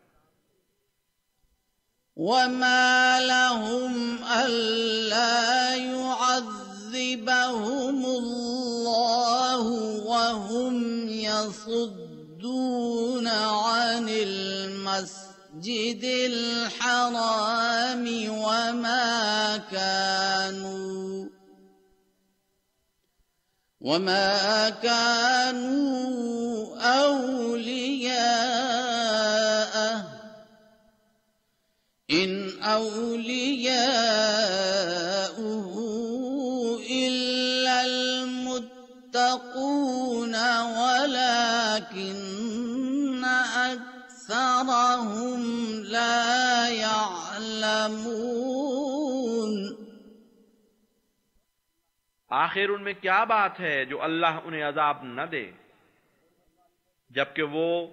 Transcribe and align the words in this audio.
وما 2.16 3.18
لهم 3.20 4.16
ألا 4.46 5.74
يعذبهم 5.74 8.04
الله 8.04 9.70
وهم 10.04 11.08
يصدون 11.08 13.26
عن 13.26 14.08
المسجد 14.08 15.29
المسجد 15.60 16.04
الحرام 16.32 18.04
وما 18.30 19.56
كانوا 19.70 21.28
وما 23.80 24.70
كانوا 24.70 26.76
أولياءه 26.80 28.20
إن 32.10 32.62
أولياؤه 32.62 33.80
إلا 36.90 37.84
المتقون 37.84 39.04
ولكن 40.64 42.10
أكثر 43.24 43.99
أكثرهم 44.30 45.42
لا 45.84 46.68
يعلمون۔ 46.68 47.90
آخر 52.28 52.68
ان 52.68 52.82
میں 52.82 52.92
کیا 52.92 53.24
بات 53.24 53.60
ہے 53.60 53.84
جو 53.84 54.02
اللہ 54.02 54.26
انہیں 54.26 54.62
عذاب 54.62 55.02
نہ 55.02 55.22
دے؟ 55.22 55.50
جبکہ 57.10 57.42
وہ 57.42 57.86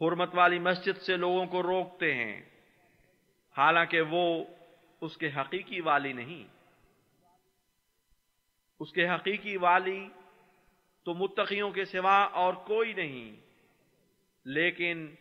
حرمت 0.00 0.30
والی 0.34 0.58
مسجد 0.58 1.02
سے 1.02 1.16
لوگوں 1.16 1.46
کو 1.46 1.62
روکتے 1.62 2.14
ہیں۔ 2.14 2.42
حالانکہ 3.56 4.00
وہ 4.00 4.44
اس 5.00 5.16
کے 5.16 5.30
حقیقی 5.36 5.80
والی 5.80 6.12
نہیں۔ 6.12 6.44
اس 8.80 8.92
کے 8.92 9.08
حقیقی 9.08 9.56
والی 9.56 10.08
تو 11.04 11.14
متقیوں 11.14 11.70
کے 11.70 11.84
سوا 11.84 12.22
اور 12.22 12.54
کوئی 12.54 12.92
نہیں۔ 12.92 13.36
لیکن 14.44 15.14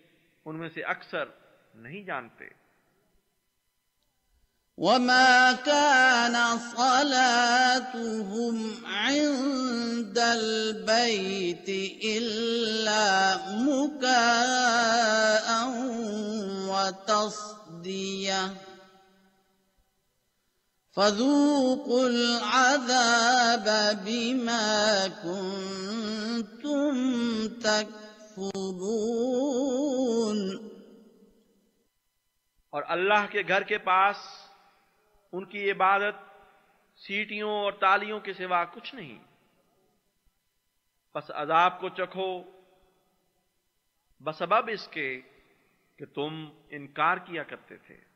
ان 0.46 0.56
میں 0.56 0.70
سے 0.74 0.82
اکثر 0.82 1.26
نہیں 1.76 2.04
جانتے۔ 2.04 2.60
وما 4.78 5.52
كان 5.66 6.36
صلاتهم 6.78 8.58
عند 8.86 10.18
البيت 10.18 11.70
إلا 12.06 13.08
مكاء 13.68 14.30
وتصدية 16.70 18.42
فذوقوا 20.96 22.10
العذاب 22.10 23.70
بما 24.04 25.08
كنتم 25.24 26.94
تكفرون 28.72 30.70
اور 32.70 32.84
اللہ 32.88 33.26
کے 33.30 33.42
گھر 33.48 33.62
کے 33.62 33.78
پاس 33.78 34.16
ان 35.32 35.46
کی 35.46 35.72
عبادت 35.72 36.16
سیٹیوں 36.98 37.52
اور 37.52 37.72
تالیوں 37.72 38.20
کے 38.20 38.34
سوا 38.34 38.66
کچھ 38.66 38.96
نہیں۔ 38.96 39.24
بس 41.16 41.32
عذاب 41.32 41.80
کو 41.80 41.90
چکھو۔ 41.90 42.44
بسبب 44.20 44.70
اس 44.74 44.88
کے 44.88 45.22
کہ 45.98 46.06
تم 46.06 46.46
انکار 46.70 47.18
کیا 47.18 47.44
کرتے 47.44 47.78
تھے۔ 47.78 48.09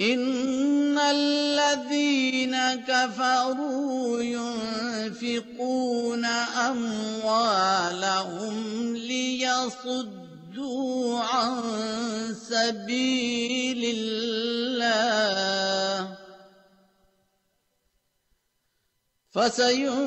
إن 0.00 0.98
الذين 0.98 2.56
كفروا 2.86 4.22
ينفقون 4.22 5.58
أموالهم 6.70 7.76
ليصدوا 8.96 10.08
عن 11.20 11.62
سبيل 12.48 13.82
الله 13.96 14.28
فسينفقونها 19.30 19.98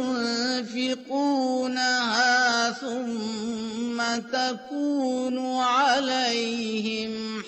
ثم 2.71 4.01
تكون 4.31 5.55
عليهم 5.59 7.43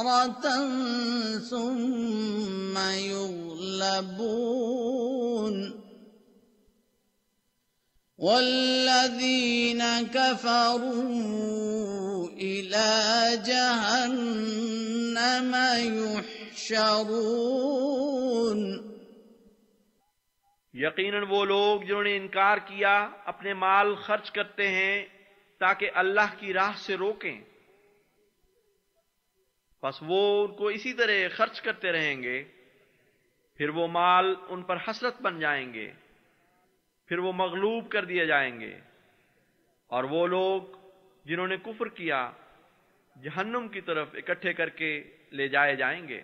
حسرة 0.00 0.58
ثم 1.38 2.78
يغلبون 2.90 4.20
والذين 8.18 9.82
كفروا 10.14 11.28
إلى 12.28 12.90
جهنم 13.44 14.56
يحشرون 15.78 17.10
یقیناً 20.74 21.22
وہ 21.28 21.44
لوگ 21.44 21.80
جنہوں 21.80 22.02
نے 22.02 22.16
انکار 22.16 22.56
کیا، 22.56 23.08
اپنے 23.26 23.54
مال 23.54 23.94
خرچ 23.94 24.30
کرتے 24.30 24.68
ہیں 24.68 25.06
تاکہ 25.60 25.90
اللہ 25.94 26.34
کی 26.38 26.52
راہ 26.52 26.72
سے 26.76 26.94
روکیں۔ 26.94 27.49
بس 29.82 29.94
وہ 30.02 30.48
ان 30.48 30.54
کو 30.54 30.66
اسی 30.66 30.92
طرح 30.92 31.12
خرچ 31.36 31.60
کرتے 31.60 31.92
رہیں 31.92 32.22
گے، 32.22 32.44
پھر 33.56 33.68
وہ 33.68 33.86
مال 33.86 34.34
ان 34.48 34.62
پر 34.62 34.76
حسرت 34.88 35.20
بن 35.20 35.40
جائیں 35.40 35.74
گے، 35.74 35.92
پھر 37.06 37.18
وہ 37.18 37.32
مغلوب 37.32 37.90
کر 37.90 38.04
دیے 38.04 38.26
جائیں 38.26 38.60
گے۔ 38.60 38.80
اور 39.86 40.04
وہ 40.04 40.26
لوگ 40.26 40.62
جنہوں 41.24 41.46
نے 41.46 41.56
کفر 41.56 41.88
کیا، 41.88 42.30
جہنم 43.22 43.68
کی 43.68 43.80
طرف 43.80 44.08
اکٹھے 44.14 44.52
کر 44.52 44.68
کے 44.68 45.04
لے 45.32 45.48
جائے 45.48 45.76
جائیں 45.76 46.08
گے۔ 46.08 46.22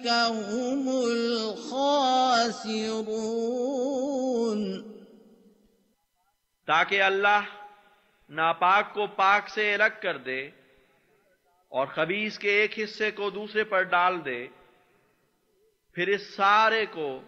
هم 0.07 0.89
الخاسرون. 0.89 1.77
تاکہ 6.67 7.03
اللہ 7.03 7.41
ناپاک 8.29 8.95
کو 8.95 9.07
پاک 9.07 9.49
سے 9.49 9.75
الگ 9.75 9.95
کر 10.03 10.17
دے 10.17 10.51
اور 11.69 11.87
خبیص 11.87 12.39
کے 12.39 12.51
ایک 12.51 12.79
حصے 12.79 13.11
کو 13.11 13.31
دوسرے 13.31 13.65
پر 13.65 13.83
ڈال 13.83 14.25
دے، 14.25 14.47
پھر 15.93 16.09
اس 16.09 16.35
سارے 16.35 16.87
کو 16.87 17.21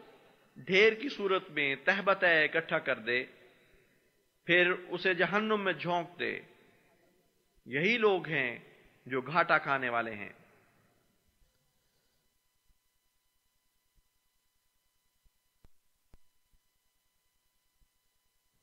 ڈھیر 0.56 0.92
کی 0.92 1.08
صورت 1.08 1.50
میں 1.50 1.76
تہبت 1.84 2.24
اکٹھا 2.24 2.78
کر 2.78 2.98
دے، 2.98 3.24
پھر 4.44 4.72
اسے 4.88 5.14
جہنم 5.14 5.64
میں 5.64 5.72
جھونک 5.72 6.18
دے۔ 6.18 6.40
یہی 7.66 7.98
لوگ 7.98 8.26
ہیں 8.26 8.67
جو 9.08 9.20
گھاٹا 9.20 9.58
کھانے 9.58 9.88
والے 9.88 10.14
ہیں۔ 10.14 10.32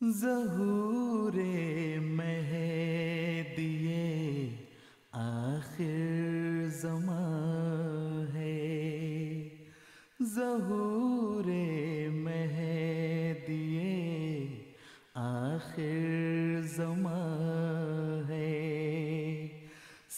ظہور 0.02 1.34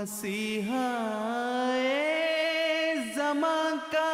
مسیحا 0.10 0.86
اے 1.74 2.94
زمان 3.16 3.78
کا 3.92 4.09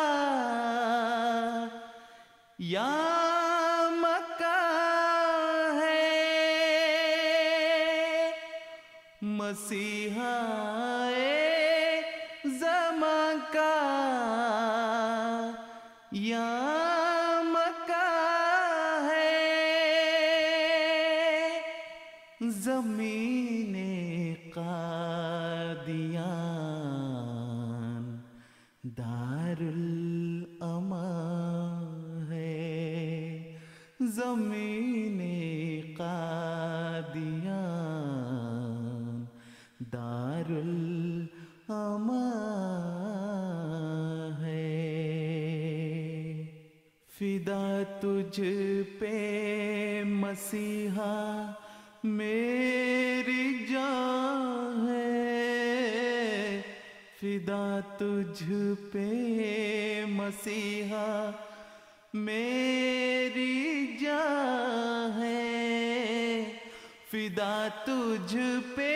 تجھ 67.84 68.36
پہ 68.76 68.94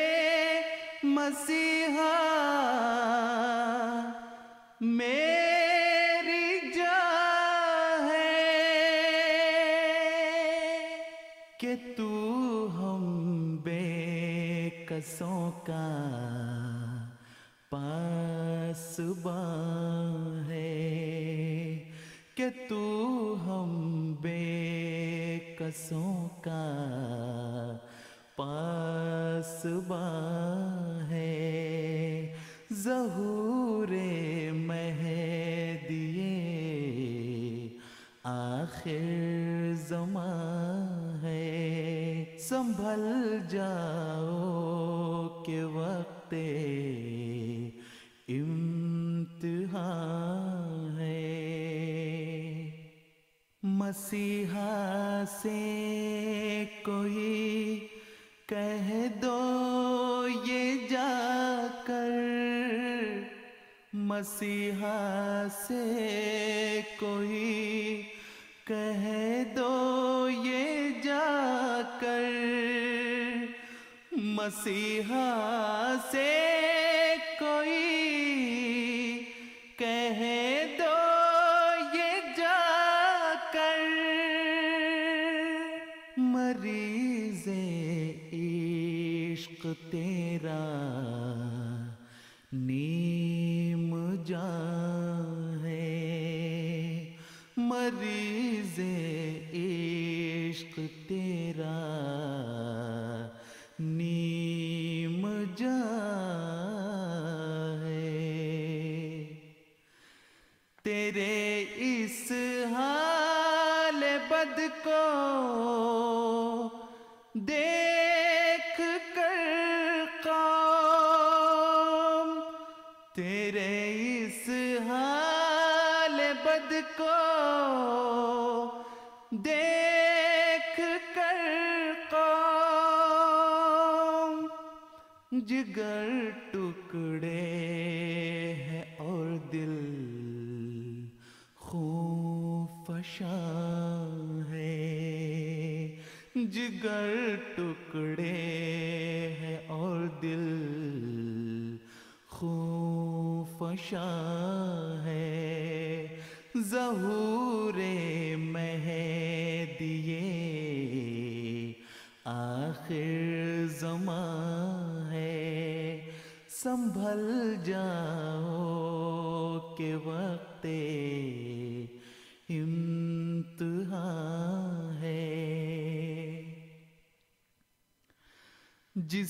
مسیح 1.03 1.68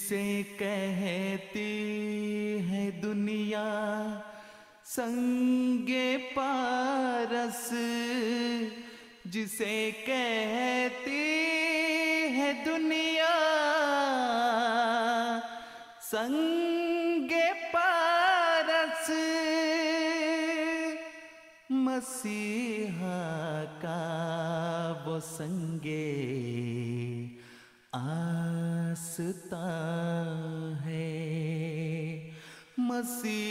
جسے 0.09 0.41
کہتی 0.57 1.65
ہے 2.69 2.91
دنیا، 3.03 4.19
سنگ 4.85 5.89
پارس۔ 6.35 7.73
جسے 9.25 9.91
کہتی 10.05 11.21
ہے 12.37 12.51
دنیا، 12.65 13.35
سنگ 16.11 17.31
پارس۔ 17.71 19.11
مسیحا 21.69 23.19
کا 23.81 23.99
وہ 25.05 25.19
سنگے 25.19 26.38
سی 33.09 33.48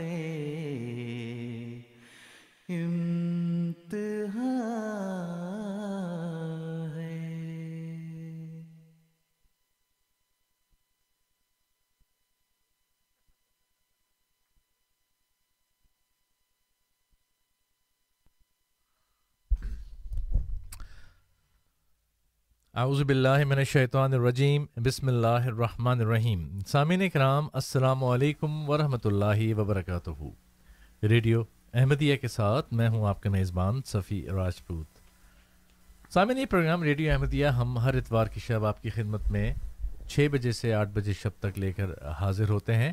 اعوذ 22.79 23.01
باللہ 23.03 23.43
من 23.45 23.57
الشیطان 23.57 24.13
الرجیم، 24.13 24.65
بسم 24.83 25.07
اللہ 25.07 25.47
الرحمن 25.47 26.01
الرحیم۔ 26.01 26.59
سامعین 26.67 27.09
کرام 27.09 27.47
السلام 27.53 28.03
علیکم 28.03 28.69
ورحمۃ 28.69 29.05
اللہ 29.05 29.41
وبرکاتہ 29.57 30.09
ریڈیو 31.03 31.41
احمدیہ 31.73 32.15
کے 32.17 32.27
ساتھ 32.27 32.73
میں 32.73 32.87
ہوں 32.89 33.05
آپ 33.07 33.21
کا 33.23 33.29
میزبان 33.29 33.81
صفی 33.85 34.21
راجپوت۔ 34.35 34.99
سامعین، 36.13 36.37
یہ 36.37 36.45
پروگرام 36.49 36.83
ریڈیو 36.83 37.11
احمدیہ 37.13 37.47
ہم 37.57 37.77
ہر 37.77 37.95
اتوار 37.95 38.27
کی 38.33 38.39
شب 38.39 38.65
آپ 38.65 38.81
کی 38.83 38.89
خدمت 38.89 39.29
میں 39.31 39.53
چھ 40.07 40.27
بجے 40.31 40.51
سے 40.51 40.73
آٹھ 40.73 40.89
بجے 40.93 41.13
شب 41.21 41.31
تک 41.39 41.59
لے 41.59 41.71
کر 41.71 41.89
حاضر 42.19 42.49
ہوتے 42.49 42.75
ہیں۔ 42.75 42.91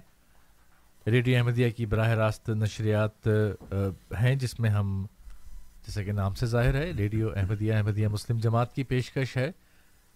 ریڈیو 1.06 1.36
احمدیہ 1.36 1.70
کی 1.76 1.86
براہ 1.86 2.08
راست 2.22 2.50
نشریات 2.64 3.28
ہیں 4.20 4.34
جس 4.34 4.58
میں 4.60 4.70
ہم 4.70 5.04
جیسا 5.86 6.02
کہ 6.02 6.12
نام 6.12 6.34
سے 6.34 6.46
ظاہر 6.46 6.74
ہے، 6.74 6.90
ریڈیو 6.98 7.30
احمدیہ 7.36 7.74
احمدیہ 7.74 8.08
مسلم 8.08 8.38
جماعت 8.38 8.74
کی 8.74 8.84
پیشکش 8.84 9.36
ہے۔ 9.36 9.50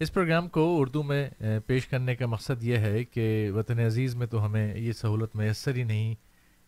اس 0.01 0.13
پروگرام 0.13 0.47
کو 0.47 0.81
اردو 0.81 1.03
میں 1.03 1.29
پیش 1.65 1.87
کرنے 1.87 2.15
کا 2.15 2.25
مقصد 2.25 2.63
یہ 2.63 2.77
ہے 2.77 3.03
کہ 3.03 3.51
وطن 3.51 3.79
عزیز 3.79 4.15
میں 4.15 4.27
تو 4.27 4.45
ہمیں 4.45 4.75
یہ 4.75 4.91
سہولت 4.91 5.35
میسر 5.35 5.75
ہی 5.75 5.83
نہیں 5.83 6.15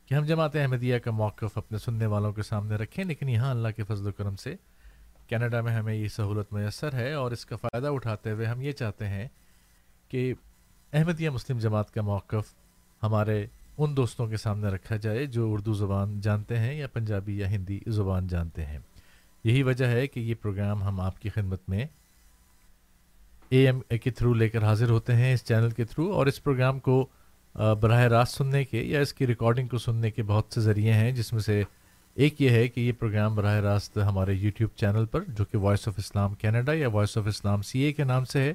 کہ 0.06 0.15
ہم 0.15 0.26
جماعت 0.26 0.56
احمدیہ 0.56 0.98
کا 0.98 1.12
موقف 1.12 1.58
اپنے 1.58 1.78
سننے 1.78 2.06
والوں 2.06 2.34
کے 2.34 2.43
سامنے 2.43 2.76
رکھیں، 2.76 3.06
لیکن 3.06 3.30
یہاں 3.30 3.52
اللہ 3.52 3.67
کے 3.67 3.84
فضل 3.84 4.08
و 4.08 4.12
کرم 4.12 4.36
سے 4.36 4.56
کینیڈا 5.28 5.62
میں 5.62 5.72
ہمیں 5.72 5.93
یہ 5.93 6.08
سہولت 6.08 6.54
میسر 6.54 6.93
ہے 6.93 7.13
اور 7.13 7.32
اس 7.32 7.46
کا 7.46 7.56
فائدہ 7.56 7.88
اٹھاتے 7.88 8.32
ہوئے 8.32 8.46
ہم 8.46 8.62
یہ 8.62 8.72
چاہتے 8.72 9.08
ہیں 9.08 9.28
کہ 10.10 10.34
احمدیہ 10.93 11.30
مسلم 11.30 11.58
جماعت 11.58 11.93
کا 11.93 12.02
موقف 12.02 12.54
ہمارے 13.04 13.46
ان 13.78 13.98
دوستوں 13.98 14.28
کے 14.28 14.38
سامنے 14.38 14.67
رکھا 14.67 14.96
جائے 14.96 15.26
جو 15.26 15.54
اردو 15.54 15.74
زبان 15.74 16.19
جانتے 16.22 16.60
ہیں 16.60 16.74
یا 16.76 16.88
پنجابی 16.88 17.38
یا 17.38 17.52
ہندی 17.52 17.80
زبان 17.88 18.28
جانتے 18.28 18.65
ہیں۔ 18.65 18.80
یہی 19.43 19.63
وجہ 19.63 19.86
ہے 19.86 20.08
کہ 20.08 20.19
یہ 20.19 20.36
پروگرام 20.41 20.84
ہم 20.84 21.00
آپ 21.00 21.22
کی 21.22 21.30
خدمت 21.30 21.69
میں 21.69 21.86
اے 23.54 23.66
ایم 23.66 23.80
کے 24.02 24.12
تھرو 24.12 24.34
لے 24.34 24.48
کر 24.50 24.63
حاضر 24.63 24.89
ہوتے 24.89 25.16
ہیں 25.16 25.34
اس 25.34 25.44
چینل 25.46 25.70
کے 25.70 25.84
تھرو 25.86 26.12
اور 26.13 26.28
اس 26.28 26.44
پروگرام 26.44 26.80
کو 26.80 27.06
براہ 27.56 28.02
راست 28.04 28.38
سننے 28.38 28.63
کے 28.66 28.82
یا 28.82 29.00
اس 29.00 29.13
کی 29.13 29.28
ریکارڈنگ 29.28 29.68
کو 29.68 29.78
سننے 29.78 30.12
کے 30.12 30.24
بہت 30.24 30.54
سے 30.54 30.62
ذریعے 30.62 30.94
ہیں، 30.94 31.12
جس 31.12 31.32
میں 31.34 31.42
سے 31.42 31.62
ایک 32.18 32.42
یہ 32.42 32.50
ہے 32.50 32.68
کہ 32.68 32.80
یہ 32.82 32.92
پروگرام 33.00 33.36
براہ 33.36 33.60
راست 33.62 33.98
ہمارے 33.98 34.34
یوٹیوب 34.34 34.70
چینل 34.76 35.06
پر، 35.06 35.24
جو 35.28 35.46
کہ 35.46 35.58
وائس 35.58 35.88
آف 35.88 35.94
اسلام 35.98 36.34
کینیڈا 36.34 36.74
یا 36.74 36.88
voice 36.88 37.18
of 37.18 37.28
Islam 37.28 37.62
C 37.62 37.80
A 37.80 37.92
کے 37.94 38.04
نام 38.04 38.26
سے 38.26 38.42
ہے، 38.42 38.54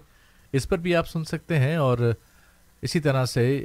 اس 0.52 0.68
پر 0.68 0.78
بھی 0.78 0.94
آپ 0.96 1.08
سن 1.08 1.24
سکتے 1.24 1.58
ہیں 1.58 1.74
اور 1.76 1.98
اسی 2.82 3.00
طرح 3.00 3.24
سے 3.26 3.64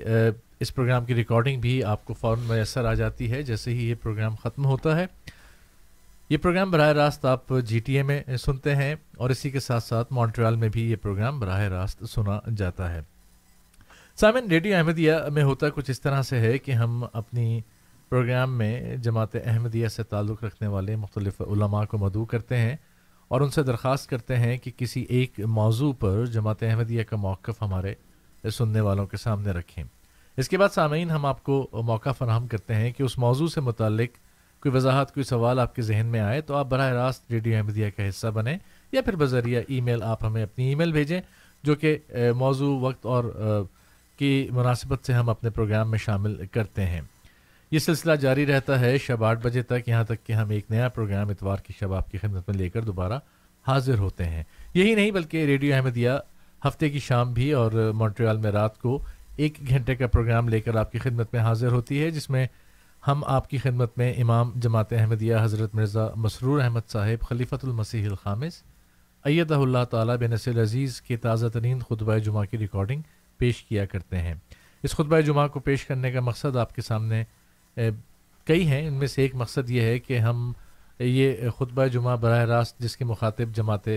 اس 0.59 0.73
پروگرام 0.75 1.05
کی 1.05 1.15
ریکارڈنگ 1.15 1.61
بھی 1.61 1.83
آپ 1.83 2.05
کو 2.05 2.13
فوراً 2.13 2.47
میسر 2.47 2.85
آ 2.85 2.93
جاتی 2.93 3.31
ہے 3.31 3.41
جیسے 3.43 3.71
ہی 3.71 3.89
یہ 3.89 3.95
پروگرام 4.01 4.35
ختم 4.35 4.65
ہوتا 4.65 4.99
ہے۔ 4.99 5.05
یہ 6.29 6.37
پروگرام 6.37 6.71
براہ 6.71 6.89
راست 6.89 7.25
آپ 7.25 7.53
جی 7.65 7.79
ٹی 7.79 7.97
اے 7.97 8.03
میں 8.03 8.23
سنتے 8.37 8.75
ہیں 8.75 8.95
اور 9.17 9.29
اسی 9.29 9.49
کے 9.49 9.59
ساتھ 9.59 9.83
ساتھ 9.83 10.13
مونٹریال 10.13 10.55
میں 10.55 10.69
بھی 10.69 10.91
یہ 10.91 10.95
پروگرام 10.95 11.39
براہ 11.39 11.61
راست 11.61 12.05
سنا 12.05 12.39
جاتا 12.57 12.93
ہے۔ 12.93 13.01
سامن 14.15 14.47
ریڈیو 14.49 14.77
احمدیہ 14.77 15.13
میں 15.33 15.43
ہوتا 15.43 15.69
کچھ 15.69 15.91
اس 15.91 16.01
طرح 16.01 16.21
سے 16.21 16.39
ہے 16.39 16.57
کہ 16.57 16.71
ہم 16.71 17.05
اپنی 17.13 17.61
پروگرام 18.09 18.57
میں 18.57 18.97
جماعت 18.97 19.35
احمدیہ 19.45 19.87
سے 19.87 20.03
تعلق 20.03 20.43
رکھنے 20.43 20.67
والے 20.67 20.95
مختلف 20.95 21.41
علماء 21.41 21.85
کو 21.85 21.97
مدعو 21.97 22.25
کرتے 22.25 22.57
ہیں 22.57 22.75
اور 23.27 23.41
ان 23.41 23.49
سے 23.49 23.63
درخواست 23.63 24.09
کرتے 24.09 24.35
ہیں 24.35 24.57
کہ 24.57 24.71
کسی 24.77 25.01
ایک 25.01 25.39
موضوع 25.39 25.93
پر 25.93 26.25
جماعت 26.25 26.63
احمدیہ 26.63 27.03
کا 27.03 27.15
موقف 27.15 27.61
ہمارے 27.61 27.93
سننے 28.49 28.79
والوں 28.79 29.07
کے 29.07 29.17
سامنے 29.17 29.51
رکھیں۔ 29.51 29.83
اس 30.37 30.49
کے 30.49 30.57
بعد 30.57 30.69
سامعین، 30.75 31.11
ہم 31.11 31.25
آپ 31.25 31.43
کو 31.43 31.69
موقع 31.73 32.11
فراہم 32.11 32.47
کرتے 32.47 32.75
ہیں 32.75 32.91
کہ 32.91 33.03
اس 33.03 33.17
موضوع 33.17 33.47
سے 33.47 33.61
متعلق 33.61 34.09
کوئی 34.63 34.75
وضاحت، 34.75 35.13
کوئی 35.13 35.23
سوال 35.23 35.59
آپ 35.59 35.75
کے 35.75 35.81
ذہن 35.81 36.05
میں 36.05 36.19
آئے 36.19 36.41
تو 36.41 36.55
آپ 36.55 36.67
براہ 36.69 36.91
راست 36.91 37.31
ریڈیو 37.31 37.55
احمدیہ 37.57 37.89
کا 37.97 38.07
حصہ 38.09 38.27
بنیں 38.27 38.57
یا 38.91 39.01
پھر 39.01 39.15
بذریعہ 39.15 39.61
ای 39.67 39.79
میل 39.81 40.03
آپ 40.03 40.23
ہمیں 40.25 40.43
اپنی 40.43 40.67
ای 40.67 40.75
میل 40.75 40.91
بھیجیں 40.91 41.19
جو 41.63 41.75
کہ 41.75 41.97
موضوع، 42.37 42.79
وقت 42.79 43.05
اور 43.05 43.23
کی 44.17 44.47
مناسبت 44.51 45.05
سے 45.05 45.13
ہم 45.13 45.29
اپنے 45.29 45.49
پروگرام 45.49 45.91
میں 45.91 45.97
شامل 45.97 46.35
کرتے 46.51 46.85
ہیں۔ 46.85 47.01
یہ 47.71 47.79
سلسلہ 47.79 48.15
جاری 48.15 48.45
رہتا 48.45 48.79
ہے 48.79 48.97
شب 48.97 49.23
آٹھ 49.23 49.39
بجے 49.43 49.61
تک، 49.61 49.87
یہاں 49.87 50.03
تک 50.03 50.25
کہ 50.27 50.33
ہم 50.33 50.49
ایک 50.49 50.65
نیا 50.69 50.89
پروگرام 50.89 51.29
اتوار 51.29 51.57
کی 51.57 51.73
شب 51.79 51.93
آپ 51.93 52.11
کی 52.11 52.17
خدمت 52.17 52.49
میں 52.49 52.57
لے 52.57 52.69
کر 52.69 52.81
دوبارہ 52.81 53.19
حاضر 53.67 53.97
ہوتے 53.99 54.25
ہیں۔ 54.25 54.43
یہی 54.73 54.95
نہیں 54.95 55.11
بلکہ 55.11 55.45
ریڈیو 55.45 55.75
احمدیہ 55.75 56.09
ہفتے 56.67 56.89
کی 56.89 56.99
شام 56.99 57.33
بھی 57.33 57.51
اور 57.51 57.91
مونٹریال 57.95 58.37
میں 58.37 58.51
رات 58.51 58.79
کو 58.81 58.99
ایک 59.37 59.57
گھنٹے 59.69 59.95
کا 59.95 60.07
پروگرام 60.07 60.49
لے 60.49 60.59
کر 60.61 60.75
آپ 60.75 60.91
کی 60.91 60.99
خدمت 60.99 61.33
میں 61.33 61.41
حاضر 61.41 61.71
ہوتی 61.71 62.03
ہے، 62.03 62.09
جس 62.09 62.29
میں 62.29 62.45
ہم 63.07 63.23
آپ 63.27 63.49
کی 63.49 63.57
خدمت 63.57 63.97
میں 63.97 64.13
امام 64.13 64.51
جماعت 64.55 64.93
احمدیہ 64.93 65.35
حضرت 65.41 65.73
مرزا 65.75 66.07
مسرور 66.15 66.61
احمد 66.61 66.89
صاحب 66.89 67.25
خلیفۃ 67.27 67.63
المسیح 67.63 68.07
الخامس، 68.09 68.61
ایدہ 69.25 69.53
اللہ 69.53 69.83
تعالیٰ 69.89 70.15
بن 70.17 70.31
نصر 70.31 70.61
عزیز 70.61 71.01
کے 71.01 71.17
تازہ 71.17 71.47
ترین 71.47 71.79
خطبہ 71.79 72.17
جمعہ 72.17 72.45
کی 72.45 72.57
ریکارڈنگ 72.57 73.01
پیش 73.39 73.63
کیا 73.63 73.85
کرتے 73.85 74.17
ہیں۔ 74.17 74.33
اس 74.83 74.91
خطبہ 74.91 75.19
جمعہ 75.19 75.47
کو 75.47 75.59
پیش 75.59 75.85
کرنے 75.85 76.11
کا 76.11 76.19
مقصد 76.19 76.57
آپ 76.57 76.75
کے 76.75 76.81
سامنے 76.81 77.23
کئی 78.47 78.67
ہیں۔ 78.67 78.87
ان 78.87 78.93
میں 78.93 79.07
سے 79.07 79.21
ایک 79.21 79.35
مقصد 79.35 79.69
یہ 79.69 79.81
ہے 79.81 79.99
کہ 79.99 80.19
ہم، 80.19 80.51
یہ 80.99 81.49
خطبہ 81.57 81.85
جمعہ 81.85 82.15
براہ 82.15 82.45
راست 82.45 82.79
جس 82.79 82.97
کے 82.97 83.05
مخاطب 83.05 83.55
جماعت 83.55 83.87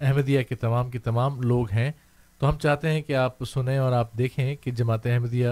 احمدیہ 0.00 0.42
کے 0.42 0.54
تمام 0.54 0.90
کے 0.90 0.98
تمام 0.98 1.40
لوگ 1.42 1.70
ہیں، 1.72 1.90
تو 2.40 2.48
ہم 2.48 2.58
چاہتے 2.58 2.90
ہیں 2.90 3.02
کہ 3.02 3.14
آپ 3.16 3.44
سنیں 3.44 3.78
اور 3.78 3.92
آپ 3.92 4.18
دیکھیں 4.18 4.54
کہ 4.56 4.70
جماعت 4.70 5.06
احمدیہ 5.06 5.48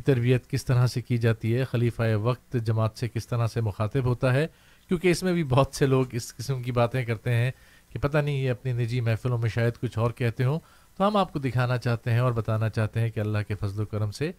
کی 0.00 0.12
تربیت 0.12 0.48
کس 0.50 0.64
طرح 0.64 0.86
سے 0.86 1.00
کی 1.02 1.16
جاتی 1.18 1.54
ہے، 1.56 1.64
خلیفہ 1.64 2.02
وقت، 2.22 2.56
جماعت 2.64 2.98
سے 2.98 3.08
کس 3.08 3.26
طرح 3.28 3.46
سے 3.46 3.60
مخاطب 3.60 4.04
ہوتا 4.04 4.32
ہے؟ 4.32 4.46
کیونکہ 4.88 5.10
اس 5.10 5.22
میں 5.22 5.32
بھی 5.32 5.42
بہت 5.44 5.74
سے 5.74 5.86
لوگ 5.86 6.04
اس 6.12 6.34
قسم 6.36 6.62
کی 6.62 6.72
باتیں 6.72 7.04
کرتے 7.04 7.34
ہیں 7.34 7.50
کہ 7.92 7.98
پتہ 7.98 8.18
نہیں 8.18 8.36
یہ 8.36 8.50
اپنی 8.50 8.72
نجی 8.72 9.00
محفلوں 9.00 9.38
میں 9.38 9.48
شاید 9.48 9.72
کچھ 9.80 9.98
اور 9.98 10.10
کہتے 10.10 10.44
ہوں۔ 10.44 10.58
تو 10.96 11.06
ہم 11.06 11.16
آپ 11.16 11.32
کو 11.32 11.38
دکھانا 11.38 11.76
چاہتے 11.78 12.10
ہیں 12.10 12.18
اور 12.18 12.32
بتانا 12.32 12.68
چاہتے 12.68 13.00
ہیں 13.00 13.10
کہ 13.10 13.20
اللہ 13.20 13.38
کے 13.48 13.54
فضل 13.54 13.82
و 13.82 13.86
کرم 13.86 14.10
سے 14.10 14.30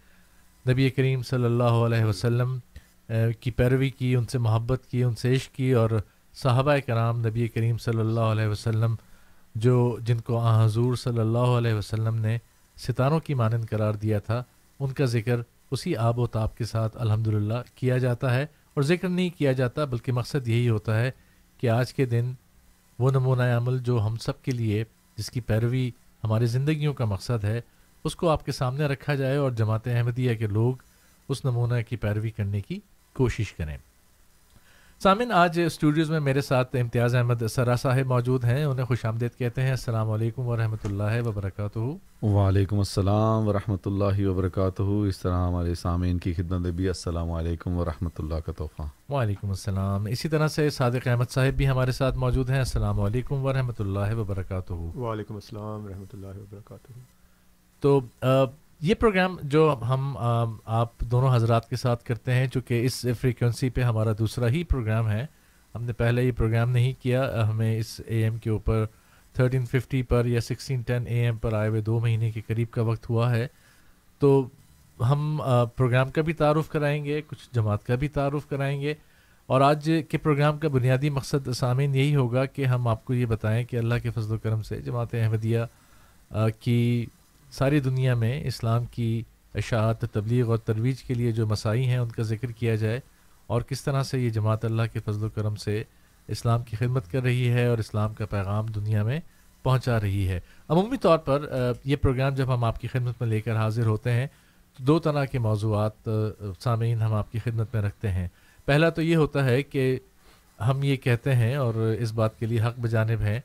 نبی 0.70 0.90
کریم 0.90 1.22
صلی 1.22 1.44
اللہ 1.44 1.78
علیہ 1.86 2.04
وسلم 2.04 2.58
کی 3.40 3.50
پیروی 3.50 3.90
کی، 3.90 4.14
ان 4.16 4.26
سے 4.26 4.38
محبت 4.38 4.86
کی، 4.90 5.02
ان 5.04 5.14
سے 5.14 5.34
عشق 5.34 5.54
کی 5.54 5.72
اور 5.72 5.90
صحابہ 6.34 6.76
کرام 6.86 7.20
نبی 7.26 7.48
کریم 7.48 7.78
صلی 7.78 8.00
اللہ 8.00 8.34
علیہ 8.34 8.46
وسلم، 8.46 8.94
جو 9.54 9.96
جن 10.00 10.20
کو 10.20 10.38
آ 10.38 10.64
حضور 10.64 10.94
صلی 10.96 11.20
اللہ 11.20 11.56
علیہ 11.58 11.74
وسلم 11.74 12.16
نے 12.16 12.38
ستاروں 12.76 13.20
کی 13.20 13.34
مانند 13.34 13.64
قرار 13.70 13.94
دیا 13.94 14.18
تھا، 14.18 14.42
ان 14.80 14.92
کا 14.92 15.04
ذکر 15.04 15.40
اسی 15.72 15.96
آب 15.96 16.18
و 16.18 16.26
تاب 16.26 16.56
کے 16.56 16.64
ساتھ 16.64 16.96
الحمد 16.96 17.28
کیا 17.74 17.98
جاتا 17.98 18.34
ہے 18.34 18.42
اور 18.74 18.82
ذکر 18.82 19.08
نہیں 19.08 19.30
کیا 19.38 19.52
جاتا 19.52 19.84
بلکہ 19.84 20.12
مقصد 20.12 20.48
یہی 20.48 20.68
ہوتا 20.68 21.00
ہے 21.00 21.10
کہ 21.60 21.68
آج 21.70 21.94
کے 21.94 22.04
دن 22.04 22.32
وہ 22.98 23.10
نمونہ 23.10 23.42
عمل 23.42 23.78
جو 23.78 24.06
ہم 24.06 24.16
سب 24.16 24.42
کے 24.42 24.52
لیے 24.52 24.84
جس 25.16 25.30
کی 25.30 25.40
پیروی 25.40 25.90
ہماری 26.24 26.46
زندگیوں 26.46 26.94
کا 26.94 27.04
مقصد 27.04 27.44
ہے، 27.44 27.60
اس 28.04 28.16
کو 28.16 28.28
آپ 28.28 28.44
کے 28.44 28.52
سامنے 28.52 28.84
رکھا 28.84 29.14
جائے 29.14 29.36
اور 29.36 29.50
جماعت 29.50 29.88
احمدیہ 29.88 30.34
کے 30.34 30.46
لوگ 30.46 30.74
اس 31.28 31.44
نمونہ 31.44 31.74
کی 31.88 31.96
پیروی 31.96 32.30
کرنے 32.30 32.60
کی 32.60 32.80
کوشش 33.14 33.52
کریں۔ 33.52 33.78
سامن 35.02 35.32
آج 35.32 35.60
اسٹوڈیوز 35.66 36.10
میں 36.10 36.20
میرے 36.20 36.40
ساتھ 36.40 36.76
امتیاز 36.76 37.14
احمد 37.14 37.42
سرا 37.50 37.76
صاحب 37.76 38.06
موجود 38.06 38.44
ہیں 38.44 38.64
انہیں 38.64 38.86
خوش 38.86 39.04
آمدید 39.04 39.34
کہتے 39.38 39.62
ہیں۔ 39.62 39.70
السلام 39.70 40.10
علیکم 40.10 40.46
ورحمۃ 40.46 40.84
اللہ 40.84 41.26
وبرکاتہ۔ 41.26 41.78
وعلیکم 42.24 42.78
السلام 42.78 43.48
ورحمۃ 43.48 43.76
اللہ 43.84 44.28
وبرکاتہ۔ 44.28 44.82
اس 44.82 45.18
طرح 45.18 45.46
ہمارے 45.48 45.74
سامعین 45.74 46.18
کی 46.18 46.32
خدمت 46.32 46.72
بھی 46.72 46.88
السلام 46.88 47.32
علیکم 47.32 47.78
ورحمۃ 47.78 48.18
اللہ 48.18 48.34
کا 48.34 48.52
تحفہ۔ 48.52 49.12
وعلیکم 49.12 49.48
السلام۔ 49.48 50.06
اسی 50.06 50.28
طرح 50.28 50.48
سے 50.48 50.70
صادق 50.70 51.08
احمد 51.08 51.30
صاحب 51.30 51.52
بھی 51.52 51.68
ہمارے 51.68 51.92
ساتھ 51.92 52.18
موجود 52.18 52.50
ہیں۔ 52.50 52.58
السلام 52.58 53.00
علیکم 53.00 53.44
ورحمۃ 53.44 53.78
اللہ 53.78 54.14
وبرکاتہ۔ 54.14 54.72
وعلیکم 54.72 55.34
السلام 55.34 55.84
ورحمۃ 55.84 56.12
اللہ 56.12 56.26
وبرکاتہ۔ 56.26 56.92
تو 57.80 58.00
یہ 58.82 58.94
پروگرام 58.94 59.36
جو 59.42 59.74
ہم 59.88 60.16
آپ 60.64 61.00
دونوں 61.00 61.34
حضرات 61.34 61.68
کے 61.70 61.76
ساتھ 61.76 62.04
کرتے 62.04 62.34
ہیں، 62.34 62.46
چونکہ 62.46 62.84
اس 62.84 63.06
فریکوینسی 63.20 63.70
پہ 63.70 63.80
ہمارا 63.80 64.10
دوسرا 64.18 64.48
ہی 64.48 64.64
پروگرام 64.64 65.10
ہے۔ 65.10 65.26
ہم 65.74 65.84
نے 65.84 65.92
پہلے 65.92 66.22
یہ 66.22 66.32
پروگرام 66.32 66.70
نہیں 66.70 66.92
کیا، 67.02 67.48
ہمیں 67.48 67.78
اس 67.78 68.00
اے 68.06 68.24
ایم 68.24 68.38
کے 68.38 68.50
اوپر 68.50 68.84
تھرٹین 69.32 69.66
ففٹی 69.66 70.02
پر 70.02 70.26
یا 70.26 70.40
سکسٹین 70.40 70.80
ٹین 70.80 71.06
اے 71.06 71.24
ایم 71.24 71.36
پر 71.36 71.52
آئے 71.52 71.68
ہوئے 71.68 71.80
دو 71.80 72.00
مہینے 72.00 72.30
کے 72.30 72.40
قریب 72.46 72.70
کا 72.70 72.82
وقت 72.82 73.10
ہوا 73.10 73.34
ہے۔ 73.34 73.46
تو 74.18 74.48
ہم 75.00 75.42
پروگرام 75.76 76.10
کا 76.10 76.22
بھی 76.22 76.32
تعارف 76.32 76.68
کرائیں 76.68 77.04
گے، 77.04 77.22
کچھ 77.26 77.48
جماعت 77.52 77.86
کا 77.86 77.94
بھی 77.94 78.08
تعارف 78.08 78.48
کرائیں 78.48 78.80
گے۔ 78.80 78.94
اور 79.46 79.60
آج 79.60 79.90
کے 80.08 80.18
پروگرام 80.18 80.58
کا 80.58 80.68
بنیادی 80.68 81.10
مقصد 81.10 81.52
سامعین 81.52 81.94
یہی 81.94 82.16
ہوگا 82.16 82.44
کہ 82.44 82.64
ہم 82.64 82.88
آپ 82.88 83.04
کو 83.04 83.14
یہ 83.14 83.26
بتائیں 83.26 83.64
کہ 83.64 83.76
اللہ 83.76 83.94
کے 84.02 84.10
فضل 84.10 84.34
و 84.34 84.38
کرم 84.38 84.62
سے 84.62 84.82
جماعت 84.82 85.14
احمدیہ 85.14 85.60
کی 86.60 87.06
ساری 87.52 87.80
دنیا 87.80 88.14
میں 88.14 88.42
اسلام 88.44 88.84
کی 88.84 89.22
اشاعت، 89.54 90.04
تبلیغ 90.12 90.50
اور 90.50 90.58
ترویج 90.58 91.02
کے 91.02 91.14
لیے 91.14 91.32
جو 91.32 91.46
مسائی 91.46 91.86
ہیں، 91.86 91.98
ان 91.98 92.08
کا 92.08 92.22
ذکر 92.22 92.50
کیا 92.50 92.74
جائے 92.74 93.00
اور 93.46 93.62
کس 93.62 93.82
طرح 93.82 94.02
سے 94.02 94.18
یہ 94.18 94.30
جماعت 94.30 94.64
اللہ 94.64 94.82
کے 94.92 95.00
فضل 95.04 95.24
و 95.24 95.28
کرم 95.28 95.56
سے 95.56 95.82
اسلام 96.28 96.62
کی 96.62 96.76
خدمت 96.76 97.10
کر 97.10 97.22
رہی 97.22 97.50
ہے 97.50 97.66
اور 97.66 97.78
اسلام 97.78 98.14
کا 98.14 98.26
پیغام 98.26 98.66
دنیا 98.66 99.02
میں 99.02 99.18
پہنچا 99.62 100.00
رہی 100.00 100.26
ہے۔ 100.28 100.40
عمومی 100.68 100.96
طور 100.96 101.18
پر 101.18 101.46
یہ 101.84 101.96
پروگرام 101.96 102.34
جب 102.34 102.54
ہم 102.54 102.64
آپ 102.64 102.80
کی 102.80 102.88
خدمت 102.88 103.20
میں 103.20 103.28
لے 103.28 103.40
کر 103.40 103.56
حاضر 103.56 103.86
ہوتے 103.86 104.12
ہیں، 104.12 104.26
تو 104.78 104.84
دو 104.84 104.98
طرح 104.98 105.24
کے 105.24 105.38
موضوعات 105.38 106.08
سامعین 106.60 107.02
ہم 107.02 107.14
آپ 107.14 107.32
کی 107.32 107.38
خدمت 107.38 107.74
میں 107.74 107.82
رکھتے 107.82 108.10
ہیں۔ 108.10 108.26
پہلا 108.64 108.88
تو 108.88 109.02
یہ 109.02 109.16
ہوتا 109.16 109.44
ہے 109.44 109.62
کہ 109.62 109.98
ہم 110.60 110.82
یہ 110.82 110.96
کہتے 110.96 111.34
ہیں 111.34 111.54
اور 111.56 111.74
اس 111.98 112.12
بات 112.12 112.38
کے 112.38 112.46
لیے 112.46 112.60
حق 112.60 112.80
بجانب 112.80 113.20
ہیں 113.20 113.40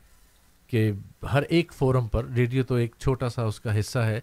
کہ 0.68 0.92
ہر 1.32 1.42
ایک 1.42 1.72
فورم 1.72 2.08
پر 2.08 2.24
ریڈیو 2.24 2.64
تو 2.64 2.74
ایک 2.74 2.94
چھوٹا 2.98 3.28
سا 3.28 3.42
اس 3.42 3.60
کا 3.60 3.78
حصہ 3.78 3.98
ہے، 3.98 4.20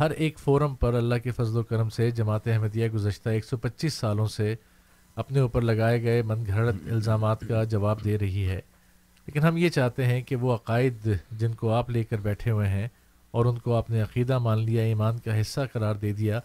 ہر 0.00 0.10
ایک 0.10 0.38
فورم 0.38 0.74
پر 0.74 0.94
اللہ 0.94 1.14
کے 1.14 1.30
فضل 1.30 1.56
و 1.56 1.62
کرم 1.62 1.90
سے 1.90 2.10
جماعت 2.10 2.48
احمدیہ 2.48 2.88
گزشتہ 2.88 3.28
ایک 3.28 3.44
سو 3.44 3.56
پچیس 3.56 3.94
سالوں 3.94 4.26
سے 4.26 4.54
اپنے 5.16 5.40
اوپر 5.40 5.62
لگائے 5.62 6.02
گئے 6.02 6.22
من 6.22 6.44
گھڑت 6.46 6.74
الزامات 6.90 7.40
کا 7.48 7.64
جواب 7.64 8.04
دے 8.04 8.18
رہی 8.18 8.48
ہے۔ 8.48 8.60
لیکن 9.26 9.40
ہم 9.40 9.56
یہ 9.56 9.68
چاہتے 9.68 10.06
ہیں 10.06 10.22
کہ 10.22 10.36
وہ 10.36 10.54
عقائد 10.54 11.08
جن 11.32 11.54
کو 11.54 11.72
آپ 11.72 11.90
لے 11.90 12.04
کر 12.04 12.16
بیٹھے 12.16 12.50
ہوئے 12.50 12.68
ہیں 12.68 12.88
اور 13.30 13.46
ان 13.46 13.58
کو 13.58 13.74
آپ 13.74 13.90
نے 13.90 14.02
عقیدہ 14.02 14.38
مان 14.38 14.58
لیا، 14.58 14.82
ایمان 14.82 15.18
کا 15.18 15.40
حصہ 15.40 15.60
قرار 15.72 15.94
دے 15.94 16.12
دیا، 16.12 16.40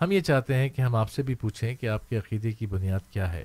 ہم 0.00 0.10
یہ 0.10 0.20
چاہتے 0.20 0.54
ہیں 0.54 0.68
کہ 0.68 0.82
ہم 0.82 0.94
آپ 0.94 1.10
سے 1.10 1.22
بھی 1.22 1.34
پوچھیں 1.34 1.74
کہ 1.74 1.86
آپ 1.86 2.08
کے 2.08 2.16
عقیدے 2.16 2.52
کی 2.52 2.66
بنیاد 2.66 3.12
کیا 3.12 3.32
ہے۔ 3.32 3.44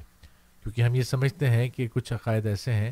کیونکہ 0.63 0.81
ہم 0.81 0.95
یہ 0.95 1.03
سمجھتے 1.03 1.49
ہیں 1.49 1.69
کہ 1.69 1.87
کچھ 1.93 2.13
عقائد 2.13 2.45
ایسے 2.45 2.73
ہیں 2.73 2.91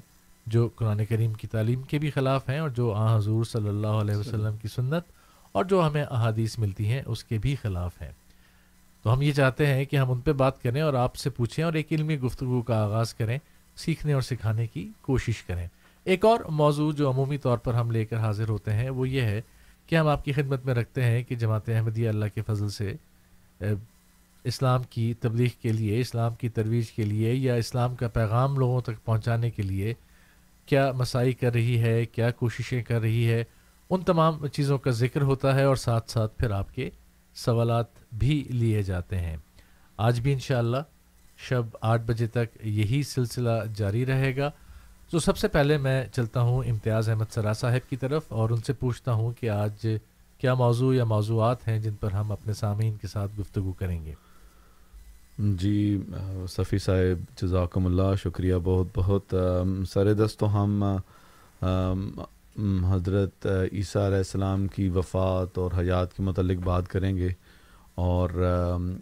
جو 0.49 0.67
قرآن 0.75 1.05
کریم 1.05 1.33
کی 1.33 1.47
تعلیم 1.47 1.81
کے 1.81 1.99
بھی 1.99 2.09
خلاف 2.09 2.49
ہیں 2.49 2.59
اور 2.59 2.69
جو 2.69 2.93
آ 2.93 3.17
حضور 3.17 3.43
صلی 3.43 3.69
اللہ 3.69 3.88
علیہ 3.88 4.15
وسلم 4.15 4.57
کی 4.57 4.67
سنت 4.67 5.03
اور 5.51 5.65
جو 5.65 5.88
ہمیں 5.88 6.03
احادیث 6.03 6.59
ملتی 6.59 6.88
ہیں 6.88 7.01
اس 7.05 7.23
کے 7.23 7.38
بھی 7.38 7.55
خلاف 7.55 8.01
ہیں۔ 8.01 8.12
تو 9.03 9.13
ہم 9.13 9.21
یہ 9.21 9.31
چاہتے 9.31 9.65
ہیں 9.65 9.85
کہ 9.85 9.95
ہم 9.95 10.12
ان 10.12 10.19
پہ 10.19 10.33
بات 10.33 10.62
کریں 10.63 10.81
اور 10.81 10.93
آپ 10.93 11.15
سے 11.15 11.29
پوچھیں 11.29 11.65
اور 11.65 11.73
ایک 11.73 11.88
علمی 11.91 12.19
گفتگو 12.19 12.62
کا 12.62 12.83
آغاز 12.83 13.13
کریں 13.13 13.38
سیکھنے 13.75 14.13
اور 14.13 14.21
سکھانے 14.21 14.67
کی 14.67 14.89
کوشش 15.01 15.43
کریں۔ 15.43 15.67
ایک 16.03 16.25
اور 16.25 16.39
موضوع 16.39 16.91
جو 16.91 17.12
عمومی 17.12 17.38
طور 17.38 17.57
پر 17.57 17.73
ہم 17.73 17.91
لے 17.91 18.05
کر 18.05 18.17
حاضر 18.17 18.49
ہوتے 18.49 18.73
ہیں 18.73 18.89
وہ 18.89 19.09
یہ 19.09 19.21
ہے 19.21 19.41
کہ 19.88 19.95
ہم 19.95 20.07
آپ 20.07 20.25
کی 20.25 20.31
خدمت 20.31 20.65
میں 20.65 20.75
رکھتے 20.75 21.03
ہیں 21.03 21.23
کہ 21.23 21.35
جماعت 21.35 21.69
احمدیہ 21.69 22.09
اللہ 22.09 22.25
کے 22.35 22.41
فضل 22.41 22.69
سے 22.69 22.93
اسلام 24.43 24.83
کی 24.83 25.13
تبلیغ 25.13 25.49
کے 25.62 25.71
لیے 25.71 25.99
اسلام 25.99 26.35
کی 26.35 26.49
ترویج 26.49 26.91
کے 26.91 27.03
لیے 27.03 27.33
یا 27.33 27.55
اسلام 27.55 27.95
کا 27.95 28.07
پیغام 28.07 28.57
لوگوں 28.57 28.81
تک 28.81 29.05
پہنچانے 29.05 29.51
کے 29.51 29.63
لیے 29.63 29.93
کیا 30.69 30.91
مسائی 30.91 31.34
کر 31.34 31.53
رہی 31.53 31.82
ہے، 31.82 32.05
کیا 32.05 32.32
کوششیں 32.32 32.84
کر 32.84 33.01
رہی 33.01 33.32
ہے، 33.32 33.43
ان 33.89 34.01
تمام 34.01 34.47
چیزوں 34.47 34.77
کا 34.77 34.91
ذکر 34.91 35.21
ہوتا 35.21 35.55
ہے 35.55 35.63
اور 35.63 35.75
ساتھ 35.75 36.12
ساتھ 36.12 36.38
پھر 36.38 36.51
آپ 36.51 36.75
کے 36.75 36.89
سوالات 37.36 37.86
بھی 38.13 38.47
لیے 38.49 38.84
جاتے 38.84 39.17
ہیں۔ 39.17 39.38
آج 39.97 40.19
بھی 40.19 40.34
انشاءاللہ 40.34 40.77
شب 41.38 41.63
آٹھ 41.82 42.01
بجے 42.01 42.27
تک 42.27 42.58
یہی 42.63 43.03
سلسلہ 43.03 43.49
جاری 43.75 44.05
رہے 44.05 44.38
گا۔ 44.38 44.51
تو 45.10 45.19
سب 45.19 45.38
سے 45.38 45.47
پہلے 45.47 45.77
میں 45.77 46.05
چلتا 46.13 46.41
ہوں 46.41 46.63
امتیاز 46.69 47.10
احمد 47.10 47.32
سرا 47.32 47.53
صاحب 47.53 47.89
کی 47.89 47.95
طرف 47.95 48.23
اور 48.27 48.49
ان 48.49 48.58
سے 48.58 48.73
پوچھتا 48.73 49.13
ہوں 49.13 49.32
کہ 49.39 49.49
آج 49.49 49.88
کیا 50.38 50.53
موضوع 50.53 50.95
یا 50.95 51.03
موضوعات 51.03 51.67
ہیں 51.67 51.79
جن 51.79 51.93
پر 51.93 52.12
ہم 52.12 52.32
اپنے 52.32 52.53
سامعین 52.53 52.95
کے 52.95 53.08
ساتھ 53.08 53.32
گفتگو 53.39 53.73
کریں 53.73 54.05
گے۔ 54.05 54.13
جی 55.39 56.02
صفی 56.49 56.78
صاحب، 56.78 57.41
جزاکم 57.41 57.86
اللہ، 57.86 58.15
شکریہ 58.23 58.56
بہت 58.63 58.88
بہت۔ 58.95 59.36
سر 59.89 60.13
دست 60.13 60.39
تو 60.39 60.47
ہم 60.54 60.84
حضرت 62.86 63.47
عیسیٰ 63.71 64.06
علیہ 64.06 64.17
السلام 64.17 64.67
کی 64.67 64.89
وفات 64.89 65.58
اور 65.58 65.71
حیات 65.78 66.13
کے 66.17 66.23
متعلق 66.23 66.63
بات 66.63 66.88
کریں 66.88 67.15
گے 67.17 67.30
اور 67.95 68.30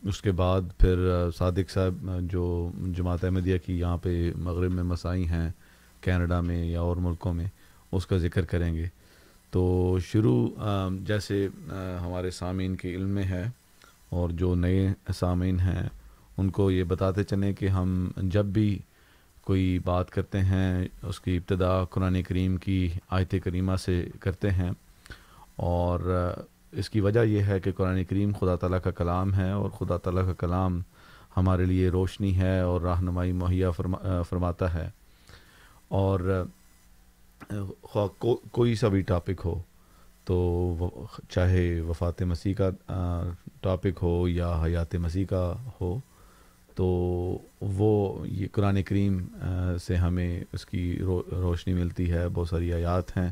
اس 0.03 0.21
کے 0.21 0.31
بعد 0.31 0.61
پھر 0.77 1.09
صادق 1.37 1.71
صاحب 1.71 2.09
جو 2.21 2.71
جماعت 2.97 3.23
احمدیہ 3.23 3.57
کی 3.65 3.79
یہاں 3.79 3.97
پہ 3.97 4.31
مغرب 4.37 4.71
میں 4.71 4.83
مسائی 4.83 5.27
ہیں، 5.27 5.49
کینیڈا 6.01 6.41
میں 6.41 6.63
یا 6.65 6.81
اور 6.81 6.97
ملکوں 6.97 7.33
میں، 7.33 7.47
اس 7.91 8.07
کا 8.07 8.17
ذکر 8.17 8.45
کریں 8.45 8.73
گے۔ 8.75 8.85
تو 9.51 9.97
شروع 10.05 10.47
جیسے 11.07 11.47
ہمارے 12.01 12.31
سامعین 12.31 12.75
کے 12.75 12.95
علم 12.95 13.09
میں 13.09 13.23
ہے 13.23 13.45
اور 14.09 14.29
جو 14.29 14.55
نئے 14.55 14.87
سامعین 15.15 15.59
ہیں 15.59 15.87
ان 16.37 16.49
کو 16.49 16.69
یہ 16.71 16.83
بتاتے 16.83 17.23
چلیں 17.23 17.51
کہ 17.53 17.67
ہم 17.67 18.09
جب 18.15 18.45
بھی 18.45 18.77
کوئی 19.41 19.79
بات 19.85 20.09
کرتے 20.11 20.39
ہیں، 20.41 20.87
اس 21.03 21.19
کی 21.19 21.35
ابتدا 21.37 21.83
قرآن 21.83 22.21
کریم 22.23 22.57
کی 22.57 22.89
آیت 23.09 23.35
کریمہ 23.43 23.75
سے 23.75 24.03
کرتے 24.19 24.51
ہیں 24.51 24.71
اور 25.55 25.99
اس 26.71 26.89
کی 26.89 27.01
وجہ 27.01 27.23
یہ 27.25 27.43
ہے 27.43 27.59
کہ 27.59 27.71
قرآن 27.71 28.03
کریم 28.03 28.31
خدا 28.39 28.55
تعالیٰ 28.55 28.79
کا 28.83 28.91
کلام 28.91 29.33
ہے 29.33 29.51
اور 29.51 29.69
خدا 29.69 29.97
تعالیٰ 29.97 30.25
کا 30.25 30.33
کلام 30.33 30.79
ہمارے 31.37 31.65
لیے 31.65 31.89
روشنی 31.89 32.35
ہے 32.37 32.59
اور 32.59 32.81
رہنمائی 32.81 33.31
مہیا 33.31 33.71
فرما، 33.71 34.21
فرماتا 34.29 34.73
ہے 34.73 34.89
اور 35.87 36.43
کو، 38.19 38.35
کوئی 38.51 38.75
سا 38.75 38.87
بھی 38.87 39.01
ٹاپک 39.01 39.41
ہو 39.45 39.55
تو 40.25 40.89
چاہے 41.29 41.81
وفات 41.81 42.21
مسیح 42.21 42.53
کا 42.53 42.69
ٹاپک 43.61 43.99
ہو 44.01 44.27
یا 44.27 44.51
حیات 44.63 44.95
مسیح 44.95 45.25
کا 45.25 45.43
ہو 45.81 45.99
تو 46.77 46.85
وہ 47.61 48.27
یہ 48.27 48.47
قرآن 48.51 48.83
کریم 48.83 49.27
سے 49.81 49.95
ہمیں 49.95 50.43
اس 50.53 50.65
کی 50.65 50.97
رو، 50.97 51.23
روشنی 51.31 51.73
ملتی 51.73 52.11
ہے، 52.11 52.29
بہت 52.29 52.49
ساری 52.49 52.73
آیات 52.73 53.17
ہیں۔ 53.17 53.29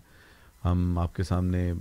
ہم 0.65 0.97
آپ 0.97 1.15
کے 1.15 1.23
سامنے 1.23 1.73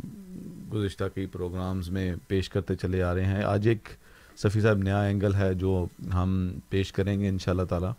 گزشتہ 0.73 1.05
کئی 1.15 1.27
پروگرامز 1.27 1.91
میں 1.91 2.15
پیش 2.29 2.49
کرتے 2.49 2.75
چلے 2.75 3.03
آ 3.03 3.15
رہے 3.15 3.25
ہیں۔ 3.25 3.43
آج 3.43 3.69
ایک 3.69 3.89
صفی 4.37 4.61
صاحب 4.61 4.79
نیا 4.79 5.03
اینگل 5.03 5.35
ہے 5.35 5.55
جو 5.55 5.87
ہم 6.15 6.59
پیش 6.69 6.93
کریں 6.93 7.21
گے 7.21 7.29
ان 7.29 7.39
شاء 7.39 7.53
اللہ 7.53 7.63
تعالیٰ۔ 7.63 7.93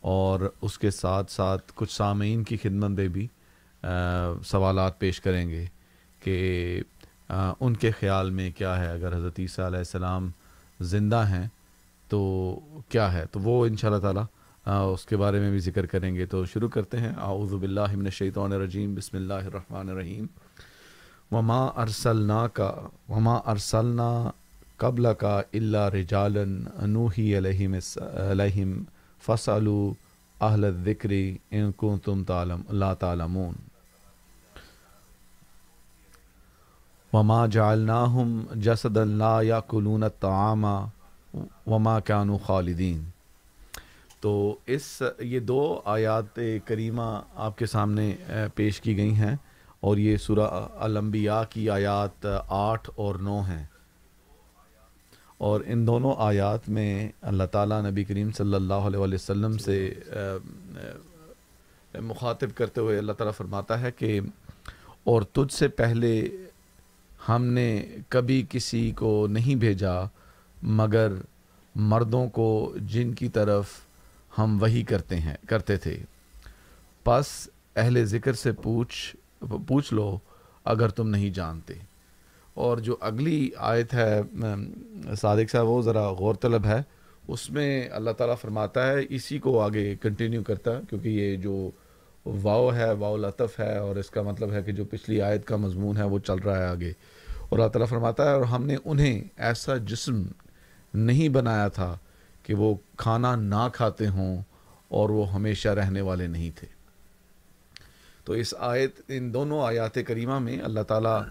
اور 0.00 0.52
اس 0.62 0.78
کے 0.78 0.90
ساتھ 0.90 1.32
ساتھ 1.32 1.72
کچھ 1.74 1.92
سامعین 1.92 2.42
کی 2.42 2.56
خدمت 2.56 2.90
میں 2.90 3.08
بھی 3.08 3.26
سوالات 4.44 4.98
پیش 4.98 5.20
کریں 5.20 5.50
گے 5.50 5.64
کہ 6.20 6.80
ان 7.60 7.74
کے 7.74 7.90
خیال 7.90 8.30
میں 8.30 8.50
کیا 8.58 8.80
ہے۔ 8.80 8.92
اگر 8.92 9.16
حضرت 9.16 9.34
عیسیٰ 9.38 9.66
علیہ 9.66 9.78
السلام 9.78 10.30
زندہ 10.80 11.24
ہیں 11.28 11.46
تو 12.14 12.24
کیا 12.88 13.12
ہے؟ 13.12 13.24
تو 13.32 13.40
وہ 13.40 13.66
ان 13.66 13.76
شاء 13.76 13.88
اللہ 13.88 14.00
تعالیٰ 14.00 14.24
اس 14.92 15.04
کے 15.06 15.16
بارے 15.16 15.40
میں 15.40 15.50
بھی 15.50 15.58
ذکر 15.58 15.86
کریں 15.86 16.14
گے۔ 16.14 16.26
تو 16.26 16.44
شروع 16.44 16.68
کرتے 16.68 16.98
ہیں۔ 16.98 17.12
اعوذ 17.18 17.54
باللہ 17.54 17.94
من 17.96 18.04
الشیطان 18.04 18.52
الرجیم۔ 18.52 18.94
بسم 18.94 19.16
اللہ 19.16 19.44
الرحمن 19.48 19.88
الرحیم۔ 19.88 20.26
وما 21.32 21.64
ارسلنا 21.66 22.46
کا 22.48 22.72
وما 23.08 23.34
ارسلنا 23.34 24.30
قبل 24.76 25.06
کا 25.18 25.42
اللہ 25.52 25.88
رجالن 25.88 26.64
انوحی 26.76 27.38
علیہم 27.38 27.74
علیہم 28.30 28.72
فصلو 29.26 29.92
اہل 30.40 30.64
ذکری 30.84 31.38
ان 31.50 31.72
کو 31.72 31.96
تم 32.04 32.24
تعلم 32.24 32.60
اللہ 32.68 32.94
تعالمون 32.98 33.54
وما 37.12 37.46
جعلناہم 37.46 38.42
جسد 38.54 38.96
اللہ 38.96 39.42
یا 39.42 39.60
کلون 39.60 40.04
تعامہ 40.20 40.76
وما 41.66 41.98
کانو 42.00 42.36
خالدین۔ 42.38 43.02
تو 44.20 44.32
اس، 44.66 45.02
یہ 45.20 45.40
دو 45.40 45.80
آیات 45.84 46.38
کریمہ 46.64 47.10
آپ 47.36 47.58
کے 47.58 47.66
سامنے 47.66 48.14
پیش 48.54 48.80
کی 48.80 48.96
گئی 48.96 49.14
ہیں 49.14 49.34
اور 49.80 49.96
یہ 49.96 50.16
سورہ 50.16 50.48
الانبیاء 50.78 51.42
کی 51.50 51.68
آیات 51.70 52.26
آٹھ 52.48 52.90
اور 52.94 53.14
نو 53.14 53.40
ہیں۔ 53.40 53.64
اور 55.38 55.60
ان 55.66 55.86
دونوں 55.86 56.14
آیات 56.18 56.68
میں 56.68 57.08
اللہ 57.22 57.44
تعالیٰ 57.52 57.80
نبی 57.82 58.04
کریم 58.04 58.30
صلی 58.32 58.54
اللہ 58.54 58.88
علیہ 58.88 58.98
وسلم 59.00 59.58
سے 59.58 59.78
مخاطب 61.94 62.56
کرتے 62.56 62.80
ہوئے 62.80 62.98
اللہ 62.98 63.12
تعالیٰ 63.12 63.34
فرماتا 63.36 63.80
ہے 63.80 63.90
کہ، 63.92 64.20
اور 65.04 65.22
تجھ 65.32 65.54
سے 65.54 65.68
پہلے 65.68 66.28
ہم 67.28 67.44
نے 67.44 67.68
کبھی 68.08 68.44
کسی 68.48 68.90
کو 68.90 69.26
نہیں 69.30 69.54
بھیجا 69.54 69.94
مگر 70.64 71.12
مردوں 71.74 72.28
کو 72.28 72.74
جن 72.80 73.12
کی 73.14 73.28
طرف 73.28 73.66
ہم 74.38 74.62
وہی 74.62 74.82
کرتے 74.82 75.20
ہیں، 75.20 75.36
کرتے 75.48 75.76
تھے۔ 75.76 75.96
پس 77.04 77.48
اہل 77.76 78.04
ذکر 78.04 78.32
سے 78.32 78.52
پوچھ 78.52 79.16
پوچھ 79.68 79.94
لو 79.94 80.18
اگر 80.64 80.88
تم 80.88 81.08
نہیں 81.08 81.30
جانتے۔ 81.30 81.74
اور 82.54 82.78
جو 82.78 82.96
اگلی 83.00 83.50
آیت 83.56 83.94
ہے 83.94 84.20
صادق 85.20 85.50
صاحب، 85.50 85.68
وہ 85.68 85.82
ذرا 85.82 86.08
غور 86.08 86.34
طلب 86.34 86.66
ہے۔ 86.66 86.82
اس 87.28 87.50
میں 87.50 87.88
اللہ 87.92 88.10
تعالیٰ 88.10 88.36
فرماتا 88.40 88.86
ہے، 88.86 88.96
اسی 89.08 89.38
کو 89.38 89.60
آگے 89.60 89.94
کنٹینیو 90.02 90.42
کرتا 90.42 90.76
ہے 90.76 90.80
کیونکہ 90.90 91.08
یہ 91.08 91.36
جو 91.36 91.70
واؤ 92.26 92.72
ہے 92.72 92.92
واؤ 92.92 93.16
لطف 93.16 93.60
ہے، 93.60 93.78
اور 93.78 93.96
اس 93.96 94.10
کا 94.10 94.22
مطلب 94.22 94.52
ہے 94.52 94.62
کہ 94.62 94.72
جو 94.72 94.84
پچھلی 94.84 95.22
آیت 95.22 95.44
کا 95.44 95.56
مضمون 95.56 95.96
ہے، 95.96 96.02
وہ 96.02 96.18
چل 96.18 96.34
رہا 96.34 96.58
ہے 96.58 96.66
آگے۔ 96.66 96.92
اور 97.38 97.58
اللہ 97.58 97.68
تعالیٰ 97.68 97.88
فرماتا 97.88 98.28
ہے، 98.28 98.34
اور 98.34 98.42
ہم 98.42 98.66
نے 98.66 98.76
انہیں 98.84 99.24
ایسا 99.36 99.76
جسم 99.76 100.22
نہیں 100.94 101.28
بنایا 101.28 101.68
تھا 101.68 101.98
کہ 102.42 102.54
وہ 102.54 102.74
کھانا 102.96 103.36
نہ 103.36 103.68
کھاتے 103.72 104.06
ہوں 104.06 104.42
اور 104.88 105.08
وہ 105.08 105.32
ہمیشہ 105.32 105.68
رہنے 105.68 106.00
والے 106.00 106.26
نہیں 106.26 106.50
تھے۔ 106.56 106.66
تو 108.24 108.32
اس 108.32 108.54
آیت، 108.58 109.00
ان 109.08 109.34
دونوں 109.34 109.62
آیات 109.62 109.98
کریمہ 110.06 110.38
میں 110.38 110.58
اللہ 110.62 110.80
تعالیٰ 110.80 111.22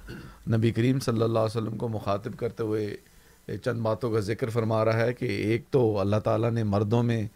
نبی 0.55 0.71
کریم 0.71 0.99
صلی 0.99 1.21
اللہ 1.21 1.39
علیہ 1.39 1.61
وسلم 1.61 1.77
کو 1.77 1.87
مخاطب 1.87 2.37
کرتے 2.37 2.63
ہوئے 2.63 2.97
چند 3.63 3.81
باتوں 3.81 4.11
کا 4.11 4.19
ذکر 4.19 4.49
فرما 4.49 4.85
رہا 4.85 4.97
ہے 4.97 5.13
کہ 5.13 5.25
ایک 5.25 5.63
تو 5.71 5.99
اللہ 5.99 6.15
تعالیٰ 6.15 6.51
نے 6.51 6.63
مردوں 6.63 7.03
میں 7.03 7.27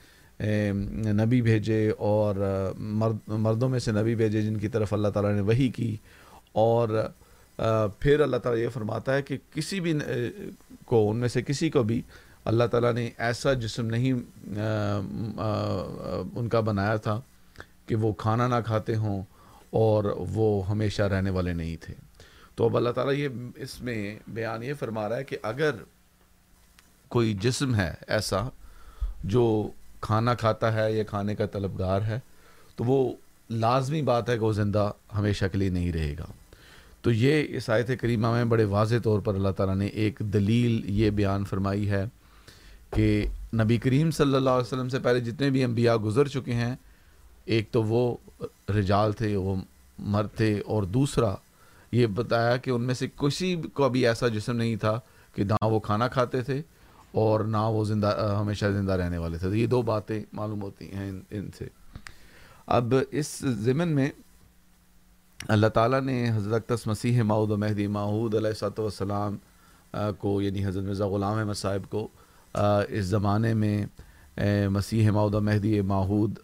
نبی 1.14 1.42
بھیجے 1.42 1.92
اور 1.98 2.36
مرد 2.78 3.18
مردوں 3.28 3.70
میں 3.70 3.80
سے 3.80 3.92
نبی 3.92 4.16
بھیجے 4.16 4.42
جن 4.42 4.58
کی 4.58 4.68
طرف 4.68 4.94
اللہ 4.94 5.08
تعالیٰ 5.08 5.34
نے 5.34 5.42
وہی 5.42 5.70
کی 5.70 5.98
اور 6.52 7.10
پھر 8.00 8.20
اللہ 8.20 8.38
تعالیٰ 8.38 8.64
یہ 8.64 8.70
فرماتا 8.70 9.14
ہے 9.14 9.22
کہ 9.22 9.38
کسی 9.54 9.80
بھی 9.80 9.94
کو، 10.86 11.10
ان 11.10 11.18
میں 11.18 11.30
سے 11.30 11.42
کسی 11.42 11.70
کو 11.70 11.84
بھی 11.84 12.02
اللہ 12.46 12.64
تعالیٰ 12.64 12.94
نے 12.94 13.10
ایسا 13.18 13.54
جسم 13.54 13.86
نہیں 13.86 14.14
ان 16.36 16.48
کا 16.50 16.60
بنایا 16.60 16.96
تھا 16.96 17.22
کہ 17.86 17.96
وہ 17.96 18.14
کھانا 18.14 18.48
نہ 18.48 18.56
کھاتے 18.66 18.96
ہوں 18.96 19.24
اور 19.70 20.04
وہ 20.18 20.70
ہمیشہ 20.70 21.02
رہنے 21.02 21.30
والے 21.30 21.54
نہیں 21.54 21.78
تھے۔ 21.82 21.94
تو 22.56 22.66
اب 22.66 22.78
اللہ 22.78 22.90
تعالیٰ 22.90 23.14
یہ 23.14 23.28
اس 23.56 23.82
میں 23.82 24.20
بیان 24.28 24.64
یہ 24.64 24.74
فرما 24.80 25.10
رہا 25.10 25.18
ہے 25.18 25.24
کہ 25.24 25.38
اگر 25.44 25.72
کوئی 27.08 27.34
جسم 27.34 27.76
ہے 27.76 27.94
ایسا 28.08 28.48
جو 29.24 29.70
کھانا 30.02 30.34
کھاتا 30.34 30.74
ہے 30.74 30.94
یا 30.94 31.04
کھانے 31.04 31.36
کا 31.36 31.46
طلبگار 31.46 32.02
ہے 32.02 32.20
تو 32.76 32.84
وہ 32.84 33.14
لازمی 33.50 34.02
بات 34.02 34.30
ہے 34.30 34.38
کہ 34.38 34.44
وہ 34.44 34.54
زندہ 34.54 34.92
ہمیشہ 35.16 35.46
کے 35.52 35.58
لیے 35.58 35.70
نہیں 35.70 35.94
رہے 35.94 36.16
گا۔ 36.20 36.26
تو 37.08 37.12
یہ 37.12 37.44
اس 37.50 37.70
آیت 37.70 37.92
کریمہ 38.02 38.32
میں 38.32 38.46
بڑے 38.46 38.64
واضح 38.64 38.96
طور 39.04 39.20
پر 39.20 39.36
اللہ 39.36 39.50
تعالیٰ 39.50 39.76
نے 39.76 39.86
ایک 39.86 40.20
دلیل 40.20 40.82
یہ 40.86 41.10
بیان 41.10 41.46
فرمائی 41.46 41.90
ہے 41.90 42.06
کہ 42.96 43.26
نبی 43.54 43.78
کریم 43.78 44.12
صلی 44.12 44.36
اللہ 44.36 44.50
علیہ 44.50 44.68
وسلم 44.68 44.90
سے 44.90 45.00
پہلے 45.00 45.20
جتنے 45.20 45.50
بھی 45.50 45.64
انبیاء 45.64 45.96
گزر 45.96 46.28
چکے 46.28 46.54
ہیں، 46.54 46.76
ایک 47.46 47.72
تو 47.72 47.84
وہ 47.84 48.18
رجال 48.70 49.12
تھے، 49.12 49.36
وہ 49.36 49.56
مرد 50.00 50.38
تھے 50.38 50.60
اور 50.66 50.84
دوسرا 50.84 51.36
یہ 51.92 52.06
بتایا 52.06 52.58
کہ 52.58 52.72
ان 52.72 52.82
میں 52.82 52.94
سے 52.94 53.08
کسی 53.16 53.56
کو 53.74 53.90
بھی 53.90 54.08
ایسا 54.08 54.28
جسم 54.28 54.56
نہیں 54.56 54.76
تھا 54.76 55.00
کہ 55.36 55.44
نہ 55.44 55.66
وہ 55.66 55.80
کھانا 55.80 56.08
کھاتے 56.08 56.42
تھے 56.42 56.62
اور 57.12 57.40
نہ 57.40 57.58
وہ 57.58 57.86
زندہ، 57.86 58.38
ہمیشہ 58.42 58.66
زندہ 58.66 58.92
رہنے 58.92 59.18
والے 59.18 59.38
تھے۔ 59.38 59.48
تو 59.48 59.56
یہ 59.56 59.68
دو 59.68 59.82
باتیں 59.82 60.24
معلوم 60.34 60.62
ہوتی 60.62 60.94
ہیں 60.94 61.10
ان 61.10 61.22
ان 61.32 61.50
سے۔ 61.58 61.68
اب 62.66 62.94
اس 63.12 63.38
ضمن 63.40 63.88
میں 63.88 64.10
اللہ 65.48 65.68
تعالیٰ 65.68 66.02
نے 66.02 66.32
حضرت 66.32 66.72
مسیح 66.86 67.22
ماؤد 67.22 67.52
و 67.52 67.58
مہدی 67.58 67.88
ماحود 67.88 68.36
علیہ 68.36 68.54
صاحب 68.54 68.80
والسلام 68.80 69.38
کو 70.18 70.42
یعنی 70.42 70.66
حضرت 70.66 70.84
مرزا 70.84 71.08
غلام 71.08 71.38
احمد 71.38 71.54
صاحب 71.54 71.90
کو 71.90 72.08
اس 72.90 73.06
زمانے 73.06 73.54
میں 73.54 73.86
مسیح 74.70 75.12
ماؤد 75.12 75.36
و 75.36 75.42
مہدی 75.42 75.82
ماحود 75.82 76.40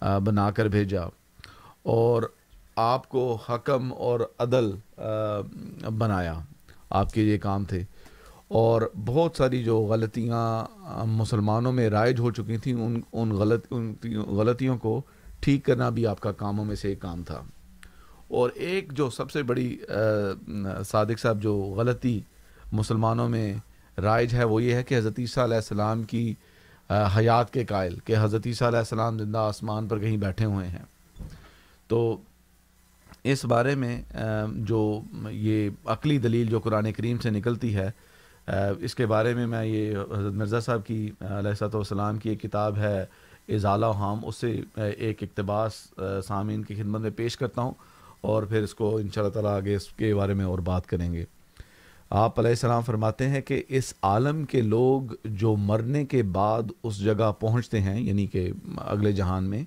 بنا 0.00 0.50
کر 0.50 0.68
بھیجا۔ 0.68 1.02
اور 1.82 2.22
آپ 2.76 3.08
کو 3.08 3.38
حکم 3.48 3.92
اور 3.92 4.20
عدل 4.38 4.70
بنایا۔ 5.98 6.40
آپ 6.90 7.12
کے 7.12 7.22
یہ 7.22 7.38
کام 7.38 7.64
تھے۔ 7.64 7.82
اور 8.48 8.82
بہت 9.06 9.36
ساری 9.36 9.64
جو 9.64 9.80
غلطیاں 9.80 10.64
مسلمانوں 11.04 11.72
میں 11.72 11.90
رائج 11.90 12.20
ہو 12.20 12.30
چکی 12.30 12.56
تھیں، 12.56 12.74
ان 12.74 13.00
ان 13.12 13.30
غلط، 13.30 13.66
ان 13.70 13.94
غلطیوں 14.20 14.78
کو 14.78 15.02
ٹھیک 15.40 15.64
کرنا 15.64 15.88
بھی 15.88 16.06
آپ 16.06 16.20
کا 16.20 16.32
کاموں 16.32 16.64
میں 16.64 16.76
سے 16.76 16.88
ایک 16.88 17.00
کام 17.00 17.22
تھا۔ 17.22 17.42
اور 18.30 18.50
ایک 18.54 18.92
جو 18.92 19.08
سب 19.10 19.30
سے 19.30 19.42
بڑی 19.42 19.76
صادق 20.86 21.18
صاحب 21.18 21.42
جو 21.42 21.54
غلطی 21.76 22.20
مسلمانوں 22.72 23.28
میں 23.28 23.54
رائج 24.02 24.34
ہے، 24.34 24.44
وہ 24.44 24.62
یہ 24.62 24.74
ہے 24.74 24.82
کہ 24.82 24.98
حضرت 24.98 25.18
عیسیٰ 25.18 25.44
علیہ 25.44 25.56
السلام 25.56 26.02
کی 26.02 26.32
حیات 27.16 27.52
کے 27.52 27.64
قائل، 27.64 27.98
کہ 28.04 28.14
حضرت 28.20 28.46
عیسیٰ 28.46 28.68
علیہ 28.68 28.78
السلام 28.78 29.18
زندہ 29.18 29.38
آسمان 29.38 29.88
پر 29.88 29.98
کہیں 29.98 30.16
بیٹھے 30.16 30.44
ہوئے 30.44 30.66
ہیں۔ 30.68 30.84
تو 31.88 32.16
اس 33.24 33.44
بارے 33.44 33.74
میں 33.74 34.00
جو 34.66 35.00
یہ 35.30 35.70
عقلی 35.86 36.18
دلیل 36.18 36.46
جو 36.46 36.60
قرآن 36.60 36.92
کریم 36.92 37.18
سے 37.18 37.30
نکلتی 37.30 37.74
ہے 37.76 37.90
اس 38.80 38.94
کے 38.94 39.06
بارے 39.06 39.34
میں 39.34 39.46
میں 39.46 39.64
یہ 39.64 39.96
حضرت 40.16 40.32
مرزا 40.32 40.60
صاحب 40.60 40.86
کی 40.86 41.10
علیہ 41.20 41.62
والسلام 41.62 42.18
کی 42.18 42.28
ایک 42.30 42.40
کتاب 42.42 42.76
ہے 42.78 43.04
اضالہ 43.48 43.86
حام، 43.94 44.24
اس 44.24 44.36
سے 44.36 44.60
ایک 44.74 45.22
اقتباس 45.22 45.72
سامعین 46.26 46.62
کی 46.62 46.74
خدمت 46.74 47.00
میں 47.00 47.10
پیش 47.16 47.36
کرتا 47.36 47.62
ہوں۔ 47.62 47.72
اور 48.20 48.42
پھر 48.42 48.62
اس 48.62 48.74
کو 48.74 48.96
ان 48.96 49.08
شاء 49.14 49.22
اللہ 49.22 49.32
تعالیٰ 49.32 49.56
آگے 49.56 49.74
اس 49.74 49.86
کے 49.86 50.14
بارے 50.14 50.34
میں 50.34 50.44
اور 50.44 50.58
بات 50.58 50.86
کریں 50.86 51.12
گے۔ 51.12 51.24
آپ 52.10 52.38
علیہ 52.38 52.50
السلام 52.50 52.82
فرماتے 52.82 53.28
ہیں 53.28 53.40
کہ 53.40 53.62
اس 53.68 53.94
عالم 54.02 54.44
کے 54.44 54.60
لوگ 54.60 55.02
جو 55.24 55.56
مرنے 55.56 56.04
کے 56.04 56.22
بعد 56.22 56.62
اس 56.82 56.98
جگہ 56.98 57.32
پہنچتے 57.40 57.80
ہیں 57.80 58.00
یعنی 58.00 58.26
کہ 58.26 58.50
اگلے 58.76 59.12
جہان 59.12 59.44
میں، 59.44 59.62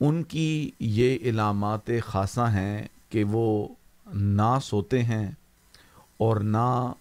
ان 0.00 0.22
کی 0.22 0.70
یہ 0.80 1.18
علامات 1.22 1.90
خاصہ 2.06 2.40
ہیں 2.40 2.88
کہ 3.10 3.24
وہ 3.24 3.68
نہ 4.14 4.58
سوتے 4.62 5.02
ہیں 5.02 5.30
اور 6.16 6.36
نہ 6.36 6.92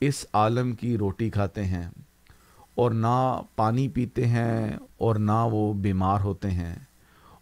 اس 0.00 0.26
عالم 0.32 0.72
کی 0.72 0.98
روٹی 0.98 1.30
کھاتے 1.30 1.64
ہیں 1.64 1.88
اور 2.74 2.90
نہ 2.90 3.40
پانی 3.56 3.88
پیتے 3.88 4.26
ہیں 4.26 4.76
اور 4.96 5.16
نہ 5.16 5.46
وہ 5.52 5.72
بیمار 5.72 6.20
ہوتے 6.20 6.50
ہیں۔ 6.50 6.74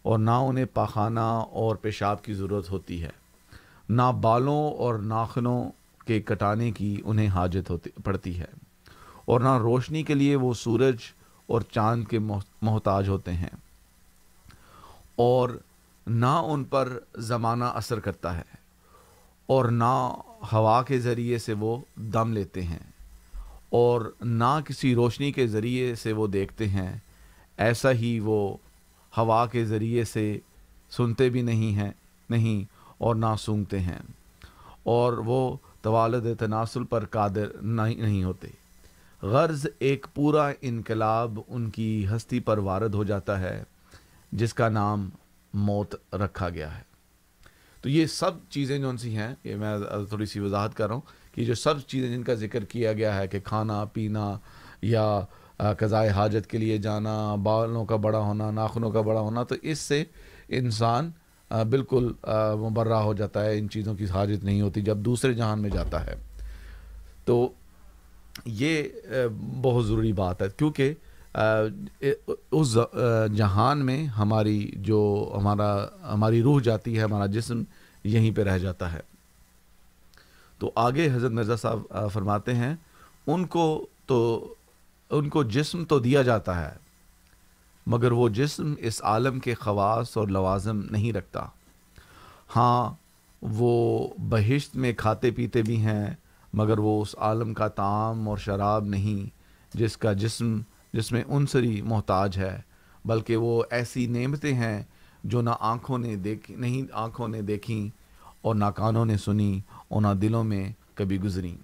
اور 0.03 0.19
نہ 0.19 0.31
انہیں 0.31 0.65
پاخانہ 0.73 1.43
اور 1.51 1.75
پیشاب 1.75 2.23
کی 2.23 2.33
ضرورت 2.33 2.69
ہوتی 2.69 3.03
ہے۔ 3.03 3.09
نہ 3.89 4.11
بالوں 4.21 4.71
اور 4.73 4.95
ناخنوں 4.95 5.71
کے 6.05 6.21
کٹانے 6.21 6.71
کی 6.71 7.01
انہیں 7.05 7.27
حاجت 7.27 7.69
ہوتی 7.69 7.89
پڑتی 8.03 8.39
ہے۔ 8.39 8.45
اور 9.25 9.39
نہ 9.39 9.57
روشنی 9.57 10.03
کے 10.03 10.13
لیے 10.13 10.35
وہ 10.35 10.53
سورج 10.53 10.95
اور 11.47 11.61
چاند 11.61 12.05
کے 12.05 12.19
محتاج 12.61 13.09
ہوتے 13.09 13.33
ہیں۔ 13.33 13.49
اور 15.15 15.49
نہ 16.07 16.25
ان 16.25 16.63
پر 16.63 16.99
زمانہ 17.15 17.63
اثر 17.63 17.99
کرتا 17.99 18.37
ہے۔ 18.37 18.63
اور 19.45 19.65
نہ 19.65 20.15
ہوا 20.53 20.83
کے 20.83 20.99
ذریعے 20.99 21.37
سے 21.37 21.53
وہ 21.53 21.77
دم 21.95 22.33
لیتے 22.33 22.63
ہیں۔ 22.63 22.91
اور 23.69 24.13
نہ 24.21 24.59
کسی 24.65 24.95
روشنی 24.95 25.31
کے 25.31 25.47
ذریعے 25.47 25.95
سے 25.95 26.13
وہ 26.13 26.27
دیکھتے 26.27 26.67
ہیں۔ 26.67 26.97
ایسا 27.57 27.91
ہی 27.91 28.19
وہ 28.19 28.57
ہوا 29.17 29.45
کے 29.45 29.65
ذریعے 29.65 30.03
سے 30.03 30.39
سنتے 30.89 31.29
بھی 31.29 31.41
نہیں 31.41 31.75
ہیں، 31.75 31.91
نہیں، 32.29 32.73
اور 32.97 33.15
نہ 33.15 33.35
سونگتے 33.39 33.79
ہیں۔ 33.79 33.99
اور 34.83 35.13
وہ 35.13 35.57
توالد 35.81 36.39
تناسل 36.39 36.83
پر 36.83 37.05
قادر 37.05 37.47
نہیں 37.61 38.23
ہوتے۔ 38.23 38.47
غرض 39.21 39.67
ایک 39.79 40.07
پورا 40.13 40.51
انقلاب 40.61 41.39
ان 41.47 41.69
کی 41.69 42.05
ہستی 42.15 42.39
پر 42.39 42.57
وارد 42.57 42.93
ہو 42.93 43.03
جاتا 43.03 43.39
ہے، 43.39 43.63
جس 44.31 44.53
کا 44.53 44.69
نام 44.69 45.09
موت 45.53 46.15
رکھا 46.15 46.49
گیا 46.49 46.77
ہے۔ 46.77 46.81
تو 47.81 47.89
یہ 47.89 48.05
سب 48.05 48.31
چیزیں 48.49 48.79
جو 48.79 48.89
ان 48.89 48.97
سی 48.97 49.15
ہیں، 49.15 49.35
یہ 49.43 49.55
میں 49.55 49.77
تھوڑی 50.09 50.25
سی 50.25 50.39
وضاحت 50.39 50.75
کر 50.75 50.87
رہا 50.87 50.93
ہوں 50.93 51.35
کہ 51.35 51.45
جو 51.45 51.53
سب 51.53 51.79
چیزیں 51.79 52.09
جن 52.09 52.23
کا 52.23 52.33
ذکر 52.33 52.65
کیا 52.65 52.93
گیا 52.93 53.15
ہے 53.15 53.27
کہ 53.27 53.39
کھانا، 53.39 53.85
پینا 53.85 54.37
یا 54.81 55.19
قضائے 55.79 56.09
حاجت 56.09 56.49
کے 56.49 56.57
لیے 56.57 56.77
جانا، 56.77 57.13
بالوں 57.43 57.85
کا 57.85 57.95
بڑا 57.95 58.19
ہونا، 58.19 58.49
ناخنوں 58.51 58.91
کا 58.91 59.01
بڑا 59.01 59.19
ہونا، 59.19 59.43
تو 59.43 59.55
اس 59.61 59.79
سے 59.79 60.03
انسان 60.49 61.11
بالکل 61.69 62.11
مبرہ 62.59 62.93
ہو 62.93 63.13
جاتا 63.13 63.43
ہے، 63.45 63.57
ان 63.57 63.69
چیزوں 63.69 63.95
کی 63.95 64.05
حاجت 64.09 64.43
نہیں 64.43 64.61
ہوتی 64.61 64.81
جب 64.81 64.97
دوسرے 65.05 65.33
جہان 65.33 65.61
میں 65.61 65.69
جاتا 65.69 66.05
ہے۔ 66.05 66.15
تو 67.25 67.47
یہ 68.45 68.83
بہت 69.61 69.85
ضروری 69.85 70.11
بات 70.13 70.41
ہے، 70.41 70.47
کیونکہ 70.57 70.93
اس 72.51 72.77
جہان 73.37 73.85
میں 73.85 74.05
ہماری 74.15 74.59
جو 74.77 75.01
ہمارا، 75.37 75.85
ہماری 76.13 76.41
روح 76.41 76.61
جاتی 76.61 76.97
ہے، 76.97 77.03
ہمارا 77.03 77.25
جسم 77.25 77.63
یہیں 78.03 78.31
پہ 78.35 78.43
رہ 78.43 78.57
جاتا 78.57 78.91
ہے۔ 78.93 78.99
تو 80.59 80.71
آگے 80.75 81.09
حضرت 81.13 81.31
مرزا 81.31 81.55
صاحب 81.55 82.09
فرماتے 82.13 82.53
ہیں، 82.55 82.73
ان 83.27 83.45
کو 83.45 83.65
تو 84.05 84.53
ان 85.11 85.29
کو 85.29 85.43
جسم 85.43 85.83
تو 85.85 85.99
دیا 85.99 86.21
جاتا 86.21 86.59
ہے، 86.61 86.75
مگر 87.87 88.11
وہ 88.11 88.29
جسم 88.29 88.73
اس 88.79 89.01
عالم 89.03 89.39
کے 89.39 89.53
خواص 89.53 90.17
اور 90.17 90.27
لوازم 90.27 90.81
نہیں 90.91 91.13
رکھتا۔ 91.13 91.45
ہاں 92.55 92.95
وہ 93.41 94.07
بہشت 94.29 94.75
میں 94.75 94.93
کھاتے 94.93 95.31
پیتے 95.31 95.61
بھی 95.61 95.79
ہیں، 95.81 96.15
مگر 96.53 96.79
وہ 96.79 97.01
اس 97.01 97.15
عالم 97.17 97.53
کا 97.53 97.67
تعام 97.67 98.29
اور 98.29 98.37
شراب 98.37 98.85
نہیں، 98.85 99.25
جس 99.77 99.97
کا 99.97 100.13
جسم، 100.13 100.59
جس 100.93 101.11
میں 101.11 101.23
عنصری 101.29 101.81
محتاج 101.81 102.37
ہے، 102.37 102.61
بلکہ 103.05 103.37
وہ 103.37 103.63
ایسی 103.69 104.07
نعمتیں 104.07 104.53
ہیں 104.53 104.83
جو 105.23 105.41
نہ 105.41 105.49
آنکھوں 105.59 105.97
نے 105.97 106.15
دیکھ، 106.15 106.51
نہیں 106.51 106.81
آنکھوں 106.93 107.27
نے 107.27 107.41
دیکھیں 107.41 107.89
اور 108.41 108.55
نہ 108.55 108.65
کانوں 108.65 109.05
نے 109.05 109.17
سنی 109.17 109.59
اور 109.87 110.01
نہ 110.01 110.13
دلوں 110.21 110.43
میں 110.43 110.71
کبھی 110.95 111.21
گزری 111.21 111.55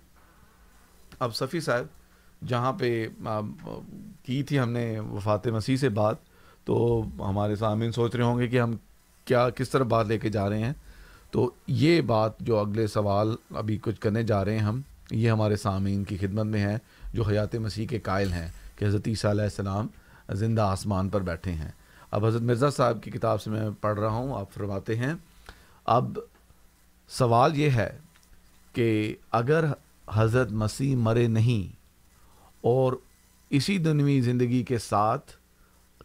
اب 1.20 1.36
صفی 1.36 1.60
صاحب 1.60 1.86
جہاں 2.48 2.74
پہ 2.74 3.08
کی 4.24 4.44
تھی 4.44 4.60
ہم 4.60 4.72
نے 4.72 5.00
وفات 5.00 5.48
مسیح 5.48 5.78
سے 5.78 5.90
بات 5.90 6.16
تو 6.66 7.04
ہمارے 7.20 7.56
سامعین 7.56 7.92
سوچ 7.92 8.16
رہے 8.16 8.24
ہوں 8.24 8.40
گے 8.40 8.48
کہ 8.48 8.62
ہم 8.62 8.76
کیا، 9.26 9.50
کس 9.50 9.70
طرح 9.70 9.84
بات 9.84 10.06
لے 10.08 10.18
کے 10.18 10.30
جا 10.30 10.50
رہے 10.50 10.64
ہیں۔ 10.64 10.74
تو 11.32 11.52
یہ 11.68 12.02
بات 12.02 12.40
جو 12.40 12.58
اگلے 12.58 12.88
سوال 12.88 13.36
ابھی 13.56 13.78
کچھ 13.82 14.00
کرنے 14.02 14.24
جا 14.24 14.46
رہے 14.46 14.52
ہیں 14.52 14.66
ہم، 14.66 14.82
یہ 15.12 15.32
ہمارے 15.32 15.56
سامعین 15.56 16.04
کی 16.04 16.18
خدمت 16.18 16.46
میں 16.46 16.62
ہے 16.62 16.78
جو 17.14 17.24
حیات 17.24 17.56
مسیح 17.56 17.88
کے 17.88 18.00
قائل 18.00 18.34
ہیں 18.34 18.48
کہ 18.76 18.86
حضرت 18.86 19.08
عیسیٰ 19.08 19.32
علیہ 19.32 19.44
السلام 19.44 19.88
زندہ 20.30 20.62
آسمان 20.62 21.10
پر 21.10 21.22
بیٹھے 21.22 21.52
ہیں۔ 21.52 21.72
اب 22.12 22.26
حضرت 22.26 22.42
مرزا 22.42 22.70
صاحب 22.70 23.04
کی 23.04 23.12
کتاب 23.12 23.42
سے 23.42 23.50
میں 23.50 23.70
پڑھ 23.82 24.00
رہا 24.00 24.10
ہوں، 24.10 24.40
آپ 24.40 24.52
فرماتے 24.52 24.96
ہیں، 24.96 25.14
اب 25.86 26.20
سوال 27.10 27.58
یہ 27.58 27.70
ہے 27.70 27.98
کہ 28.74 29.16
اگر 29.32 29.66
حضرت 30.14 30.52
مسیح 30.52 30.96
مرے 30.96 31.28
نہیں 31.28 31.79
اور 32.64 32.94
اسی 33.52 33.78
دنوی 33.78 34.20
زندگی 34.22 34.64
کے 34.64 34.78
ساتھ 34.80 35.32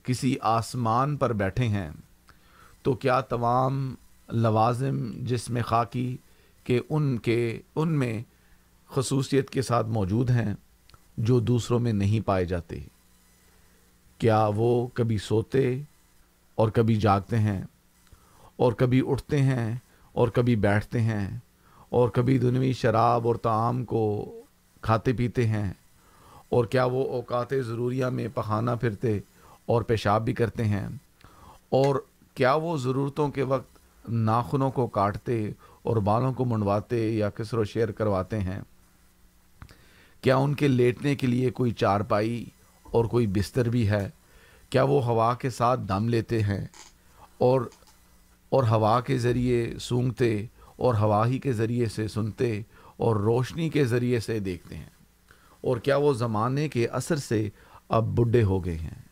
کسی 0.05 0.35
آسمان 0.43 1.17
پر 1.17 1.33
بیٹھے 1.33 1.67
ہیں، 1.69 1.91
تو 2.85 2.95
کیا 2.95 3.21
تمام 3.21 3.95
لوازم 4.29 5.11
جسم 5.27 5.59
خاکی 5.67 6.17
کے 6.67 6.81
ان 6.89 7.19
کے، 7.19 7.61
ان 7.77 7.99
میں 7.99 8.23
خصوصیت 8.91 9.51
کے 9.51 9.63
ساتھ 9.63 9.87
موجود 9.91 10.31
ہیں 10.31 10.53
جو 11.19 11.39
دوسروں 11.41 11.79
میں 11.81 11.93
نہیں 11.93 12.27
پائے 12.27 12.45
جاتے؟ 12.45 12.79
کیا 14.21 14.45
وہ 14.57 14.87
کبھی 14.95 15.19
سوتے 15.19 15.67
اور 16.59 16.69
کبھی 16.71 16.97
جاگتے 16.97 17.39
ہیں، 17.39 17.63
اور 18.57 18.73
کبھی 18.73 19.03
اٹھتے 19.07 19.43
ہیں 19.43 19.75
اور 20.15 20.29
کبھی 20.29 20.57
بیٹھتے 20.57 21.01
ہیں، 21.01 21.27
اور 21.91 22.09
کبھی 22.09 22.39
دنوی 22.39 22.73
شراب 22.73 23.27
اور 23.27 23.37
تعام 23.43 23.85
کو 23.85 24.05
کھاتے 24.83 25.13
پیتے 25.13 25.47
ہیں؟ 25.47 25.73
اور 26.55 26.65
کیا 26.65 26.85
وہ 26.85 27.09
اوقات 27.09 27.47
ضروریہ 27.67 28.07
میں 28.07 28.29
پخانہ 28.35 28.71
پھرتے 28.81 29.19
اور 29.67 29.83
پیشاب 29.83 30.25
بھی 30.25 30.33
کرتے 30.33 30.65
ہیں؟ 30.65 30.89
اور 31.69 31.97
کیا 32.35 32.55
وہ 32.55 32.77
ضرورتوں 32.77 33.29
کے 33.29 33.43
وقت 33.43 33.79
ناخنوں 34.09 34.71
کو 34.71 34.87
کاٹتے 34.87 35.51
اور 35.83 35.97
بالوں 35.97 36.33
کو 36.33 36.45
منڈواتے 36.45 37.11
یا 37.11 37.31
کسر 37.31 37.59
و 37.59 37.65
شیئر 37.65 37.91
کرواتے 37.91 38.41
ہیں؟ 38.41 38.61
کیا 40.21 40.37
ان 40.37 40.55
کے 40.55 40.69
لیٹنے 40.69 41.15
کے 41.15 41.27
لیے 41.27 41.51
کوئی 41.51 41.71
چارپائی 41.71 42.45
اور 42.83 43.05
کوئی 43.05 43.27
بستر 43.27 43.69
بھی 43.69 43.89
ہے؟ 43.89 44.09
کیا 44.71 44.83
وہ 44.83 45.05
ہوا 45.05 45.35
کے 45.35 45.51
ساتھ 45.51 45.81
دم 45.81 46.09
لیتے 46.09 46.43
ہیں 46.43 46.67
اور 47.39 47.61
اور 48.49 48.65
ہوا 48.65 49.01
کے 49.01 49.19
ذریعے 49.19 49.79
سونگتے 49.81 50.47
اور 50.77 50.95
ہوا 50.95 51.27
ہی 51.27 51.39
کے 51.39 51.53
ذریعے 51.53 51.87
سے 51.87 52.09
سنتے 52.09 52.63
اور 52.97 53.17
روشنی 53.17 53.69
کے 53.69 53.85
ذریعے 53.85 54.21
سے 54.21 54.39
دیکھتے 54.39 54.77
ہیں؟ 54.77 54.94
اور 55.65 55.77
کیا 55.77 55.97
وہ 55.97 56.13
زمانے 56.13 56.69
کے 56.69 56.87
اثر 56.87 57.17
سے 57.17 57.49
اب 57.89 58.05
بڈھے 58.05 58.43
ہو 58.43 58.65
گئے 58.65 58.77
ہیں؟ 58.77 59.03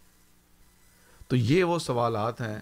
تو 1.29 1.37
یہ 1.37 1.65
وہ 1.65 1.79
سوالات 1.79 2.41
ہیں 2.41 2.59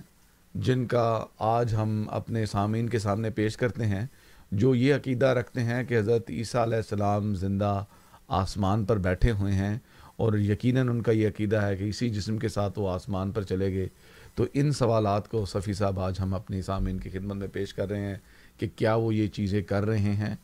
جن 0.55 0.87
کا 0.87 1.25
آج 1.39 1.75
ہم 1.75 2.05
اپنے 2.11 2.47
سامعین 2.47 2.89
کے 2.89 2.99
سامنے 2.99 3.31
پیش 3.31 3.57
کرتے 3.57 3.87
ہیں، 3.87 4.07
جو 4.53 4.75
یہ 4.75 4.95
عقیدہ 4.95 5.27
رکھتے 5.27 5.65
ہیں 5.65 5.85
کہ 5.85 5.99
حضرت 5.99 6.31
عیسیٰ 6.31 6.63
علیہ 6.63 6.77
السلام 6.77 7.35
زندہ 7.35 7.85
آسمان 8.29 8.85
پر 8.85 8.99
بیٹھے 8.99 9.31
ہوئے 9.31 9.53
ہیں 9.53 9.79
اور 10.17 10.39
یقیناً 10.39 10.89
ان 10.89 11.03
کا 11.03 11.13
یہ 11.13 11.29
عقیدہ 11.29 11.57
ہے 11.57 11.77
کہ 11.77 11.85
اسی 11.85 12.09
جسم 12.11 12.39
کے 12.39 12.49
ساتھ 12.49 12.79
وہ 12.79 12.91
آسمان 12.91 13.31
پر 13.31 13.43
چلے 13.43 13.73
گئے۔ 13.73 13.89
تو 14.35 14.45
ان 14.55 14.73
سوالات 14.73 15.29
کو 15.29 15.45
صفی 15.47 15.73
صاحب 15.73 16.01
آج 16.01 16.21
ہم 16.21 16.35
اپنی 16.35 16.63
سامعین 16.63 16.99
کی 16.99 17.11
خدمت 17.11 17.37
میں 17.37 17.49
پیش 17.53 17.75
کر 17.75 17.89
رہے 17.89 18.01
ہیں 18.01 18.17
کہ 18.59 18.69
کیا 18.77 18.95
وہ 18.95 19.15
یہ 19.15 19.27
چیزیں 19.27 19.63
کر 19.63 19.85
رہے 19.85 19.99
ہیں 19.99 20.35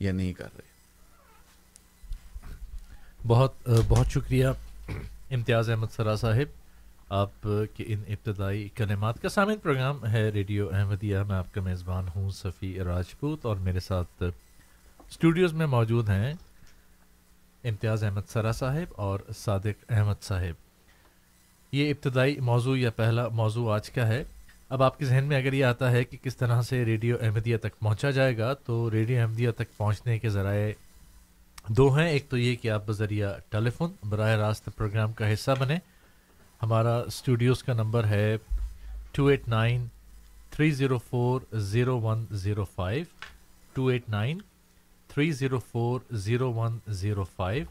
یا 0.00 0.12
نہیں 0.12 0.32
کر 0.32 0.48
رہے؟ 0.56 0.69
بہت 3.26 3.68
بہت 3.88 4.06
شکریہ 4.06 4.46
امتیاز 5.30 5.70
احمد 5.70 5.86
سرا 5.92 6.14
صاحب، 6.16 6.52
آپ 7.08 7.42
کے 7.74 7.84
ان 7.86 8.02
ابتدائی 8.08 8.68
کلمات 8.68 9.20
کا 9.22 9.28
سامع 9.28 9.54
پروگرام 9.62 10.06
ہے 10.06 10.28
ریڈیو 10.28 10.68
احمدیہ۔ 10.72 11.18
میں 11.28 11.36
آپ 11.36 11.52
کا 11.54 11.60
میزبان 11.60 12.06
ہوں 12.16 12.30
صفی 12.30 12.72
راجپوت 12.84 13.46
اور 13.46 13.56
میرے 13.56 13.80
ساتھ 13.80 14.22
اسٹوڈیوز 14.22 15.52
میں 15.52 15.66
موجود 15.66 16.08
ہیں 16.08 16.32
امتیاز 17.64 18.04
احمد 18.04 18.28
سرا 18.28 18.52
صاحب 18.52 18.92
اور 18.96 19.20
صادق 19.36 19.84
احمد 19.88 20.22
صاحب۔ 20.22 21.74
یہ 21.74 21.90
ابتدائی 21.90 22.38
موضوع 22.40 22.76
یا 22.78 22.90
پہلا 22.90 23.28
موضوع 23.28 23.72
آج 23.74 23.90
کا 23.90 24.06
ہے۔ 24.08 24.22
اب 24.68 24.82
آپ 24.82 24.98
کے 24.98 25.04
ذہن 25.04 25.24
میں 25.24 25.36
اگر 25.36 25.52
یہ 25.52 25.64
آتا 25.64 25.90
ہے 25.90 26.04
کہ 26.04 26.16
کس 26.22 26.36
طرح 26.36 26.62
سے 26.62 26.84
ریڈیو 26.84 27.16
احمدیہ 27.20 27.56
تک 27.56 27.78
پہنچا 27.78 28.10
جائے 28.10 28.38
گا، 28.38 28.52
تو 28.54 28.90
ریڈیو 28.90 29.20
احمدیہ 29.20 29.50
تک 29.50 29.76
پہنچنے 29.76 30.18
کے 30.18 30.28
ذرائع 30.28 30.72
دو 31.68 31.88
ہیں، 31.96 32.08
ایک 32.08 32.28
تو 32.28 32.38
یہ 32.38 32.56
کہ 32.62 32.70
آپ 32.70 32.86
بذریعہ 32.86 33.32
ٹیلی 33.50 33.70
فون 33.70 33.92
براہ 34.08 34.34
راست 34.36 34.68
پروگرام 34.76 35.12
کا 35.12 35.32
حصہ 35.32 35.50
بنیں۔ 35.58 35.78
ہمارا 36.60 36.96
اسٹوڈیوز 37.06 37.62
کا 37.62 37.72
نمبر 37.72 38.04
ہے 38.04 38.36
two 39.12 39.26
eight 39.26 39.48
nine 39.48 39.86
three 40.50 40.70
zero 40.70 40.98
four 40.98 41.40
zero 41.70 41.98
one 42.00 42.24
zero 42.30 42.64
five 42.64 43.04
two 43.72 43.86
eight 43.86 44.08
nine 44.08 44.38
three 45.10 45.30
zero 45.32 45.58
four 45.58 46.00
zero 46.24 46.52
one 46.52 46.78
zero 47.00 47.24
five 47.36 47.64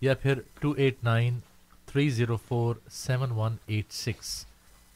یا 0.00 0.14
پھر 0.14 0.40
two 0.60 0.72
eight 0.72 1.04
nine 1.04 1.38
three 1.86 2.08
zero 2.10 2.36
four 2.48 2.74
seven 2.90 3.30
one 3.30 3.56
eight 3.66 3.92
six 3.92 4.44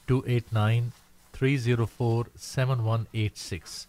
two 0.08 0.20
eight 0.26 0.52
nine 0.52 0.88
three 1.34 1.56
zero 1.56 1.86
four 1.96 2.24
seven 2.40 2.80
one 2.80 3.04
eight 3.12 3.36
six 3.38 3.86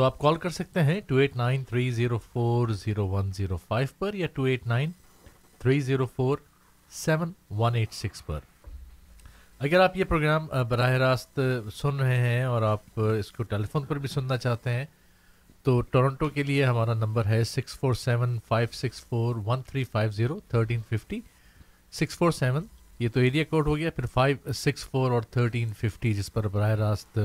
تو 0.00 0.04
آپ 0.04 0.18
call 0.18 0.36
کر 0.36 0.50
سکتے 0.50 0.82
ہیں 0.82 1.00
two 1.06 1.16
eight 1.16 1.34
nine 1.36 1.64
three 1.68 1.90
zero 1.90 2.18
four 2.32 2.68
zero 2.74 3.06
one 3.08 3.30
zero 3.32 3.56
five 3.68 3.88
پر 3.98 4.14
یا 4.14 4.26
two 4.34 4.42
eight 4.42 4.66
nine 4.66 4.90
three 5.60 5.80
zero 5.80 6.06
four 6.06 6.38
seven 6.92 7.32
one 7.58 7.74
eight 7.74 7.92
six 7.94 8.24
پر۔ 8.26 8.40
اگر 9.60 9.80
آپ 9.80 9.96
یہ 9.96 10.04
programme 10.04 10.46
براہ 10.68 10.92
راست 10.98 11.40
سن 11.74 12.00
رہے 12.00 12.16
ہیں 12.18 12.42
اور 12.44 12.62
آپ 12.62 13.00
اس 13.18 13.30
کو 13.32 13.42
ٹیلی 13.42 13.66
فون 13.72 13.84
پر 13.86 13.98
بھی 13.98 14.08
سننا 14.08 14.36
چاہتے 14.36 14.70
ہیں، 14.70 14.84
تو 15.64 15.80
ٹورنٹو 15.82 16.28
کے 16.28 16.42
لیے 16.42 16.64
ہمارا 16.64 16.94
نمبر 16.94 17.26
ہے 17.26 17.42
six 17.44 17.78
four 17.80 17.94
seven 18.06 18.38
five 18.48 18.68
six 18.72 19.04
four 19.08 19.36
one 19.46 19.62
three 19.68 19.84
five 19.84 20.10
zero 20.12 20.40
thirteen 20.48 20.80
fifty 20.90 21.20
six 21.92 22.18
four 22.18 22.30
seven 22.40 22.66
یہ 22.98 23.08
تو 23.08 23.20
ایریا 23.20 23.44
کوڈ 23.50 23.66
ہو 23.66 23.76
گیا، 23.76 23.90
پھر 23.90 24.06
فائیو 24.14 24.52
سکس 24.54 24.88
فور 24.90 25.10
اور 25.10 25.22
تھرٹین 25.30 25.72
ففٹی 25.80 26.14
جس 26.14 26.32
پر 26.32 26.48
براہ 26.48 26.74
راست 26.78 27.18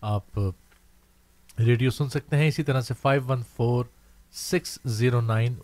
آپ 0.00 0.38
ریڈیو 1.66 1.90
سن 1.90 2.08
سکتے 2.08 2.36
ہیں 2.36 2.48
اسی 2.48 2.62
طرح 2.62 2.80
سے 2.80 2.94
five 3.02 3.22
one 3.26 3.42
four 3.56 3.84
six 4.32 4.78
zero 4.84 5.20
nine 5.20 5.54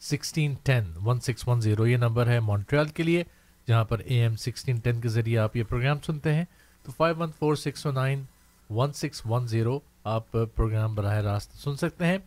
sixteen 0.00 0.54
ten 0.62 0.92
one 1.04 1.20
six 1.20 1.48
one 1.48 1.60
zero 1.60 1.86
یہ 1.86 1.96
نمبر 1.96 2.26
ہے 2.26 2.40
مونٹریال 2.40 2.88
کے 2.88 3.02
لیے، 3.02 3.24
جہاں 3.68 3.84
پر 3.84 3.98
اے 3.98 4.20
ایم 4.22 4.36
سکسٹین 4.36 4.76
ٹین 4.76 5.00
کے 5.00 5.08
ذریعے 5.08 5.38
آپ 5.38 5.56
یہ 5.56 5.62
پروگرام 5.62 5.98
سنتے 6.06 6.34
ہیں۔ 6.34 6.44
تو 6.82 6.92
five 6.96 7.16
one 7.18 7.30
four 7.38 7.54
six 7.54 7.86
nine 7.86 8.22
one 8.70 8.92
six 8.92 9.22
one 9.26 9.46
zero 9.46 9.78
آپ 10.04 10.32
پروگرام 10.32 10.94
براہ 10.94 11.16
راست 11.20 11.56
سن 11.56 11.76
سکتے 11.76 12.06
ہیں۔ 12.06 12.18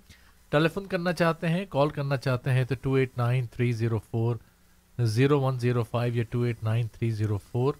ٹیلی 0.49 0.69
فون 0.69 0.85
کرنا 0.85 1.13
چاہتے 1.13 1.49
ہیں، 1.49 1.65
کال 1.69 1.89
کرنا 1.89 2.17
چاہتے 2.17 2.51
ہیں 2.51 2.63
تو 2.63 2.75
two 2.81 2.93
eight 2.93 3.17
nine 3.17 3.45
three 3.45 3.71
zero 3.71 3.99
four 4.11 4.35
zero 4.97 5.39
one 5.41 5.59
zero 5.59 5.83
five 5.83 6.15
یا 6.15 6.23
two 6.29 6.41
eight 6.41 6.63
nine 6.63 6.87
three 6.87 7.09
zero 7.11 7.37
four 7.51 7.73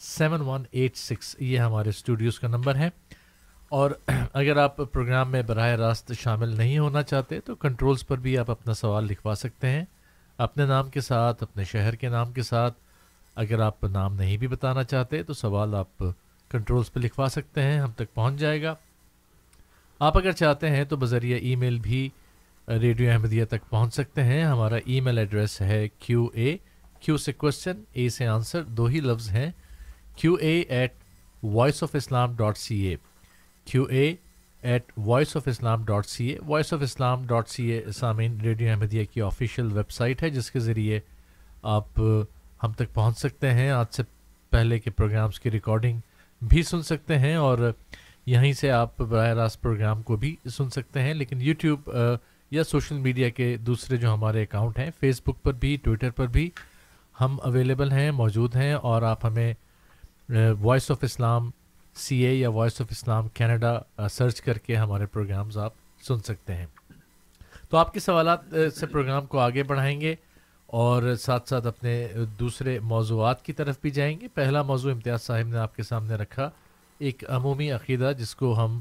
seven 0.00 0.40
one 0.40 0.64
eight 0.70 0.96
six 0.96 1.36
یہ 1.40 1.58
ہمارے 1.58 1.88
اسٹوڈیوز 1.88 2.38
کا 2.40 2.48
نمبر 2.48 2.76
ہے۔ 2.76 2.88
اور 3.68 3.90
اگر 4.32 4.56
آپ 4.56 4.76
پروگرام 4.76 5.30
میں 5.30 5.42
براہ 5.42 5.68
راست 5.68 6.12
شامل 6.20 6.48
نہیں 6.48 6.78
ہونا 6.78 7.02
چاہتے 7.02 7.40
تو 7.40 7.54
کنٹرولز 7.54 8.06
پر 8.06 8.18
بھی 8.18 8.38
آپ 8.38 8.50
اپنا 8.50 8.74
سوال 8.74 9.04
لکھوا 9.04 9.34
سکتے 9.34 9.68
ہیں۔ 9.68 9.84
اپنے 10.38 10.64
نام 10.64 10.90
کے 10.90 11.00
ساتھ، 11.00 11.42
اپنے 11.42 11.64
شہر 11.64 11.94
کے 11.94 12.08
نام 12.08 12.32
کے 12.32 12.42
ساتھ۔ 12.42 12.74
اگر 13.34 13.60
آپ 13.60 13.84
نام 13.84 14.14
نہیں 14.14 14.36
بھی 14.36 14.46
بتانا 14.46 14.84
چاہتے 14.84 15.22
تو 15.22 15.34
سوال 15.34 15.74
آپ 15.74 15.98
کنٹرولز 16.48 16.92
پہ 16.92 17.00
لکھوا 17.00 17.28
سکتے 17.28 17.62
ہیں، 17.62 17.80
ہم 17.80 17.92
تک 17.92 18.14
پہنچ 18.14 18.40
جائے 18.40 18.62
گا۔ 18.62 18.74
آپ 19.98 20.18
اگر 20.18 20.32
چاہتے 20.32 20.70
ہیں 20.70 20.84
تو 20.84 20.96
بذریعہ 20.96 21.38
ای 21.38 21.56
میل 21.56 21.78
بھی 21.78 22.08
ریڈیو 22.68 23.10
احمدیہ 23.10 23.44
تک 23.44 23.70
پہنچ 23.70 23.94
سکتے 23.94 24.24
ہیں۔ 24.24 24.44
ہمارا 24.44 24.76
ای 24.84 25.00
میل 25.00 25.18
ایڈریس 25.18 25.60
ہے 25.60 25.88
کیو 25.98 26.28
اے، 26.34 26.56
کیو 27.00 27.16
سے 27.16 27.32
کوشچن 27.32 27.82
اے 27.92 28.08
سے 28.08 28.26
آنسر 28.26 28.62
دو 28.62 28.84
ہی 28.84 29.00
لفظ 29.00 29.28
ہیں۔ 29.28 29.50
Q 30.16 30.34
A 30.34 30.60
at 30.60 30.94
voice 31.42 31.82
of 31.82 31.94
Islam 31.94 32.36
dot 32.36 32.58
C 32.58 32.76
A. 32.76 32.96
Q 33.66 33.82
A 33.84 34.14
at 34.62 34.92
voice 34.96 35.36
of 35.36 35.48
Islam 35.48 35.84
dot 35.84 36.06
C 36.06 36.26
A 36.26 36.38
voice 36.46 36.72
of 36.72 36.82
Islam 36.82 37.24
dot 37.26 37.48
C 37.48 37.66
A 37.66 37.92
سامعین 37.92 38.40
ریڈیو 38.40 38.70
احمدیہ 38.70 39.04
کی 39.04 39.20
آفیشیل 39.22 39.72
ویب 39.72 39.90
سائٹ 39.90 40.22
ہے، 40.22 40.30
جس 40.30 40.50
کے 40.50 40.58
ذریعے 40.58 41.00
آپ 41.62 42.00
ہم 42.62 42.72
تک 42.72 42.94
پہنچ 42.94 43.18
سکتے 43.18 43.52
ہیں۔ 43.52 43.70
آج 43.70 43.86
سے 43.90 44.02
پہلے 44.52 44.78
کے 44.78 44.90
پروگرامز 44.90 45.40
کی 45.40 45.50
ریکارڈنگ 45.50 45.98
بھی 46.40 46.62
سن 46.62 46.82
سکتے 46.82 47.18
ہیں 47.18 47.34
اور 47.34 47.58
یہیں 48.26 48.52
سے 48.52 48.70
آپ 48.70 49.00
براہ 49.00 49.32
راست 49.34 49.60
پروگرام 49.62 50.02
کو 50.02 50.16
بھی 50.16 50.34
سن 50.56 50.70
سکتے 50.70 51.02
ہیں۔ 51.02 51.14
لیکن 51.14 51.42
یوٹیوب 51.42 51.90
یا 52.50 52.64
سوشل 52.64 52.98
میڈیا 52.98 53.28
کے 53.28 53.56
دوسرے 53.56 53.96
جو 53.96 54.14
ہمارے 54.14 54.42
اکاؤنٹ 54.42 54.78
ہیں 54.78 54.90
فیس 55.00 55.20
بک 55.22 55.42
پر 55.42 55.52
بھی 55.52 55.76
ٹویٹر 55.76 56.10
پر 56.10 56.26
بھی 56.26 56.50
ہم 57.20 57.36
اویلیبل 57.42 57.92
ہیں، 57.92 58.10
موجود 58.10 58.56
ہیں 58.56 58.72
اور 58.72 59.02
آپ 59.02 59.24
ہمیں 59.24 59.52
voice 60.60 60.90
of 60.90 60.98
Islam 61.02 61.50
C 61.96 62.16
A 62.16 62.34
یا 62.34 62.50
voice 62.50 62.80
of 62.80 62.86
Islam 62.90 63.28
Canada 63.28 64.08
search 64.10 64.40
کر 64.40 64.58
کے 64.58 64.76
ہمارے 64.76 65.06
پروگرامز 65.06 65.58
آپ 65.58 65.72
سن 66.08 66.18
سکتے 66.18 66.54
ہیں۔ 66.54 66.66
تو 67.70 67.76
آپ 67.76 67.92
کے 67.92 68.00
سوالات 68.00 68.54
uh, 68.54 68.68
سے 68.70 68.86
پروگرام 68.86 69.26
کو 69.26 69.38
آگے 69.38 69.62
بڑھائیں 69.62 70.00
گے 70.00 70.14
اور 70.66 71.14
ساتھ 71.14 71.48
ساتھ 71.48 71.66
اپنے 71.66 72.08
دوسرے 72.40 72.78
موضوعات 72.78 73.44
کی 73.44 73.52
طرف 73.52 73.78
بھی 73.80 73.90
جائیں 73.90 74.20
گے۔ 74.20 74.28
پہلا 74.28 74.62
موضوع 74.62 74.92
امتیاز 74.92 75.22
صاحب 75.22 75.48
نے 75.48 75.58
آپ 75.58 75.76
کے 75.76 75.82
سامنے 75.82 76.14
رکھا، 76.14 76.50
ایک 76.98 77.24
عمومی 77.28 77.70
عقیدہ 77.70 78.12
جس 78.18 78.34
کو 78.34 78.64
ہم 78.64 78.80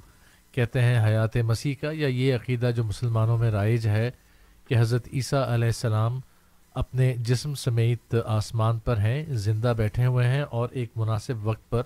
کہتے 0.51 0.81
ہیں 0.81 1.05
حیات 1.05 1.35
مسیح 1.35 1.75
کا، 1.81 1.89
یا 1.91 2.07
یہ 2.07 2.35
عقیدہ 2.35 2.71
جو 2.75 2.83
مسلمانوں 2.83 3.37
میں 3.37 3.51
رائج 3.51 3.87
ہے 3.87 4.11
کہ 4.67 4.75
حضرت 4.77 5.07
عیسیٰ 5.13 5.43
علیہ 5.47 5.67
السلام 5.67 6.19
اپنے 6.73 7.13
جسم 7.17 7.53
سمیت 7.53 8.15
آسمان 8.25 8.79
پر 8.79 8.97
ہیں، 8.97 9.25
زندہ 9.27 9.73
بیٹھے 9.77 10.05
ہوئے 10.05 10.27
ہیں 10.27 10.41
اور 10.41 10.69
ایک 10.71 10.89
مناسب 10.95 11.47
وقت 11.47 11.69
پر 11.69 11.81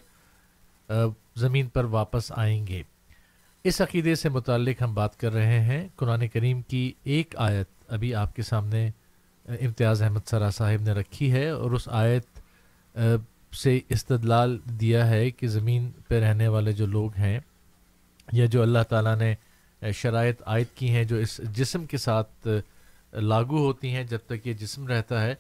زمین 1.35 1.67
پر 1.67 1.83
واپس 1.83 2.31
آئیں 2.35 2.67
گے۔ 2.67 2.81
اس 3.63 3.81
عقیدے 3.81 4.15
سے 4.15 4.29
متعلق 4.29 4.81
ہم 4.81 4.93
بات 4.93 5.19
کر 5.19 5.33
رہے 5.33 5.59
ہیں۔ 5.59 5.87
قرآن 5.95 6.27
کریم 6.27 6.61
کی 6.61 6.91
ایک 7.03 7.35
آیت 7.37 7.67
ابھی 7.87 8.15
آپ 8.15 8.35
کے 8.35 8.41
سامنے 8.41 8.89
امتیاز 9.45 10.01
احمد 10.01 10.27
سرا 10.27 10.49
صاحب 10.49 10.81
نے 10.81 10.91
رکھی 10.91 11.31
ہے 11.31 11.49
اور 11.49 11.71
اس 11.71 11.89
آیت 11.91 12.39
سے 13.55 13.79
استدلال 13.89 14.57
دیا 14.79 15.09
ہے 15.09 15.29
کہ 15.31 15.47
زمین 15.47 15.89
پہ 16.07 16.19
رہنے 16.19 16.47
والے 16.47 16.71
جو 16.71 16.85
لوگ 16.85 17.15
ہیں 17.15 17.39
یا 18.31 18.45
جو 18.45 18.61
اللہ 18.61 18.83
تعالیٰ 18.89 19.15
نے 19.15 19.35
شرائط 19.93 20.41
عائد 20.45 20.67
کی 20.75 20.89
ہیں، 20.89 21.03
جو 21.03 21.15
اس 21.15 21.41
جسم 21.53 21.85
کے 21.85 21.97
ساتھ 21.97 22.47
لاگو 23.13 23.57
ہوتی 23.57 23.95
ہیں 23.95 24.03
جب 24.03 24.19
تک 24.25 24.47
یہ 24.47 24.53
جسم 24.53 24.87
رہتا 24.87 25.21
ہے 25.25 25.35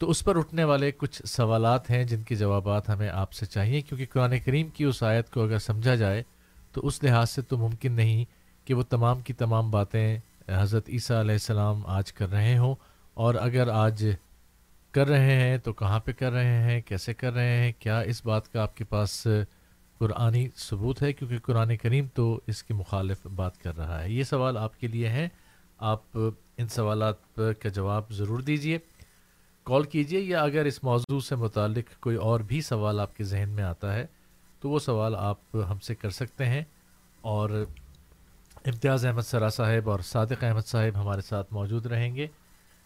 تو 0.00 0.10
اس 0.10 0.24
پر 0.24 0.36
اٹھنے 0.36 0.64
والے 0.64 0.90
کچھ 0.92 1.22
سوالات 1.26 1.90
ہیں 1.90 2.04
جن 2.04 2.22
کے 2.22 2.34
جوابات 2.34 2.88
ہمیں 2.88 3.08
آپ 3.08 3.32
سے 3.32 3.46
چاہیے، 3.46 3.80
کیونکہ 3.80 4.06
قرآن 4.12 4.34
کریم 4.44 4.68
کی 4.68 4.84
اس 4.84 5.02
آیت 5.02 5.30
کو 5.30 5.42
اگر 5.42 5.58
سمجھا 5.58 5.94
جائے 5.94 6.22
تو 6.72 6.86
اس 6.86 7.02
لحاظ 7.02 7.30
سے 7.30 7.42
تو 7.42 7.58
ممکن 7.58 7.92
نہیں 7.92 8.24
کہ 8.64 8.74
وہ 8.74 8.82
تمام 8.82 9.20
کی 9.20 9.32
تمام 9.32 9.70
باتیں 9.70 10.18
حضرت 10.48 10.88
عیسیٰ 10.88 11.20
علیہ 11.20 11.32
السلام 11.32 11.86
آج 11.86 12.12
کر 12.12 12.30
رہے 12.30 12.58
ہوں۔ 12.58 12.74
اور 13.14 13.34
اگر 13.34 13.68
آج 13.68 14.06
کر 14.90 15.08
رہے 15.08 15.34
ہیں 15.34 15.58
تو 15.58 15.72
کہاں 15.72 16.00
پہ 16.00 16.12
کر 16.12 16.32
رہے 16.32 16.62
ہیں؟ 16.62 16.80
کیسے 16.80 17.14
کر 17.14 17.32
رہے 17.32 17.56
ہیں؟ 17.56 17.72
کیا 17.78 18.00
اس 18.00 18.26
بات 18.26 18.52
کا 18.52 18.62
آپ 18.62 18.76
کے 18.76 18.84
پاس 18.84 19.26
قرآنی 19.98 20.48
ثبوت 20.56 21.02
ہے؟ 21.02 21.12
کیونکہ 21.12 21.38
قرآن 21.38 21.76
کریم 21.76 22.06
تو 22.14 22.40
اس 22.46 22.62
کی 22.62 22.74
مخالف 22.74 23.26
بات 23.26 23.58
کر 23.58 23.76
رہا 23.76 24.02
ہے۔ 24.02 24.10
یہ 24.10 24.22
سوال 24.22 24.56
آپ 24.56 24.80
کے 24.80 24.86
لیے 24.86 25.08
ہیں۔ 25.08 25.28
آپ 25.78 26.02
ان 26.58 26.68
سوالات 26.68 27.34
کا 27.34 27.68
جواب 27.68 28.02
ضرور 28.10 28.40
دیجیے۔ 28.40 28.78
کال 29.70 29.82
کیجیے 29.82 30.20
یا 30.20 30.42
اگر 30.42 30.64
اس 30.64 30.84
موضوع 30.84 31.20
سے 31.20 31.36
متعلق 31.36 32.00
کوئی 32.00 32.16
اور 32.16 32.40
بھی 32.40 32.60
سوال 32.60 33.00
آپ 33.00 33.16
کے 33.16 33.24
ذہن 33.24 33.48
میں 33.48 33.64
آتا 33.64 33.94
ہے 33.94 34.06
تو 34.60 34.70
وہ 34.70 34.78
سوال 34.78 35.14
آپ 35.16 35.56
ہم 35.70 35.78
سے 35.78 35.94
کر 35.94 36.10
سکتے 36.10 36.46
ہیں۔ 36.46 36.64
اور 37.20 37.50
امتیاز 38.64 39.06
احمد 39.06 39.22
سرا 39.22 39.48
صاحب 39.48 39.90
اور 39.90 40.00
صادق 40.00 40.44
احمد 40.44 40.66
صاحب 40.66 41.00
ہمارے 41.00 41.20
ساتھ 41.20 41.52
موجود 41.52 41.86
رہیں 41.86 42.14
گے 42.14 42.26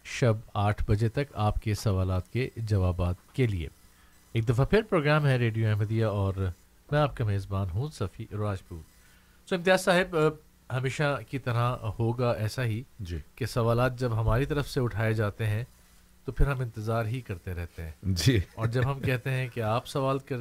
شب 0.05 0.37
آٹھ 0.55 0.85
بجے 0.89 1.09
تک 1.09 1.33
آپ 1.35 1.55
کے 1.63 1.75
سوالات 1.75 2.33
کے 2.33 2.49
جوابات 2.57 3.15
کے 3.33 3.47
لیے۔ 3.47 3.69
ایک 4.33 4.49
دفعہ 4.49 4.65
پھر 4.65 4.83
پروگرام 4.83 5.27
ہے 5.27 5.37
ریڈیو 5.37 5.69
احمدیہ 5.69 6.05
اور 6.05 6.35
میں 6.93 7.01
آپ 7.01 7.17
کا 7.17 7.25
میزبان 7.25 7.71
ہوں 7.71 7.89
صفی 7.89 8.27
راجپوت 8.33 9.49
سو 9.49 9.57
امتیاز 9.57 9.85
صاحب 9.85 10.17
ہمیشہ 10.73 11.19
کی 11.31 11.39
طرح 11.39 11.77
ہوگا 11.99 12.31
ایسا 12.33 12.65
ہی 12.65 12.83
جی۔ 13.01 13.19
کہ 13.35 13.47
سوالات 13.47 13.99
جب 13.99 14.21
ہماری 14.21 14.45
طرف 14.47 14.69
سے 14.69 14.81
اٹھائے 14.81 15.15
جاتے 15.15 15.47
ہیں 15.47 15.65
تو 16.25 16.33
پھر 16.33 16.47
ہم 16.47 16.61
انتظار 16.61 17.05
ہی 17.05 17.21
کرتے 17.21 17.55
رہتے 17.55 17.83
ہیں۔ 17.83 17.91
جی۔ 18.03 18.41
اور 18.55 18.67
جب 18.67 18.83
ہم 18.85 19.01
کہتے 19.01 19.31
ہیں 19.31 19.49
کہ 19.49 19.61
آپ 19.61 19.87
سوال 19.87 20.19
کر 20.19 20.37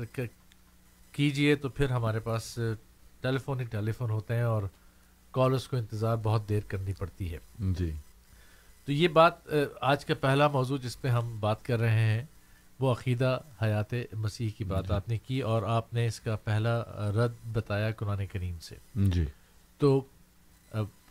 کیجیے 1.11 1.55
تو 1.55 1.69
پھر 1.69 1.89
ہمارے 1.89 2.19
پاس 2.19 2.59
ٹیلی 3.21 3.37
فون 3.37 3.59
ہی 3.59 3.65
ٹیلی 3.65 3.91
فون 3.91 4.09
ہوتے 4.09 4.35
ہیں 4.35 4.43
اور 4.43 4.63
کالرس 5.31 5.67
کو 5.67 5.77
انتظار 5.77 6.17
بہت 6.17 6.49
دیر 6.49 6.61
کرنی 6.67 6.93
پڑتی 6.93 7.33
ہے۔ 7.33 7.37
جی۔ 7.59 7.91
تو 8.85 8.91
یہ 8.91 9.07
بات 9.07 9.33
آج 9.81 10.05
کا 10.05 10.13
پہلا 10.21 10.47
موضوع 10.47 10.77
جس 10.77 11.01
پہ 11.01 11.07
ہم 11.07 11.39
بات 11.39 11.65
کر 11.65 11.79
رہے 11.79 11.99
ہیں 11.99 12.25
وہ 12.79 12.91
عقیدہ 12.91 13.39
حیات 13.61 13.93
مسیح 14.13 14.49
کی 14.57 14.63
بات 14.63 14.91
آپ 14.91 15.09
نے 15.09 15.17
کی 15.17 15.39
اور 15.39 15.63
آپ 15.63 15.93
نے 15.93 16.05
اس 16.05 16.19
کا 16.19 16.35
پہلا 16.35 16.81
رد 17.15 17.47
بتایا 17.53 17.91
قرآن 17.91 18.27
کریم 18.27 18.59
سے۔ 18.59 18.75
جی۔ 18.95 19.25
تو 19.77 20.05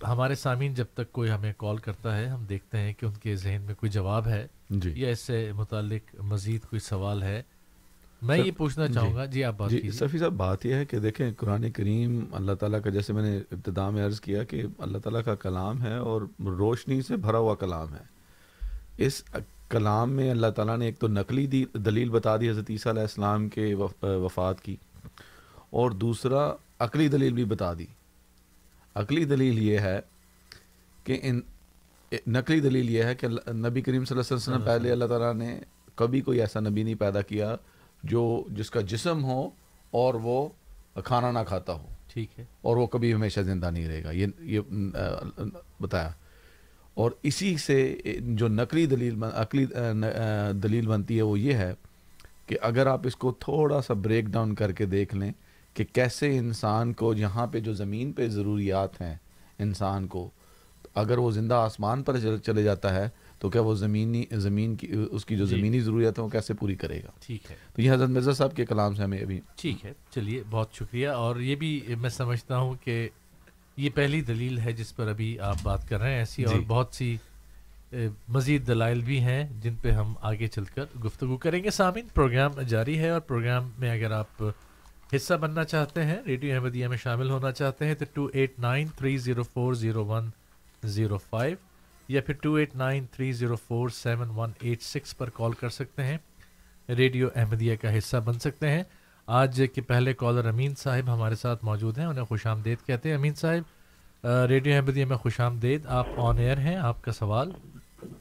ہمارے 0.07 0.35
سامعین 0.35 0.75
جب 0.75 0.85
تک 0.95 1.13
کوئی 1.13 1.31
ہمیں 1.31 1.53
کال 1.57 1.77
کرتا 1.77 2.17
ہے 2.17 2.27
ہم 2.27 2.45
دیکھتے 2.45 2.79
ہیں 2.79 2.93
کہ 2.93 3.07
ان 3.07 3.13
کے 3.13 3.37
ذہن 3.37 3.63
میں 3.63 3.75
کوئی 3.75 3.91
جواب 3.91 4.29
ہے۔ 4.29 4.47
جی۔ 4.73 4.93
یا 4.97 5.09
اس 5.09 5.21
سے 5.21 5.53
متعلق 5.55 6.15
مزید 6.23 6.61
کوئی 6.61 6.81
سوال 6.81 7.23
ہے؟ 7.23 7.43
میں 8.23 8.39
یہ 8.39 8.51
پوچھنا 8.57 8.87
جی۔ 8.87 8.93
چاہوں 8.93 9.15
گا 9.15 9.25
جی 9.25 9.45
آپ 9.45 9.55
بات 9.57 9.71
جی 9.71 9.91
صفی 9.91 10.19
صاحب 10.19 10.33
بات 10.33 10.67
یہ 10.67 10.75
ہے 10.75 10.85
کہ 10.85 10.99
دیکھیں 10.99 11.31
قرآن 11.37 11.71
کریم 11.71 12.25
اللہ 12.33 12.53
تعالیٰ 12.53 12.83
کا 12.85 12.91
جیسے 12.91 13.13
میں 13.13 13.23
نے 13.23 13.37
ابتدا 13.37 13.91
میں 13.91 14.07
عرض 14.07 14.21
کیا 14.21 14.45
کہ 14.45 14.63
اللہ 14.79 14.99
تعالیٰ 14.99 15.25
کا 15.25 15.35
کلام 15.35 15.83
ہے 15.83 15.97
اور 15.97 16.23
روشنی 16.39 17.03
سے 17.03 17.17
بھرا 17.17 17.39
ہوا 17.39 17.55
کلام 17.55 17.95
ہے۔ 17.95 18.13
اس 18.99 19.23
کلام 19.69 20.13
میں 20.13 20.31
اللہ 20.31 20.47
تعالیٰ 20.47 20.79
نے 20.79 20.85
ایک 20.85 20.99
تو 20.99 21.09
نقلی 21.09 21.47
دی 21.47 21.65
دلیل 21.75 22.11
بتا 22.11 22.37
دی 22.37 22.51
حضرت 22.51 22.71
عیسیٰ 22.71 22.93
علیہ 22.93 23.03
السلام 23.03 23.49
کے 23.49 23.75
وف- 23.75 24.17
وفات 24.25 24.61
کی 24.61 24.77
اور 25.71 25.91
دوسرا 25.91 26.53
عقلی 26.79 27.09
دلیل 27.09 27.33
بھی 27.33 27.45
بتا 27.45 27.75
دی۔ 27.75 27.87
عقلی 28.95 29.25
دلیل 29.25 29.59
یہ 29.59 29.79
ہے 29.79 30.01
کہ 31.05 31.19
ان 31.23 31.41
نقلی 32.27 32.61
دلیل 32.61 32.91
یہ 32.91 33.03
ہے 33.03 33.15
کہ 33.15 33.27
نبی 33.53 33.81
کریم 33.81 34.05
صلی 34.05 34.19
اللہ 34.19 34.35
علیہ 34.35 34.37
وسلم 34.37 34.63
پہلے 34.63 34.93
اللہ 34.93 35.05
تعالیٰ 35.05 35.35
نے 35.35 35.61
کبھی 35.95 36.21
کوئی 36.21 36.41
ایسا 36.41 36.61
نبی 36.61 36.83
نہیں 36.83 36.95
پیدا 36.95 37.23
کیا 37.23 37.57
جو 38.03 38.45
جس 38.51 38.71
کا 38.71 38.81
جسم 38.81 39.25
ہو 39.25 39.51
اور 39.91 40.15
وہ 40.15 40.49
کھانا 40.95 41.31
نہ 41.31 41.39
کھاتا 41.49 41.73
ہو۔ 41.73 41.87
ٹھیک 42.09 42.39
ہے۔ 42.39 42.45
اور 42.63 42.77
وہ 42.77 42.87
کبھی 42.87 43.15
ہمیشہ 43.15 43.41
زندہ 43.41 43.71
نہیں 43.71 43.89
رہے 43.89 44.05
گا۔ 44.05 44.11
یہ 44.11 44.27
یہ 44.41 44.61
بتایا۔ 45.81 46.11
اور 46.95 47.11
اسی 47.23 47.57
سے 47.57 47.97
جو 48.21 48.49
نقلی 48.49 48.87
دلیل 48.87 49.23
عقلی 49.23 49.67
دلیل 50.63 50.87
بنتی 50.87 51.17
ہے 51.17 51.23
وہ 51.23 51.39
یہ 51.39 51.55
ہے 51.55 51.75
کہ 52.47 52.57
اگر 52.63 52.87
آپ 52.87 53.01
اس 53.07 53.17
کو 53.17 53.33
تھوڑا 53.33 53.83
سا 53.83 53.95
بریک 53.95 54.25
ڈاؤن 54.25 54.55
کر 54.55 54.73
کے 54.73 54.87
دیکھ 54.87 55.15
لیں 55.15 55.33
کہ 55.75 55.85
کیسے 55.93 56.39
انسان 56.39 56.93
کو 56.93 57.15
یہاں 57.15 57.47
پہ 57.47 57.61
جو 57.61 57.73
زمین 57.73 58.13
پہ 58.13 58.29
ضروریات 58.29 59.01
ہیں 59.01 59.15
انسان 59.59 60.07
کو 60.07 60.31
اگر 60.95 61.19
وہ 61.19 61.31
زندہ 61.31 61.55
آسمان 61.55 62.03
پر 62.03 62.19
چل- 62.19 62.39
چلے 62.39 62.63
جاتا 62.63 62.95
ہے 62.95 63.09
تو 63.39 63.51
کیا 63.51 63.61
وہ 63.61 63.75
زمینی 63.75 64.25
زمین 64.31 64.77
کی 64.77 64.95
اس 65.11 65.25
کی 65.27 65.37
جو 65.37 65.47
جی۔ 65.47 65.57
زمینی 65.57 65.81
ضروریات 65.81 66.19
ہیں 66.19 66.25
وہ 66.25 66.31
کیسے 66.31 66.55
پوری 66.55 66.75
کرے 66.75 67.01
گا؟ 67.03 67.11
ٹھیک 67.21 67.51
ہے۔ 67.51 67.57
تو 67.75 67.83
یہ 67.83 67.93
حضرت 67.93 68.09
مرزا 68.09 68.33
صاحب 68.33 68.57
کے 68.57 68.65
کلام 68.65 68.95
سے 68.95 69.03
ہمیں 69.03 69.19
ابھی 69.19 69.41
ٹھیک 69.57 69.85
ہے۔ 69.85 69.93
چلیے 70.15 70.43
بہت 70.51 70.69
شکریہ۔ 70.73 71.09
اور 71.09 71.37
یہ 71.37 71.55
بھی 71.55 71.81
میں 72.01 72.11
سمجھتا 72.11 72.59
ہوں 72.59 72.75
کہ 72.85 73.09
یہ 73.77 73.91
پہلی 73.95 74.21
دلیل 74.21 74.59
ہے 74.59 74.73
جس 74.73 74.97
پر 74.97 75.09
ابھی 75.09 75.41
آپ 75.41 75.57
بات 75.63 75.89
کر 75.89 76.01
رہے 76.01 76.11
ہیں 76.11 76.19
ایسی 76.19 76.45
اور 76.45 76.55
جی۔ 76.55 76.65
بہت 76.67 76.89
سی 76.93 77.17
مزید 78.29 78.67
دلائل 78.67 79.01
بھی 79.01 79.21
ہیں 79.21 79.49
جن 79.61 79.75
پہ 79.83 79.91
ہم 79.91 80.15
آگے 80.21 80.47
چل 80.47 80.65
کر 80.65 80.85
گفتگو 81.05 81.37
کریں 81.37 81.65
گے۔ 81.65 81.71
سامعین 81.71 82.07
پروگرام 82.15 82.61
جاری 82.61 82.99
ہے 82.99 83.09
اور 83.09 83.21
پروگرام 83.21 83.71
میں 83.79 83.91
اگر 83.91 84.11
آپ 84.11 84.43
حصہ 85.17 85.35
بننا 85.35 85.65
چاہتے 85.65 86.05
ہیں 86.05 86.17
ریڈیو 86.27 86.55
احمدیہ 86.55 86.89
میں 86.89 86.97
شامل 86.97 87.31
ہونا 87.31 87.53
چاہتے 87.53 87.87
ہیں 87.87 87.95
تو 87.95 88.05
two 88.13 88.29
eight 88.33 88.59
nine 88.59 88.87
three 88.97 89.17
zero 89.17 89.43
four 89.43 89.75
zero 89.75 90.05
one 90.05 90.31
zero 90.83 91.17
five 91.19 91.57
یا 92.09 92.21
پھر 92.27 92.35
two 92.35 92.55
eight 92.55 92.75
nine 92.77 93.05
three 93.13 93.31
zero 93.33 93.57
four 93.57 93.89
seven 93.89 94.31
one 94.37 94.51
eight 94.61 94.83
six 94.83 95.17
پر 95.19 95.31
کال 95.31 95.53
کر 95.53 95.69
سکتے 95.69 96.03
ہیں۔ 96.03 96.17
ریڈیو 96.89 97.29
احمدیہ 97.35 97.77
کا 97.83 97.97
حصہ 97.99 98.17
بن 98.25 98.39
سکتے 98.39 98.71
ہیں۔ 98.71 98.83
آج 99.27 99.63
کے 99.75 99.81
پہلے 99.81 100.13
کالر 100.13 100.49
امین 100.49 100.75
صاحب 100.79 101.13
ہمارے 101.15 101.35
ساتھ 101.35 101.65
موجود 101.65 101.99
ہیں، 101.99 102.07
انہیں 102.07 102.25
خوش 102.25 102.47
آمدید 102.47 102.87
کہتے 102.87 103.09
ہیں۔ 103.09 103.17
امین 103.17 103.35
صاحب 103.35 104.27
ریڈیو 104.49 104.75
احمدیہ 104.75 105.05
میں 105.05 105.17
خوش 105.17 105.41
آمدید، 105.41 105.87
آپ 105.89 106.07
آن 106.17 106.39
ایئر 106.39 106.59
ہیں، 106.59 106.77
آپ 106.77 107.03
کا 107.05 107.13
سوال؟ 107.13 107.51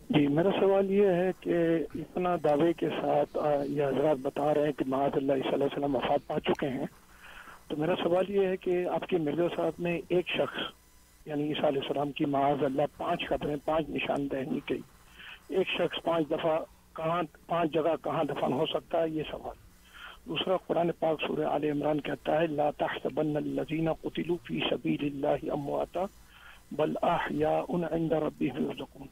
جی 0.09 0.27
میرا 0.27 0.49
سوال 0.59 0.91
یہ 0.91 1.07
ہے 1.07 1.31
کہ 1.39 1.55
اتنا 1.95 2.35
دعوے 2.43 2.73
کے 2.73 2.89
ساتھ 3.01 3.37
یہ 3.69 3.83
حضرات 3.83 4.17
بتا 4.21 4.53
رہے 4.53 4.65
ہیں 4.65 4.71
کہ 4.71 4.85
معاذ 4.87 5.11
اللہ 5.15 5.33
عیسی 5.33 5.53
علیہ 5.53 5.63
السلام 5.63 5.95
وفات 5.95 6.27
پا 6.27 6.39
چکے 6.39 6.67
ہیں۔ 6.69 6.85
تو 7.67 7.77
میرا 7.77 7.95
سوال 8.03 8.29
یہ 8.29 8.47
ہے 8.47 8.57
کہ 8.57 8.85
آپ 8.87 9.07
کے 9.09 9.17
مرزا 9.17 9.47
صاحب 9.55 9.81
نے 9.81 9.99
ایک 10.07 10.27
شخص 10.27 10.59
یعنی 11.25 11.43
عیسیٰ 11.43 11.63
علیہ 11.63 11.81
السلام 11.81 12.11
کی 12.11 12.25
معاذ 12.25 12.63
اللہ 12.63 12.81
پانچ 12.97 13.27
قدریں، 13.29 13.55
پانچ 13.65 13.89
نشاندہنی 13.89 14.59
کی۔ 14.65 14.77
ایک 15.47 15.67
شخص 15.67 16.03
پانچ 16.03 16.31
دفعہ 16.31 16.59
کہاں، 16.95 17.23
پانچ 17.47 17.73
جگہ 17.73 17.95
کہاں 18.03 18.23
دفن 18.23 18.53
ہو 18.53 18.65
سکتا 18.65 19.03
ہے؟ 19.03 19.09
یہ 19.09 19.23
سوال۔ 19.31 19.55
دوسرا، 20.25 20.57
قرآن 20.57 20.91
پاک 20.99 21.21
سورہ 21.27 21.45
آل 21.45 21.63
عمران 21.63 22.01
کہتا 22.01 22.41
ہے، 22.41 22.47
لا 22.47 22.71
تحسبن 22.71 23.37
الذین 23.37 23.93
قتلوا 23.93 24.37
فی 24.47 24.59
سبیل 24.69 24.97
اللہ 25.01 25.51
امواتا 25.51 25.99
بل 26.71 26.93
احیاء 27.01 27.61
عند 27.69 28.11
ربهم 28.11 28.65
یرزقون۔ 28.65 29.07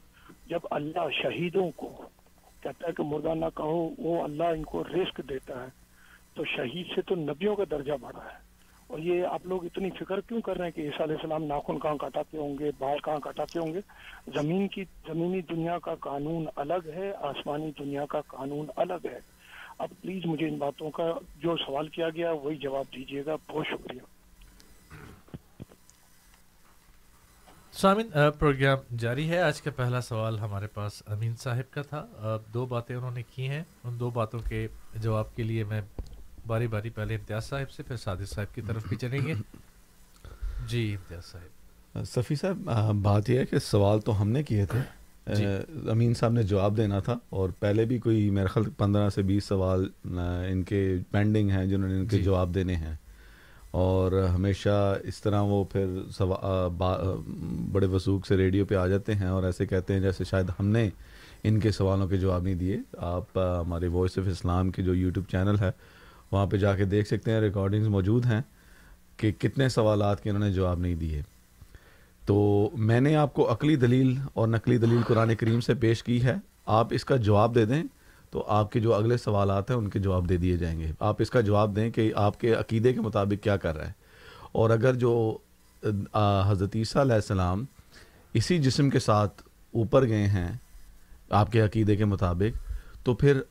جب 0.48 0.60
اللہ 0.72 1.10
شہیدوں 1.22 1.72
کو 1.76 2.02
کہتا 2.62 2.88
ہے 2.88 2.94
کہ 2.94 3.04
مردہ 3.04 3.34
نہ 3.36 3.46
کہو، 3.56 3.90
وہ 3.98 4.24
اللہ 4.24 4.44
ان 4.44 4.64
کو 4.64 4.84
رزق 4.84 5.22
دیتا 5.30 5.64
ہے۔ 5.64 5.68
تو 6.34 6.46
شہید 6.46 6.88
سے 6.96 7.02
تو 7.02 7.16
نبیوں 7.16 7.56
کا 7.56 7.64
درجہ 7.72 7.94
بڑھا 8.02 8.24
ہے۔ 8.24 8.49
اور 8.90 9.00
یہ 9.00 9.26
آپ 9.26 9.46
لوگ 9.46 9.66
اتنی 9.66 9.90
فکر 9.90 10.22
کیوں 10.22 10.42
کر 10.42 10.56
رہے 10.56 10.66
ہیں 10.66 10.72
کہ 10.72 10.82
عیسیٰ 10.82 11.02
علیہ 11.02 11.16
السلام 11.16 11.44
ناخن 11.44 11.80
کہاں 11.80 11.96
کٹاتے 11.96 12.38
ہوں 12.38 12.58
گے 12.60 12.72
بال 12.80 13.00
کہاں 13.00 13.20
کٹاتے 13.20 13.60
ہوں 13.60 13.74
گے؟ 13.74 13.80
زمین 14.36 14.68
کی، 14.68 14.84
زمینی 14.84 15.42
دنیا 15.42 15.80
کا 15.80 15.96
قانون 15.96 16.46
الگ 16.56 16.90
ہے، 16.96 17.12
آسمانی 17.14 17.72
دنیا 17.80 18.06
کا 18.06 18.22
قانون 18.22 18.66
الگ 18.76 19.06
ہے۔ 19.06 19.20
اب 19.78 19.90
پلیز 20.02 20.26
مجھے 20.26 20.48
ان 20.48 20.58
باتوں 20.58 20.92
کا 20.92 21.12
جو 21.38 21.56
سوال 21.58 21.88
کیا 21.88 22.10
گیا 22.10 22.32
وہی 22.32 22.56
جواب 22.56 22.86
دیجیے 22.96 23.26
گا۔ 23.26 23.36
بہت 23.36 23.66
شکریہ۔ 23.68 24.02
سامن 27.72 28.10
پروگرام 28.40 28.96
جاری 28.96 29.30
ہے۔ 29.30 29.42
آج 29.42 29.62
کا 29.62 29.72
پہلا 29.76 30.02
سوال 30.02 30.40
ہمارے 30.40 30.68
پاس 30.68 31.04
امین 31.08 31.36
صاحب 31.36 31.74
کا 31.74 31.82
تھا۔ 31.82 32.06
دو 32.54 32.66
باتیں 32.66 32.96
انہوں 32.96 33.12
نے 33.12 33.24
کی 33.36 33.50
ہیں۔ 33.50 33.64
ان 33.84 34.00
دو 34.00 34.10
باتوں 34.10 34.40
کے 34.40 34.68
جواب 34.96 35.36
کے 35.36 35.44
لیے 35.44 35.64
میں 35.64 35.82
باری 36.50 36.68
باری 36.68 36.90
پہلے 36.90 37.16
امتیاز 37.16 37.46
صاحب 37.46 37.72
سے 37.72 37.84
پھر 37.84 37.98
سادر 37.98 38.26
صاحب 38.26 38.56
کی 38.56 38.62
طرف 38.68 38.88
بھی 38.88 38.98
چلیں 38.98 39.28
گے۔ 39.28 39.34
جی 40.68 40.94
امتیاز 40.94 41.26
صاحب۔ 41.26 42.06
صفی 42.06 42.36
صاحب 42.36 42.58
بات 43.02 43.30
یہ 43.30 43.40
ہے 43.40 43.46
کہ 43.46 43.60
سوال 43.60 44.00
تو 44.00 44.22
ہم 44.22 44.30
نے 44.30 44.44
کیے 44.44 44.66
تھے۔ 44.66 44.80
جی۔ 45.36 45.46
امین 45.90 46.14
صاحب 46.14 46.32
نے 46.32 46.44
جواب 46.44 46.78
دینا 46.78 47.00
تھا 47.00 47.18
اور 47.30 47.50
پہلے 47.60 47.86
بھی 47.86 47.98
کوئی 47.98 48.30
میرے 48.30 48.48
خیال 48.48 48.70
پندرہ 48.78 49.10
سے 49.10 49.22
بیس 49.22 49.44
سوال 49.46 49.90
ان 50.50 50.64
کے 50.64 50.98
پینڈنگ 51.12 51.50
ہیں 51.50 51.66
جنہوں 51.66 51.90
نے 51.90 51.96
ان 51.96 52.08
کے 52.08 52.18
جی۔ 52.18 52.24
جواب 52.24 52.56
دینے 52.56 52.76
ہیں۔ 52.76 52.96
اور 53.72 54.12
ہمیشہ 54.12 54.98
اس 55.04 55.22
طرح 55.22 55.42
وہ 55.42 55.64
پھر 55.64 55.86
با- 56.78 57.22
بڑے 57.72 57.86
وسوخ 57.86 58.28
سے 58.28 58.38
ریڈیو 58.38 58.66
پہ 58.66 58.76
آ 58.76 58.88
جاتے 58.88 59.16
ہیں 59.16 59.28
اور 59.28 59.44
ایسے 59.44 59.66
کہتے 59.66 59.94
ہیں 59.94 60.00
جیسے 60.00 60.24
شاید 60.24 60.50
ہم 60.60 60.68
نے 60.68 60.90
ان 61.44 61.60
کے 61.60 61.72
سوالوں 61.72 62.08
کے 62.08 62.18
جواب 62.18 62.44
نہیں 62.44 62.56
دیے۔ 62.56 62.78
آپ 62.98 63.38
ہمارے 63.38 63.88
وائس 63.88 64.18
آف 64.18 64.28
اسلام 64.28 64.72
کے 64.72 64.82
جو 64.82 64.96
یوٹیوب 64.96 65.26
چینل 65.30 65.56
ہے 65.60 65.72
وہاں 66.32 66.46
پہ 66.46 66.58
جا 66.58 66.76
کے 66.76 66.86
دیکھ 66.86 67.08
سکتے 67.08 67.32
ہیں 67.32 67.40
ریکارڈنگز 67.40 67.88
موجود 67.88 68.26
ہیں 68.26 68.42
کہ 69.18 69.32
کتنے 69.32 69.70
سوالات 69.70 70.24
کے 70.24 70.30
انہوں 70.30 70.44
نے 70.44 70.54
جواب 70.54 70.80
نہیں 70.80 70.96
دیے۔ 70.96 71.22
تو 72.26 72.70
میں 72.74 73.02
نے 73.02 73.16
آپ 73.16 73.34
کو 73.34 73.54
عقلی 73.54 73.76
دلیل 73.76 74.18
اور 74.34 74.48
نقلی 74.48 74.78
دلیل 74.78 75.02
قرآن 75.08 75.36
کریم 75.36 75.60
سے 75.60 75.74
پیش 75.74 76.04
کی 76.04 76.24
ہے۔ 76.24 76.36
آپ 76.66 76.88
اس 76.92 77.06
کا 77.06 77.16
جواب 77.16 77.56
دے 77.56 77.66
دیں 77.66 77.84
تو 78.32 78.46
آپ 78.48 78.72
کے 78.72 78.80
جو 78.80 78.94
اگلے 78.94 79.18
سوالات 79.18 79.70
ہیں 79.70 79.78
ان 79.78 79.90
کے 79.90 80.00
جواب 80.00 80.30
دے 80.30 80.38
دیے 80.38 80.58
جائیں 80.58 80.80
گے۔ 80.80 80.92
آپ 81.00 81.16
اس 81.20 81.32
کا 81.32 81.42
جواب 81.42 81.76
دیں 81.76 81.92
کہ 81.92 82.14
آپ 82.16 82.40
کے 82.40 82.54
عقیدے 82.54 82.94
کے 82.94 83.02
مطابق 83.02 83.44
کیا 83.44 83.58
کر 83.58 83.78
رہا 83.78 83.88
ہے۔ 83.88 83.92
اور 84.52 84.70
اگر 84.70 84.94
جو 84.94 85.38
حضرت 86.46 86.76
عیسیٰ 86.76 87.02
علیہ 87.02 87.14
السلام 87.14 87.66
اسی 88.34 88.58
جسم 88.58 88.90
کے 88.90 89.00
ساتھ 89.00 89.42
اوپر 89.74 90.08
گئے 90.08 90.28
ہیں 90.28 90.52
آپ 91.30 91.52
کے 91.52 91.62
عقیدے 91.62 91.96
کے 91.96 92.06
مطابق، 92.06 92.72
تو 93.06 93.14
پھر 93.14 93.42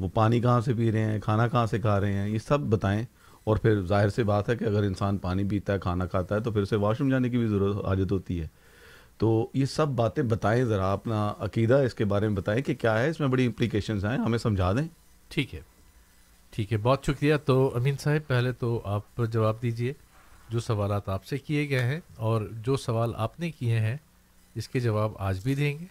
وہ 0.00 0.08
پانی 0.14 0.40
کہاں 0.40 0.60
سے 0.60 0.74
پی 0.74 0.92
رہے 0.92 1.04
ہیں، 1.04 1.20
کھانا 1.20 1.48
کہاں 1.48 1.66
سے 1.66 1.78
کھا 1.78 2.00
رہے 2.00 2.12
ہیں، 2.12 2.28
یہ 2.28 2.38
سب 2.38 2.60
بتائیں۔ 2.60 3.04
اور 3.44 3.56
پھر 3.56 3.80
ظاہر 3.80 4.08
سی 4.08 4.22
بات 4.22 4.48
ہے 4.48 4.56
کہ 4.56 4.64
اگر 4.64 4.82
انسان 4.82 5.16
پانی 5.16 5.44
پیتا 5.44 5.72
ہے، 5.72 5.78
کھانا 5.78 6.06
کھاتا 6.06 6.34
ہے، 6.34 6.40
تو 6.40 6.50
پھر 6.50 6.62
اسے 6.62 6.76
واش 6.76 7.00
روم 7.00 7.10
جانے 7.10 7.28
کی 7.28 7.38
بھی 7.38 7.46
ضرورت، 7.46 7.86
حاجت 7.86 8.12
ہوتی 8.12 8.40
ہے۔ 8.40 8.46
تو 9.18 9.50
یہ 9.54 9.64
سب 9.64 9.88
باتیں 9.88 10.24
بتائیں 10.24 10.64
ذرا، 10.64 10.92
اپنا 10.92 11.32
عقیدہ 11.38 11.74
اس 11.74 11.94
کے 11.94 12.04
بارے 12.04 12.28
میں 12.28 12.36
بتائیں 12.36 12.62
کہ 12.62 12.74
کیا 12.74 12.98
ہے، 12.98 13.08
اس 13.08 13.20
میں 13.20 13.28
بڑی 13.28 13.46
امپلیکیشنز 13.46 14.04
ہیں، 14.04 14.18
ہمیں 14.18 14.38
سمجھا 14.38 14.72
دیں۔ 14.72 14.88
ٹھیک 15.28 15.54
ہے۔ 15.54 15.60
ٹھیک 16.50 16.72
ہے، 16.72 16.78
بہت 16.78 17.04
شکریہ۔ 17.06 17.34
تو 17.44 17.72
امین 17.74 17.96
صاحب، 18.00 18.28
پہلے 18.28 18.52
تو 18.52 18.80
آپ 18.84 19.20
جواب 19.30 19.62
دیجیے، 19.62 19.92
جو 20.48 20.60
سوالات 20.60 21.08
آپ 21.08 21.24
سے 21.24 21.38
کیے 21.38 21.68
گئے 21.68 21.82
ہیں 21.82 22.00
اور 22.16 22.42
جو 22.52 22.76
سوال 22.76 23.12
آپ 23.16 23.40
نے 23.40 23.50
کیے 23.50 23.80
ہیں، 23.80 23.96
اس 24.54 24.68
کے 24.68 24.80
جواب 24.80 25.12
آج 25.18 25.40
بھی 25.44 25.54
دیں 25.54 25.78
گے۔ 25.78 25.84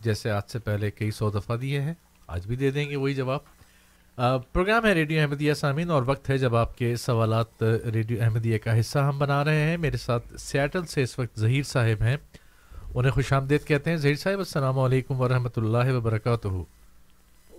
جیسے 0.00 0.30
آج 0.30 0.42
سے 0.48 0.58
پہلے 0.58 0.90
کئی 0.90 1.10
سو 1.10 1.30
دفعہ 1.30 1.56
دیے 1.56 1.80
ہیں۔ 1.80 1.94
آج 2.32 2.46
بھی 2.46 2.56
دے 2.56 2.70
دیں 2.70 2.90
گے 2.90 2.96
وہی 2.96 3.14
جواب۔ 3.14 3.40
آ، 4.16 4.36
پروگرام 4.36 4.86
ہے 4.86 4.92
ریڈیو 4.92 5.20
احمدیہ 5.20 5.52
سامعین 5.52 5.90
اور 5.90 6.02
وقت 6.06 6.30
ہے 6.30 6.38
جب 6.38 6.56
آپ 6.56 6.78
کے 6.78 6.96
سوالات 6.96 7.62
ریڈیو 7.92 8.18
احمدیہ 8.20 8.58
کا 8.58 8.80
حصہ 8.80 8.98
ہم 8.98 9.18
بنا 9.18 9.44
رہے 9.44 9.60
ہیں۔ 9.60 9.76
میرے 9.76 9.96
ساتھ 9.96 10.40
سیاٹل 10.40 10.84
سے 10.84 11.02
اس 11.02 11.18
وقت 11.18 11.40
ظہیر 11.40 11.62
صاحب 11.62 12.02
ہیں۔ 12.02 12.16
انہیں 12.94 13.12
خوش 13.12 13.32
آمدید 13.32 13.64
کہتے 13.64 13.90
ہیں۔ 13.90 13.96
ظہیر 13.96 14.14
صاحب 14.14 14.38
السلام 14.38 14.78
علیکم 14.78 15.20
ورحمۃ 15.20 15.48
اللہ 15.56 15.92
وبرکاتہ۔ 15.92 16.48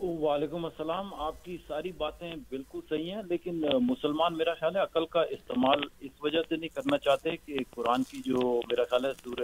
وعلیکم 0.04 0.66
السلام۔ 0.66 1.14
آپ 1.14 1.46
کی 1.46 1.58
ساری 1.68 1.92
باتیں 1.92 2.36
بالکل 2.50 2.80
صحیح 2.90 3.12
ہیں 3.12 3.22
لیکن 3.30 3.62
مسلمان 3.82 4.38
میرا 4.38 4.54
خیال 4.54 4.76
ہے 4.76 4.82
عقل 4.82 5.06
کا 5.06 5.22
استعمال 5.22 5.80
اس 6.00 6.12
وجہ 6.22 6.40
سے 6.50 6.56
نہیں 6.56 6.76
کرنا 6.76 6.98
چاہتے 6.98 7.30
کہ 7.46 7.58
قرآن 7.70 8.04
کی 8.04 8.22
جو 8.26 8.62
میرا 8.72 8.84
خیال 8.84 9.06
ہے 9.06 9.12
سورہ 9.24 9.44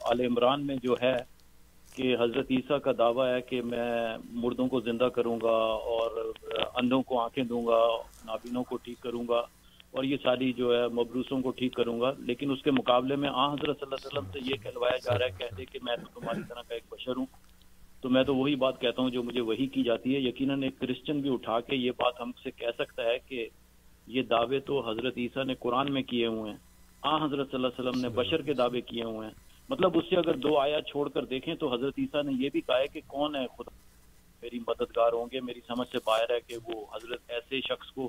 آل 0.00 0.20
عمران 0.20 0.66
میں 0.66 0.76
جو 0.82 0.96
ہے 1.02 1.16
کہ 1.94 2.16
حضرت 2.20 2.46
عیسیٰ 2.50 2.80
کا 2.80 2.90
دعویٰ 2.98 3.36
ہے 3.36 3.40
کہ 3.40 3.62
میں 3.62 4.16
مردوں 4.30 4.68
کو 4.68 4.80
زندہ 4.80 5.04
کروں 5.04 5.38
گا 5.42 5.56
اور 5.66 6.32
اندھوں 6.74 7.02
کو 7.02 7.20
آنکھیں 7.20 7.44
دوں 7.44 7.66
گا، 7.66 7.86
نابینوں 8.24 8.64
کو 8.64 8.76
ٹھیک 8.76 9.00
کروں 9.00 9.24
گا 9.28 9.38
اور 9.90 10.04
یہ 10.04 10.16
ساری 10.22 10.52
جو 10.52 10.76
ہے 10.76 10.88
مبروسوں 10.88 11.42
کو 11.42 11.50
ٹھیک 11.50 11.72
کروں 11.74 12.00
گا۔ 12.00 12.12
لیکن 12.18 12.50
اس 12.50 12.62
کے 12.62 12.70
مقابلے 12.70 13.16
میں 13.16 13.28
آ 13.32 13.52
حضرت 13.52 13.80
صلی 13.80 13.88
اللہ 13.92 13.94
علیہ 13.94 14.18
وسلم 14.18 14.32
سے 14.32 14.38
یہ 14.50 14.62
کہلوایا 14.62 14.96
جا 14.96 15.18
رہا 15.18 15.26
ہے، 15.26 15.30
کہہ 15.38 15.56
دے 15.56 15.64
کہ 15.64 15.78
میں 15.82 15.96
تو 15.96 16.20
تمہاری 16.20 16.40
طرح 16.48 16.62
کا 16.68 16.74
ایک 16.74 16.82
بشر 16.90 17.16
ہوں۔ 17.16 17.26
تو 18.00 18.08
میں 18.08 18.24
تو 18.24 18.34
وہی 18.34 18.54
بات 18.54 18.80
کہتا 18.80 19.02
ہوں 19.02 19.10
جو 19.10 19.22
مجھے 19.22 19.40
وہی 19.40 19.66
کی 19.66 19.82
جاتی 19.82 20.14
ہے۔ 20.14 20.20
یقیناً 20.20 20.62
ایک 20.62 20.80
کرسچن 20.80 21.20
بھی 21.20 21.32
اٹھا 21.32 21.60
کے 21.60 21.76
یہ 21.76 21.90
بات 21.90 22.20
ہم 22.20 22.30
سے 22.42 22.50
کہہ 22.50 22.70
سکتا 22.78 23.02
ہے 23.02 23.18
کہ 23.18 23.48
یہ 24.06 24.22
دعوے 24.22 24.60
تو 24.60 24.90
حضرت 24.90 25.14
عیسیٰ 25.16 25.44
نے 25.44 25.54
قرآن 25.54 25.92
میں 25.92 26.02
کیے 26.02 26.26
ہوئے 26.26 26.50
ہیں۔ 26.50 26.58
آ 27.02 27.24
حضرت 27.24 27.50
صلی 27.50 27.64
اللہ 27.64 27.66
علیہ 27.66 27.88
وسلم 27.88 28.02
نے 28.02 28.08
بشر 28.08 28.42
کے 28.42 28.52
دعوے 28.52 28.80
کیے 28.80 29.04
ہوئے 29.04 29.28
ہیں۔ 29.28 29.51
مطلب 29.72 29.98
اس 29.98 30.04
سے 30.10 30.16
اگر 30.16 30.36
دو 30.36 30.58
آیا 30.58 30.80
چھوڑ 30.82 31.08
کر 31.08 31.24
دیکھیں 31.24 31.54
تو 31.54 31.72
حضرت 31.74 31.98
عیسیٰ 31.98 32.22
نے 32.24 32.32
یہ 32.32 32.50
بھی 32.52 32.60
کہا 32.60 32.78
ہے 32.78 32.86
کہ 32.86 33.00
کون 33.06 33.36
ہے 33.36 33.46
خدا؟ 33.46 33.74
میری 34.42 34.58
مددگار 34.58 35.12
ہوں 35.12 35.26
گے 35.32 35.40
میری 35.40 35.60
سمجھ 35.66 35.88
سے 35.88 35.98
باہر 36.04 36.30
ہے 36.30 36.40
کہ 36.40 36.56
وہ 36.64 36.84
حضرت 36.94 37.30
ایسے 37.30 37.60
شخص 37.60 37.92
کو 37.92 38.08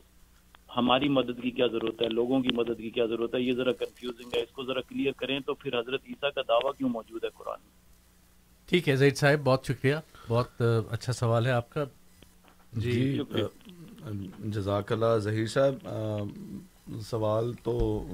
ہماری 0.78 1.10
مدد 1.10 1.42
کی 1.42 1.52
کیا 1.52 1.68
ضرورت 1.68 2.02
ہے 2.02 2.10
لوگوں 2.10 2.42
کی 2.42 2.50
مدد 2.54 2.78
کی 2.78 2.90
کیا 2.90 3.06
ضرورت 3.06 3.36
ہے؟ 3.36 3.42
یہ 3.42 3.54
ذرا 3.54 3.72
کنفیوزنگ 3.72 4.36
ہے 4.36 4.42
اس 4.42 4.52
کو 4.52 4.64
ذرا 4.64 4.82
کلیئر 4.82 5.12
کریں 5.12 5.40
تو 5.40 5.54
پھر 5.54 5.80
حضرت 5.80 6.02
عیسیٰ 6.08 6.32
کا 6.36 6.42
دعویٰ 6.48 6.72
کیوں 6.78 6.90
موجود 6.90 7.24
ہے 7.24 7.30
قرآن 7.30 7.60
میں؟ 7.62 7.72
ٹھیک 8.70 8.90
ہے 8.90 8.96
زید 8.96 9.18
صاحب 9.18 9.40
بہت 9.44 9.66
شکریہ 9.66 9.96
بہت 10.28 10.62
اچھا 10.92 11.14
سوال 11.14 11.46
ہے 11.46 11.52
آپ 11.52 11.70
کا۔ 11.70 11.84
جی 12.74 13.20
جزاک 14.40 14.92
اللہ 14.92 15.18
ظہیر 15.18 15.46
صاحب 15.46 15.88
سوال 16.88 17.54
تو 17.64 18.06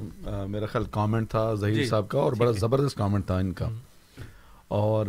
میرا 0.48 0.66
خیال 0.66 0.86
کامنٹ 0.92 1.30
تھا 1.30 1.54
ظہیر 1.54 1.74
جی، 1.74 1.86
صاحب 1.86 2.10
کا 2.10 2.20
اور 2.20 2.34
بڑا 2.34 2.52
زبردست 2.52 2.98
کامنٹ 2.98 3.26
تھا 3.26 3.38
ان 3.38 3.54
کا۔ 3.54 3.70
اور 4.68 5.06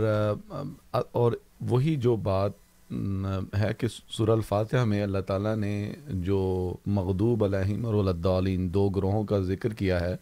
اور 1.13 1.33
وہی 1.61 1.97
جو 1.97 2.17
بات 2.17 2.51
ہے 3.59 3.73
کہ 3.79 3.87
سورہ 4.09 4.31
الفاتحہ 4.31 4.85
میں 4.85 5.03
اللہ 5.03 5.19
تعالیٰ 5.19 5.57
نے 5.57 5.93
جو 6.09 6.75
مغدوب 6.87 7.45
علیہم 7.45 7.87
اور 7.87 7.95
الدالین 7.95 8.75
دو 8.75 8.89
گروہوں 8.89 9.25
کا 9.25 9.39
ذکر 9.39 9.75
کیا 9.75 10.01
ہے 10.01 10.17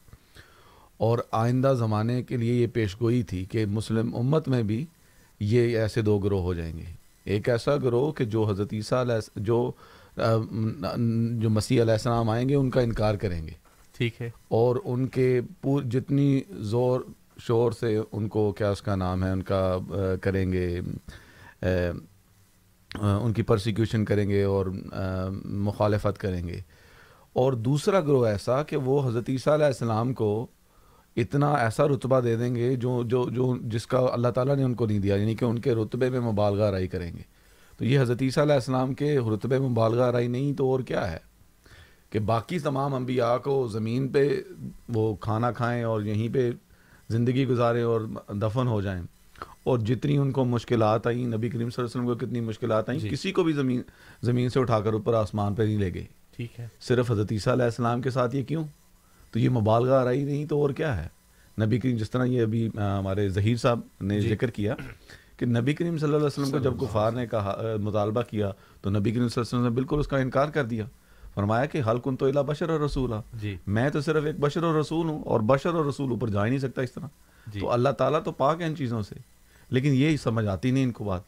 اور 0.96 1.18
آئندہ 1.30 1.74
زمانے 1.78 2.22
کے 2.22 2.36
لیے 2.36 2.54
یہ 2.54 2.66
پیشگوئی 2.66 3.22
تھی 3.22 3.44
کہ 3.44 3.66
مسلم 3.66 4.16
امت 4.16 4.48
میں 4.48 4.62
بھی 4.62 4.84
یہ 5.40 5.78
ایسے 5.78 6.02
دو 6.02 6.18
گروہ 6.18 6.42
ہو 6.42 6.54
جائیں 6.54 6.78
گے۔ 6.78 6.84
ایک 7.24 7.48
ایسا 7.48 7.76
گروہ 7.76 8.12
کہ 8.12 8.24
جو 8.24 8.44
حضرت 8.44 8.68
عیسیٰ 8.72 9.00
علیہ 9.00 9.28
جو 9.36 9.70
جو 11.38 11.50
مسیح 11.50 11.82
علیہ 11.82 11.92
السلام 11.92 12.30
آئیں 12.30 12.48
گے 12.48 12.54
ان 12.54 12.70
کا 12.70 12.80
انکار 12.80 13.14
کریں 13.14 13.46
گے۔ 13.46 13.52
ٹھیک 13.98 14.22
ہے۔ 14.22 14.30
اور 14.48 14.76
ان 14.84 15.06
کے 15.06 15.40
پور 15.62 15.82
جتنی 15.82 16.40
زور 16.50 17.00
شور 17.38 17.72
سے 17.72 18.00
ان 18.12 18.28
کو 18.28 18.52
کیا 18.52 18.70
اس 18.70 18.82
کا 18.82 18.96
نام 18.96 19.24
ہے 19.24 19.30
ان 19.30 19.42
کا 19.42 19.76
کریں 20.22 20.52
گے 20.52 20.80
ان 22.94 23.32
کی 23.32 23.42
پرسیکیوشن 23.42 24.04
کریں 24.04 24.28
گے 24.28 24.42
اور 24.42 24.66
مخالفت 25.44 26.18
کریں 26.18 26.48
گے۔ 26.48 26.60
اور 27.32 27.52
دوسرا 27.52 28.00
گروہ 28.00 28.26
ایسا 28.26 28.62
کہ 28.62 28.76
وہ 28.76 29.08
حضرت 29.08 29.24
عیسیٰ 29.28 29.52
علیہ 29.52 29.66
السلام 29.66 30.12
کو 30.12 30.46
اتنا 31.16 31.54
ایسا 31.54 31.88
رتبہ 31.88 32.20
دے 32.20 32.36
دیں 32.36 32.54
گے 32.56 32.76
جو 32.76 33.02
جو 33.02 33.30
جو 33.30 33.56
جس 33.62 33.86
کا 33.86 34.06
اللہ 34.12 34.28
تعالیٰ 34.28 34.56
نے 34.56 34.62
ان 34.62 34.74
کو 34.74 34.86
نہیں 34.86 34.98
دیا 34.98 35.16
یعنی 35.16 35.34
کہ 35.34 35.44
ان 35.44 35.58
کے 35.58 35.74
رتبے 35.74 36.10
میں 36.10 36.20
مبالغہ 36.20 36.70
رائی 36.70 36.88
کریں 36.88 37.12
گے۔ 37.12 37.37
تو 37.78 37.84
یہ 37.84 38.00
حضرت 38.00 38.22
عیسیٰ 38.22 38.42
علیہ 38.42 38.54
السلام 38.54 38.94
کے 38.94 39.18
رتبے 39.34 39.58
میں 39.58 39.68
مبالغہ 39.68 40.10
رائی 40.10 40.28
نہیں 40.28 40.52
تو 40.52 40.70
اور 40.70 40.80
کیا 40.80 41.10
ہے 41.10 41.18
کہ 42.10 42.18
باقی 42.18 42.58
تمام 42.58 42.94
انبیاء 42.94 43.36
کو 43.36 43.68
زمین 43.68 44.08
پہ 44.08 44.28
وہ 44.88 45.14
کھانا 45.14 45.52
کھائیں 45.52 45.82
اور 45.82 46.02
یہیں 46.02 46.34
پہ 46.34 46.50
زندگی 47.08 47.48
گزاریں 47.48 47.82
اور 47.82 48.00
دفن 48.28 48.66
ہو 48.66 48.80
جائیں 48.80 49.02
اور 49.64 49.78
جتنی 49.78 50.16
ان 50.16 50.30
کو 50.32 50.44
مشکلات 50.44 51.06
آئیں 51.06 51.26
نبی 51.26 51.48
کریم 51.48 51.70
صلی 51.70 51.82
اللہ 51.82 51.90
علیہ 51.90 52.00
وسلم 52.00 52.06
کو 52.06 52.14
کتنی 52.14 52.40
مشکلات 52.40 52.88
آئیں 52.88 53.00
جی۔ 53.00 53.08
کسی 53.08 53.32
کو 53.32 53.42
بھی 53.44 53.52
زمین 53.52 53.82
زمین 54.22 54.48
سے 54.48 54.60
اٹھا 54.60 54.80
کر 54.80 54.92
اوپر 54.92 55.14
آسمان 55.14 55.54
پہ 55.54 55.62
نہیں 55.62 55.78
لے 55.78 55.94
گئے۔ 55.94 56.04
ٹھیک 56.36 56.60
ہے۔ 56.60 56.68
صرف 56.80 57.10
حضرت 57.10 57.32
عیسیٰ 57.32 57.52
علیہ 57.52 57.64
السلام 57.64 58.02
کے 58.02 58.10
ساتھ 58.10 58.36
یہ 58.36 58.42
کیوں؟ 58.42 58.64
تو 59.30 59.38
یہ 59.38 59.48
مبالغہ 59.48 59.94
آ 59.94 60.04
رہی 60.04 60.24
نہیں 60.24 60.46
تو 60.46 60.60
اور 60.60 60.70
کیا 60.70 61.04
ہے؟ 61.04 61.08
نبی 61.64 61.78
کریم 61.78 61.96
جس 61.96 62.10
طرح 62.10 62.24
یہ 62.24 62.42
ابھی 62.42 62.68
ہمارے 62.76 63.28
ظہیر 63.28 63.56
صاحب 63.56 63.80
نے 64.00 64.20
جی۔ 64.20 64.28
ذکر 64.28 64.50
کیا 64.50 64.74
کہ 65.38 65.46
نبی 65.46 65.74
کریم 65.74 65.98
صلی 65.98 66.04
اللہ 66.04 66.16
علیہ 66.16 66.26
وسلم 66.26 66.50
کو 66.50 66.58
جب 66.58 66.82
گفار 66.82 67.12
نے 67.12 67.26
کہا 67.26 67.62
مطالبہ 67.80 68.22
کیا 68.22 68.50
تو 68.80 68.90
نبی 68.90 69.00
کریم 69.00 69.12
صلی 69.12 69.20
اللہ 69.20 69.28
علیہ 69.28 69.40
وسلم 69.40 69.62
نے 69.62 69.70
بالکل 69.70 69.98
اس 69.98 70.08
کا 70.08 70.18
انکار 70.18 70.48
کر 70.48 70.64
دیا۔ 70.64 70.84
فرمایا 71.34 71.64
کہ 71.64 71.80
حل 71.90 71.98
کن 72.04 72.16
تو 72.16 72.26
الا 72.26 72.42
بشر 72.42 72.68
اور 72.68 72.80
رسول۔ 72.80 73.12
جی۔ 73.34 73.56
میں 73.66 73.90
تو 73.90 74.00
صرف 74.00 74.24
ایک 74.24 74.40
بشر 74.40 74.62
اور 74.62 74.74
رسول 74.74 75.08
ہوں 75.08 75.22
اور 75.22 75.40
بشر 75.40 75.74
اور 75.74 75.84
رسول 75.84 76.10
اوپر 76.10 76.28
جا 76.28 76.44
ہی 76.44 76.50
نہیں 76.50 76.60
سکتا 76.60 76.82
اس 76.82 76.92
طرح۔ 76.92 77.06
جی۔ 77.46 77.60
تو 77.60 77.70
اللہ 77.70 77.88
تعالیٰ 77.88 78.22
تو 78.22 78.32
پاک 78.32 78.60
ہے 78.60 78.66
ان 78.66 78.76
چیزوں 78.76 79.02
سے۔ 79.02 79.14
لیکن 79.70 79.90
یہ 79.92 80.16
سمجھ 80.16 80.46
آتی 80.46 80.70
نہیں 80.70 80.84
ان 80.84 80.92
کو 80.92 81.04
بات۔ 81.04 81.20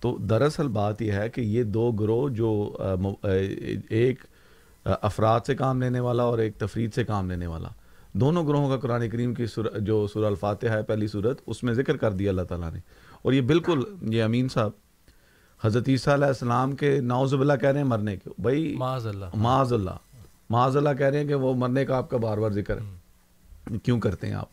تو 0.00 0.18
دراصل 0.18 0.68
بات 0.68 1.02
یہ 1.02 1.12
ہے 1.12 1.28
کہ 1.28 1.40
یہ 1.40 1.62
دو 1.62 1.92
گروہ 1.92 2.28
جو 2.28 2.76
ایک 3.88 4.24
افراد 4.84 5.40
سے 5.46 5.54
کام 5.54 5.82
لینے 5.82 6.00
والا 6.00 6.22
اور 6.22 6.38
ایک 6.38 6.58
تفرید 6.58 6.94
سے 6.94 7.04
کام 7.04 7.30
لینے 7.30 7.46
والا۔ 7.46 7.68
دونوں 8.12 8.46
گروہوں 8.46 8.68
کا 8.68 8.76
قرآن 8.76 9.08
کریم 9.08 9.34
کی 9.34 9.46
سور 9.46 9.64
جو 9.64 10.06
سورہ 10.06 10.26
الفاتحہ 10.26 10.70
ہے 10.70 10.82
پہلی 10.82 11.06
صورت 11.06 11.40
اس 11.46 11.62
میں 11.62 11.74
ذکر 11.74 11.96
کر 11.96 12.12
دیا 12.12 12.30
اللہ 12.30 12.42
تعالیٰ 12.42 12.72
نے۔ 12.72 12.78
اور 13.22 13.32
یہ 13.32 13.40
بالکل 13.40 13.82
یہ 14.02 14.22
امین 14.22 14.48
صاحب 14.48 14.70
حضرت 15.62 15.88
عیسیٰ 15.88 16.12
علیہ 16.12 16.26
السلام 16.26 16.72
کے 16.72 17.00
ناؤز 17.00 17.34
اللہ 17.34 17.52
کہہ 17.60 17.68
رہے 17.68 17.78
ہیں 17.78 17.86
مرنے 17.86 18.16
کے 18.16 18.30
بھائی 18.38 18.74
معاذ 18.78 19.06
اللہ 19.06 19.24
معاذ 19.34 19.72
اللہ 19.72 19.96
معاذ 20.50 20.76
اللہ 20.76 20.88
کہہ 20.98 21.06
رہے 21.06 21.18
ہیں 21.18 21.28
کہ 21.28 21.34
وہ 21.34 21.54
مرنے 21.54 21.84
کا 21.84 21.96
آپ 21.96 22.10
کا 22.10 22.16
بار 22.16 22.38
بار 22.38 22.50
ذکر 22.50 22.78
ہے۔ 22.80 23.78
کیوں 23.82 24.00
کرتے 24.00 24.26
ہیں 24.26 24.34
آپ؟ 24.34 24.48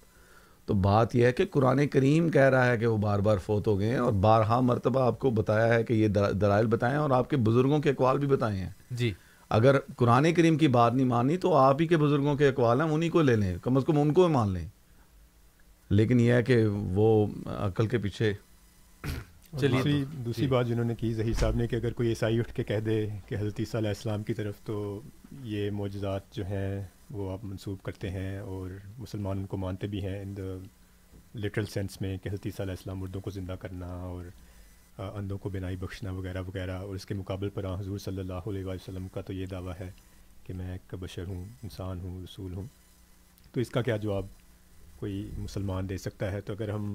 تو 0.66 0.74
بات 0.74 1.16
یہ 1.16 1.26
ہے 1.26 1.32
کہ 1.32 1.46
قرآن 1.52 1.88
کریم 1.88 2.30
کہہ 2.30 2.42
رہا 2.42 2.66
ہے 2.66 2.78
کہ 2.78 2.88
وہ 2.88 2.98
بار 2.98 3.20
بار 3.20 3.38
فوت 3.38 3.68
ہو 3.68 3.80
گئے 3.80 3.90
ہیں 3.90 3.98
اور 3.98 4.14
بارہا 4.14 4.60
مرتبہ 4.60 5.02
آپ 5.02 5.20
کو 5.20 5.30
بتایا 5.30 5.74
ہے 5.74 5.84
کہ 5.84 5.94
یہ 5.94 6.08
دلائل 6.42 6.66
بتائیں 6.66 6.98
اور 6.98 7.10
آپ 7.10 7.30
کے 7.30 7.38
بزرگوں 7.38 7.80
کے 7.80 7.90
اقوال 7.90 8.18
بھی 8.18 8.28
بتائے 8.28 8.58
ہیں۔ 8.58 8.70
جی۔ 8.92 9.14
اگر 9.50 9.76
قرآن 9.98 10.34
کریم 10.34 10.58
کی 10.58 10.68
بات 10.68 10.94
نہیں 10.94 11.08
مانی 11.08 11.38
تو 11.38 11.56
آپ 11.56 11.82
ہی 11.82 11.88
کے 11.88 11.98
بزرگوں 11.98 12.36
کے 12.36 12.48
اقوال 12.48 12.82
ہیں 12.82 12.90
انہیں 12.90 13.10
کو 13.10 13.22
لے 13.22 13.36
لیں 13.36 13.58
کم 13.62 13.78
از 13.78 13.84
کم 13.88 14.00
ان 14.00 14.14
کو 14.14 14.28
مان 14.28 14.52
لیں۔ 14.52 14.68
لیکن 15.90 16.20
یہ 16.20 16.34
ہے 16.34 16.44
کہ 16.44 16.66
وہ 16.68 17.28
عقل 17.46 17.88
کے 17.88 17.98
پیچھے 17.98 18.34
دوسری 19.52 20.06
دوسری 20.12 20.48
بات 20.48 20.68
جنہوں 20.68 20.86
نے 20.86 20.96
کی 20.96 21.14
ظہیر 21.14 21.34
صاحب 21.34 21.56
نے 21.56 21.68
کہ 21.68 21.76
اگر 21.76 21.94
کوئی 21.94 22.10
عیسائی 22.10 22.40
اٹھ 22.40 22.54
کے 22.54 22.64
کہہ 22.64 22.80
دے 22.80 23.08
کہ 23.26 23.36
حضرت 23.36 23.54
عیسیٰ 23.60 23.80
علیہ 23.80 23.90
السلام 23.90 24.24
کی 24.24 24.34
طرف 24.34 24.54
تو 24.64 25.02
یہ 25.44 25.72
معجزات 25.72 26.34
جو 26.34 26.46
ہیں 26.46 26.84
وہ 27.12 27.32
آپ 27.32 27.44
منسوب 27.44 27.82
کرتے 27.84 28.10
ہیں 28.10 28.38
اور 28.38 28.70
مسلمان 28.98 29.38
ان 29.38 29.46
کو 29.46 29.58
مانتے 29.58 29.88
بھی 29.88 30.06
ہیں 30.06 30.22
ان 30.22 30.38
دا 30.38 30.58
لٹرل 31.36 31.66
سینس 31.66 32.02
میں 32.02 32.18
کہ 32.18 32.30
حضرت 32.30 32.46
عیسیٰ 32.46 32.66
علیہ 32.66 32.76
السلام 32.78 33.00
مردوں 33.00 33.22
کو 33.22 33.30
زندہ 33.30 33.52
کرنا 33.52 33.88
اور 33.88 34.26
اندھوں 34.98 35.38
کو 35.38 35.50
بنائی 35.50 35.76
بخشنا 35.76 36.12
وغیرہ 36.12 36.42
وغیرہ 36.42 36.78
اور 36.78 36.96
اس 36.96 37.06
کے 37.06 37.14
مقابل 37.14 37.50
پر 37.50 37.80
حضور 37.80 37.98
صلی 37.98 38.20
اللہ 38.20 38.50
علیہ 38.50 38.66
وسلم 38.66 39.08
کا 39.08 39.22
تو 39.22 39.34
یہ 39.34 39.46
دعویٰ 39.46 39.74
ہے 39.80 39.92
کہ 40.44 40.54
میں 40.54 40.72
ایک 40.72 40.96
بشر 41.00 41.28
ہوں 41.28 41.46
انسان 41.64 42.00
ہوں 42.00 42.24
رسول 42.24 42.54
ہوں۔ 42.54 42.66
تو 43.52 43.62
اس 43.62 43.70
کا 43.70 43.82
کیا 43.82 43.98
جواب 43.98 44.26
کوئی 44.96 45.30
مسلمان 45.38 45.90
دے 45.90 45.98
سکتا 45.98 46.32
ہے؟ 46.32 46.42
تو 46.42 46.54
اگر 46.54 46.70
ہم 46.70 46.92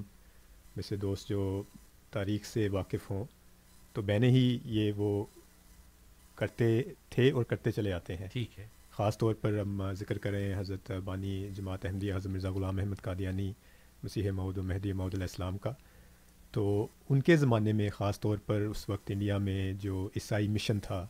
میں 0.76 0.82
سے 0.88 0.96
دوست 0.96 1.28
جو 1.28 1.62
تاریخ 2.12 2.44
سے 2.44 2.68
واقف 2.68 3.10
ہوں 3.10 3.24
تو 3.92 4.02
میں 4.02 4.18
نے 4.18 4.30
ہی 4.30 4.58
یہ 4.64 4.92
وہ 4.96 5.24
کرتے 6.34 6.82
تھے 7.10 7.30
اور 7.30 7.44
کرتے 7.44 7.70
چلے 7.70 7.92
آتے 7.92 8.16
ہیں۔ 8.16 8.28
ٹھیک 8.32 8.58
ہے۔ 8.58 8.66
خاص 8.90 9.18
طور 9.18 9.34
پر 9.34 9.58
ہم 9.58 9.92
ذکر 9.92 10.18
کریں 10.18 10.54
حضرت 10.58 10.90
بانی 11.04 11.48
جماعت 11.54 11.84
احمدیہ 11.84 12.14
حضرت 12.14 12.32
مرزا 12.32 12.50
غلام 12.50 12.78
احمد 12.78 13.02
قادیانی 13.02 13.52
مسیح 14.04 14.30
مود 14.30 14.58
و 14.58 14.62
مہدی 14.62 14.92
محدود 14.92 15.14
علیہ 15.14 15.24
السلام 15.24 15.58
کا۔ 15.58 15.72
تو 16.50 16.86
ان 17.10 17.20
کے 17.20 17.36
زمانے 17.36 17.72
میں 17.72 17.88
خاص 17.90 18.20
طور 18.20 18.38
پر 18.46 18.60
اس 18.60 18.88
وقت 18.88 19.10
انڈیا 19.10 19.38
میں 19.38 19.72
جو 19.72 20.08
عیسائی 20.16 20.48
مشن 20.48 20.80
تھا 20.80 21.06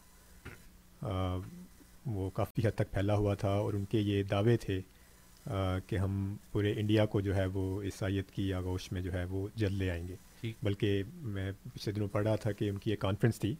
وہ 2.06 2.30
کافی 2.30 2.66
حد 2.66 2.70
تک 2.74 2.90
پھیلا 2.90 3.14
ہوا 3.14 3.34
تھا 3.34 3.50
اور 3.50 3.74
ان 3.74 3.84
کے 3.84 4.00
یہ 4.00 4.22
دعوے 4.22 4.56
تھے 4.56 4.80
کہ 5.86 5.96
ہم 5.96 6.36
پورے 6.52 6.72
انڈیا 6.76 7.06
کو 7.06 7.20
جو 7.20 7.36
ہے 7.36 7.46
وہ 7.46 7.82
عیسائیت 7.82 8.30
کی 8.30 8.52
آگوش 8.54 8.92
میں 8.92 9.00
جو 9.00 9.12
ہے 9.12 9.24
وہ 9.24 9.48
جلد 9.56 9.76
لے 9.76 9.90
آئیں 9.90 10.08
گے۔ 10.08 10.16
بلکہ 10.62 11.02
میں 11.12 11.52
پچھلے 11.74 11.94
دنوں 11.94 12.08
پڑھ 12.08 12.26
رہا 12.26 12.36
تھا 12.36 12.52
کہ 12.52 12.68
ان 12.68 12.78
کی 12.78 12.90
ایک 12.90 13.00
کانفرنس 13.00 13.38
تھی 13.40 13.52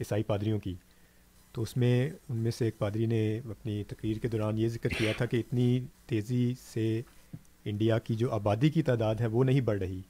عیسائی 0.00 0.22
پادریوں 0.22 0.58
کی۔ 0.58 0.74
تو 1.52 1.62
اس 1.62 1.76
میں 1.76 2.10
ان 2.28 2.36
میں 2.36 2.50
سے 2.50 2.64
ایک 2.64 2.78
پادری 2.78 3.06
نے 3.06 3.38
اپنی 3.38 3.84
تقریر 3.84 4.16
کے 4.16 4.28
دوران 4.28 4.58
یہ 4.58 4.68
ذکر 4.68 4.88
کیا 4.88 5.12
تھا 5.16 5.26
کہ 5.26 5.36
اتنی 5.36 5.80
تیزی 6.06 6.54
سے 6.60 7.02
انڈیا 7.64 7.98
کی 7.98 8.14
جو 8.14 8.30
آبادی 8.30 8.70
کی 8.70 8.82
تعداد 8.82 9.14
ہے 9.14 9.26
وہ 9.26 9.44
نہیں 9.44 9.60
بڑھ 9.60 9.78
رہی 9.78 10.00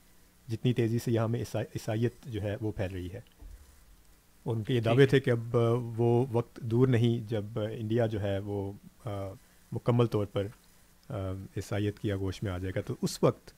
جتنی 0.48 0.72
تیزی 0.72 0.98
سے 0.98 1.12
یہاں 1.12 1.28
میں 1.28 1.40
عیسائیت 1.40 2.12
جو 2.26 2.42
ہے 2.42 2.56
وہ 2.60 2.72
پھیل 2.72 2.92
رہی 2.92 3.12
ہے۔ 3.12 3.20
ان 4.44 4.62
کے 4.62 4.74
یہ 4.74 4.80
دعوے 4.80 5.06
تھے 5.06 5.20
کہ 5.20 5.30
اب 5.30 5.56
وہ 5.96 6.26
وقت 6.32 6.56
دور 6.56 6.88
نہیں 6.88 7.30
جب 7.30 7.44
انڈیا 7.70 8.06
جو 8.06 8.22
ہے 8.22 8.38
وہ 8.38 8.72
مکمل 9.72 10.06
طور 10.06 10.26
پر 10.26 10.46
عیسائیت 11.56 11.98
کی 11.98 12.12
آگوش 12.12 12.42
میں 12.42 12.52
آ 12.52 12.58
جائے 12.58 12.72
گا۔ 12.76 12.80
تو 12.80 12.94
اس 13.02 13.22
وقت 13.22 13.52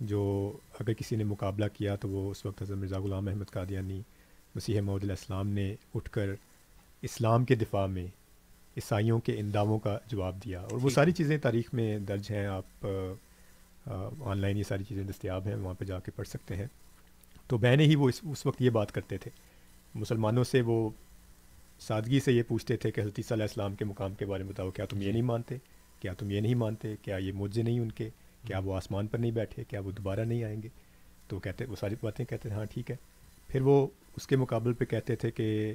جو 0.00 0.52
اگر 0.80 0.92
کسی 0.92 1.16
نے 1.16 1.24
مقابلہ 1.24 1.64
کیا 1.72 1.96
تو 1.96 2.08
وہ 2.08 2.30
اس 2.30 2.46
وقت 2.46 2.62
حضرت 2.62 2.78
مرزا 2.78 2.98
غلام 2.98 3.28
احمد 3.28 3.50
قادیانی 3.50 4.02
مسیح 4.54 4.80
محدود 4.80 5.02
علیہ 5.02 5.12
السلام 5.12 5.48
نے 5.48 5.74
اٹھ 5.94 6.10
کر 6.10 6.30
اسلام 7.02 7.44
کے 7.44 7.54
دفاع 7.54 7.86
میں 7.86 8.06
عیسائیوں 8.76 9.20
کے 9.20 9.32
انداموں 9.38 9.78
کا 9.78 9.98
جواب 10.06 10.36
دیا۔ 10.44 10.60
اور 10.60 10.78
وہ 10.82 10.90
ساری 10.90 11.12
چیزیں 11.12 11.38
تاریخ 11.38 11.74
میں 11.74 11.98
درج 11.98 12.30
ہیں 12.30 12.46
آپ 12.46 12.86
آن 14.20 14.38
لائن 14.38 14.58
یہ 14.58 14.62
ساری 14.62 14.84
چیزیں 14.84 15.04
دستیاب 15.04 15.46
ہیں 15.46 15.54
وہاں 15.54 15.74
پہ 15.74 15.84
جا 15.84 16.00
کے 16.00 16.10
پڑھ 16.16 16.28
سکتے 16.28 16.56
ہیں۔ 16.56 16.66
تو 17.46 17.58
بہنیں 17.58 17.86
ہی 17.86 17.96
وہ 17.96 18.08
اس 18.08 18.20
اس 18.30 18.46
وقت 18.46 18.62
یہ 18.62 18.70
بات 18.70 18.92
کرتے 18.92 19.18
تھے۔ 19.18 19.30
مسلمانوں 19.94 20.44
سے 20.44 20.60
وہ 20.60 20.90
سادگی 21.80 22.20
سے 22.20 22.32
یہ 22.32 22.42
پوچھتے 22.48 22.76
تھے 22.76 22.90
کہ 22.90 23.00
حضرت 23.00 23.14
عیسیٰ 23.18 23.32
علیہ 23.32 23.44
السلام 23.44 23.74
کے 23.74 23.84
مقام 23.84 24.14
کے 24.14 24.26
بارے 24.26 24.42
میں 24.42 24.52
بتاؤ 24.52 24.70
کیا 24.70 24.84
تم 24.84 25.02
یہ 25.02 25.12
نہیں 25.12 25.22
مانتے؟ 25.22 25.56
کیا 26.00 26.12
تم 26.12 26.30
یہ 26.30 26.40
نہیں 26.40 26.54
مانتے؟ 26.54 26.94
کیا 27.02 27.16
یہ 27.16 27.32
معجزے 27.32 27.62
نہیں 27.62 27.80
ان 27.80 27.92
کے؟ 27.92 28.10
کیا 28.46 28.58
وہ 28.58 28.76
آسمان 28.76 29.06
پر 29.06 29.18
نہیں 29.18 29.30
بیٹھے 29.30 29.64
کیا 29.64 29.80
وہ 29.80 29.90
دوبارہ 29.90 30.20
نہیں 30.20 30.44
آئیں 30.44 30.62
گے؟ 30.62 30.68
تو 31.28 31.38
کہتے 31.40 31.64
وہ 31.64 31.76
ساری 31.80 31.94
باتیں 32.00 32.24
کہتے 32.24 32.48
تھے 32.48 32.56
ہاں 32.56 32.64
ٹھیک 32.64 32.90
ہے۔ 32.90 32.96
پھر 33.46 33.60
وہ 33.60 33.86
اس 34.16 34.26
کے 34.26 34.36
مقابل 34.36 34.72
پہ 34.72 34.84
کہتے 34.84 35.16
تھے 35.16 35.30
کہ 35.30 35.74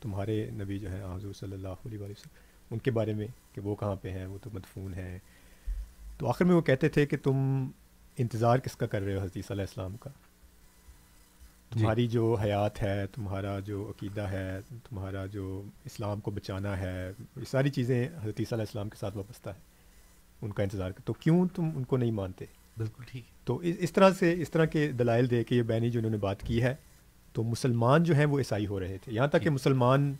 تمہارے 0.00 0.50
نبی 0.50 0.78
جو 0.78 0.90
ہیں 0.90 1.04
حضور 1.04 1.32
صلی 1.32 1.52
اللہ 1.52 1.68
علیہ 1.68 1.98
وسلم 1.98 2.36
ان 2.70 2.78
کے 2.78 2.90
بارے 2.90 3.14
میں 3.14 3.26
کہ 3.52 3.60
وہ 3.60 3.74
کہاں 3.74 3.96
پہ 3.96 4.10
ہیں 4.10 4.26
وہ 4.26 4.38
تو 4.42 4.50
مدفون 4.52 4.94
ہیں۔ 4.94 5.18
تو 6.18 6.28
آخر 6.28 6.44
میں 6.44 6.54
وہ 6.54 6.60
کہتے 6.60 6.88
تھے 6.88 7.06
کہ 7.06 7.16
تم 7.22 7.66
انتظار 8.18 8.58
کس 8.58 8.76
کا 8.76 8.86
کر 8.86 9.02
رہے 9.02 9.14
ہو 9.14 9.20
حضرت 9.20 9.50
علیہ 9.50 9.62
السلام 9.62 9.96
کا؟ 9.96 10.10
تمہاری 11.70 12.06
جو 12.06 12.34
حیات 12.34 12.82
ہے 12.82 13.06
تمہارا 13.06 13.60
جو 13.60 13.90
عقیدہ 13.90 14.20
ہے 14.20 14.60
تمہارا 14.88 15.26
جو 15.26 15.62
اسلام 15.84 16.20
کو 16.20 16.30
بچانا 16.30 16.78
ہے 16.80 17.10
یہ 17.36 17.44
ساری 17.50 17.70
چیزیں 17.70 18.08
حضرت 18.08 18.40
علیہ 18.40 18.60
السلام 18.60 18.88
کے 18.88 18.96
ساتھ 19.00 19.16
وابستہ 19.16 19.50
ہے 19.50 19.67
ان 20.42 20.52
کا 20.52 20.62
انتظار 20.62 20.90
کر 20.90 21.00
تو 21.04 21.12
کیوں 21.12 21.46
تم 21.54 21.70
ان 21.76 21.84
کو 21.84 21.96
نہیں 21.96 22.10
مانتے؟ 22.10 22.44
بالکل 22.78 23.02
ٹھیک 23.06 23.24
تو 23.46 23.56
اس 23.56 23.92
طرح 23.92 24.10
سے 24.10 24.42
اس 24.42 24.50
طرح 24.50 24.64
کے 24.64 24.92
دلائل 24.92 25.30
دے 25.30 25.44
کے 25.44 25.56
یہ 25.56 25.62
بینی 25.62 25.90
جو 25.90 25.98
انہوں 26.00 26.10
نے 26.10 26.16
بات 26.16 26.42
کی 26.42 26.62
ہے 26.62 26.74
تو 27.32 27.42
مسلمان 27.42 28.04
جو 28.04 28.14
ہیں 28.14 28.26
وہ 28.26 28.38
عیسائی 28.38 28.66
ہو 28.66 28.80
رہے 28.80 28.98
تھے۔ 29.04 29.12
یہاں 29.12 29.26
تک 29.26 29.42
کہ 29.42 29.50
مسلمان 29.50 30.14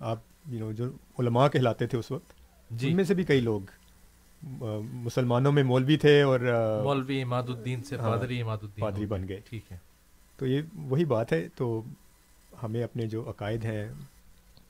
آپ 0.00 0.18
یو 0.48 0.58
نو 0.58 0.72
جو 0.72 0.90
علماء 1.18 1.48
کہلاتے 1.48 1.86
تھے 1.86 1.98
اس 1.98 2.10
وقت 2.10 2.32
جی۔ 2.70 2.90
ان 2.90 2.96
میں 2.96 3.04
سے 3.04 3.14
بھی 3.14 3.24
کئی 3.24 3.40
لوگ 3.40 3.60
مسلمانوں 4.92 5.52
میں 5.52 5.62
مولوی 5.62 5.96
تھے 5.96 6.22
اور 6.22 6.40
مولوی 6.84 7.22
اماد 7.22 7.42
الدین 7.48 7.82
سے 7.82 7.96
ہاں، 7.96 8.16
پادری 8.16 8.40
اماد 8.40 8.58
الدین 8.62 8.80
پادری 8.80 9.06
بن 9.06 9.28
گئے۔ 9.28 9.40
ٹھیک 9.44 9.72
ہے۔ 9.72 9.76
تو 10.36 10.46
یہ 10.46 10.62
وہی 10.74 11.04
بات 11.04 11.32
ہے۔ 11.32 11.48
تو 11.56 11.82
ہمیں 12.62 12.82
اپنے 12.82 13.06
جو 13.06 13.30
عقائد 13.30 13.64
ہیں 13.64 13.88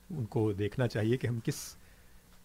ان 0.09 0.25
کو 0.25 0.51
دیکھنا 0.53 0.87
چاہیے 0.87 1.17
کہ 1.17 1.27
ہم 1.27 1.39
کس 1.43 1.76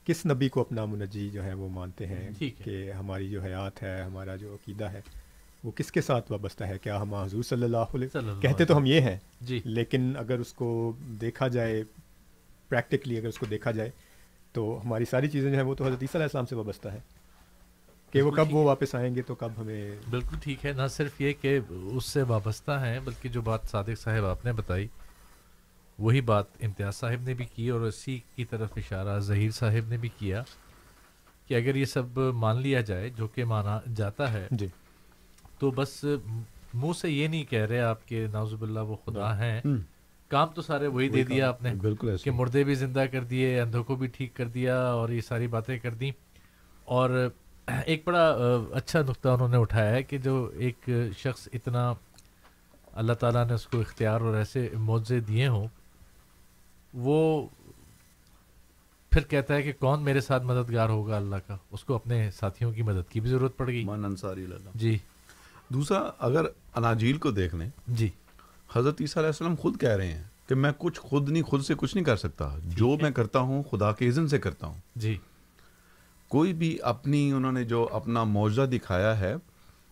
کس 0.06 0.24
نبی 0.26 0.48
کو 0.48 0.60
اپنا 0.60 0.84
منجی 0.84 1.28
جو 1.30 1.44
ہے 1.44 1.52
وہ 1.54 1.68
مانتے 1.68 2.06
ہیں 2.06 2.30
کہ 2.58 2.92
ہماری 2.92 3.28
جو 3.30 3.42
حیات 3.42 3.82
ہے 3.82 4.00
ہمارا 4.02 4.36
جو 4.36 4.54
عقیدہ 4.54 4.90
ہے 4.92 5.00
وہ 5.64 5.70
کس 5.70 5.92
کے 5.92 6.00
ساتھ 6.00 6.30
وابستہ 6.32 6.64
ہے؟ 6.64 6.78
کیا 6.78 7.00
ہم 7.02 7.14
حضور 7.14 7.42
صلی 7.42 7.64
اللہ 7.64 7.94
علیہ 7.94 8.40
کہتے 8.42 8.64
تو 8.64 8.76
ہم 8.76 8.86
یہ 8.86 9.00
ہیں 9.00 9.16
جی۔ 9.40 9.60
لیکن 9.64 10.12
اگر 10.16 10.38
اس 10.38 10.52
کو 10.52 10.70
دیکھا 11.20 11.48
جائے 11.48 11.82
پریکٹیکلی 12.70 13.18
اگر 13.18 13.28
اس 13.28 13.38
کو 13.38 13.46
دیکھا 13.46 13.70
جائے 13.70 13.90
تو 14.54 14.80
ہماری 14.84 15.04
ساری 15.04 15.28
چیزیں 15.28 15.50
جو 15.50 15.56
ہیں 15.56 15.64
وہ 15.64 15.74
تو 15.74 15.84
حضرت 15.84 16.02
عیسیٰ 16.02 16.14
علیہ 16.14 16.24
السلام 16.24 16.46
سے 16.46 16.54
وابستہ 16.54 16.88
ہے 16.88 16.98
کہ 18.12 18.22
وہ 18.22 18.30
کب 18.30 18.54
وہ 18.54 18.64
واپس 18.64 18.94
آئیں 18.94 19.14
گے 19.14 19.22
تو 19.22 19.34
کب 19.34 19.50
ہمیں 19.56 19.90
بالکل 20.10 20.36
ٹھیک 20.42 20.64
ہے۔ 20.66 20.72
نہ 20.72 20.86
صرف 20.90 21.20
یہ 21.20 21.32
کہ 21.40 21.58
اس 21.68 22.06
سے 22.06 22.22
وابستہ 22.22 22.78
ہیں 22.80 22.98
بلکہ 23.04 23.28
جو 23.28 23.42
بات 23.42 23.60
صادق 23.70 24.00
صاحب 24.00 24.24
آپ 24.24 24.44
نے 24.44 24.52
بتائی 24.52 24.86
وہی 25.98 26.20
بات 26.20 26.44
امتیاز 26.62 26.94
صاحب 26.94 27.22
نے 27.22 27.34
بھی 27.34 27.44
کی 27.44 27.68
اور 27.68 27.80
اسی 27.80 28.20
کی 28.36 28.44
طرف 28.44 28.70
اشارہ 28.76 29.18
ظہیر 29.18 29.50
صاحب 29.50 29.88
نے 29.88 29.96
بھی 29.96 30.08
کیا 30.18 30.42
کہ 31.46 31.54
اگر 31.54 31.74
یہ 31.74 31.84
سب 31.84 32.18
مان 32.34 32.60
لیا 32.62 32.80
جائے 32.80 33.08
جو 33.08 33.28
کہ 33.28 33.44
مانا 33.44 33.78
جاتا 33.96 34.32
ہے 34.32 34.48
جی۔ 34.50 34.66
تو 35.58 35.70
بس 35.70 36.04
منہ 36.74 36.92
سے 36.92 37.10
یہ 37.10 37.28
نہیں 37.28 37.44
کہہ 37.44 37.66
رہے 37.66 37.80
آپ 37.80 38.08
کے 38.08 38.26
نازب 38.32 38.62
اللہ 38.62 38.80
وہ 38.80 38.96
خدا 39.06 39.38
ہیں۔ 39.38 39.60
کام 40.28 40.48
تو 40.48 40.62
سارے 40.62 40.86
وہی 40.86 41.08
دے 41.08 41.22
دیا 41.22 41.48
آپ 41.48 41.62
نے 41.62 41.74
بالکل 41.74 42.16
کہ 42.24 42.30
مردے 42.30 42.64
بھی 42.64 42.74
زندہ 42.74 43.04
کر 43.12 43.24
دیے 43.24 43.60
اندھوں 43.60 43.84
کو 43.84 43.96
بھی 43.96 44.06
ٹھیک 44.06 44.34
کر 44.36 44.48
دیا 44.48 44.76
اور 44.82 45.08
یہ 45.08 45.20
ساری 45.20 45.46
باتیں 45.46 45.78
کر 45.78 45.94
دیں۔ 45.94 46.10
اور 46.84 47.10
ایک 47.86 48.02
بڑا 48.04 48.36
اچھا 48.72 49.02
نقطہ 49.02 49.28
انہوں 49.28 49.48
نے 49.48 49.56
اٹھایا 49.56 49.90
ہے 49.90 50.02
کہ 50.02 50.18
جو 50.18 50.50
ایک 50.54 50.88
شخص 51.18 51.48
اتنا 51.52 51.92
اللہ 52.92 53.12
تعالیٰ 53.12 53.46
نے 53.46 53.54
اس 53.54 53.66
کو 53.66 53.80
اختیار 53.80 54.20
اور 54.20 54.34
ایسے 54.34 54.68
معاوضے 54.74 55.20
دیے 55.20 55.48
ہوں 55.48 55.66
وہ 56.94 57.46
پھر 59.10 59.22
کہتا 59.22 59.54
ہے 59.54 59.62
کہ 59.62 59.72
کون 59.72 60.02
میرے 60.02 60.20
ساتھ 60.20 60.42
مددگار 60.42 60.88
ہوگا 60.88 61.16
اللہ 61.16 61.36
کا؟ 61.46 61.56
اس 61.70 61.84
کو 61.84 61.94
اپنے 61.94 62.30
ساتھیوں 62.30 62.72
کی 62.72 62.82
مدد 62.82 63.12
کی 63.12 63.20
بھی 63.20 63.30
ضرورت 63.30 63.56
پڑ 63.56 63.66
گئی۔ 63.66 63.84
من 63.84 64.04
انصاری 64.04 64.44
اللہ 64.44 64.70
جی۔ 64.74 64.98
دوسرا 65.68 66.10
اگر 66.18 66.44
اناجیل 66.74 67.18
کو 67.18 67.30
دیکھ 67.30 67.54
لیں۔ 67.54 67.70
جی۔ 67.88 68.08
حضرت 68.76 69.00
عیسیٰ 69.00 69.16
علیہ 69.16 69.26
السلام 69.26 69.54
خود 69.56 69.80
کہہ 69.80 69.88
رہے 69.88 70.12
ہیں 70.12 70.24
کہ 70.46 70.54
میں 70.54 70.72
کچھ 70.78 71.00
خود 71.00 71.30
نہیں 71.30 71.42
خود 71.42 71.64
سے 71.64 71.74
کچھ 71.76 71.94
نہیں 71.94 72.04
کر 72.04 72.16
سکتا۔ 72.16 72.56
جو 72.64 72.96
میں 73.02 73.10
کرتا 73.10 73.38
ہوں 73.38 73.62
خدا 73.62 73.92
کے 73.92 74.08
اذن 74.08 74.28
سے 74.28 74.38
کرتا 74.38 74.66
ہوں۔ 74.66 74.78
جی۔ 74.96 75.18
کوئی 76.28 76.52
بھی 76.52 76.78
اپنی 76.82 77.32
انہوں 77.32 77.52
نے 77.52 77.64
جو 77.64 77.88
اپنا 77.92 78.24
معاوضہ 78.24 78.62
دکھایا 78.62 79.20
ہے 79.20 79.34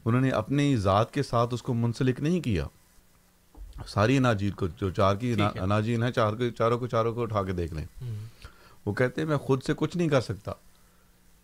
انہوں 0.04 0.20
نے 0.20 0.30
اپنی 0.30 0.76
ذات 0.76 1.14
کے 1.14 1.22
ساتھ 1.22 1.54
اس 1.54 1.62
کو 1.62 1.74
منسلک 1.74 2.20
نہیں 2.20 2.40
کیا۔ 2.40 2.66
ساری 3.86 4.16
اناجیل 4.16 4.50
کو 4.50 4.66
جو 4.66 4.90
چار 4.90 5.16
کی 5.16 5.34
اناجیل 5.60 6.02
ہیں 6.02 6.10
چار 6.10 6.32
چاروں 6.58 6.78
کو 6.78 6.86
چاروں 6.86 7.14
کو 7.14 7.22
اٹھا 7.22 7.42
کے 7.42 7.52
دیکھ 7.52 7.74
لیں۔ 7.74 7.86
وہ 8.86 8.92
کہتے 8.92 9.20
ہیں 9.20 9.28
میں 9.28 9.36
خود 9.36 9.62
سے 9.62 9.72
کچھ 9.76 9.96
نہیں 9.96 10.08
کر 10.08 10.20
سکتا 10.20 10.52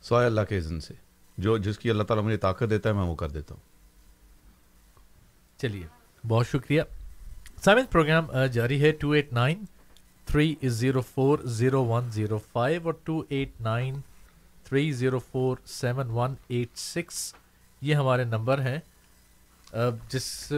سوائے 0.03 0.27
اللہ 0.27 0.41
کے 0.49 0.57
اذن 0.57 0.81
سے۔ 0.81 0.95
جو 1.39 1.59
جس 1.59 1.79
کی 1.79 1.91
اللہ 1.91 2.03
تعالیٰ 2.03 2.25
مجھے 2.25 2.37
طاقت 2.37 2.65
دیتا 2.71 2.89
ہے 2.89 2.95
میں 2.95 3.03
وہ 3.03 3.15
کر 3.15 3.29
دیتا 3.29 3.55
ہوں۔ 3.55 3.63
چلیے 5.61 5.87
بہت 6.29 6.47
شکریہ۔ 6.49 6.83
سامن 7.65 7.85
پروگرام 7.91 8.27
جاری 8.53 8.83
ہے 8.83 8.91
two 8.93 9.11
eight 9.11 9.33
nine 9.33 9.65
three 10.27 10.55
zero 10.63 11.01
four 11.01 11.39
zero 11.39 11.85
one 11.85 12.11
zero 12.11 12.39
five 12.53 12.81
اور 12.85 12.95
two 13.05 13.23
eight 13.29 13.61
nine 13.61 13.95
three 14.65 14.93
zero 14.93 15.19
four 15.19 15.57
seven 15.67 16.11
one 16.11 16.35
eight 16.49 16.79
six. 16.79 17.35
یہ 17.81 17.95
ہمارے 17.95 18.25
نمبر 18.25 18.61
ہیں۔ 18.61 18.79
جس 20.09 20.53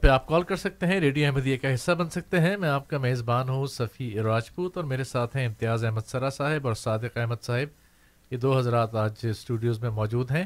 پہ 0.00 0.08
آپ 0.08 0.26
کال 0.26 0.42
کر 0.42 0.56
سکتے 0.56 0.86
ہیں، 0.86 1.00
ریڈیو 1.00 1.26
احمدیہ 1.26 1.56
کا 1.62 1.74
حصہ 1.74 1.92
بن 1.92 2.08
سکتے 2.10 2.40
ہیں۔ 2.40 2.56
میں 2.56 2.68
آپ 2.68 2.88
کا 2.90 2.98
میزبان 2.98 3.48
ہوں، 3.48 3.66
صفی 3.66 4.10
راجپوت، 4.22 4.76
اور 4.76 4.84
میرے 4.84 5.04
ساتھ 5.04 5.36
ہیں 5.36 5.46
امتیاز 5.46 5.84
احمد 5.84 6.06
سرا 6.06 6.30
صاحب 6.30 6.66
اور 6.66 6.74
صادق 6.74 7.16
احمد 7.16 7.42
صاحب۔ 7.42 7.68
یہ 8.30 8.36
دو 8.36 8.56
حضرات 8.58 8.94
آج 8.94 9.12
اسٹوڈیوز 9.22 9.82
میں 9.82 9.90
موجود 9.90 10.30
ہیں 10.30 10.44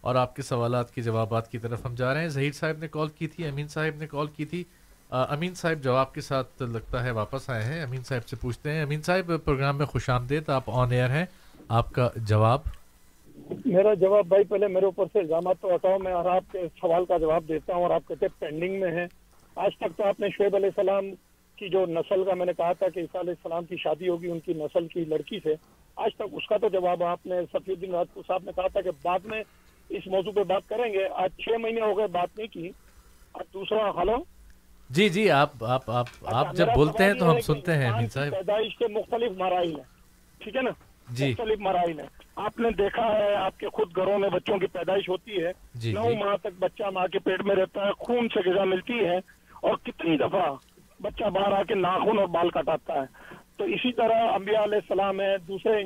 اور 0.00 0.14
آپ 0.14 0.36
کے 0.36 0.42
سوالات 0.42 0.94
کے 0.94 1.02
جوابات 1.02 1.50
کی 1.50 1.58
طرف 1.58 1.84
ہم 1.86 1.94
جا 1.94 2.14
رہے 2.14 2.20
ہیں۔ 2.20 2.28
ظہیر 2.28 2.52
صاحب 2.52 2.78
نے 2.78 2.88
کال 2.88 3.08
کی 3.08 3.26
تھی، 3.26 3.46
امین 3.46 3.68
صاحب 3.68 3.98
نے 3.98 4.06
کال 4.06 4.26
کی 4.26 4.44
تھی۔ 4.44 4.64
امین 5.10 5.54
صاحب 5.54 5.82
جواب 5.82 6.14
کے 6.14 6.20
ساتھ 6.20 6.62
لگتا 6.62 7.04
ہے 7.04 7.10
واپس 7.10 7.50
آئے 7.50 7.64
ہیں، 7.64 7.82
امین 7.82 8.02
صاحب 8.02 8.28
سے 8.28 8.36
پوچھتے 8.36 8.72
ہیں۔ 8.72 8.82
امین 8.82 9.02
صاحب، 9.02 9.32
پروگرام 9.44 9.78
میں 9.78 9.86
خوش 9.86 10.10
آمدید، 10.10 10.48
آپ 10.48 10.64
آن 10.66 10.92
ایئر 10.92 11.10
ہیں۔ 11.10 11.26
آپ 11.68 11.92
کا 11.92 12.08
جواب؟ 12.16 12.60
میرا 13.64 13.94
جواب 13.94 14.26
بھائی 14.26 14.44
پہلے 14.44 14.66
میرے 14.66 14.84
اوپر 14.84 15.04
سے 15.12 15.18
الزامات 15.18 15.60
تو 15.60 15.74
ہٹاؤ 15.74 15.98
میں 15.98 16.12
اور 16.12 16.24
آپ 16.24 16.52
کے 16.52 16.58
سوال 16.80 17.04
کا 17.04 17.18
جواب 17.18 17.48
دیتا 17.48 17.74
ہوں 17.74 17.82
اور 17.82 17.90
آپ 17.90 18.08
کہتے 18.08 18.26
پینڈنگ 18.38 18.80
میں 18.80 18.90
ہیں۔ 18.90 19.06
آج 19.56 19.70
تک 19.76 19.96
تو 19.96 20.04
آپ 20.04 20.20
نے 20.20 20.26
شعیب 20.38 20.56
علیہ 20.56 20.70
السلام 20.76 21.10
کی 21.58 21.68
جو 21.68 21.86
نسل 21.86 22.24
کا 22.24 22.34
میں 22.34 22.46
نے 22.46 22.52
کہا 22.56 22.72
تھا 22.72 22.88
کہ 22.88 23.00
عیسیٰ 23.00 23.20
علیہ 23.20 23.32
السلام 23.32 23.64
کی 23.64 23.76
شادی 23.76 24.08
ہوگی 24.08 24.30
ان 24.30 24.40
کی 24.40 24.52
نسل 24.52 24.86
کی 24.86 25.04
لڑکی 25.04 25.38
سے۔ 25.44 25.54
آج 25.96 26.10
تک 26.14 26.22
اس 26.32 26.46
کا 26.46 26.56
تو 26.56 26.68
جواب 26.68 27.02
آپ 27.02 27.26
نے 27.26 27.34
سفی 27.52 27.72
الدین 27.72 27.90
راجپوت 27.90 28.26
صاحب 28.26 28.42
نے 28.44 28.52
کہا 28.56 28.68
تھا 28.68 28.80
کہ 28.80 28.90
بعد 29.02 29.18
میں 29.24 29.42
اس 29.88 30.06
موضوع 30.06 30.32
پہ 30.32 30.42
بات 30.42 30.68
کریں 30.68 30.92
گے۔ 30.92 31.08
آج 31.08 31.30
چھ 31.38 31.60
مہینے 31.60 31.80
ہو 31.80 31.98
گئے 31.98 32.06
بات 32.06 32.38
نہیں 32.38 32.48
کی۔ 32.48 32.70
آج 33.34 33.54
دوسرا 33.54 33.90
ہلو 34.02 34.16
جی 34.90 35.08
جی 35.08 35.30
آپ 35.30 35.64
آپ 35.64 35.90
آپ 35.90 36.06
اچھا، 36.22 36.52
جب 36.54 36.66
بولتے 36.74 37.04
ہیں 37.04 37.14
تو 37.14 37.30
ہم 37.30 37.40
سنتے 37.40 37.72
ہیں 37.72 37.90
پیدائش 38.14 38.76
کے 38.76 38.88
مختلف 38.88 39.32
مراحل 39.38 39.76
ہیں۔ 39.76 39.82
ٹھیک 40.38 40.56
ہے 40.56 40.62
نا؟ 40.62 40.70
مختلف 41.10 41.60
مراحل 41.60 42.00
ہیں 42.00 42.08
آپ 42.36 42.60
نے 42.60 42.70
دیکھا 42.70 43.18
ہے 43.18 43.34
آپ 43.34 43.58
کے 43.58 43.68
خود 43.68 43.96
گھروں 43.96 44.18
میں 44.18 44.28
بچوں 44.28 44.58
کی 44.58 44.66
پیدائش 44.66 45.08
ہوتی 45.08 45.44
ہے۔ 45.44 45.52
جی 45.74 45.92
نو 45.92 46.04
ماہ 46.18 46.36
تک 46.36 46.58
بچہ 46.58 46.82
ماں 46.82 47.06
کے 47.06 47.18
پیٹ 47.18 47.42
میں 47.42 47.56
رہتا 47.56 47.86
ہے 47.86 47.92
خون 47.98 48.28
سے 48.28 48.50
غذا 48.50 48.64
ملتی 48.64 48.98
ہے 48.98 49.16
اور 49.62 49.76
کتنی 49.84 50.16
دفعہ 50.16 50.54
بچہ 51.02 51.24
باہر 51.24 51.52
آ 51.52 51.62
کے 51.62 51.74
ناخن 51.74 52.18
اور 52.18 52.28
بال 52.28 52.50
کٹاتا 52.50 52.94
ہے۔ 52.94 53.34
تو 53.56 53.64
اسی 53.64 53.92
طرح 53.92 54.32
انبیاء 54.34 54.62
علیہ 54.62 54.74
السلام 54.74 55.20
ہے 55.20 55.38
دوسرے 55.38 55.84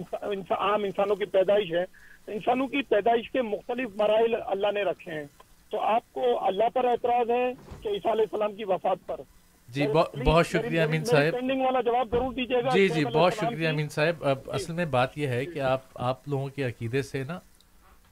عام 0.51 0.83
انسانوں 0.85 1.17
کی 1.17 1.25
پیدائش 1.25 1.73
ہے۔ 1.73 1.85
انسانوں 2.27 2.67
کی 2.67 2.83
پیدائش 2.83 3.31
کے 3.31 3.43
مختلف 3.43 3.89
مراحل 3.97 4.35
اللہ 4.47 4.73
نے 4.75 4.83
رکھے 4.83 5.13
ہیں۔ 5.13 5.25
تو 5.71 5.81
آپ 5.81 6.13
کو 6.13 6.47
اللہ 6.47 6.69
پر 6.75 6.85
اعتراض 6.85 7.31
ہے 7.31 7.53
کہ 7.83 7.89
عیسیٰ 7.89 8.13
علیہ 8.13 8.25
السلام 8.33 8.55
کی 8.55 8.65
وفات 8.65 9.07
پر۔ 9.07 9.21
جی 9.69 9.87
بہت 10.27 10.47
شکریہ 10.47 10.81
امین 10.81 11.05
صاحب۔ 11.05 11.35
والا 11.35 11.81
جواب 11.81 12.09
ضرور 12.11 12.33
دیجیے 12.35 12.65
گا 12.65 12.69
جی 12.75 12.89
جی 12.89 13.05
بہت 13.05 13.35
شکریہ 13.35 13.69
امین 13.69 13.89
صاحب۔ 13.89 14.25
اب 14.25 14.39
اصل 14.47 14.73
میں 14.73 14.85
بات 14.85 15.19
یہ 15.19 15.27
ہے 15.27 15.47
کہ 15.47 15.61
آپ 15.61 15.81
آپ 15.95 16.29
لوگوں 16.29 16.49
کے 16.49 16.65
عقیدے 16.65 17.03
سے 17.03 17.25
نا 17.25 17.39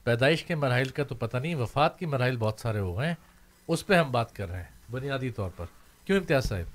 پیدائش 0.03 0.43
کے 0.43 0.55
مراحل 0.55 0.89
کا 0.89 1.03
تو 1.03 1.15
پتہ 1.15 1.37
نہیں 1.37 1.55
وفات 1.55 1.99
کی 1.99 2.05
مراحل 2.05 2.37
بہت 2.37 2.59
سارے 2.59 2.79
ہو 2.79 2.97
گئے 2.97 3.07
ہیں۔ 3.07 3.15
اس 3.67 3.87
پہ 3.87 3.93
ہم 3.93 4.11
بات 4.11 4.35
کر 4.35 4.49
رہے 4.49 4.57
ہیں 4.57 4.91
بنیادی 4.91 5.29
طور 5.29 5.49
پر۔ 5.55 5.65
کیوں 6.05 6.17
امتیاز 6.17 6.45
صاحب؟ 6.45 6.65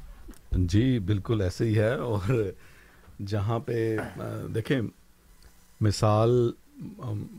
جی 0.50 0.98
بالکل 0.98 1.40
ایسے 1.40 1.64
ہی 1.64 1.78
ہے۔ 1.78 1.94
اور 1.94 2.50
جہاں 3.26 3.58
پہ 3.58 3.96
دیکھیں 4.54 4.80
مثال 5.80 6.50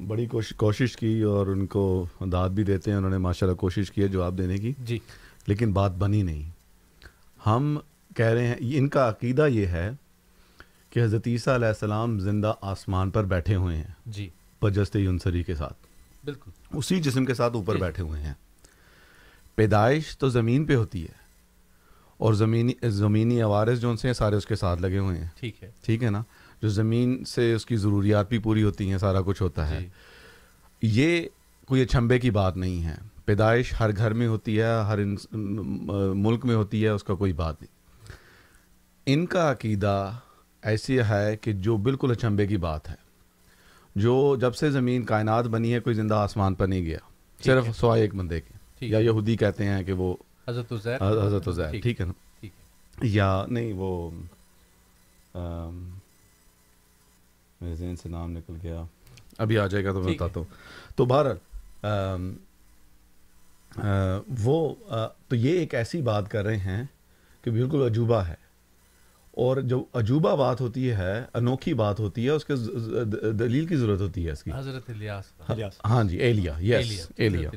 بڑی 0.07 0.25
کوشش 0.57 0.95
کی 0.97 1.21
اور 1.21 1.47
ان 1.47 1.65
کو 1.65 2.05
داد 2.31 2.49
بھی 2.49 2.63
دیتے 2.63 2.91
ہیں 2.91 2.97
انہوں 2.97 3.11
نے 3.11 3.17
ماشاء 3.17 3.47
اللہ 3.47 3.57
کوشش 3.57 3.91
کی 3.91 4.01
ہے 4.01 4.07
جواب 4.07 4.37
دینے 4.37 4.57
کی۔ 4.57 4.71
جی۔ 4.79 4.99
لیکن 5.47 5.73
بات 5.73 5.91
بنی 5.91 6.23
نہیں۔ 6.23 6.52
ہم 7.45 7.77
کہہ 8.15 8.25
رہے 8.25 8.47
ہیں 8.47 8.55
ان 8.59 8.89
کا 8.89 9.09
عقیدہ 9.09 9.47
یہ 9.47 9.65
ہے 9.65 9.91
کہ 10.89 11.03
حضرت 11.03 11.27
عیسیٰ 11.27 11.53
علیہ 11.53 11.67
السلام 11.67 12.19
زندہ 12.19 12.53
آسمان 12.61 13.09
پر 13.09 13.23
بیٹھے 13.23 13.55
ہوئے 13.55 13.77
ہیں۔ 13.77 13.83
جی۔ 14.05 14.29
پجست 14.59 14.95
یونسری 14.95 15.43
کے 15.43 15.55
ساتھ۔ 15.55 15.73
بالکل۔ 16.25 16.51
اسی 16.73 17.01
جسم 17.01 17.25
کے 17.25 17.33
ساتھ 17.33 17.53
اوپر 17.53 17.73
جی۔ 17.73 17.79
بیٹھے 17.79 18.03
ہوئے 18.03 18.21
ہیں۔ 18.21 18.33
پیدائش 19.55 20.17
تو 20.17 20.29
زمین 20.29 20.65
پہ 20.65 20.75
ہوتی 20.75 21.03
ہے۔ 21.03 21.23
اور 22.17 22.33
زمینی 22.33 22.89
زمینی 22.89 23.41
عوارض 23.41 23.81
جو 23.81 23.89
ان 23.89 23.97
سے 23.97 24.07
ہیں 24.07 24.13
سارے 24.13 24.35
اس 24.35 24.45
کے 24.45 24.55
ساتھ 24.55 24.81
لگے 24.81 24.97
ہوئے 24.97 25.17
ہیں۔ 25.17 25.27
ٹھیک 25.39 25.63
ہے۔ 25.63 25.71
ٹھیک 25.81 26.03
ہے 26.03 26.09
نا؟ 26.09 26.23
جو 26.61 26.69
زمین 26.69 27.25
سے 27.25 27.53
اس 27.53 27.65
کی 27.65 27.75
ضروریات 27.75 28.29
بھی 28.29 28.37
پوری 28.39 28.63
ہوتی 28.63 28.91
ہیں 28.91 28.97
سارا 28.97 29.21
کچھ 29.21 29.41
ہوتا 29.41 29.69
ہے۔ 29.69 29.79
جی۔ 29.79 29.87
یہ 30.81 31.27
کوئی 31.67 31.81
اچھمبے 31.81 32.19
کی 32.19 32.31
بات 32.31 32.57
نہیں 32.57 32.83
ہے۔ 32.83 32.95
پیدائش 33.25 33.73
ہر 33.79 33.95
گھر 33.97 34.13
میں 34.13 34.27
ہوتی 34.27 34.61
ہے 34.61 34.81
ہر 34.81 34.99
ملک 36.15 36.45
میں 36.45 36.55
ہوتی 36.55 36.83
ہے 36.83 36.89
اس 36.89 37.03
کا 37.03 37.15
کوئی 37.15 37.33
بات 37.33 37.61
نہیں۔ 37.61 37.73
ان 39.05 39.25
کا 39.25 39.51
عقیدہ 39.51 40.11
ایسی 40.61 40.99
ہے 40.99 41.37
کہ 41.41 41.53
جو 41.53 41.77
بالکل 41.77 42.11
اچھمبے 42.11 42.47
کی 42.47 42.57
بات 42.57 42.89
ہے۔ 42.89 42.95
جو 43.95 44.37
جب 44.39 44.55
سے 44.55 44.71
زمین 44.71 45.03
کائنات 45.03 45.45
بنی 45.45 45.73
ہے 45.73 45.79
کوئی 45.79 45.95
زندہ 45.95 46.13
آسمان 46.13 46.55
پر 46.55 46.67
نہیں 46.67 46.85
گیا۔ 46.85 46.97
صرف 47.45 47.65
سوائے 47.77 48.01
ایک 48.01 48.15
بندے 48.15 48.41
کے۔ 48.41 48.53
یا 48.85 48.99
یہودی 48.99 49.37
کہتے 49.37 49.65
ہیں 49.65 49.83
کہ 49.83 49.93
وہ 49.93 50.15
حضرت 50.47 50.73
حضرت 51.01 51.45
ٹھیک 51.81 52.01
ہے۔ 52.01 52.05
نا؟ 52.05 52.45
یا 53.01 53.45
نہیں 53.47 53.73
وہ 53.75 54.11
میرے 57.61 57.75
ذہن 57.75 57.95
سے 57.95 58.09
نام 58.09 58.31
نکل 58.31 58.53
گیا۔ 58.63 58.83
ابھی 59.37 59.57
آ 59.57 59.67
جائے 59.67 59.85
گا 59.85 59.91
تو 59.91 60.01
میں۔ 60.01 60.13
بتاتا 60.13 60.39
ہوں۔ 60.39 60.53
تو 60.95 61.05
بہرحال 61.05 61.35
وہ 64.43 64.75
تو 65.27 65.35
یہ 65.35 65.59
ایک 65.59 65.75
ایسی 65.75 66.01
بات 66.01 66.31
کر 66.31 66.43
رہے 66.43 66.57
ہیں 66.57 66.83
کہ 67.41 67.51
بالکل 67.51 67.81
عجوبہ 67.81 68.19
ہے۔ 68.19 68.43
اور 69.31 69.57
جو 69.57 69.85
عجوبہ 69.93 70.35
بات 70.35 70.61
ہوتی 70.61 70.91
ہے 70.91 71.23
انوکھی 71.33 71.73
بات 71.73 71.99
ہوتی 71.99 72.25
ہے 72.25 72.29
اس 72.29 72.45
کے 72.45 72.53
دلیل 73.31 73.65
کی 73.65 73.75
ضرورت 73.75 74.01
ہوتی 74.01 74.25
ہے 74.25 74.31
اس 74.31 74.43
کی۔ 74.43 74.51
حضرت 74.55 74.89
الیاس 74.89 75.23
الیاس 75.47 75.73
ہاں 75.85 76.03
جی 76.03 76.17
ایلیا 76.17 76.53
یس 76.59 77.11
ایلیا. 77.17 77.49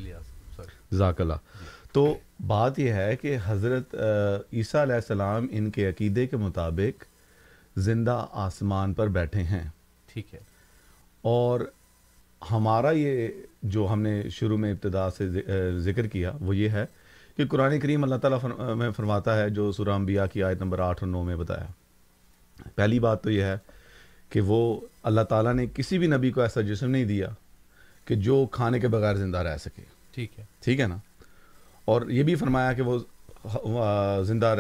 جزاک 0.90 1.20
اللہ۔ 1.20 1.34
تو 1.92 2.18
بات 2.46 2.78
یہ 2.78 2.92
ہے 2.92 3.16
کہ 3.16 3.36
حضرت 3.44 3.94
عیسیٰ 4.52 4.82
علیہ 4.82 4.94
السلام 4.94 5.46
ان 5.50 5.70
کے 5.70 5.88
عقیدے 5.88 6.26
کے 6.26 6.36
مطابق 6.36 7.04
زندہ 7.78 8.26
آسمان 8.32 8.94
پر 8.94 9.08
بیٹھے 9.08 9.42
ہیں۔ 9.42 9.68
ٹھیک 10.06 10.34
ہے۔ 10.34 10.40
اور 11.22 11.60
ہمارا 12.50 12.90
یہ 12.90 13.28
جو 13.68 13.88
ہم 13.92 14.02
نے 14.02 14.22
شروع 14.30 14.56
میں 14.56 14.72
ابتدا 14.72 15.10
سے 15.10 15.28
ذکر 15.78 16.06
کیا 16.06 16.32
وہ 16.40 16.56
یہ 16.56 16.68
ہے 16.68 16.86
کہ 17.36 17.46
قرآن 17.46 17.80
کریم 17.80 18.02
اللہ 18.02 18.14
تعالیٰ 18.14 18.74
میں 18.76 18.90
فرماتا 18.90 19.38
ہے 19.38 19.50
جو 19.50 19.72
سورہ 19.72 19.88
انبیاء 19.88 20.24
کی 20.32 20.42
آیت 20.42 20.62
نمبر 20.62 20.78
آٹھ 20.78 21.04
اور 21.04 21.10
نو 21.10 21.22
میں 21.22 21.36
بتایا۔ 21.36 21.66
پہلی 22.74 22.98
بات 22.98 23.22
تو 23.22 23.30
یہ 23.30 23.42
ہے 23.42 23.56
کہ 24.30 24.40
وہ 24.40 24.80
اللہ 25.02 25.20
تعالیٰ 25.20 25.54
نے 25.54 25.66
کسی 25.74 25.98
بھی 25.98 26.06
نبی 26.06 26.30
کو 26.30 26.40
ایسا 26.40 26.60
جسم 26.60 26.90
نہیں 26.90 27.04
دیا 27.04 27.28
کہ 28.04 28.14
جو 28.14 28.46
کھانے 28.52 28.80
کے 28.80 28.88
بغیر 28.88 29.14
زندہ 29.14 29.38
رہ 29.38 29.56
سکے۔ 29.56 29.82
ٹھیک 30.10 30.38
ہے۔ 30.38 30.44
ٹھیک 30.60 30.80
ہے 30.80 30.86
نا؟ 30.86 30.96
اور 31.84 32.02
یہ 32.08 32.22
بھی 32.22 32.34
فرمایا 32.34 32.72
کہ 32.72 32.82
وہ 32.82 32.98
زندہ 34.24 34.54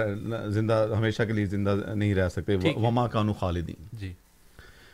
زندہ 0.48 0.86
ہمیشہ 0.98 1.22
کے 1.22 1.32
لیے 1.32 1.46
زندہ 1.46 1.76
نہیں 1.94 2.14
رہ 2.14 2.28
سکتے۔ 2.28 2.56
وما 2.56 3.06
کانو 3.06 3.32
خالدین 3.32 3.86
جی۔ 3.92 4.12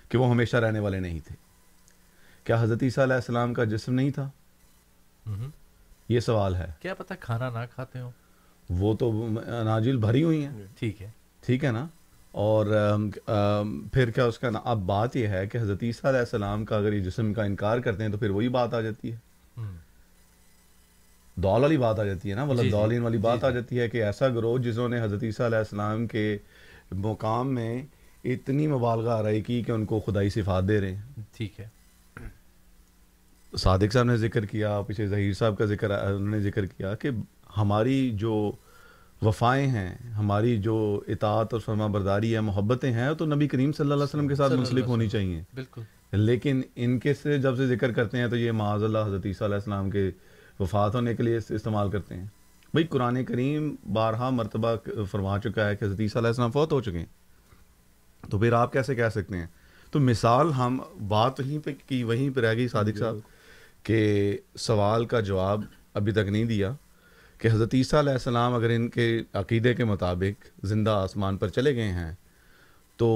کہ 0.08 0.18
وہ 0.18 0.30
ہمیشہ 0.30 0.56
رہنے 0.56 0.78
والے 0.78 1.00
نہیں 1.00 1.18
تھے۔ 1.26 1.51
کیا 2.44 2.62
حضرت 2.62 2.82
عیسیٰ 2.82 3.04
علیہ 3.04 3.14
السلام 3.14 3.54
کا 3.54 3.64
جسم 3.64 3.94
نہیں 3.94 4.10
تھا۔ 4.10 4.28
یہ 6.08 6.20
سوال 6.20 6.54
ہے۔ 6.54 6.66
کیا 6.80 6.94
پتہ 6.94 7.14
کھانا 7.20 7.50
نہ 7.50 7.58
کھاتے 7.74 8.00
ہو 8.00 8.10
وہ 8.70 8.94
تو 8.94 9.26
اناجیل 9.60 9.96
بھری 9.96 10.24
ہوئی 10.24 10.44
ہیں۔ 10.44 10.62
ٹھیک 10.78 11.02
ہے۔ 11.02 11.10
ٹھیک 11.46 11.64
ہے 11.64 11.70
نا؟ 11.70 11.86
اور 12.32 12.66
پھر 13.92 14.10
کیا 14.10 14.24
اس 14.24 14.38
کا 14.38 14.50
نا 14.50 14.60
اب 14.64 14.78
بات 14.78 15.16
یہ 15.16 15.26
ہے 15.26 15.46
کہ 15.46 15.58
حضرت 15.58 15.78
عیسیٰ 15.82 16.10
علیہ 16.10 16.20
السلام 16.20 16.64
کا 16.64 16.76
اگر 16.76 16.92
یہ 16.92 17.00
جسم 17.00 17.32
کا 17.34 17.44
انکار 17.44 17.78
کرتے 17.78 18.02
ہیں 18.02 18.10
تو 18.10 18.18
پھر 18.18 18.30
وہی 18.30 18.48
بات 18.48 18.74
آ 18.74 18.80
جاتی 18.80 19.12
ہے۔ 19.12 19.16
دول 21.34 21.62
والی 21.62 21.76
بات 21.76 21.98
آ 21.98 22.04
جاتی 22.04 22.30
ہے 22.30 22.34
نا 22.34 22.44
جی، 22.44 22.50
مطلب 22.50 22.62
جی۔ 22.62 22.70
دولین 22.70 23.02
والی 23.02 23.16
جی، 23.16 23.22
بات 23.22 23.44
آ 23.44 23.48
جی۔ 23.48 23.54
جاتی 23.54 23.80
ہے 23.80 23.88
کہ 23.88 24.04
ایسا 24.04 24.28
گروہ 24.28 24.58
جسوں 24.58 24.88
نے 24.88 25.00
حضرت 25.00 25.22
عیسیٰ 25.22 25.46
علیہ 25.46 25.58
السلام 25.58 26.06
کے 26.06 26.38
مقام 26.92 27.54
میں 27.54 27.82
اتنی 28.24 28.66
مبالغہ 28.66 29.10
آرائی 29.10 29.40
کی 29.40 29.62
کہ 29.62 29.72
ان 29.72 29.84
کو 29.84 30.00
خدائی 30.00 30.30
صفات 30.30 30.68
دے 30.68 30.80
رہے 30.80 30.94
ہیں۔ 30.94 31.02
ٹھیک 31.36 31.60
ہے۔ 31.60 31.81
صادق 33.58 33.92
صاحب 33.92 34.04
نے 34.04 34.16
ذکر 34.16 34.46
کیا 34.46 34.80
پیچھے 34.86 35.06
ظہیر 35.06 35.32
صاحب 35.32 35.58
کا 35.58 35.64
ذکر 35.64 35.90
انہوں 35.90 36.30
نے 36.30 36.40
ذکر 36.40 36.66
کیا 36.66 36.94
کہ 36.94 37.10
ہماری 37.56 38.10
جو 38.10 38.52
وفائیں 39.22 39.66
ہیں 39.66 39.94
ہماری 40.08 40.56
جو 40.56 41.00
اطاعت 41.08 41.52
اور 41.52 41.60
فرما 41.60 41.86
برداری 41.86 42.34
ہے 42.34 42.40
محبتیں 42.40 42.92
ہیں 42.92 43.14
تو 43.14 43.26
نبی 43.26 43.48
کریم 43.48 43.72
صلی 43.72 43.82
اللہ 43.82 43.94
علیہ 43.94 44.02
وسلم 44.02 44.28
کے 44.28 44.34
ساتھ 44.34 44.52
منسلک 44.58 44.84
ہونی 44.86 45.08
چاہیے۔ 45.08 45.42
بالکل۔ 45.54 45.80
لیکن 46.12 46.62
ان 46.76 46.98
کے 46.98 47.14
سے 47.14 47.38
جب 47.38 47.56
سے 47.56 47.66
ذکر 47.66 47.92
کرتے 47.92 48.18
ہیں 48.18 48.28
تو 48.28 48.36
یہ 48.36 48.52
معاذ 48.52 48.84
اللہ 48.84 48.98
حضرت 48.98 49.26
عیسیٰ 49.26 49.46
علیہ 49.46 49.54
السلام 49.54 49.90
کے 49.90 50.10
وفات 50.60 50.94
ہونے 50.94 51.14
کے 51.14 51.22
لیے 51.22 51.36
اس- 51.36 51.46
استعمال 51.50 51.90
کرتے 51.90 52.14
ہیں۔ 52.14 52.26
بھئی 52.74 52.84
قرآن 52.84 53.24
کریم 53.24 53.74
بارہا 53.92 54.30
مرتبہ 54.30 54.74
فرما 55.10 55.38
چکا 55.38 55.68
ہے 55.68 55.76
کہ 55.76 55.84
حضرت 55.84 56.00
عیسیٰ 56.00 56.20
علیہ 56.20 56.28
السلام 56.28 56.50
فوت 56.50 56.72
ہو 56.72 56.80
چکے 56.80 56.98
ہیں۔ 56.98 57.06
تو 58.30 58.38
پھر 58.38 58.52
آپ 58.52 58.72
کیسے 58.72 58.94
کہہ 58.94 59.08
سکتے 59.08 59.36
ہیں؟ 59.36 59.46
تو 59.90 60.00
مثال 60.00 60.52
ہم 60.52 60.78
بات 61.08 61.40
وہیں 61.40 61.58
پہ 61.58 61.70
کی 61.88 62.04
وہیں 62.04 62.30
پہ 62.30 62.40
رہ 62.40 62.54
گئی 62.54 62.68
صادق 62.68 62.98
صاحب۔ 62.98 63.16
کہ 63.82 64.36
سوال 64.56 65.04
کا 65.04 65.20
جواب 65.20 65.60
ابھی 65.94 66.12
تک 66.12 66.28
نہیں 66.28 66.44
دیا 66.44 66.72
کہ 67.38 67.48
حضرت 67.48 67.74
عیسیٰ 67.74 67.98
علیہ 67.98 68.12
السلام 68.12 68.54
اگر 68.54 68.70
ان 68.70 68.88
کے 68.88 69.22
عقیدے 69.32 69.74
کے 69.74 69.84
مطابق 69.84 70.64
زندہ 70.64 70.90
آسمان 70.90 71.36
پر 71.36 71.48
چلے 71.48 71.74
گئے 71.74 71.92
ہیں 71.92 72.12
تو 72.96 73.08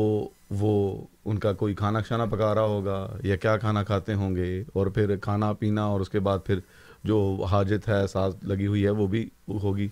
وہ 0.50 1.04
ان 1.24 1.38
کا 1.38 1.52
کوئی 1.52 1.74
کھانا 1.74 2.00
شانا 2.08 2.24
پکا 2.24 2.54
رہا 2.54 2.62
ہوگا 2.62 3.16
یا 3.22 3.36
کیا 3.36 3.56
کھانا 3.56 3.82
کھاتے 3.82 4.14
ہوں 4.14 4.36
گے 4.36 4.64
اور 4.72 4.86
پھر 4.86 5.16
کھانا 5.16 5.52
پینا 5.52 5.84
اور 5.84 6.00
اس 6.00 6.10
کے 6.10 6.20
بعد 6.20 6.38
پھر 6.44 6.58
جو 7.04 7.46
حاجت 7.50 7.88
ہے 7.88 8.06
ساتھ 8.06 8.44
لگی 8.44 8.66
ہوئی 8.66 8.84
ہے 8.84 8.90
وہ 8.90 9.06
بھی 9.06 9.28
ہوگی 9.48 9.88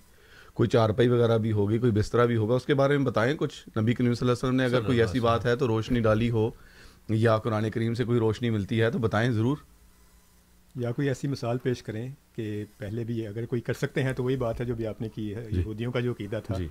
کوئی 0.55 0.69
چارپائی 0.69 1.09
وغیرہ 1.09 1.39
بھی 1.39 1.53
ہوگی 1.53 1.79
کوئی 1.79 1.93
بسترا 1.93 2.25
بھی 2.25 2.37
ہوگا 2.37 2.55
اس 2.55 2.65
کے 2.65 2.75
بارے 2.75 2.97
میں 2.99 3.07
بتائیں 3.07 3.35
کچھ؟ 3.39 3.79
نبی 3.79 3.95
کریم 3.95 4.15
صلی 4.15 4.29
اللہ 4.29 4.33
علیہ 4.33 4.49
وسلم 4.49 4.57
نے 4.57 4.65
اگر 4.65 4.81
کوئی 4.81 5.01
ایسی 5.01 5.21
بات 5.21 5.47
ہے 5.47 5.57
تو 5.57 5.67
روشنی 5.67 6.01
ڈالی 6.01 6.31
ہو 6.31 6.51
یا 7.09 7.39
قرآن 7.39 7.71
کریم 7.71 7.95
سے 7.95 8.05
کوئی 8.05 8.19
روشنی 8.19 8.51
ملتی 8.51 8.83
ہے 8.83 8.91
تو 8.91 8.99
بتائیں 8.99 9.31
ضرور۔ 9.31 9.57
یا 10.75 10.93
کوئی 10.93 11.09
ایسی 11.09 11.29
مثال 11.29 11.59
پیش 11.59 11.83
کریں 11.83 12.13
کہ 12.35 12.65
پہلے 12.79 13.05
بھی 13.05 13.27
اگر 13.27 13.47
کوئی 13.47 13.61
کر 13.61 13.73
سکتے 13.73 14.03
ہیں 14.03 14.13
تو 14.13 14.25
وہی 14.25 14.37
بات 14.37 14.61
ہے 14.61 14.67
جو 14.67 14.75
بھی 14.75 14.87
آپ 14.87 15.01
نے 15.01 15.09
کی 15.09 15.35
ہے 15.35 15.47
یہودیوں 15.51 15.93
کا 15.93 16.01
جو 16.01 16.13
عقیدہ 16.13 16.41
تھا 16.45 16.59
جی۔ 16.59 16.69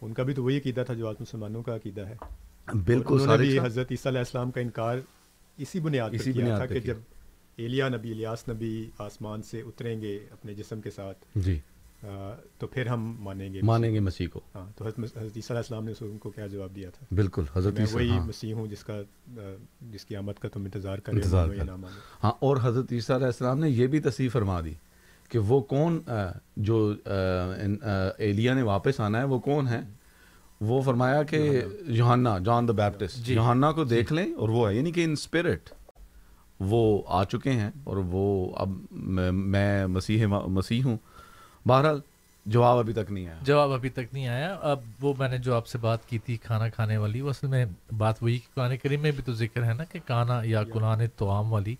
ان 0.00 0.14
کا 0.14 0.22
بھی 0.22 0.34
تو 0.34 0.44
وہی 0.44 0.58
عقیدہ 0.58 0.82
تھا 0.86 0.94
جو 0.94 1.08
آج 1.08 1.16
مسلمانوں 1.20 1.62
کا 1.62 1.76
عقیدہ 1.76 2.00
ہے۔ 2.00 2.16
بالکل۔ 2.86 3.20
حضرت 3.64 3.86
عیسیٰ 3.90 4.06
علیہ 4.06 4.18
السلام 4.18 4.50
کا 4.50 4.60
انکار 4.60 4.98
اسی 5.56 5.80
بنیاد 5.80 6.10
اسی 6.12 6.32
پر 6.32 6.36
کیا 6.36 6.44
بنیاد 6.44 6.56
تھا 6.56 6.66
کہ۔ 6.66 6.80
جب 6.80 6.96
ایلیا 7.56 7.88
نبی 7.88 8.12
الیاس 8.12 8.48
نبی 8.48 8.90
آسمان 8.98 9.42
سے 9.42 9.60
اتریں 9.60 10.00
گے 10.00 10.18
اپنے 10.30 10.54
جسم 10.54 10.80
کے 10.80 10.90
ساتھ۔ 10.90 11.24
جی۔ 11.34 11.58
تو 12.58 12.66
پھر 12.66 12.86
ہم 12.86 13.16
مانیں 13.20 13.52
گے 13.52 13.60
مانیں 13.62 13.94
گے 13.94 14.00
مسیح 14.00 14.26
کو۔ 14.32 14.40
ہاں 14.54 14.66
تو 14.76 14.84
حضرت 14.84 14.98
عیسیٰ 14.98 15.50
علیہ 15.50 15.56
السلام 15.56 15.84
نے 15.84 15.92
اس- 15.92 16.18
کو 16.18 16.30
کیا 16.30 16.46
جواب 16.46 16.76
دیا 16.76 16.90
تھا۔ 16.90 17.06
بالکل 17.14 17.42
حضرت 17.54 17.72
میں 17.72 17.82
عیسیٰ 17.82 17.94
وہی 17.94 18.10
ہاں۔ 18.10 18.26
مسیح 18.26 18.54
ہوں 18.54 18.66
جس 18.66 18.84
کا 18.84 19.00
جس 19.80 20.04
کی 20.04 20.16
آمد 20.16 20.32
کا 20.40 20.48
تم 20.48 20.64
انتظار 20.64 20.98
کر 20.98 21.12
انتظار 21.12 21.48
کر۔ 21.48 21.68
ہاں 22.24 22.32
اور 22.40 22.56
حضرت 22.62 22.92
عیسیٰ 22.92 23.16
علیہ 23.16 23.26
السلام 23.26 23.58
نے 23.58 23.70
یہ 23.70 23.86
بھی 23.86 24.00
تصحیح 24.00 24.28
فرما 24.32 24.60
دی 24.60 24.74
کہ 25.28 25.38
وہ 25.38 25.60
کون 25.60 26.00
جو 26.56 26.94
ایلیا 28.18 28.54
نے 28.54 28.62
واپس 28.62 29.00
آنا 29.00 29.18
ہے 29.18 29.24
وہ 29.24 29.38
کون 29.38 29.68
ہے 29.68 29.80
وہ 30.60 30.82
فرمایا 30.82 31.22
کہ 31.22 31.62
یوحنا۔ 31.86 32.38
جان 32.38 32.68
دا 32.68 32.72
بیپٹسٹ۔ 32.72 33.16
جی۔ 33.16 33.34
یوحنا 33.34 33.72
کو 33.72 33.84
دیکھ 33.84 34.12
لیں 34.12 34.34
اور 34.34 34.48
وہ 34.48 34.70
ہے 34.70 34.74
یعنی 34.74 34.92
کہ 34.92 35.04
ان 35.04 35.12
اسپرٹ 35.12 35.70
وہ 36.60 37.02
آ 37.06 37.24
چکے 37.24 37.50
ہیں 37.50 37.70
اور 37.84 37.96
وہ 37.96 38.56
اب 38.56 38.68
میں 39.32 39.86
مسیح 39.86 40.26
مسیح 40.26 40.82
ہوں۔ 40.84 40.96
بہرحال 41.68 42.00
جواب 42.46 42.78
ابھی 42.78 42.92
تک 42.92 43.12
نہیں 43.12 43.26
آیا۔ 43.28 43.38
جواب 43.42 43.72
ابھی 43.72 43.88
تک 43.88 44.12
نہیں 44.12 44.26
آیا۔ 44.26 44.56
اب 44.60 44.80
وہ 45.00 45.14
میں 45.18 45.28
نے 45.28 45.38
جو 45.38 45.54
آپ 45.54 45.66
سے 45.66 45.78
بات 45.78 46.08
کی 46.08 46.18
تھی 46.18 46.36
کھانا 46.36 46.68
کھانے 46.68 46.96
والی 46.96 47.20
وہ 47.20 47.30
اصل 47.30 47.46
میں 47.46 47.64
بات 47.98 48.22
وہی 48.22 48.38
کہ 48.38 48.54
قرآن 48.54 48.76
کریم 48.76 49.00
میں 49.00 49.10
بھی 49.10 49.22
تو 49.22 49.32
ذکر 49.32 49.64
ہے 49.64 49.74
نا 49.74 49.84
کہ 49.84 49.98
کانا 50.06 50.40
یا 50.44 50.62
قرآن 50.64 51.00
توام 51.16 51.52
والی 51.52 51.74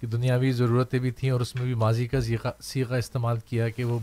کہ 0.00 0.06
دنیاوی 0.06 0.52
ضرورتیں 0.52 0.98
بھی 0.98 1.10
تھیں 1.10 1.30
اور 1.30 1.40
اس 1.40 1.54
میں 1.54 1.64
بھی 1.64 1.74
ماضی 1.74 2.06
کا 2.06 2.20
سیغہ 2.20 2.50
سیغہ 2.60 2.94
استعمال 2.94 3.36
کیا 3.48 3.68
کہ 3.68 3.84
وہ 3.84 3.98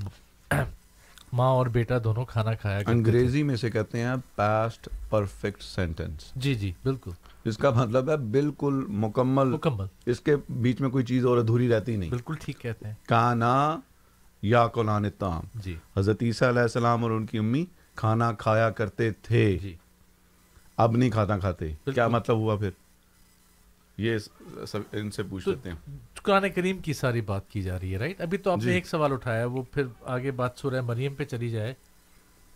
ماں 1.34 1.48
اور 1.48 1.68
بیٹا 1.68 1.98
دونوں 2.04 2.26
کھانا 2.26 2.54
کھایا۔ 2.54 2.80
انگریزی 2.88 3.44
میں 3.44 3.56
سے 3.56 3.72
کہتے 3.72 4.00
ہیں 4.00 4.16
پاسٹ 4.36 4.90
پرفیکٹ 5.10 5.62
سینٹینس 5.62 6.32
جی 6.36 6.56
جی 6.56 6.72
بالکل۔ 6.84 7.12
اس 7.46 7.58
کا 7.58 7.70
مطلب 7.70 8.10
ہے 8.10 8.18
بالکل 8.18 8.86
مکمل۔ 8.88 9.48
مکمل۔ 9.48 9.86
اس 10.06 10.20
کے 10.20 10.36
بیچ 10.50 10.82
میں 10.82 10.90
کوئی 10.90 11.06
چیز 11.06 11.26
اور 11.26 11.38
ادھوری 11.38 11.70
رہتی 11.70 11.96
نہیں۔ 11.96 12.10
بالکل 12.10 12.34
ٹھیک 12.42 12.60
کہتے 12.60 12.88
ہیں۔ 12.88 12.94
کانا 13.08 13.80
یا 14.42 14.68
قلان 14.68 15.10
تام۔ 15.10 15.44
جی۔ 15.56 15.76
حضرت 15.98 16.24
عیسیٰ 16.24 16.48
علیہ 16.48 16.62
السلام 16.62 17.04
اور 17.04 17.12
ان 17.12 17.26
کی 17.26 17.38
امی 17.38 17.66
کھانا 17.96 18.32
کھایا 18.32 18.70
کرتے 18.70 19.12
تھے۔ 19.12 19.58
جی۔ 19.62 19.76
اب 20.78 20.98
نہیں 20.98 21.10
کھانا 21.10 21.38
کھاتے۔ 21.38 21.74
کیا 21.94 22.08
مطلب 22.08 22.38
ہوا 22.38 22.56
پھر؟ 22.56 22.70
یہ 23.98 24.18
سب 24.68 24.80
ان 24.92 25.12
سے 25.12 25.24
پوچھ 25.24 25.50
لیتے 25.50 25.70
ہیں۔ 25.70 25.98
قرآن 26.24 26.50
کریم 26.50 26.78
کی 26.78 26.94
ساری 26.94 27.22
بات 27.22 27.50
کی 27.50 27.62
جا 27.62 27.80
رہی 27.80 27.94
ہے 27.94 27.98
رائٹ 27.98 28.22
ابھی 28.22 28.38
تو 28.38 28.52
آپ 28.52 28.60
جی۔ 28.60 28.70
نے 28.70 28.76
ایک 28.76 28.88
سوال 28.88 29.12
اٹھایا 29.12 29.46
وہ 29.46 29.64
پھر 29.72 29.84
آگے 30.04 30.32
بات 30.32 30.52
سورہ 30.56 30.82
مریم 30.82 31.16
پہ 31.16 31.24
چلی 31.24 31.50
جائے۔ 31.50 31.74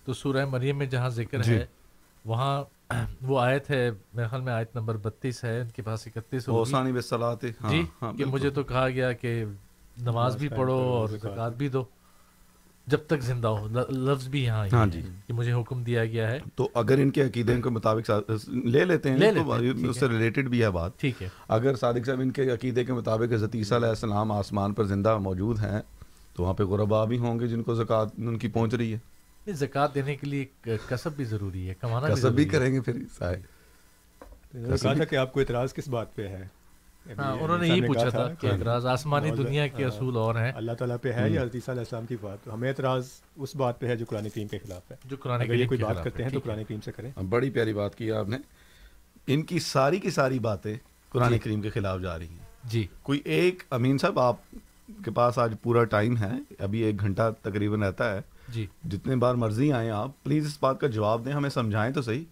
تو 0.05 0.13
سورہ 0.13 0.45
مریم 0.45 0.77
میں 0.77 0.85
جہاں 0.85 1.09
ذکر 1.09 1.41
جی۔ 1.41 1.53
ہے 1.53 1.65
وہاں 2.25 2.63
وہ 3.21 3.39
آیت 3.39 3.69
ہے 3.69 3.91
میرے 4.13 4.27
خیال 4.27 4.41
میں 4.41 4.53
آیت 4.53 4.75
نمبر 4.75 4.97
بتیس 4.97 5.43
ہے 5.43 5.61
ان 5.61 5.69
کے 5.69 5.81
پاس 5.81 6.07
اکتیس 6.07 6.49
بسلاتے 6.95 7.51
جی 7.69 7.83
کہ 8.17 8.25
مجھے 8.25 8.49
تو 8.49 8.63
کہا 8.63 8.89
گیا 8.89 9.11
کہ 9.11 9.45
نماز 9.97 10.35
بھی 10.35 10.47
پڑھو 10.49 10.73
اور 10.73 11.09
زکوٰۃ 11.09 11.51
بھی 11.51 11.69
دو۔ 11.69 11.83
جب 12.87 12.97
تک 13.07 13.21
زندہ 13.21 13.47
ہو 13.47 13.67
لفظ 13.89 14.27
بھی 14.27 14.43
یہاں 14.43 14.67
ہاں 14.73 14.87
جی۔ 14.87 15.01
کہ 15.27 15.33
مجھے 15.33 15.53
حکم 15.53 15.83
دیا 15.83 16.05
گیا 16.05 16.31
ہے۔ 16.31 16.39
تو 16.55 16.69
اگر 16.73 16.97
ان 16.97 17.09
کے 17.09 17.23
عقیدے 17.23 17.61
کے 17.61 17.69
مطابق 17.69 18.11
لے 18.47 18.85
لیتے 18.85 19.11
ہیں 19.11 19.19
تو 19.19 19.89
اس 19.89 19.99
سے 19.99 20.07
ریلیٹڈ 20.07 20.49
بھی 20.49 20.63
ہے 20.63 20.69
بات۔ 20.69 20.99
ٹھیک 20.99 21.23
ہے۔ 21.23 21.27
اگر 21.47 21.75
صادق 21.75 22.05
صاحب 22.05 22.19
ان 22.19 22.31
کے 22.31 22.49
عقیدے 22.51 22.85
کے 22.85 22.93
مطابق 22.93 23.33
حضرت 23.33 23.55
عیسیٰ 23.55 23.77
علیہ 23.77 23.89
السلام 23.89 24.31
آسمان 24.31 24.73
پر 24.73 24.83
زندہ 24.83 25.17
موجود 25.17 25.59
ہیں 25.59 25.81
تو 26.35 26.43
وہاں 26.43 26.53
پہ 26.53 26.63
غربا 26.63 27.05
بھی 27.05 27.17
ہوں 27.17 27.39
گے 27.39 27.47
جن 27.47 27.63
کو 27.63 27.73
زکوٰۃ 27.75 28.05
ان 28.17 28.37
کی 28.37 28.47
پہنچ 28.47 28.73
رہی 28.73 28.93
ہے۔ 28.93 29.53
زکوٰۃ 29.53 29.87
دینے 29.95 30.15
کے 30.15 30.27
لیے 30.27 30.45
کسب 30.89 31.11
بھی 31.15 31.25
ضروری 31.25 31.69
ہے 31.69 31.73
کمانا 31.73 32.07
کسب 32.07 32.31
بھی 32.31 32.45
کریں 32.45 32.73
گے 32.73 32.81
پھر 32.81 32.97
تھا 33.17 35.03
کہ 35.03 35.15
آپ 35.15 35.33
کو 35.33 35.39
اعتراض 35.39 35.73
کس 35.73 35.87
بات 35.87 36.15
پہ 36.15 36.27
ہے؟ 36.27 36.47
انہوں 37.05 37.57
نے 37.57 37.67
یہی 37.67 37.87
پوچھا 37.87 38.09
تھا 38.09 38.33
کہ 38.33 38.47
اعتراض 38.47 38.85
آسمانی 38.85 39.29
موضوع- 39.29 39.47
دنیا 39.47 39.67
کے 39.67 39.83
ہاں، 39.83 39.91
اصول 39.91 40.15
اور 40.15 40.35
ہیں۔ 40.35 40.51
اللہ 40.55 40.71
تعالیٰ 40.71 40.97
پہ 41.01 41.11
ہے 41.11 41.29
یا 41.29 41.43
علیہ 41.43 41.59
السلام 41.67 42.05
کی 42.05 42.15
بات؟ 42.21 42.37
ہمیں 42.53 42.69
اعتراض 42.69 43.07
اس 43.35 43.55
بات 43.55 43.79
پہ 43.79 43.87
ہے 43.87 43.95
جو 43.95 44.05
قرآن 44.09 44.29
کریم 44.29 44.47
کے 44.47 44.57
خلاف 44.57 44.91
ہے۔ 44.91 44.95
جو 45.05 45.15
قرآن 45.19 45.41
اگر 45.41 45.49
یہ 45.49 45.55
کریم 45.55 45.67
کوئی 45.67 45.83
بات 45.83 46.03
کرتے 46.03 46.23
ہیں 46.23 46.29
تو۔ 46.29 46.39
قرآن 46.39 46.63
کریم 46.63 46.81
سے 46.81 46.91
کریں۔ 46.91 47.23
بڑی 47.29 47.49
پیاری 47.49 47.73
بات 47.73 47.95
کی 47.95 48.11
آپ 48.11 48.29
نے۔ 48.29 48.37
ان 49.27 49.43
کی 49.43 49.59
ساری 49.59 49.99
کی 49.99 50.09
ساری 50.09 50.39
باتیں 50.39 50.77
قرآن 51.09 51.29
جی۔ 51.29 51.39
کریم 51.39 51.61
کے 51.61 51.69
خلاف 51.69 52.01
جا 52.01 52.19
رہی 52.19 52.27
ہیں۔ 52.27 52.45
جی۔ 52.63 52.87
کوئی 53.01 53.21
ایک 53.25 53.63
امین 53.69 53.97
صاحب 53.97 54.19
آپ 54.19 54.35
کے 55.05 55.11
پاس 55.11 55.37
آج 55.37 55.53
پورا 55.63 55.83
ٹائم 55.83 56.17
ہے 56.17 56.31
ابھی 56.59 56.79
ایک 56.79 56.99
گھنٹہ 56.99 57.33
تقریباً 57.41 57.83
رہتا 57.83 58.15
ہے۔ 58.15 58.21
جی۔ 58.49 58.65
جتنے 58.83 59.15
بار 59.15 59.35
مرضی 59.35 59.71
آئیں 59.71 59.89
آپ 59.89 60.23
پلیز 60.23 60.45
اس 60.45 60.57
بات 60.61 60.79
کا 60.79 60.87
جواب 60.87 61.25
دیں 61.25 61.33
ہمیں 61.33 61.49
سمجھائیں 61.49 61.93
تو 61.93 62.01
صحیح۔ 62.01 62.23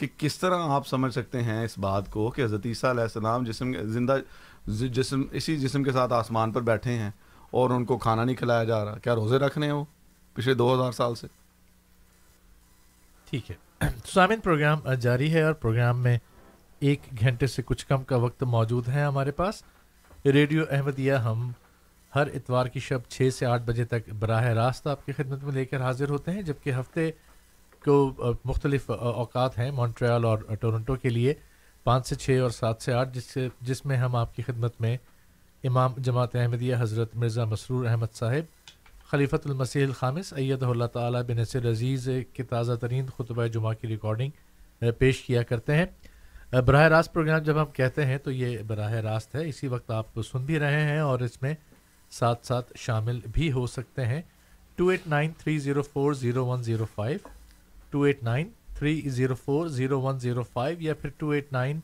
کہ 0.00 0.06
کس 0.16 0.38
طرح 0.38 0.58
آپ 0.58 0.86
سمجھ 0.86 1.12
سکتے 1.12 1.42
ہیں 1.42 1.64
اس 1.64 1.78
بات 1.78 2.10
کو 2.10 2.30
کہ 2.30 2.44
حضرت 2.44 2.66
عیسیٰ 2.66 2.90
علیہ 2.90 3.02
السلام 3.02 3.44
جسم 3.44 3.72
زندہ 3.82 4.16
جسم 4.66 5.22
اسی 5.32 5.56
جسم 5.56 5.82
کے 5.82 5.92
ساتھ 5.92 6.12
آسمان 6.12 6.52
پر 6.52 6.60
بیٹھے 6.60 6.92
ہیں 6.92 7.10
اور 7.50 7.70
ان 7.70 7.84
کو 7.84 7.98
کھانا 7.98 8.24
نہیں 8.24 8.36
کھلایا 8.36 8.64
جا 8.64 8.84
رہا۔ 8.84 8.98
کیا 8.98 9.14
روزے 9.14 9.36
رکھنے 9.36 9.66
ہیں 9.66 9.72
وہ 9.72 9.84
پچھلے 10.34 10.54
دو 10.54 10.74
ہزار 10.74 10.92
سال 10.92 11.14
سے؟ 11.14 11.26
ٹھیک 13.30 13.50
ہے۔ 13.50 13.56
تو 13.78 14.08
سامعین، 14.08 14.40
پروگرام 14.40 14.92
جاری 14.92 15.34
ہے 15.34 15.42
اور 15.42 15.52
پروگرام 15.52 15.98
میں 15.98 16.18
ایک 16.78 17.00
گھنٹے 17.20 17.46
سے 17.46 17.62
کچھ 17.62 17.86
کم 17.86 18.04
کا 18.04 18.16
وقت 18.16 18.42
موجود 18.42 18.88
ہے 18.88 19.02
ہمارے 19.02 19.30
پاس۔ 19.30 19.62
ریڈیو 20.24 20.64
احمدیہ، 20.70 21.12
ہم 21.12 21.52
ہر 22.14 22.26
اتوار 22.26 22.66
کی 22.66 22.80
شب 22.80 22.98
چھ 23.08 23.28
سے 23.38 23.46
آٹھ 23.46 23.62
بجے 23.62 23.84
تک 23.84 24.12
براہ 24.18 24.44
راست 24.44 24.86
آپ 24.86 25.06
کی 25.06 25.12
خدمت 25.12 25.44
میں 25.44 25.52
لے 25.52 25.64
کر 25.64 25.82
حاضر 25.82 26.08
ہوتے 26.08 26.30
ہیں، 26.30 26.42
جبکہ 26.42 26.72
ہفتے 26.72 27.10
کو 27.84 28.12
مختلف 28.44 28.90
اوقات 28.90 29.58
ہیں 29.58 29.70
مونٹریال 29.70 30.24
اور 30.24 30.38
ٹورنٹو 30.60 30.96
کے 30.96 31.08
لیے، 31.08 31.34
پانچ 31.86 32.06
سے 32.06 32.14
چھ 32.14 32.38
اور 32.42 32.50
سات 32.50 32.82
سے 32.82 32.92
آٹھ، 32.92 33.14
جس 33.14 33.24
سے، 33.24 33.48
جس 33.60 33.84
میں 33.86 33.96
ہم 33.96 34.16
آپ 34.16 34.34
کی 34.36 34.42
خدمت 34.42 34.80
میں 34.80 34.96
امام 35.64 35.92
جماعت 35.98 36.36
احمدیہ 36.36 36.76
حضرت 36.78 37.16
مرزا 37.16 37.44
مسرور 37.44 37.86
احمد 37.86 38.14
صاحب، 38.14 38.70
خلیفۃ 39.10 39.44
المسیح 39.44 39.84
الخامس، 39.84 40.32
ایدہ 40.32 40.66
اللہ 40.66 40.86
تعالیٰ 40.92 41.22
بن 41.22 41.36
نصر 41.36 41.70
عزیز 41.70 42.08
کے 42.32 42.42
تازہ 42.42 42.72
ترین 42.80 43.06
خطبہ 43.16 43.46
جمعہ 43.46 43.72
کی 43.74 43.88
ریکارڈنگ 43.88 44.90
پیش 44.98 45.20
کیا 45.20 45.42
کرتے 45.42 45.76
ہیں۔ 45.76 45.86
براہ 46.66 46.86
راست 46.88 47.12
پروگرام 47.12 47.42
جب 47.42 47.60
ہم 47.60 47.70
کہتے 47.72 48.04
ہیں 48.06 48.18
تو 48.18 48.30
یہ 48.30 48.58
براہ 48.66 48.92
راست 49.02 49.34
ہے، 49.34 49.48
اسی 49.48 49.68
وقت 49.68 49.90
آپ 49.90 50.20
سن 50.30 50.44
بھی 50.44 50.58
رہے 50.58 50.82
ہیں 50.82 51.00
اور 51.00 51.20
اس 51.20 51.42
میں 51.42 51.54
ساتھ 52.12 52.46
ساتھ 52.46 52.72
شامل 52.76 53.20
بھی 53.32 53.50
ہو 53.52 53.66
سکتے 53.66 54.06
ہیں۔ 54.06 54.22
Two 54.78 54.88
eight 54.88 55.06
nine 55.06 55.30
three 55.38 55.58
zero 55.58 55.82
four 55.82 56.12
zero 56.12 56.46
one 56.46 56.62
zero 56.62 56.84
five 56.94 57.18
two 57.90 58.02
eight 58.02 58.22
nine 58.22 58.48
three 58.74 59.00
zero 59.00 59.34
four 59.34 59.68
zero 59.68 60.00
one 60.00 60.18
zero 60.18 60.42
five 60.42 60.76
یا 60.80 60.94
پھر 60.94 61.10
two 61.16 61.30
eight 61.30 61.52
nine 61.52 61.80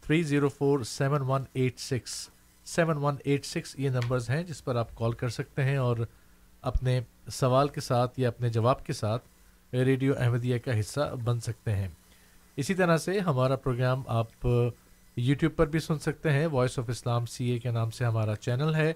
three 0.00 0.22
zero 0.22 0.48
four 0.48 0.82
seven 0.82 1.22
one 1.22 1.42
eight 1.52 1.78
six 1.78 2.28
seven 2.64 2.96
one 2.96 3.16
eight 3.24 3.46
six 3.46 3.74
یہ 3.78 3.90
numbers 3.90 4.30
ہیں 4.30 4.42
جس 4.42 4.64
پر 4.64 4.76
آپ 4.76 4.94
call 4.94 5.12
کر 5.12 5.28
سکتے 5.28 5.64
ہیں 5.64 5.76
اور 5.76 5.96
اپنے 6.62 7.00
سوال 7.32 7.68
کے 7.68 7.80
ساتھ 7.80 8.20
یا 8.20 8.28
اپنے 8.28 8.48
جواب 8.48 8.86
کے 8.86 8.92
ساتھ 8.92 9.28
ریڈیو 9.74 10.14
احمدیہ 10.18 10.58
کا 10.58 10.80
حصہ 10.80 11.14
بن 11.24 11.40
سکتے 11.40 11.76
ہیں۔ 11.76 11.88
اسی 12.56 12.74
طرح 12.74 12.96
سے 12.96 13.18
ہمارا 13.18 13.56
پروگرام 13.56 14.02
آپ 14.06 14.46
یوٹیوب 15.16 15.56
پر 15.56 15.66
بھی 15.66 15.80
سن 15.80 15.98
سکتے 15.98 16.32
ہیں۔ 16.32 16.46
Voice 16.46 16.78
of 16.78 16.84
Islam 16.88 17.26
C 17.26 17.44
A 17.44 17.58
کے 17.58 17.70
نام 17.70 17.90
سے 17.90 18.04
ہمارا 18.04 18.36
چینل 18.36 18.74
ہے۔ 18.74 18.92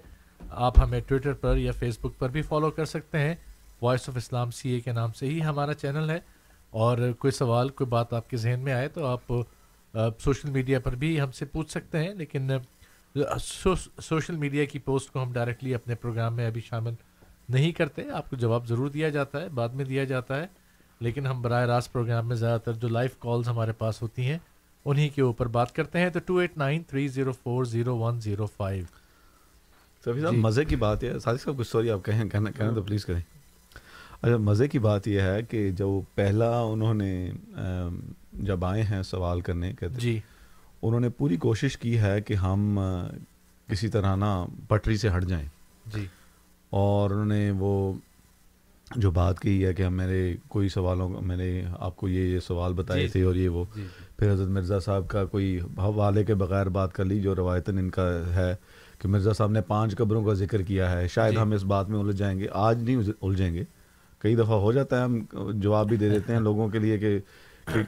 آپ 0.49 0.79
ہمیں 0.83 0.99
ٹویٹر 1.07 1.33
پر 1.33 1.57
یا 1.57 1.71
فیس 1.71 1.99
بک 1.99 2.19
پر 2.19 2.29
بھی 2.29 2.41
فالو 2.41 2.71
کر 2.71 2.85
سکتے 2.85 3.19
ہیں۔ 3.19 3.35
Voice 3.81 4.09
of 4.09 4.17
Islam 4.17 4.51
C 4.51 4.69
A 4.69 4.79
کے 4.79 4.91
نام 4.91 5.11
سے 5.11 5.25
ہی 5.25 5.43
ہمارا 5.43 5.73
چینل 5.73 6.09
ہے۔ 6.09 6.19
اور 6.73 6.97
کوئی 7.19 7.31
سوال، 7.31 7.69
کوئی 7.69 7.89
بات 7.89 8.13
آپ 8.13 8.29
کے 8.29 8.37
ذہن 8.37 8.59
میں 8.63 8.73
آئے 8.73 8.87
تو 8.87 9.05
آپ 9.05 9.31
سوشل 10.19 10.49
میڈیا 10.49 10.79
پر 10.79 10.95
بھی 10.95 11.19
ہم 11.21 11.31
سے 11.31 11.45
پوچھ 11.45 11.71
سکتے 11.71 12.03
ہیں، 12.03 12.13
لیکن 12.13 12.51
سوشل 14.01 14.35
میڈیا 14.37 14.65
کی 14.65 14.79
پوسٹ 14.79 15.11
کو 15.13 15.21
ہم 15.23 15.31
ڈائریکٹلی 15.33 15.73
اپنے 15.75 15.95
پروگرام 15.95 16.35
میں 16.35 16.47
ابھی 16.47 16.61
شامل 16.61 16.93
نہیں 17.49 17.71
کرتے۔ 17.71 18.09
آپ 18.11 18.29
کو 18.29 18.35
جواب 18.35 18.67
ضرور 18.67 18.89
دیا 18.89 19.09
جاتا 19.09 19.41
ہے، 19.41 19.49
بعد 19.49 19.69
میں 19.69 19.85
دیا 19.85 20.03
جاتا 20.03 20.41
ہے، 20.41 20.45
لیکن 21.01 21.27
ہم 21.27 21.41
براہ 21.41 21.65
راست 21.65 21.91
پروگرام 21.93 22.27
میں 22.27 22.35
زیادہ 22.35 22.59
تر 22.61 22.73
جو 22.73 22.87
لائیو 22.87 23.09
کالز 23.19 23.47
ہمارے 23.47 23.71
پاس 23.77 24.01
ہوتی 24.01 24.25
ہیں، 24.25 24.37
انہی 24.85 25.07
کے 25.09 25.21
اوپر 25.21 25.47
بات 25.47 25.75
کرتے 25.75 25.99
ہیں۔ 25.99 26.09
تو 26.09 26.19
two 26.25 26.37
eight 26.37 26.57
nine 26.57 26.83
three 26.83 27.07
zero 27.07 27.31
four 27.33 27.65
zero 27.65 27.97
one 27.97 28.19
zero 28.21 28.45
five 28.57 28.85
صاحب 30.03 30.33
مزے 30.35 30.65
کی 30.65 30.75
بات 30.75 31.03
ہے 31.03 31.17
صادق 31.19 31.41
صاحب 31.43 31.57
کچھ 31.57 31.67
سوری 31.67 31.89
آپ 31.91 32.05
کہیں 32.05 32.27
کہنا 32.29 32.51
کہنا 32.51 32.71
تو 32.75 32.81
پلیز 32.81 33.05
کریں 33.05 33.21
اچھا 34.21 34.37
مزے 34.37 34.67
کی 34.67 34.79
بات 34.79 35.07
یہ 35.07 35.21
ہے 35.21 35.41
کہ 35.49 35.71
جو 35.71 36.01
پہلا 36.15 36.61
انہوں 36.61 36.93
نے 36.93 37.31
جب 38.33 38.65
آئے 38.65 38.83
ہیں 38.83 39.03
سوال 39.03 39.41
کرنے 39.41 39.73
کہتے 39.79 39.99
جی۔ 39.99 40.19
انہوں 40.81 40.99
نے 40.99 41.09
پوری 41.09 41.37
کوشش 41.37 41.77
کی 41.77 41.99
ہے 41.99 42.21
کہ 42.21 42.33
ہم 42.33 42.79
کسی 43.67 43.87
طرح 43.87 44.15
نا 44.15 44.45
پٹری 44.67 44.97
سے 44.97 45.09
ہٹ 45.17 45.25
جائیں۔ 45.25 45.47
جی۔ 45.95 46.05
اور 46.69 47.09
انہوں 47.09 47.25
نے 47.25 47.51
وہ 47.51 47.93
جو 48.95 49.11
بات 49.11 49.39
کی 49.39 49.65
ہے 49.65 49.73
کہ 49.73 49.83
ہم 49.83 49.93
میرے 49.93 50.35
کوئی 50.47 50.69
سوالوں 50.69 51.09
میں 51.09 51.37
نے 51.37 51.63
آپ 51.79 51.95
کو 51.95 52.09
یہ 52.09 52.23
یہ 52.23 52.39
سوال 52.39 52.73
بتائے 52.73 53.01
جی، 53.01 53.07
تھے 53.07 53.23
اور 53.23 53.35
یہ 53.35 53.49
وہ۔ 53.49 53.65
جی۔ 53.75 53.87
پھر 54.17 54.33
حضرت 54.33 54.47
مرزا 54.47 54.79
صاحب 54.79 55.07
کا 55.07 55.25
کوئی 55.25 55.59
حوالے 55.77 56.23
کے 56.23 56.35
بغیر 56.35 56.69
بات 56.69 56.93
کر 56.93 57.05
لی 57.05 57.21
جو 57.21 57.35
روایتاً 57.35 57.77
ان 57.77 57.89
کا 57.89 58.35
ہے 58.35 58.55
کہ 58.99 59.07
مرزا 59.07 59.33
صاحب 59.33 59.51
نے 59.51 59.61
پانچ 59.61 59.95
قبروں 59.95 60.25
کا 60.25 60.33
ذکر 60.33 60.61
کیا 60.61 60.91
ہے۔ 60.91 61.07
شاید 61.07 61.33
جی۔ 61.33 61.41
ہم 61.41 61.51
اس 61.51 61.63
بات 61.63 61.89
میں 61.89 61.99
الجھ 61.99 62.17
جائیں 62.17 62.39
گے 62.39 62.47
آج 62.53 62.83
نہیں 62.83 62.95
الجھ- 62.95 63.13
الجھیں 63.21 63.53
گے۔ 63.53 63.63
کئی 64.19 64.35
دفعہ 64.35 64.55
ہو 64.55 64.71
جاتا 64.71 64.97
ہے 64.97 65.03
ہم 65.03 65.19
جواب 65.53 65.87
بھی 65.87 65.97
دے 65.97 66.09
دیتے 66.09 66.33
ہیں 66.33 66.39
لوگوں 66.39 66.69
کے 66.69 66.79
لیے 66.79 66.97
کہ 66.97 67.19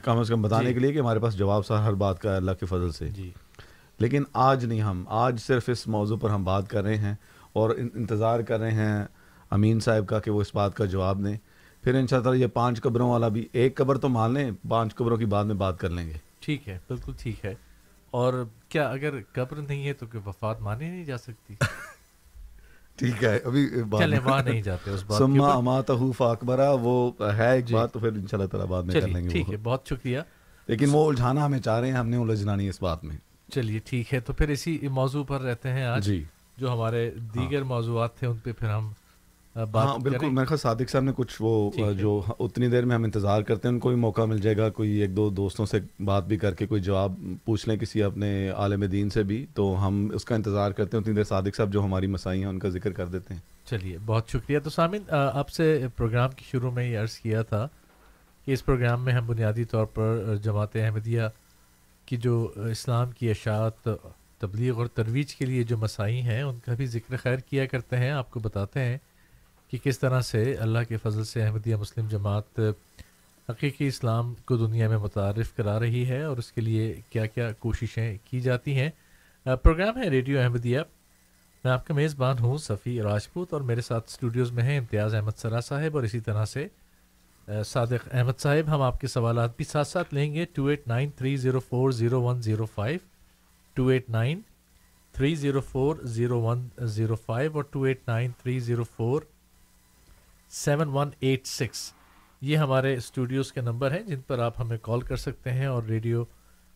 کم 0.02 0.18
از 0.18 0.28
کم 0.28 0.42
بتانے 0.42 0.68
جی۔ 0.68 0.74
کے 0.74 0.80
لیے 0.80 0.92
کہ 0.92 0.98
ہمارے 0.98 1.18
پاس 1.18 1.38
جواب 1.38 1.66
سا 1.66 1.86
ہر 1.86 1.92
بات 1.92 2.22
کا 2.22 2.30
ہے 2.32 2.36
اللہ 2.36 2.50
کے 2.50 2.66
فضل 2.66 2.92
سے۔ 2.92 3.08
جی۔ 3.08 3.30
لیکن 3.98 4.22
آج 4.32 4.64
نہیں 4.64 4.80
ہم 4.80 5.04
آج 5.08 5.40
صرف 5.40 5.68
اس 5.68 5.86
موضوع 5.86 6.16
پر 6.16 6.30
ہم 6.30 6.44
بات 6.44 6.68
کر 6.68 6.82
رہے 6.82 6.96
ہیں 6.96 7.14
اور 7.52 7.70
ان- 7.70 7.88
انتظار 7.94 8.40
کر 8.40 8.60
رہے 8.60 8.70
ہیں 8.70 9.04
امین 9.50 9.80
صاحب 9.80 10.06
کا 10.06 10.18
کہ 10.18 10.30
وہ 10.30 10.40
اس 10.40 10.54
بات 10.54 10.74
کا 10.74 10.84
جواب 10.84 11.24
دیں۔ 11.24 11.36
پھر 11.82 11.94
ان 11.94 12.06
شاء 12.06 12.16
اللہ 12.16 12.34
یہ 12.34 12.46
پانچ 12.46 12.80
قبروں 12.80 13.10
والا 13.10 13.28
بھی 13.28 13.48
ایک 13.52 13.76
قبر 13.76 13.98
تو 13.98 14.08
مان 14.08 14.34
لیں 14.34 14.50
پانچ 14.68 14.94
قبروں 14.94 15.16
کی 15.16 15.24
بعد 15.24 15.44
میں 15.44 15.54
بات 15.54 15.78
کر 15.78 15.90
لیں 15.90 16.06
گے۔ 16.06 16.12
ٹھیک 16.40 16.68
ہے 16.68 16.78
بالکل 16.88 17.12
ٹھیک 17.18 17.44
ہے۔ 17.44 17.54
اور 18.10 18.44
کیا 18.68 18.88
اگر 18.90 19.14
قبر 19.32 19.56
نہیں 19.56 19.86
ہے 19.86 19.92
تو 19.92 20.06
کہ 20.06 20.28
وفات 20.28 20.60
مانی 20.60 20.90
نہیں 20.90 21.04
جا 21.04 21.18
سکتی؟ 21.18 21.54
ٹھیک 22.96 23.24
ہے 23.24 23.36
ابھی 23.44 23.66
وہاں 23.90 24.42
نہیں 24.42 24.62
جاتے 24.62 24.90
اس 24.90 25.04
بات 25.04 25.18
کے 25.18 25.24
سما 25.24 25.54
وہ 26.80 27.12
ہے 27.36 27.52
ایک 27.52 27.64
جی۔ 27.66 27.74
بات 27.74 27.92
تو 27.92 27.98
پھر 27.98 28.08
ان 28.08 28.26
شاء 28.30 28.38
اللہ 28.38 28.46
تعالیٰ 28.46 28.68
بعد 28.68 28.82
میں 28.82 29.00
کر 29.00 29.08
لیں 29.08 29.24
گے 29.24 29.28
ٹھیک 29.28 29.50
ہے 29.50 29.56
بہت 29.56 29.88
شکریہ۔ 29.88 30.18
لیکن 30.68 30.86
وہ 30.92 31.08
الجھانا 31.08 31.46
ہمیں 31.46 31.58
چاہ 31.58 31.80
رہے 31.80 31.88
ہیں 31.88 31.94
ہم 31.94 32.08
نے 32.08 32.16
الجھنا 32.16 32.54
نہیں 32.54 32.68
اس 32.68 32.82
بات 32.82 33.04
میں۔ 33.04 33.16
چلیے 33.52 33.78
ٹھیک 33.78 34.14
ہے 34.14 34.20
تو 34.20 34.32
پھر 34.32 34.48
اسی 34.48 34.78
موضوع 34.90 35.24
پر 35.24 35.40
رہتے 35.40 35.68
ہیں 35.68 35.84
آج۔ 35.84 36.04
جی۔ 36.04 36.24
جو 36.56 36.72
ہمارے 36.72 37.10
دیگر 37.34 37.62
موضوعات 37.62 38.16
تھے 38.16 38.26
ان 38.26 38.36
پہ 38.36 38.52
پھر 38.52 38.68
ہم 38.70 38.90
ہاں 39.56 39.98
بالکل۔ 39.98 40.26
میرے 40.30 40.46
خیال 40.46 40.58
صادق 40.58 40.90
صاحب 40.90 41.02
نے 41.02 41.12
کچھ 41.16 41.36
وہ۔ 41.40 41.70
جو 41.92 42.22
اتنی 42.38 42.68
دیر 42.68 42.84
میں 42.84 42.94
ہم 42.94 43.04
انتظار 43.04 43.42
کرتے 43.42 43.68
ہیں 43.68 43.74
ان 43.74 43.80
کو 43.80 43.88
بھی 43.88 43.96
موقع 43.96 44.24
مل 44.24 44.38
جائے 44.38 44.56
گا۔ 44.56 44.70
کوئی 44.70 44.90
ایک 44.90 45.16
دو 45.16 45.30
دوستوں 45.30 45.66
سے 45.66 45.78
بات 46.04 46.24
بھی 46.26 46.36
کر 46.36 46.54
کے 46.54 46.66
کوئی 46.66 46.80
جواب 46.80 47.12
پوچھ 47.44 47.68
لیں 47.68 47.76
کسی 47.76 48.02
اپنے 48.02 48.48
عالم 48.50 48.84
دین 48.84 49.10
سے 49.10 49.22
بھی 49.22 49.46
تو 49.54 49.86
ہم 49.86 50.10
اس 50.14 50.24
کا 50.24 50.34
انتظار 50.34 50.70
کرتے 50.70 50.96
ہیں۔ 50.96 51.02
اتنی 51.02 51.14
دیر 51.14 51.24
صادق 51.24 51.56
صاحب 51.56 51.72
جو 51.72 51.84
ہماری 51.84 52.06
مسائی 52.06 52.40
ہیں 52.40 52.48
ان 52.48 52.58
کا 52.58 52.68
ذکر 52.68 52.92
کر 52.92 53.06
دیتے 53.06 53.34
ہیں۔ 53.34 53.40
چلیے 53.66 53.98
بہت 54.06 54.28
شکریہ۔ 54.28 54.58
تو 54.58 54.70
سامن 54.70 54.98
آپ 55.10 55.48
سے 55.48 55.86
پروگرام 55.96 56.30
کی 56.30 56.44
شروع 56.50 56.70
میں 56.70 56.90
یہ 56.90 56.98
عرض 56.98 57.14
کیا 57.18 57.42
تھا 57.42 57.68
کہ 58.46 58.52
اس 58.52 58.64
پروگرام 58.64 59.04
میں 59.04 59.12
ہم 59.12 59.26
بنیادی 59.26 59.64
طور 59.64 59.86
پر 59.86 60.36
جماعت 60.42 60.76
احمدیہ 60.76 61.22
کی 62.06 62.16
جو 62.16 62.52
اسلام 62.56 63.10
کی 63.10 63.30
اشاعت 63.30 63.88
تبلیغ 64.38 64.76
اور 64.76 64.86
ترویج 64.86 65.34
کے 65.34 65.46
لیے 65.46 65.62
جو 65.62 65.78
مسائی 65.78 66.20
ہیں 66.20 66.42
ان 66.42 66.58
کا 66.66 66.74
بھی 66.74 66.86
ذکر 66.86 67.16
خیر 67.16 67.36
کیا 67.36 67.66
کرتے 67.66 67.96
ہیں۔ 67.96 68.10
آپ 68.10 68.30
کو 68.30 68.40
بتاتے 68.40 68.80
ہیں 68.80 68.98
کہ 69.72 69.78
کس 69.84 69.98
طرح 69.98 70.20
سے 70.20 70.54
اللہ 70.54 70.78
کے 70.88 70.96
فضل 70.96 71.24
سے 71.24 71.42
احمدیہ 71.42 71.76
مسلم 71.76 72.08
جماعت 72.08 72.60
حقیقی 73.48 73.86
اسلام 73.86 74.34
کو 74.44 74.56
دنیا 74.56 74.88
میں 74.88 74.98
متعارف 74.98 75.56
کرا 75.56 75.80
رہی 75.80 76.08
ہے 76.08 76.22
اور 76.22 76.36
اس 76.36 76.52
کے 76.52 76.60
لیے 76.60 77.00
کیا 77.10 77.26
کیا 77.26 77.52
کوششیں 77.52 78.18
کی 78.24 78.40
جاتی 78.40 78.80
ہیں۔ 78.80 78.90
پروگرام 79.44 79.96
ہے 79.96 80.08
ریڈیو 80.08 80.40
احمدیہ۔ 80.40 80.80
میں 81.64 81.72
آپ 81.72 81.86
کا 81.86 81.94
میزبان 81.94 82.38
ہوں 82.38 82.58
صفی 82.58 83.02
راجپوت 83.02 83.52
اور 83.52 83.60
میرے 83.60 83.80
ساتھ 83.80 84.04
اسٹوڈیوز 84.08 84.52
میں 84.52 84.62
ہیں 84.62 84.78
امتیاز 84.78 85.14
احمد 85.14 85.38
سرا 85.38 85.60
صاحب 85.60 85.96
اور 85.96 86.02
اسی 86.02 86.20
طرح 86.20 86.44
سے 86.44 86.68
صادق 87.66 88.08
احمد 88.12 88.38
صاحب۔ 88.38 88.74
ہم 88.74 88.82
آپ 88.82 89.00
کے 89.00 89.06
سوالات 89.06 89.56
بھی 89.56 89.64
ساتھ 89.64 89.88
ساتھ 89.88 90.14
لیں 90.14 90.34
گے۔ 90.34 90.44
Two 90.44 90.66
eight 90.66 90.88
nine 90.88 91.10
three 91.10 91.36
zero 91.36 91.60
four 91.60 91.90
zero 91.90 92.22
one 92.22 92.42
zero 92.42 92.66
five 92.66 92.98
two 93.74 93.86
eight 93.86 94.10
nine 94.10 94.40
three 95.12 95.34
zero 95.34 95.60
four 95.60 95.96
zero 96.02 96.40
one 96.40 96.68
zero 96.78 97.14
five 97.14 97.50
اور 97.54 97.62
two 97.62 97.82
eight 97.82 98.08
nine 98.08 98.30
three 98.42 98.58
zero 98.58 98.84
four 98.84 99.22
seven 100.52 100.88
one 100.88 101.10
eight 101.20 101.46
six 101.46 101.92
یہ 102.40 102.56
ہمارے 102.56 102.94
اسٹوڈیوز 102.94 103.52
کے 103.52 103.60
number 103.60 103.92
ہیں 103.92 104.02
جن 104.02 104.20
پر 104.20 104.38
آپ 104.38 104.60
ہمیں 104.60 104.76
کال 104.82 105.00
کر 105.00 105.16
سکتے 105.16 105.52
ہیں 105.52 105.66
اور 105.66 105.82
ریڈیو 105.82 106.24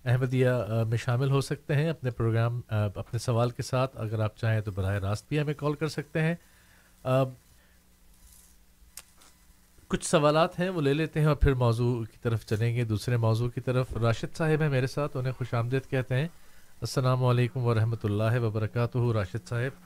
احمدیہ 0.04 0.50
میں 0.88 0.98
شامل 0.98 1.30
ہو 1.30 1.40
سکتے 1.40 1.74
ہیں 1.74 1.88
اپنے 1.88 2.10
پروگرام 2.10 2.60
اپنے 2.68 3.18
سوال 3.18 3.50
کے 3.50 3.62
ساتھ۔ 3.62 3.96
اگر 4.00 4.20
آپ 4.20 4.36
چاہیں 4.36 4.60
تو 4.60 4.70
براہ 4.70 4.98
راست 4.98 5.28
بھی 5.28 5.40
ہمیں 5.40 5.54
کال 5.54 5.74
کر 5.74 5.88
سکتے 5.88 6.22
ہیں۔ 6.22 6.34
کچھ 9.88 10.06
سوالات 10.06 10.58
ہیں، 10.60 10.68
وہ 10.68 10.80
لے 10.80 10.94
لیتے 10.94 11.20
ہیں 11.20 11.26
اور 11.26 11.36
پھر 11.36 11.54
موضوع 11.54 12.04
کی 12.04 12.18
طرف 12.22 12.46
چلیں 12.46 12.76
گے۔ 12.76 12.84
دوسرے 12.84 13.16
موضوع 13.16 13.48
کی 13.48 13.60
طرف 13.60 13.92
راشد 13.96 14.36
صاحب 14.36 14.62
ہیں 14.62 14.68
میرے 14.68 14.86
ساتھ، 14.86 15.16
انہیں 15.16 15.32
خوش 15.32 15.54
آمدید 15.54 15.90
کہتے 15.90 16.14
ہیں۔ 16.14 16.28
السلام 16.80 17.24
علیکم 17.24 17.60
ورحمۃ 17.60 18.04
اللہ 18.04 18.38
وبرکاتہ، 18.42 18.98
راشد 19.14 19.48
صاحب۔ 19.48 19.85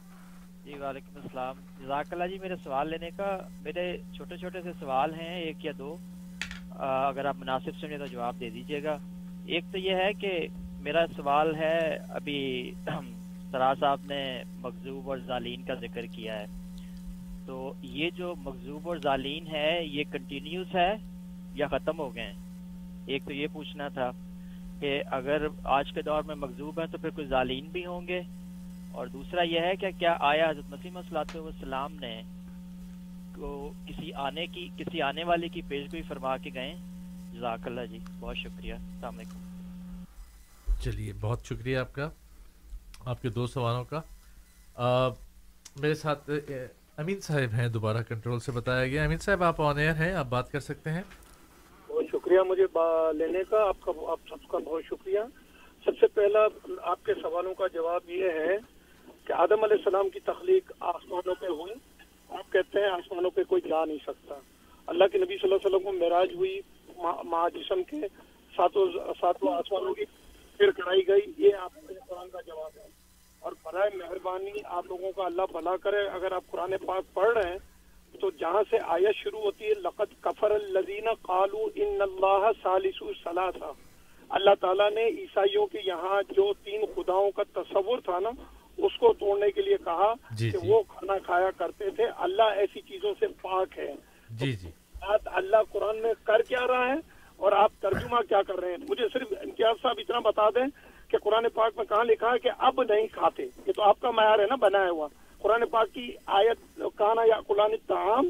جی 0.70 0.78
وعلیکم 0.78 1.20
السلام۔ 1.22 1.54
جزاک 1.84 2.06
اللہ 2.10 2.24
جی 2.24 2.38
میرے 2.38 2.54
سوال 2.64 2.88
لینے 2.88 3.10
کا 3.16 3.38
میرے 3.62 3.96
چھوٹے 4.16 4.36
چھوٹے 4.36 4.62
سے 4.62 4.72
سوال 4.80 5.14
ہیں 5.14 5.40
ایک 5.40 5.64
یا 5.64 5.72
دو۔ 5.78 5.96
آ، 6.70 7.08
اگر 7.08 7.24
آپ 7.24 7.36
مناسب 7.38 7.70
سمجھے 7.80 7.98
تو 7.98 8.06
جواب 8.06 8.40
دے 8.40 8.50
دیجیے 8.50 8.82
گا۔ 8.82 8.98
ایک 9.46 9.64
تو 9.72 9.78
یہ 9.78 9.94
ہے 9.94 10.12
کہ 10.12 10.46
میرا 10.80 11.06
سوال 11.16 11.54
ہے 11.54 11.98
ابھی 12.08 12.72
سرا 13.50 13.72
صاحب 13.80 14.00
نے 14.04 14.42
مغزوب 14.60 15.10
اور 15.10 15.18
ظالین 15.18 15.62
کا 15.62 15.74
ذکر 15.74 16.06
کیا 16.06 16.40
ہے۔ 16.40 16.46
تو 17.46 17.72
یہ 17.82 18.10
جو 18.10 18.34
مغزوب 18.38 18.88
اور 18.88 18.96
ظالین 18.96 19.46
ہے 19.46 19.84
یہ 19.84 20.04
کنٹینیوس 20.10 20.74
ہے 20.74 20.94
یا 21.54 21.66
ختم 21.66 21.98
ہو 21.98 22.14
گئے 22.14 22.26
ہیں؟ 22.26 22.34
ایک 23.06 23.24
تو 23.24 23.32
یہ 23.32 23.46
پوچھنا 23.52 23.88
تھا 23.88 24.10
کہ 24.80 25.02
اگر 25.06 25.46
آج 25.64 25.92
کے 25.92 26.02
دور 26.02 26.22
میں 26.22 26.34
مغزوب 26.34 26.80
ہیں 26.80 26.86
تو 26.86 26.98
پھر 26.98 27.10
کوئی 27.10 27.26
ظالین 27.26 27.66
بھی 27.72 27.86
ہوں 27.86 28.06
گے؟ 28.08 28.22
اور 28.92 29.06
دوسرا 29.06 29.42
یہ 29.42 29.60
ہے 29.60 29.76
کہ 29.76 29.90
کیا 29.98 30.16
آیا 30.20 30.50
حضرت 30.50 30.64
مسیم 30.68 31.02
صلاحت 31.08 31.36
والسلام 31.36 31.92
نے 31.92 32.22
کو 33.36 33.72
کسی 33.88 34.12
آنے 34.12 34.46
کی 34.46 34.68
کسی 34.78 35.02
آنے 35.02 35.24
والے 35.24 35.48
کی 35.48 35.62
پیشگوئی 35.68 36.02
فرما 36.02 36.36
کے 36.36 36.50
گئے؟ 36.54 36.74
جزاک 37.32 37.58
اللہ 37.64 37.80
جی 37.86 37.98
بہت 38.20 38.36
شکریہ۔ 38.36 38.74
السلام 38.74 39.18
علیکم۔ 39.18 39.38
چلیے 40.80 41.12
بہت 41.20 41.40
شکریہ 41.44 41.78
آپ 41.78 41.94
کا 41.94 42.10
آپ 43.04 43.22
کے 43.22 43.28
دو 43.28 43.46
سوالوں 43.46 43.84
کا۔ 43.84 44.00
آ، 44.74 45.08
میرے 45.80 45.94
ساتھ 45.94 46.30
امین 46.96 47.20
صاحب 47.20 47.54
ہیں 47.54 47.68
دوبارہ 47.68 48.02
کنٹرول 48.08 48.40
سے 48.40 48.52
بتایا 48.52 48.86
گیا۔ 48.86 49.04
امین 49.04 49.18
صاحب 49.18 49.42
آپ 49.42 49.60
آن 49.60 49.78
ایئر 49.78 49.94
ہیں 49.94 50.12
آپ 50.12 50.26
بات 50.26 50.52
کر 50.52 50.60
سکتے 50.60 50.90
ہیں؟ 50.90 51.02
بہت 51.88 52.04
شکریہ 52.12 52.40
مجھے 52.40 52.66
با- 52.72 53.14
لینے 53.14 53.38
کا 53.50 53.68
آپ 53.68 53.76
کا 53.80 53.92
آپ 54.08 54.20
سب 54.28 54.48
کا 54.48 54.58
بہت 54.58 54.84
شکریہ۔ 54.84 55.20
سب 55.84 55.92
سے 56.00 56.06
پہلا 56.06 56.38
آپ 56.82 57.04
کے 57.04 57.14
سوالوں 57.14 57.54
کا 57.54 57.66
جواب 57.66 58.10
یہ 58.10 58.24
ہے 58.24 58.79
کہ 59.30 59.34
آدم 59.34 59.64
علیہ 59.64 59.76
السلام 59.76 60.08
کی 60.08 60.20
تخلیق 60.20 60.72
آسمانوں 60.80 61.34
پہ 61.40 61.46
ہوئی۔ 61.46 61.74
آپ 62.28 62.52
کہتے 62.52 62.80
ہیں 62.80 62.86
آسمانوں 62.86 63.30
پہ 63.30 63.44
کوئی 63.44 63.68
جا 63.68 63.84
نہیں 63.84 63.98
سکتا۔ 64.06 64.34
اللہ 64.86 65.04
کے 65.12 65.18
نبی 65.18 65.38
صلی 65.38 65.52
اللہ 65.52 65.54
علیہ 65.54 65.76
وسلم 65.76 65.84
کو 65.84 65.92
معراج 65.92 66.34
ہوئی 66.34 66.60
ماں- 67.24 67.48
جسم 67.54 67.82
کے 67.82 67.96
ساتوں 68.56 68.86
ساتوں 69.20 69.52
آسمانوں 69.52 69.94
کی 69.94 70.04
پھر 70.58 70.70
کرائی 70.70 71.08
گئی۔ 71.08 71.32
یہ 71.36 71.54
آپ 71.54 71.72
قرآن 72.08 72.30
کا 72.30 72.40
جواب 72.40 72.70
ہے۔ 72.76 72.86
اور 73.40 73.52
برائے 73.62 73.90
مہربانی 73.96 74.50
آپ 74.64 74.86
لوگوں 74.86 75.12
کا 75.12 75.24
اللہ 75.24 75.42
بھلا 75.52 75.76
کرے۔ 75.76 76.06
اگر 76.06 76.32
آپ 76.32 76.44
قرآن 76.50 76.74
پاک 76.86 77.14
پڑھ 77.14 77.38
رہے 77.38 77.50
ہیں 77.50 77.58
تو 78.18 78.30
جہاں 78.30 78.62
سے 78.70 78.76
آیت 78.82 79.16
شروع 79.16 79.40
ہوتی 79.40 79.64
ہے، 79.64 79.74
لقد 79.74 80.20
کفر 80.20 80.50
الذین 80.50 81.08
قالوا 81.22 81.68
ان 81.74 82.02
اللہ 82.02 82.50
ثالث 82.62 83.24
ثلاثہ۔ 83.24 83.72
اللہ 84.28 84.54
تعالیٰ 84.60 84.90
نے 84.90 85.04
عیسائیوں 85.06 85.66
کے 85.66 85.78
یہاں 85.84 86.22
جو 86.32 86.52
تین 86.64 86.80
خداؤں 86.96 87.30
کا 87.30 87.42
تصور 87.52 87.98
تھا 87.98 88.18
نا 88.18 88.30
اس 88.82 88.96
کو 88.98 89.12
توڑنے 89.12 89.50
کے 89.50 89.62
لیے 89.62 89.76
کہا 89.84 90.14
جی، 90.30 90.50
کہ 90.50 90.58
جی۔ 90.58 90.72
وہ 90.72 90.82
کھانا 90.82 91.18
کھایا 91.18 91.50
کرتے 91.50 91.90
تھے۔ 91.90 92.04
اللہ 92.18 92.42
ایسی 92.42 92.80
چیزوں 92.80 93.14
سے 93.20 93.26
پاک 93.26 93.78
ہے 93.78 93.94
جی 94.30 94.52
جی۔ 94.52 94.68
بات 95.00 95.20
اللہ 95.24 95.56
قرآن 95.72 96.02
میں 96.02 96.12
کر 96.24 96.42
کیا 96.42 96.66
رہا 96.66 96.86
ہے 96.86 97.20
اور 97.36 97.52
آپ 97.52 97.72
ترجمہ 97.80 98.20
کیا 98.28 98.42
کر 98.42 98.60
رہے 98.60 98.70
ہیں؟ 98.70 98.76
مجھے 98.88 99.04
صرف 99.12 99.26
امتیاز 99.30 99.82
صاحب 99.82 99.94
اتنا 99.98 100.18
بتا 100.18 100.50
دیں 100.50 100.66
کہ 101.08 101.18
قرآن 101.18 101.48
پاک 101.54 101.72
میں 101.76 101.84
کہاں 101.84 102.04
لکھا 102.04 102.32
ہے 102.32 102.38
کہ 102.38 102.50
اب 102.58 102.82
نہیں 102.82 103.06
کھاتے۔ 103.06 103.42
یہ 103.42 103.72
تو 103.72 103.82
آپ 103.82 104.00
کا 104.00 104.10
معیار 104.10 104.38
ہے 104.38 104.44
نا 104.44 104.54
بنایا 104.54 104.90
ہوا۔ 104.90 105.08
قرآن 105.38 105.66
پاک 105.66 105.94
کی 105.94 106.12
آیت 106.26 106.80
کانا 106.96 107.22
یا 107.26 107.40
قرآن 107.46 107.70
تعام 107.86 108.28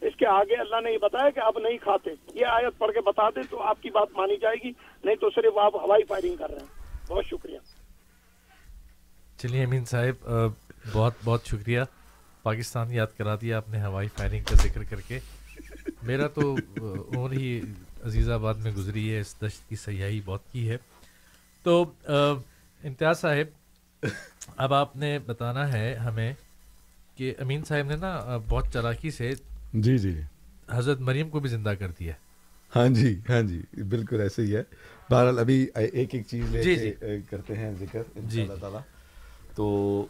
اس 0.00 0.16
کے 0.16 0.26
آگے 0.26 0.54
اللہ 0.54 0.80
نے 0.80 0.92
یہ 0.92 0.98
بتایا 0.98 1.30
کہ 1.30 1.40
اب 1.40 1.58
نہیں 1.58 1.78
کھاتے۔ 1.78 2.10
یہ 2.34 2.46
آیت 2.46 2.78
پڑھ 2.78 2.92
کے 2.92 3.00
بتا 3.00 3.30
دیں 3.30 3.42
تو 3.50 3.60
آپ 3.60 3.82
کی 3.82 3.90
بات 3.90 4.08
مانی 4.16 4.36
جائے 4.36 4.56
گی 4.64 4.72
نہیں 5.04 5.16
تو 5.16 5.30
صرف 5.30 5.58
آپ 5.58 5.76
ہوائی 5.76 6.04
فائرنگ 6.04 6.36
کر 6.36 6.50
رہے 6.50 6.58
ہیں۔ 6.58 6.78
بہت 7.08 7.24
شکریہ۔ 7.24 7.58
چلیے 9.38 9.64
امین 9.64 9.84
صاحب 9.84 10.28
بہت 10.92 11.12
بہت 11.24 11.46
شکریہ۔ 11.46 11.80
پاکستان 12.42 12.92
یاد 12.92 13.06
کرا 13.18 13.34
دیا 13.40 13.56
آپ 13.56 13.68
نے 13.68 13.82
ہوائی 13.82 14.08
فائرنگ 14.16 14.42
کا 14.44 14.56
ذکر 14.62 14.82
کر 14.90 15.00
کے۔ 15.08 15.18
میرا 16.02 16.26
تو 16.26 16.54
عمر 17.16 17.32
ہی 17.32 17.60
عزیز 18.04 18.30
آباد 18.30 18.54
میں 18.54 18.72
گزری 18.72 19.12
ہے 19.12 19.20
اس 19.20 19.34
دشت 19.42 19.68
کی 19.68 19.76
سیاحی 19.76 20.20
بہت 20.24 20.52
کی 20.52 20.68
ہے۔ 20.70 20.76
تو 21.62 21.82
امتیاز 22.84 23.20
صاحب 23.20 24.06
اب 24.56 24.74
آپ 24.74 24.96
نے 24.96 25.18
بتانا 25.26 25.72
ہے 25.72 25.94
ہمیں 25.94 26.32
کہ 27.16 27.34
امین 27.38 27.64
صاحب 27.64 27.86
نے 27.86 27.96
نا 27.96 28.38
بہت 28.48 28.72
چلاکی 28.72 29.10
سے 29.10 29.30
جی 29.74 29.98
جی۔ 29.98 30.20
حضرت 30.70 31.00
مریم 31.00 31.28
کو 31.30 31.40
بھی 31.40 31.50
زندہ 31.50 31.74
کر 31.78 31.90
دیا۔ 31.98 32.12
ہاں 32.76 32.88
جی 32.88 33.14
ہاں 33.28 33.42
جی 33.42 33.82
بالکل 33.82 34.20
ایسے 34.20 34.42
ہی 34.42 34.56
ہے۔ 34.56 34.62
بہرحال 35.10 35.38
ابھی 35.38 35.66
ایک 35.74 36.14
ایک 36.14 36.26
چیز 36.26 36.50
لے 36.50 36.62
جی، 36.62 36.74
جی۔ 36.76 36.92
کرتے 37.30 37.56
ہیں 37.56 37.72
ذکر 37.80 38.02
جی، 38.16 38.42
اللہ 38.42 38.60
تعالیٰ۔ 38.60 38.80
تو 39.58 40.06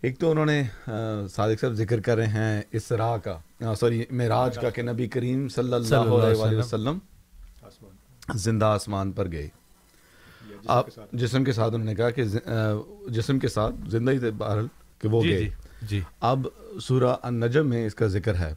ایک 0.00 0.18
تو 0.18 0.30
انہوں 0.30 0.46
نے 0.46 0.62
صادق 1.30 1.60
صاحب 1.60 1.72
ذکر 1.72 2.00
کر 2.00 2.16
رہے 2.16 2.26
ہیں 2.26 2.62
اسراء 2.72 3.16
کا 3.16 3.74
سوری 3.74 4.04
معراج 4.10 4.58
کا 4.58 4.70
کہ 4.70 4.82
نبی 4.82 5.08
کریم 5.08 5.48
صلی 5.48 5.84
صلی 5.84 5.96
اللہ 5.96 6.14
اللہ 6.14 6.42
علیہ 6.42 6.58
وسلم۔ 6.58 6.98
زندہ 8.34 8.64
آسمان 8.64 9.12
پر 9.12 9.32
گئے۔ 9.32 9.48
آپ 10.66 10.86
جسم 11.12 11.44
کے 11.44 11.52
ساتھ 11.52 11.74
انہوں 11.74 11.86
نے 11.86 11.94
کہا 11.94 12.10
کہ 12.10 12.24
جسم 13.08 13.38
کے 13.38 13.48
ساتھ 13.48 13.74
زندہ 13.88 14.10
ہی 14.10 14.18
تھے 14.18 14.30
بہرحال 14.30 14.66
کہ 14.98 15.08
وہ 15.08 15.22
جی 15.22 15.28
گئے۔ 15.28 15.38
جی 15.38 15.48
جی۔ 15.82 16.00
اب 16.20 16.46
سورہ 16.82 17.16
النجم 17.22 17.68
میں 17.68 17.86
اس 17.86 17.94
کا 17.94 18.06
ذکر 18.06 18.34
ہے۔ 18.34 18.54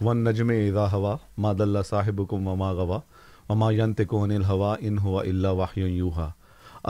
ون 0.00 0.24
نجم 0.24 0.48
اذا 0.48 0.92
ہوا 0.92 1.16
ماد 1.38 1.60
اللہ 1.60 1.78
صاحب 1.88 2.32
وما 2.32 2.72
غوا 2.72 3.00
وما 3.48 3.70
ینطق 3.70 4.14
عن 4.14 4.30
الہوا 4.30 4.76
ان 4.80 4.98
ہوا 4.98 5.22
الا 5.22 5.50
وحی 5.50 5.80
یوحا۔ 5.80 6.28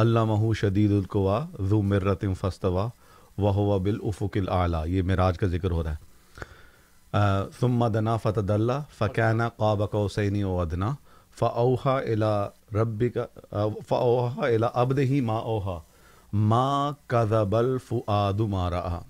علامہ 0.00 0.52
شدید 0.60 0.90
القوا 0.90 1.38
ذو 1.70 1.82
مرت 1.82 2.24
فاستوا 2.40 2.88
وهو 3.38 3.78
بالافق 3.78 4.36
الاعلی 4.36 4.96
یہ 4.96 5.02
معراج 5.02 5.38
کا 5.38 5.46
ذکر 5.46 5.70
ہو 5.70 5.82
رہا 5.82 5.92
ہے۔ 5.92 6.00
ثم 7.60 7.86
دنا 7.94 8.16
فتدلى 8.16 8.78
فكان 8.98 9.40
قاب 9.56 9.80
قوسين 9.90 10.42
او 10.42 10.60
ادنى 10.60 10.90
فاوحى 11.38 11.96
الى 12.12 12.32
ربك 12.74 13.16
فاوحى 13.88 14.56
الى 14.56 14.70
عبده 14.74 15.20
ما 15.30 15.38
اوحى 15.52 15.78
ما 16.32 16.68
كذب 17.06 17.56
الفؤاد 17.56 18.40
ما 18.54 18.70
راى 18.70 19.00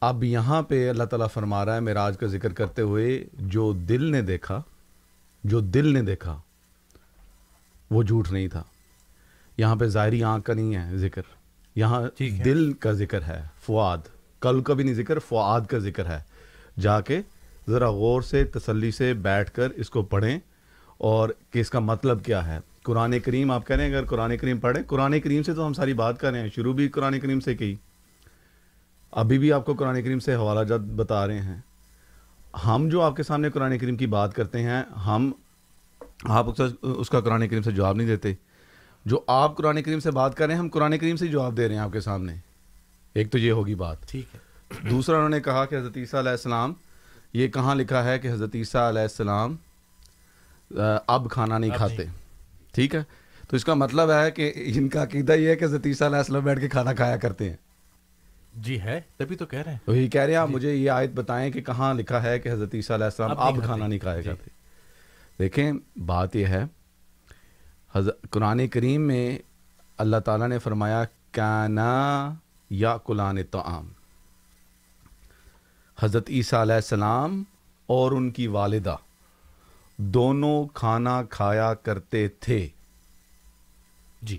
اب 0.00 0.24
یہاں 0.24 0.62
پہ 0.68 0.88
اللہ 0.90 1.04
تعالیٰ 1.10 1.28
فرما 1.34 1.64
رہا 1.64 1.74
ہے 1.74 1.80
معراج 1.80 2.18
کا 2.18 2.26
ذکر 2.32 2.52
کرتے 2.52 2.82
ہوئے 2.82 3.06
جو 3.54 3.72
دل 3.90 4.10
نے 4.12 4.22
دیکھا، 4.22 4.60
جو 5.44 5.60
دل 5.60 5.92
نے 5.92 6.02
دیکھا 6.02 6.38
وہ 7.90 8.02
جھوٹ 8.02 8.32
نہیں 8.32 8.48
تھا۔ 8.48 8.62
یہاں 9.56 9.76
پہ 9.76 9.86
ظاہری 9.86 10.22
آنکھ 10.22 10.46
کا 10.46 10.54
نہیں 10.54 10.74
ہے 10.74 10.96
ذکر۔ 10.96 11.22
یہاں۔ 11.74 12.22
دل 12.44 12.72
کا 12.72 12.92
ذکر 12.92 13.22
ہے 13.22 13.42
فواد 13.60 13.98
کل 14.40 14.62
کا 14.62 14.74
بھی 14.74 14.84
نہیں 14.84 14.94
ذکر 14.94 15.18
فواد 15.18 15.60
کا 15.60 15.78
ذکر 15.78 16.06
ہے۔ 16.06 16.18
جا 16.80 17.00
کے 17.00 17.20
ذرا 17.68 17.90
غور 17.90 18.22
سے 18.22 18.44
تسلی 18.44 18.90
سے 18.90 19.14
بیٹھ 19.14 19.50
کر 19.50 19.70
اس 19.70 19.90
کو 19.90 20.02
پڑھیں۔ 20.02 20.38
اور 20.98 21.28
کہ 21.50 21.58
اس 21.58 21.70
کا 21.70 21.78
مطلب 21.78 22.24
کیا 22.24 22.46
ہے؟ 22.46 22.58
قرآن 22.82 23.18
کریم 23.18 23.50
آپ 23.50 23.66
کہہ 23.66 23.76
رہے 23.76 23.86
ہیں 23.86 23.94
اگر 23.94 24.04
قرآن 24.04 24.36
کریم 24.36 24.58
پڑھیں 24.58 24.82
قرآن 24.86 25.20
کریم 25.20 25.42
سے 25.42 25.54
تو 25.54 25.66
ہم 25.66 25.72
ساری 25.72 25.94
بات 25.94 26.20
کر 26.20 26.30
رہے 26.30 26.40
ہیں۔ 26.40 26.48
شروع 26.54 26.72
بھی 26.72 26.88
قرآن 26.88 27.20
کریم 27.20 27.40
سے 27.40 27.56
کی۔ 27.56 27.76
ابھی 29.10 29.38
بھی 29.38 29.52
آپ 29.52 29.64
کو 29.66 29.74
قرآن 29.74 30.02
کریم 30.02 30.18
سے 30.18 30.34
حوالہ 30.34 30.64
جات 30.64 30.80
بتا 30.80 31.26
رہے 31.26 31.40
ہیں۔ 31.40 31.56
ہم 32.66 32.88
جو 32.88 33.02
آپ 33.02 33.16
کے 33.16 33.22
سامنے 33.22 33.50
قرآن 33.50 33.78
کریم 33.78 33.96
کی 33.96 34.06
بات 34.06 34.34
کرتے 34.34 34.62
ہیں 34.62 34.82
ہم 35.06 35.32
آپ 36.24 36.50
اس 36.50 36.56
کا- 36.56 36.68
اس 36.82 37.10
کا 37.10 37.20
قرآن 37.20 37.48
کریم 37.48 37.62
سے 37.62 37.70
جواب 37.70 37.96
نہیں 37.96 38.06
دیتے۔ 38.06 38.32
جو 39.04 39.20
آپ 39.26 39.56
قرآن 39.56 39.82
کریم 39.82 40.00
سے 40.00 40.10
بات 40.10 40.36
کر 40.36 40.46
رہے 40.46 40.54
ہیں 40.54 40.60
ہم 40.60 40.68
قرآن 40.68 40.98
کریم 40.98 41.16
سے 41.16 41.26
جواب 41.26 41.56
دے 41.56 41.68
رہے 41.68 41.74
ہیں 41.74 41.82
آپ 41.82 41.92
کے 41.92 42.00
سامنے۔ 42.00 42.34
ایک 43.14 43.32
تو 43.32 43.38
یہ 43.38 43.52
ہوگی 43.52 43.74
بات۔ 43.74 43.96
ٹھیک 44.10 44.24
ہے۔ 44.34 44.40
دوسرا 44.90 45.16
انہوں 45.16 45.28
نے 45.28 45.40
کہا 45.40 45.64
کہ 45.64 45.74
حضرت 45.76 45.96
عیسیٰ 45.96 46.20
علیہ 46.20 46.30
السلام 46.30 46.72
یہ 47.32 47.48
کہاں 47.48 47.74
لکھا 47.74 48.04
ہے 48.04 48.18
کہ 48.18 48.28
حضرت 48.28 48.50
عیسیٰ 48.54 48.88
علیہ 48.88 49.02
السلام 49.02 49.56
اب 51.06 51.30
کھانا 51.30 51.58
نہیں 51.58 51.70
کھاتے۔ 51.76 52.04
ٹھیک 52.72 52.94
ہے؟ 52.94 53.02
تو 53.48 53.56
اس 53.56 53.64
کا 53.64 53.74
مطلب 53.74 54.10
ہے 54.10 54.30
کہ 54.30 54.52
ان 54.56 54.88
کا 54.88 55.02
عقیدہ 55.02 55.32
یہ 55.32 55.48
ہے 55.48 55.56
کہ 55.56 55.64
حضرت 55.64 55.86
عیسیٰ 55.86 56.06
علیہ 56.06 56.18
السلام 56.18 56.42
بیٹھ 56.42 56.60
کے 56.60 56.68
کھانا 56.68 56.92
کھایا 56.92 57.16
کرتے 57.16 57.50
ہیں۔ 57.50 57.56
جی 58.54 58.80
ہے 58.80 59.00
تبھی 59.16 59.36
تو 59.36 59.46
کہہ 59.46 59.58
رہے 59.58 59.74
ہیں۔ 59.74 59.94
یہ 59.96 60.08
کہہ 60.08 60.20
رہے 60.20 60.32
ہیں 60.32 60.40
آپ 60.40 60.50
مجھے 60.50 60.74
یہ 60.74 60.90
آیت 60.90 61.10
بتائیں 61.14 61.52
کہ 61.52 61.60
کہاں 61.60 61.94
لکھا 61.94 62.22
ہے 62.22 62.38
کہ 62.38 62.48
حضرت 62.52 62.74
عیسیٰ 62.74 62.96
علیہ 62.96 63.04
السلام 63.04 63.38
اب۔ 63.38 63.64
کھانا 63.64 63.86
نہیں 63.86 63.98
کھایا 63.98 64.20
جی۔ 64.20 64.30
کرتے۔ 64.30 64.55
دیکھیں 65.38 65.72
بات 66.06 66.36
یہ 66.36 66.46
ہے 66.46 66.64
قرآن 68.30 68.68
کریم 68.68 69.02
میں 69.02 69.38
اللہ 69.98 70.16
تعالیٰ 70.16 70.48
نے 70.48 70.58
فرمایا 70.58 71.04
کانا 71.30 72.32
یا 72.70 72.96
قلان 72.96 73.42
تعام 73.42 73.92
حضرت 76.00 76.30
عیسیٰ 76.30 76.60
علیہ 76.60 76.74
السلام 76.74 77.42
اور 77.86 78.12
ان 78.12 78.30
کی 78.30 78.46
والدہ 78.46 78.96
دونوں 79.96 80.66
کھانا 80.74 81.22
کھایا 81.22 81.74
کرتے 81.74 82.28
تھے۔ 82.28 82.68
جی 84.22 84.38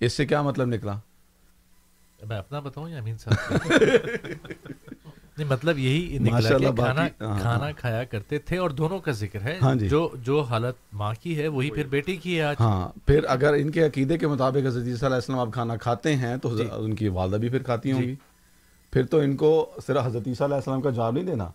اس 0.00 0.12
سے 0.12 0.26
کیا 0.26 0.42
مطلب 0.42 0.66
نکلا؟ 0.66 0.98
میں 2.22 2.38
اپنا 2.38 2.60
بتاؤں 2.60 2.88
یا 2.88 2.98
امین 2.98 3.18
صاحب؟ 3.18 3.56
نہیں 5.38 5.48
مطلب 5.48 5.78
یہی 5.78 6.18
نکلا 6.18 6.40
کہ 6.40 6.74
کھانا 6.74 6.92
باقی- 6.92 7.28
ہاں، 7.28 7.40
کھانا 7.40 7.64
ہاں۔ 7.64 7.72
کھایا 7.76 8.04
کرتے 8.04 8.38
تھے 8.38 8.58
اور 8.58 8.70
دونوں 8.70 8.98
کا 8.98 9.10
ذکر 9.12 9.42
ہے۔ 9.42 9.58
ہاں 9.62 9.74
جی۔ 9.74 9.88
جو 9.88 10.08
جو 10.22 10.40
حالت 10.40 10.74
ماں 10.92 11.14
کی 11.20 11.38
ہے 11.38 11.48
وہی 11.48 11.70
پھر 11.70 11.86
بیٹی 11.86 12.16
کی 12.16 12.36
ہے 12.36 12.42
آج۔ 12.42 12.56
ہاں 12.60 12.88
پھر 13.06 13.24
اگر 13.28 13.52
ان 13.52 13.70
کے 13.70 13.86
عقیدے 13.86 14.18
کے 14.18 14.26
مطابق 14.26 14.66
حضرت 14.66 14.84
عیسیٰ 14.86 15.02
علیہ 15.02 15.14
السلام 15.14 15.38
آپ 15.38 15.48
کھانا 15.52 15.76
کھاتے 15.76 16.16
ہیں 16.16 16.36
تو 16.36 16.48
حضرت- 16.48 16.78
ان 16.78 16.94
کی 16.94 17.08
والدہ 17.08 17.36
بھی 17.36 17.48
پھر 17.48 17.62
کھاتی 17.62 17.92
ہوں 17.92 18.02
جی۔ 18.02 18.08
گی۔ 18.08 18.14
پھر 18.92 19.06
تو 19.06 19.18
ان 19.18 19.36
کو 19.36 19.70
صرف 19.86 20.06
حضرت 20.06 20.22
عیسیٰ 20.26 20.46
علیہ 20.46 20.56
السلام 20.56 20.80
کا 20.80 20.90
جواب 20.90 21.14
نہیں 21.14 21.24
دینا۔ 21.24 21.50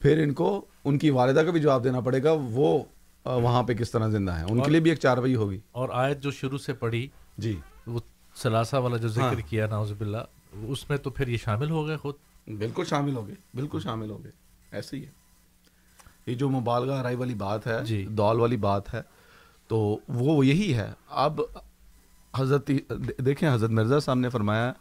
پھر 0.00 0.22
ان 0.22 0.32
کو 0.32 0.64
ان 0.84 0.98
کی 0.98 1.10
والدہ 1.10 1.40
کا 1.40 1.50
بھی 1.50 1.60
جواب 1.60 1.84
دینا 1.84 2.00
پڑے 2.00 2.22
گا 2.22 2.32
وہ 2.32 2.78
وہاں 3.24 3.62
پہ 3.62 3.72
کس 3.72 3.90
طرح 3.90 4.08
زندہ 4.08 4.32
ہیں۔ 4.32 4.44
ان 4.50 4.62
کے 4.62 4.70
لیے 4.70 4.80
بھی 4.80 4.90
ایک 4.90 4.98
چاروئی 4.98 5.34
ہوگی۔ 5.34 5.58
اور 5.72 5.88
آیت 5.92 6.20
جو 6.20 6.30
شروع 6.30 6.58
سے 6.58 6.72
پڑھی 6.72 7.08
جی۔ 7.38 7.56
وہ 7.86 8.00
سلاسہ 8.34 8.76
والا 8.76 8.96
جو 8.96 9.08
ذکر 9.08 9.22
ہاں۔ 9.22 9.48
کیا 9.48 9.66
ناؤز 9.66 9.92
باللہ 9.92 10.18
اس 10.62 10.88
میں 10.90 10.98
تو 10.98 11.10
پھر 11.10 11.28
یہ 11.28 11.36
شامل 11.36 11.70
ہو 11.70 11.86
گئے 11.86 11.96
خود۔ 11.96 12.14
بالکل 12.56 12.84
شامل 12.84 13.16
ہو 13.16 13.26
گئے 13.26 13.34
بالکل 13.54 13.80
شامل 13.80 14.10
ہو 14.10 14.24
گئے 14.24 14.32
ایسے 14.72 14.96
ہی 14.96 15.06
ہے۔ 15.06 15.10
یہ 16.26 16.34
جو 16.34 16.50
مبالغہ 16.50 17.02
رائی 17.02 17.16
والی 17.16 17.34
بات 17.34 17.66
ہے 17.66 17.84
جی۔ 17.84 18.06
دول 18.10 18.40
والی 18.40 18.56
بات 18.56 18.94
ہے 18.94 19.02
تو 19.68 19.98
وہ 20.08 20.46
یہی 20.46 20.74
ہے۔ 20.74 20.92
اب 21.08 21.40
حضرت 22.36 22.70
دیکھیں 23.18 23.54
حضرت 23.54 23.70
مرزا 23.70 24.00
صاحب 24.00 24.18
نے 24.18 24.28
فرمایا 24.28 24.72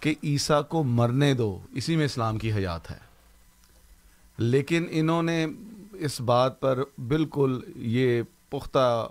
کہ 0.00 0.14
عیسیٰ 0.24 0.68
کو 0.68 0.84
مرنے 0.84 1.34
دو 1.34 1.58
اسی 1.70 1.96
میں 1.96 2.04
اسلام 2.04 2.38
کی 2.38 2.52
حیات 2.52 2.90
ہے۔ 2.90 2.98
لیکن 4.38 4.86
انہوں 4.90 5.22
نے 5.22 5.46
اس 5.92 6.20
بات 6.20 6.60
پر 6.60 6.78
بالکل 7.08 7.60
یہ 7.76 8.22
پختہ 8.48 9.08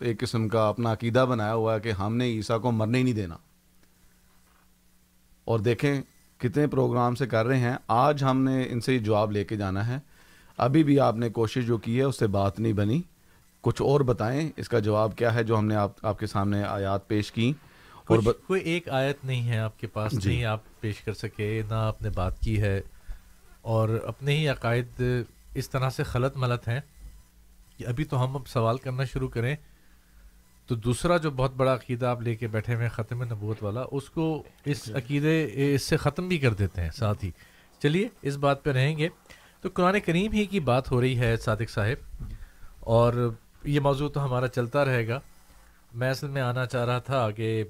ایک 0.00 0.20
قسم 0.20 0.48
کا 0.48 0.68
اپنا 0.68 0.92
عقیدہ 0.92 1.26
بنایا 1.28 1.54
ہوا 1.54 1.74
ہے 1.74 1.80
کہ 1.80 1.92
ہم 1.92 2.16
نے 2.16 2.24
عیسیٰ 2.24 2.60
کو 2.60 2.72
مرنے 2.72 2.98
ہی 2.98 3.02
نہیں 3.02 3.14
دینا۔ 3.14 3.36
اور 5.44 5.58
دیکھیں 5.58 6.02
کتنے 6.40 6.66
پروگرام 6.66 7.14
سے 7.14 7.26
کر 7.26 7.46
رہے 7.46 7.58
ہیں 7.58 7.76
آج 7.88 8.24
ہم 8.24 8.40
نے 8.42 8.66
ان 8.70 8.80
سے 8.80 8.94
یہ 8.94 8.98
جواب 8.98 9.32
لے 9.32 9.44
کے 9.44 9.56
جانا 9.56 9.86
ہے۔ 9.86 9.98
ابھی 10.56 10.84
بھی 10.84 11.00
آپ 11.00 11.16
نے 11.16 11.28
کوشش 11.28 11.66
جو 11.66 11.78
کی 11.78 11.98
ہے 11.98 12.02
اس 12.02 12.18
سے 12.18 12.26
بات 12.26 12.60
نہیں 12.60 12.72
بنی۔ 12.72 13.02
کچھ 13.60 13.82
اور 13.82 14.00
بتائیں 14.00 14.50
اس 14.56 14.68
کا 14.68 14.78
جواب 14.78 15.16
کیا 15.16 15.34
ہے 15.34 15.44
جو 15.44 15.58
ہم 15.58 15.66
نے 15.66 15.76
آپ 15.76 15.92
آپ 16.02 16.18
کے 16.18 16.26
سامنے 16.26 16.62
آیات 16.62 17.08
پیش 17.08 17.32
کی؟ 17.32 17.52
اور 18.08 18.18
ب... 18.18 18.30
کوئی 18.46 18.60
ایک 18.60 18.88
آیت 18.88 19.24
نہیں 19.24 19.48
ہے 19.48 19.58
آپ 19.58 19.80
کے 19.80 19.86
پاس 19.86 20.12
جی۔ 20.12 20.30
نہیں 20.30 20.44
آپ 20.44 20.60
پیش 20.80 21.00
کر 21.00 21.12
سکے 21.12 21.62
نہ 21.68 21.74
آپ 21.74 22.02
نے 22.02 22.10
بات 22.10 22.40
کی 22.40 22.62
ہے۔ 22.62 22.80
اور 23.62 23.88
اپنے 23.88 24.36
ہی 24.36 24.48
عقائد 24.48 25.02
اس 25.54 25.70
طرح 25.70 25.90
سے 25.90 26.02
خلط 26.02 26.36
ملت 26.36 26.68
ہیں 26.68 26.80
کہ 27.76 27.86
ابھی 27.86 28.04
تو 28.04 28.24
ہم 28.24 28.36
اب 28.36 28.48
سوال 28.48 28.78
کرنا 28.78 29.04
شروع 29.04 29.28
کریں۔ 29.28 29.56
تو 30.70 30.76
دوسرا 30.76 31.16
جو 31.16 31.30
بہت 31.30 31.54
بڑا 31.54 31.74
عقیدہ 31.74 32.06
آپ 32.06 32.22
لے 32.22 32.34
کے 32.34 32.48
بیٹھے 32.48 32.74
ہوئے 32.74 32.88
ختم 32.88 33.22
نبوت 33.22 33.62
والا 33.62 33.84
اس 33.92 34.10
کو 34.10 34.42
اس 34.64 34.90
عقیدے 34.94 35.48
اس 35.74 35.82
سے 35.82 35.96
ختم 35.96 36.28
بھی 36.28 36.38
کر 36.38 36.52
دیتے 36.52 36.82
ہیں 36.82 36.90
ساتھ 36.90 37.24
ہی۔ 37.24 37.30
چلیے 37.82 38.08
اس 38.22 38.36
بات 38.36 38.64
پہ 38.64 38.70
رہیں 38.70 38.98
گے۔ 38.98 39.08
تو 39.60 39.68
قرآن 39.74 40.00
کریم 40.00 40.32
ہی 40.32 40.44
کی 40.46 40.60
بات 40.60 40.90
ہو 40.90 41.00
رہی 41.00 41.18
ہے 41.18 41.36
صادق 41.36 41.70
صاحب 41.70 42.24
اور 42.80 43.34
یہ 43.64 43.80
موضوع 43.80 44.08
تو 44.08 44.24
ہمارا 44.24 44.48
چلتا 44.48 44.84
رہے 44.84 45.08
گا۔ 45.08 45.20
میں 45.94 46.10
اصل 46.10 46.28
میں 46.28 46.42
آنا 46.42 46.66
چاہ 46.66 46.84
رہا 46.84 46.98
تھا 46.98 47.30
کہ 47.30 47.64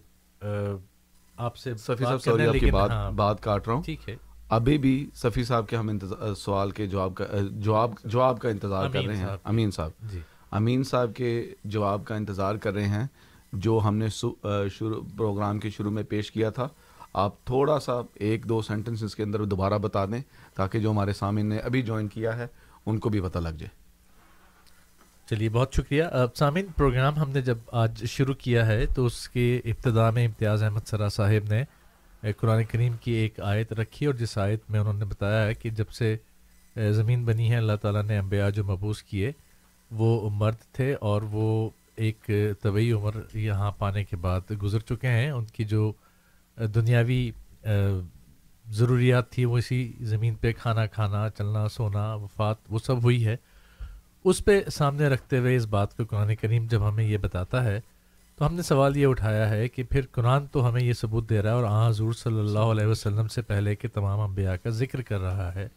آپ 1.37 1.57
سے 1.57 1.75
صفی 1.75 2.05
صاحب 2.05 2.23
سوری 2.23 2.47
آپ 2.47 2.55
کی 2.61 2.71
بات 2.71 2.91
ہاں، 2.91 3.11
بات 3.11 3.43
کاٹ 3.43 3.67
رہا 3.67 3.75
ہوں۔ 3.75 3.83
ٹھیک 3.83 4.09
ہے۔ 4.09 4.17
ابھی 4.49 4.79
بھی 4.79 5.11
صفی 5.15 5.45
صاحب 5.45 5.69
کے 5.69 5.77
ہم 5.77 5.99
سوال 6.37 6.71
کے 6.71 6.87
جواب 6.87 7.15
کا 7.15 7.25
جواب 7.51 7.91
جواب 8.05 8.41
کا 8.41 8.49
انتظار 8.49 8.89
کر 8.89 9.03
رہے 9.03 9.17
ہیں۔ 9.17 9.27
امین 9.45 9.71
صاحب۔ 9.71 9.91
جی۔ 10.11 10.21
امین 10.51 10.85
صاحب 10.85 11.17
کے 11.17 11.55
جواب 11.65 12.05
کا 12.05 12.15
انتظار 12.15 12.55
کر 12.55 12.75
رہے 12.75 12.89
ہیں، 12.89 13.07
جو 13.53 13.81
ہم 13.85 13.97
نے 13.97 14.09
شروع، 14.09 15.01
پروگرام 15.17 15.59
کے 15.59 15.71
شروع 15.71 15.91
میں 15.91 16.03
پیش 16.03 16.33
کیا 16.33 16.51
تھا۔ 16.51 16.69
آپ 17.13 17.45
تھوڑا 17.45 17.81
سا 17.81 17.93
ایک 18.15 18.45
دو 18.45 18.63
سینٹنس 18.63 19.03
اس 19.03 19.17
کے 19.17 19.23
اندر 19.23 19.45
دوبارہ 19.45 19.79
بتا 19.79 20.05
دیں، 20.05 20.21
تاکہ 20.55 20.79
جو 20.79 20.91
ہمارے 20.91 21.13
سامنے 21.13 21.43
نے 21.43 21.59
ابھی 21.59 21.83
جوائن 21.83 22.09
کیا 22.09 22.37
ہے، 22.37 22.47
ان 22.87 22.99
کو 22.99 23.09
بھی 23.09 23.21
پتہ 23.21 23.39
لگ 23.39 23.49
جائے۔ 23.49 23.81
چلیے، 25.27 25.49
بہت 25.49 25.75
شکریہ۔ 25.75 26.05
سامعین، 26.35 26.67
پروگرام 26.77 27.17
ہم 27.17 27.31
نے 27.31 27.43
جب 27.43 27.59
آج 27.73 28.05
شروع 28.05 28.35
کیا 28.35 28.67
ہے، 28.67 28.87
تو 28.87 29.07
اس 29.07 29.29
کے 29.29 29.61
ابتدا 29.65 30.11
میں 30.11 30.27
امتیاز 30.27 30.63
احمد 30.63 30.81
سرا 30.87 31.09
صاحب 31.09 31.53
نے 31.53 31.65
قرآن 32.33 32.65
کریم 32.65 32.93
کی 33.01 33.13
ایک 33.13 33.41
آیت 33.41 33.73
رکھی۔ 33.73 34.07
اور 34.07 34.15
جس 34.15 34.39
آیت 34.39 34.63
میں 34.69 34.81
انہوں 34.81 34.95
نے 34.95 35.05
بتایا 35.05 35.47
ہے 35.47 35.55
کہ 35.55 35.71
جب 35.71 35.91
سے 35.91 36.17
زمین 36.77 37.25
بنی 37.25 37.51
ہے، 37.51 37.57
اللہ 37.57 37.77
تعالیٰ 37.83 38.03
نے 38.03 38.19
انبیاء 38.19 38.51
جو 38.51 38.65
مبوس 38.65 39.03
کیے 39.03 39.33
وہ 39.91 40.31
مرد 40.31 40.73
تھے 40.73 40.95
اور 41.01 41.23
وہ 41.23 41.71
ایک 41.97 42.31
طبعی 42.63 42.93
عمر 42.93 43.37
یہاں 43.37 43.71
پانے 43.71 44.05
کے 44.05 44.17
بعد 44.17 44.41
گزر 44.63 44.79
چکے 44.79 45.09
ہیں۔ 45.09 45.31
ان 45.31 45.45
کی 45.45 45.65
جو 45.65 45.93
دنیاوی 46.75 47.31
ضروریات 48.71 49.31
تھی، 49.31 49.45
وہ 49.45 49.59
اسی 49.59 49.93
زمین 50.01 50.35
پہ 50.35 50.53
کھانا 50.53 50.87
کھانا، 50.87 51.29
چلنا، 51.31 51.69
سونا، 51.69 52.15
وفات، 52.15 52.57
وہ 52.69 52.79
سب 52.79 53.03
ہوئی 53.03 53.27
ہے۔ 53.27 53.37
اس 54.25 54.45
پہ 54.45 54.61
سامنے 54.73 55.09
رکھتے 55.09 55.39
ہوئے 55.39 55.57
اس 55.57 55.67
بات 55.67 55.97
کو 55.97 56.05
قرآن 56.05 56.35
کریم 56.35 56.67
جب 56.71 56.89
ہمیں 56.89 57.05
یہ 57.05 57.17
بتاتا 57.17 57.65
ہے، 57.65 57.81
تو 58.37 58.47
ہم 58.47 58.55
نے 58.55 58.63
سوال 58.63 58.97
یہ 58.97 59.07
اٹھایا 59.07 59.51
ہے 59.51 59.69
کہ 59.69 59.83
پھر 59.83 60.01
قرآن 60.13 60.47
تو 60.47 60.69
ہمیں 60.69 60.83
یہ 60.83 60.93
ثبوت 60.93 61.29
دے 61.31 61.43
رہا 61.43 61.51
ہے 61.51 61.55
اور 61.55 61.65
آ 61.65 61.89
حضور 61.89 62.13
صلی 62.13 62.39
اللہ 62.39 62.73
علیہ 62.73 62.87
وسلم 62.87 63.29
سے 63.29 63.43
پہلے 63.43 63.75
کے 63.77 63.89
تمام 63.89 64.21
انبیاء 64.21 64.55
کا 64.55 64.71
ذکر 64.71 65.03
کر 65.03 65.21
رہا 65.21 65.55
ہے۔ 65.55 65.69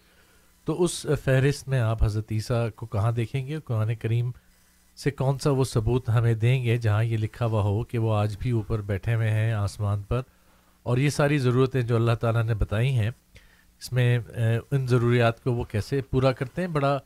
تو 0.65 0.83
اس 0.83 1.05
فہرست 1.23 1.67
میں 1.67 1.79
آپ 1.79 2.03
حضرت 2.03 2.31
عیسیٰ 2.31 2.69
کو 2.75 2.85
کہاں 2.85 3.11
دیکھیں 3.11 3.47
گے؟ 3.47 3.59
قرآن 3.59 3.95
کریم 3.95 4.31
سے 5.03 5.11
کون 5.11 5.37
سا 5.39 5.51
وہ 5.51 5.63
ثبوت 5.63 6.09
ہمیں 6.09 6.33
دیں 6.33 6.63
گے 6.63 6.77
جہاں 6.77 7.03
یہ 7.03 7.17
لکھا 7.17 7.45
ہوا 7.45 7.61
ہو 7.61 7.83
کہ 7.83 7.97
وہ 7.97 8.15
آج 8.15 8.35
بھی 8.39 8.51
اوپر 8.51 8.81
بیٹھے 8.81 9.15
ہوئے 9.15 9.29
ہیں 9.29 9.53
آسمان 9.53 10.01
پر؟ 10.01 10.21
اور 10.83 10.97
یہ 10.97 11.09
ساری 11.09 11.37
ضرورتیں 11.37 11.81
جو 11.81 11.95
اللہ 11.95 12.11
تعالیٰ 12.11 12.43
نے 12.43 12.53
بتائی 12.53 12.89
ہیں، 12.89 13.11
اس 13.79 13.91
میں 13.91 14.19
ان 14.71 14.87
ضروریات 14.87 15.43
کو 15.43 15.53
وہ 15.53 15.63
کیسے 15.63 16.01
پورا 16.01 16.31
کرتے 16.31 16.61
ہیں؟ 16.61 16.67
بڑا 16.67 16.99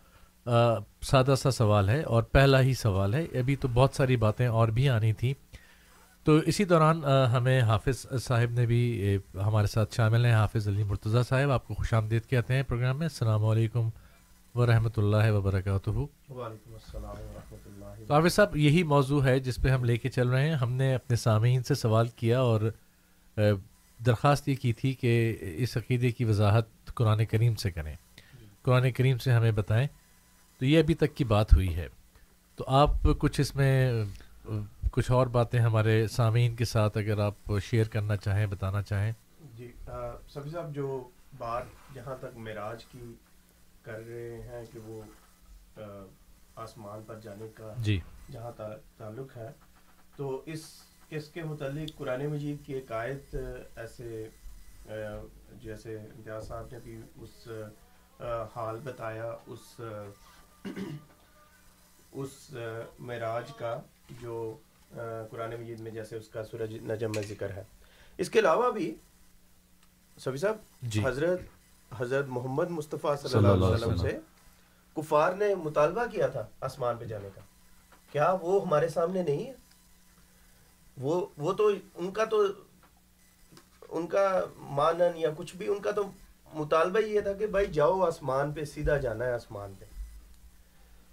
سادہ 1.01 1.35
سا 1.37 1.51
سوال 1.51 1.89
ہے 1.89 2.01
اور 2.01 2.23
پہلا 2.23 2.61
ہی 2.61 2.73
سوال 2.73 3.13
ہے۔ 3.13 3.23
ابھی 3.23 3.55
تو 3.55 3.67
بہت 3.67 3.93
ساری 3.93 4.15
باتیں 4.15 4.47
اور 4.47 4.67
بھی 4.67 4.89
آنی 4.89 5.13
تھیں۔ 5.13 5.33
تو 6.27 6.35
اسی 6.45 6.63
دوران 6.63 7.03
ہمیں 7.33 7.61
حافظ 7.61 8.05
صاحب 8.23 8.51
نے 8.51 8.65
بھی 8.65 9.17
ہمارے 9.35 9.67
ساتھ 9.67 9.95
شامل 9.95 10.25
ہیں۔ 10.25 10.33
حافظ 10.33 10.67
علی 10.67 10.83
مرتضیٰ 10.83 11.23
صاحب 11.23 11.51
آپ 11.51 11.67
کو 11.67 11.73
خوش 11.73 11.93
آمدید 11.93 12.25
کہتے 12.29 12.53
ہیں 12.53 12.63
پروگرام 12.63 12.97
میں۔ 12.99 13.05
السلام 13.05 13.45
علیکم 13.45 13.89
ورحمۃ 14.55 14.97
اللہ 14.97 15.31
وبرکاتہ۔ 15.31 15.89
وعلیکم 15.89 16.73
السلام 16.73 17.03
ورحمۃ 17.03 17.57
اللہ 17.65 18.07
تو 18.07 18.13
حافظ 18.13 18.33
صاحب 18.33 18.57
یہی 18.57 18.83
موضوع 18.83 19.23
ہے 19.23 19.39
جس 19.39 19.55
پہ 19.63 19.69
ہم 19.69 19.83
لے 19.83 19.97
کے 19.97 20.09
چل 20.09 20.29
رہے 20.29 20.47
ہیں۔ 20.47 20.55
ہم 20.55 20.71
نے 20.71 20.93
اپنے 20.95 21.15
سامعین 21.15 21.63
سے 21.63 21.75
سوال 21.75 22.07
کیا 22.15 22.39
اور 22.39 22.61
درخواست 24.05 24.49
یہ 24.49 24.55
کی 24.55 24.73
تھی 24.73 24.93
کہ 24.93 25.37
اس 25.41 25.77
عقیدے 25.77 26.11
کی 26.11 26.25
وضاحت 26.25 26.65
قرآن 26.85 27.25
کریم 27.25 27.55
سے 27.55 27.71
کریں۔ 27.71 27.95
قرآن 28.61 28.91
کریم 28.91 29.17
سے 29.17 29.31
ہمیں 29.31 29.51
بتائیں۔ 29.51 29.87
تو 30.59 30.65
یہ 30.65 30.79
ابھی 30.79 30.93
تک 30.93 31.15
کی 31.15 31.23
بات 31.23 31.53
ہوئی 31.53 31.75
ہے۔ 31.75 31.87
تو 32.55 32.63
آپ 32.67 32.89
کچھ 33.19 33.41
اس 33.41 33.55
میں 33.55 34.03
کچھ 34.97 35.11
اور 35.11 35.27
باتیں 35.27 35.59
ہمارے 35.59 36.07
سامعین 36.07 36.55
کے 36.55 36.65
ساتھ 36.65 36.97
اگر 36.97 37.19
آپ 37.19 37.51
شیئر 37.63 37.87
کرنا 37.87 38.15
چاہیں 38.17 38.45
بتانا 38.45 38.81
چاہیں۔ 38.81 39.11
جی 39.55 39.71
سبھی 40.29 40.49
صاحب 40.49 40.73
جو 40.75 40.87
بات 41.37 41.93
جہاں 41.93 42.15
تک 42.19 42.37
معراج 42.37 42.85
کی 42.85 43.13
کر 43.81 43.99
رہے 44.07 44.41
ہیں 44.41 44.63
کہ 44.71 44.79
وہ 44.79 45.01
آسمان 46.55 47.03
پر 47.07 47.19
جانے 47.19 47.47
کا 47.55 47.73
جی۔ 47.77 47.99
جہاں 48.31 48.51
تعلق 48.97 49.37
ہے 49.37 49.51
تو 50.15 50.41
اس 50.45 50.65
کس 51.09 51.27
کے 51.27 51.43
متعلق 51.43 51.97
قرآن 51.97 52.25
مجید 52.25 52.65
کی 52.65 52.73
ایک 52.73 52.91
آیت 52.91 53.35
ایسے 53.75 54.27
جیسے 55.61 55.97
امتیاز 55.97 56.47
صاحب 56.47 56.67
نے 56.71 56.79
بھی 56.83 56.99
اس 57.15 57.47
حال 58.55 58.79
بتایا 58.83 59.33
اس 59.47 59.81
اس 62.11 62.55
معراج 62.99 63.51
کا 63.53 63.79
جو 64.21 64.37
قرآن 65.31 65.49
مجید 65.59 65.79
میں 65.79 65.91
جیسے 65.91 66.15
اس 66.15 66.27
کا 66.27 66.43
سورج 66.43 66.73
نجم 66.73 67.11
میں 67.15 67.23
ذکر 67.23 67.49
ہے۔ 67.49 67.63
اس 68.17 68.29
کے 68.29 68.39
علاوہ 68.39 68.71
بھی 68.71 68.95
سبھی 70.17 70.37
صاحب 70.37 70.55
جی۔ 70.81 71.03
حضرت 71.05 71.39
حضرت 71.99 72.25
محمد 72.27 72.69
مصطفیٰ 72.69 73.17
صلی 73.17 73.37
اللہ 73.37 73.65
علیہ 73.65 73.75
وسلم 73.75 73.95
سے 73.95 74.19
کفار 74.97 75.33
نے 75.33 75.55
مطالبہ 75.55 76.05
کیا 76.05 76.27
تھا 76.27 76.47
آسمان 76.61 76.97
پہ 76.97 77.05
جانے 77.05 77.29
کا۔ 77.35 77.41
کیا 78.11 78.35
وہ 78.41 78.61
ہمارے 78.61 78.87
سامنے 78.87 79.23
نہیں 79.23 79.45
ہے؟ 79.45 79.53
وہ 80.97 81.25
وہ 81.37 81.53
تو 81.53 81.71
ان 81.95 82.11
کا 82.11 82.25
تو 82.25 82.45
ان 83.89 84.07
کا 84.07 84.45
مانن 84.57 85.11
یا 85.15 85.29
کچھ 85.37 85.55
بھی 85.55 85.67
ان 85.67 85.79
کا 85.79 85.91
تو 85.91 86.03
مطالبہ 86.53 86.99
یہ 86.99 87.21
تھا 87.21 87.33
کہ 87.33 87.47
بھائی 87.47 87.65
جاؤ 87.65 88.01
آسمان 88.01 88.51
پہ 88.51 88.63
سیدھا 88.63 88.97
جانا 88.97 89.25
ہے 89.25 89.31
آسمان 89.31 89.73
پہ۔ 89.79 89.85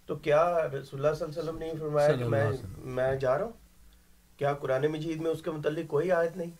تو 0.07 0.17
کیا 0.17 0.69
رسول 0.69 1.07
اللہ 1.07 1.15
صلی 1.15 1.25
اللہ 1.27 1.41
علیہ 1.41 1.51
وسلم 1.51 1.59
نے 1.59 1.73
فرمایا 1.81 2.13
کہ 2.13 2.25
میں۔ 2.25 2.51
میں 2.77 3.17
جا 3.17 3.39
رہا 3.39 3.45
ہوں؟ 3.45 3.53
کیا 4.37 4.53
قرآن 4.53 4.87
مجید 4.87 5.21
میں 5.21 5.31
اس 5.31 5.43
کے 5.43 5.51
متعلق 5.51 5.91
کوئی 5.91 6.13
آیت 6.13 6.37
نہیں؟ 6.37 6.51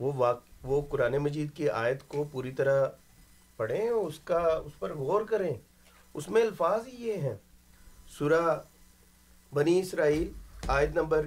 وہ 0.00 0.12
واق، 0.12 0.40
وہ 0.62 0.82
قرآن 0.88 1.12
مجید 1.12 1.54
کی 1.54 1.68
آیت 1.68 2.08
کو 2.08 2.24
پوری 2.32 2.52
طرح 2.52 2.86
پڑھیں، 3.56 3.88
اس 3.88 4.18
کا، 4.18 4.38
اس 4.38 4.78
پر 4.78 4.94
غور 4.94 5.22
کریں۔ 5.22 5.54
اس 6.14 6.28
میں 6.28 6.42
الفاظ 6.42 6.86
ہی 6.86 7.08
یہ 7.08 7.16
ہیں۔ 7.16 7.34
سورہ 8.18 8.60
بنی 9.54 9.80
اسرائیل 9.80 10.32
آیت 10.66 10.88
نمبر 10.94 11.26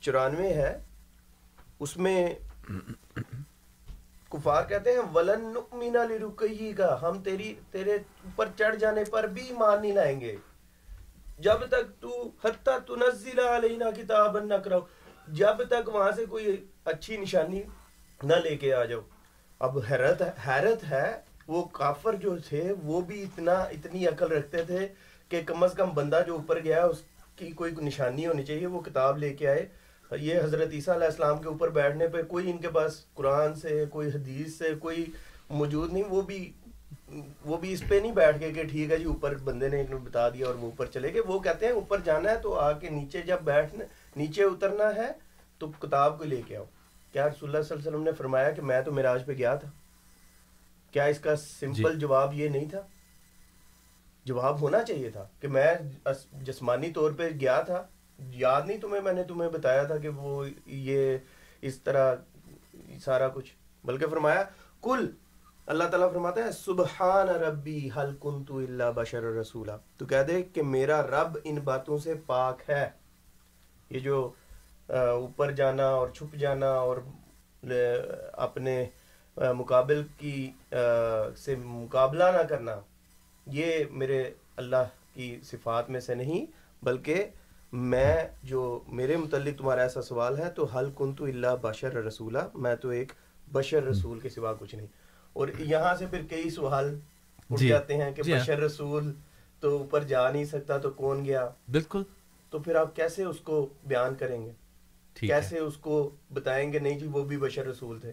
چورانوے 0.00 0.54
ہے۔ 0.54 0.78
اس 1.78 1.96
میں 1.96 2.34
کفار 4.28 4.62
کہتے 4.68 4.90
ہیں، 4.90 4.98
ولن 5.14 5.40
نؤمن 5.40 5.92
لرقیی 5.92 6.72
کا 6.72 6.98
ہم 7.02 7.22
تیری، 7.22 7.54
تیرے 7.70 7.94
اوپر 7.94 8.48
چڑھ 8.58 8.76
جانے 8.76 9.04
پر 9.04 9.24
بھی 9.24 9.42
ایمان 9.42 9.82
نہیں 9.82 9.92
لائیں 9.92 10.20
گے۔ 10.20 10.36
جب 11.40 11.60
تک 11.68 12.00
تو 12.00 12.30
حتی 12.44 12.70
تنزل 12.86 13.38
علینا 13.38 13.90
کتاب 13.90 14.38
نکرو 14.38 14.80
جب 15.28 15.62
تک 15.68 15.88
وہاں 15.88 16.10
سے 16.16 16.24
کوئی 16.26 16.56
اچھی 16.84 17.16
نشانی 17.16 17.62
نہ 18.22 18.34
لے 18.34 18.56
کے 18.56 18.72
آ 18.74 18.84
جاؤ۔ 18.84 19.00
اب 19.58 19.78
حیرت 19.90 20.22
حیرت 20.46 20.84
ہے، 20.90 21.20
وہ 21.48 21.64
کافر 21.72 22.14
جو 22.14 22.36
تھے، 22.48 22.72
وہ 22.82 23.00
بھی 23.00 23.22
اتنا، 23.22 23.52
اتنی 23.52 24.06
عقل 24.06 24.32
رکھتے 24.32 24.62
تھے 24.62 24.86
کہ 25.28 25.40
کم 25.46 25.62
از 25.62 25.72
کم 25.72 25.90
بندہ 25.94 26.20
جو 26.26 26.34
اوپر 26.34 26.58
گیا، 26.58 26.84
اس 26.84 27.02
کی 27.36 27.50
کوئی 27.50 27.74
نشانی 27.78 28.26
ہونی 28.26 28.42
چاہیے، 28.42 28.66
وہ 28.66 28.80
کتاب 28.80 29.18
لے 29.18 29.32
کے 29.34 29.48
آئے۔ 29.48 29.66
یہ 30.10 30.38
حضرت 30.38 30.72
عیسیٰ 30.72 30.94
علیہ 30.94 31.06
السلام 31.06 31.38
کے 31.38 31.48
اوپر 31.48 31.68
بیٹھنے 31.68 32.08
پہ 32.08 32.22
کوئی 32.22 32.50
ان 32.50 32.58
کے 32.58 32.68
پاس 32.68 33.04
قرآن 33.14 33.54
سے، 33.54 33.84
کوئی 33.90 34.08
حدیث 34.08 34.54
سے، 34.58 34.74
کوئی 34.74 35.04
موجود 35.50 35.92
نہیں، 35.92 36.04
وہ 36.08 36.22
بھی 36.22 36.52
وہ 37.44 37.56
بھی 37.56 37.72
اس 37.72 37.82
پہ 37.88 37.94
نہیں 37.94 38.12
بیٹھ 38.12 38.38
کے 38.38 38.52
کہ 38.52 38.64
ٹھیک 38.64 38.90
ہے 38.90 38.96
جی 38.96 39.04
اوپر 39.04 39.34
بندے 39.34 39.68
نے 39.68 39.84
بتا 39.84 40.28
دیا 40.28 40.46
اور 40.46 40.54
وہ 40.54 40.64
اوپر 40.64 40.86
چلے 40.86 41.12
گئے۔ 41.12 41.20
وہ 41.26 41.38
کہتے 41.38 41.66
ہیں 41.66 41.72
اوپر 41.72 42.00
جانا 42.04 42.30
ہے 42.30 42.36
تو 42.42 42.54
آ 42.54 42.72
کے 42.72 42.90
نیچے 42.90 43.22
جب 43.22 43.40
بیٹھنا 43.44 43.84
نیچے 44.16 44.44
اترنا 44.44 44.94
ہے 44.96 45.10
تو 45.58 45.70
کتاب 45.78 46.18
کو 46.18 46.24
لے 46.24 46.42
کے 46.46 46.56
آؤ۔ 46.56 46.64
کیا 47.12 47.28
رسول 47.28 47.50
اللہ 47.50 47.62
صلی 47.62 47.74
اللہ 47.74 47.82
علیہ 47.82 47.90
وسلم 47.90 48.02
نے 48.02 48.12
فرمایا 48.12 48.50
کہ 48.50 48.62
میں 48.62 48.82
تو 48.82 48.92
معراج 48.92 49.26
پہ 49.26 49.32
گیا 49.32 49.54
تھا؟ 49.54 49.68
کیا 50.92 51.04
اس 51.04 51.18
کا 51.18 51.36
سمپل 51.36 51.92
جی۔ 51.92 51.98
جواب 51.98 52.34
یہ 52.34 52.48
نہیں 52.48 52.68
تھا؟ 52.70 52.80
جواب 54.24 54.60
ہونا 54.60 54.82
چاہیے 54.82 55.10
تھا 55.10 55.26
کہ 55.40 55.48
میں 55.48 55.74
جسمانی 56.32 56.90
طور 56.90 57.12
پہ 57.12 57.28
گیا 57.40 57.60
تھا۔ 57.60 57.82
یاد 58.18 58.62
نہیں 58.66 58.78
تمہیں 58.78 59.02
میں 59.02 59.12
نے 59.12 59.24
تمہیں 59.24 59.50
بتایا 59.50 59.82
تھا 59.82 59.96
کہ 59.96 60.08
وہ 60.08 60.48
یہ 60.66 61.18
اس 61.60 61.78
طرح 61.80 62.14
سارا 63.04 63.28
کچھ۔ 63.28 63.52
بلکہ 63.84 64.06
فرمایا 64.06 64.42
کل 64.82 65.10
اللہ 65.70 65.84
تعالیٰ 65.90 66.10
فرماتا 66.12 66.44
ہے، 66.44 66.52
سبحان 66.52 67.28
ربی 67.40 67.88
حل 67.96 68.14
کنتو 68.20 68.56
اللہ 68.58 68.90
بشر 68.94 69.22
رسولہ 69.32 69.72
تو 69.98 70.06
کہہ 70.06 70.22
دے 70.28 70.42
کہ 70.42 70.62
میرا 70.62 71.00
رب 71.02 71.36
ان 71.44 71.58
باتوں 71.64 71.98
سے 71.98 72.14
پاک 72.26 72.62
ہے. 72.68 72.88
یہ 73.90 74.00
جو 74.00 74.16
اوپر 74.88 75.50
جانا 75.60 75.86
اور 75.88 76.08
چھپ 76.14 76.34
جانا 76.38 76.70
اور 76.78 76.96
اپنے 78.46 78.74
مقابل 79.36 80.02
کی 80.18 80.50
سے 81.38 81.54
مقابلہ 81.56 82.30
نہ 82.36 82.42
کرنا، 82.48 82.74
یہ 83.46 83.84
میرے 83.90 84.22
اللہ 84.56 84.90
کی 85.14 85.36
صفات 85.50 85.90
میں 85.90 86.00
سے 86.00 86.14
نہیں، 86.14 86.46
بلکہ 86.82 87.24
میں 87.72 88.16
جو 88.44 88.62
میرے 88.88 89.16
متعلق 89.16 89.58
تمہارا 89.58 89.82
ایسا 89.82 90.02
سوال 90.02 90.38
ہے 90.38 90.50
تو 90.56 90.64
حل 90.74 90.90
کنتو 90.98 91.24
اللہ 91.24 91.54
بشر 91.62 91.94
رسولہ 92.04 92.38
میں 92.54 92.74
تو 92.76 92.88
ایک 92.88 93.12
بشر 93.52 93.82
رسول 93.82 94.18
کے 94.20 94.28
سوا 94.28 94.52
کچھ 94.58 94.74
نہیں۔ 94.74 94.86
اور 95.32 95.48
یہاں 95.58 95.94
سے 95.96 96.06
پھر 96.06 96.22
کئی 96.30 96.50
سوال 96.50 96.98
اٹھ 97.50 97.60
جی 97.60 97.68
جاتے 97.68 97.96
ہیں 97.96 98.12
کہ 98.12 98.22
جی 98.22 98.32
ہاں۔ 98.32 98.40
بشر 98.40 98.58
رسول 98.58 99.12
تو 99.60 99.78
اوپر 99.78 100.02
جا 100.02 100.30
نہیں 100.30 100.44
سکتا 100.44 100.78
تو 100.78 100.90
کون 100.90 101.24
گیا؟ 101.24 101.50
بالکل۔ 101.70 102.02
تو 102.50 102.58
پھر 102.58 102.74
آپ 102.74 102.96
کیسے 102.96 103.24
اس 103.24 103.40
کو 103.40 103.68
بیان 103.84 104.14
کریں 104.14 104.44
گے؟ 104.44 104.52
کیسے 105.14 105.58
اس 105.58 105.76
کو 105.76 106.10
بتائیں 106.32 106.72
گے 106.72 106.78
نہیں 106.78 106.98
جی 106.98 107.06
وہ 107.06 107.24
بھی 107.24 107.36
بشر 107.36 107.66
رسول 107.66 108.00
تھے۔ 108.00 108.12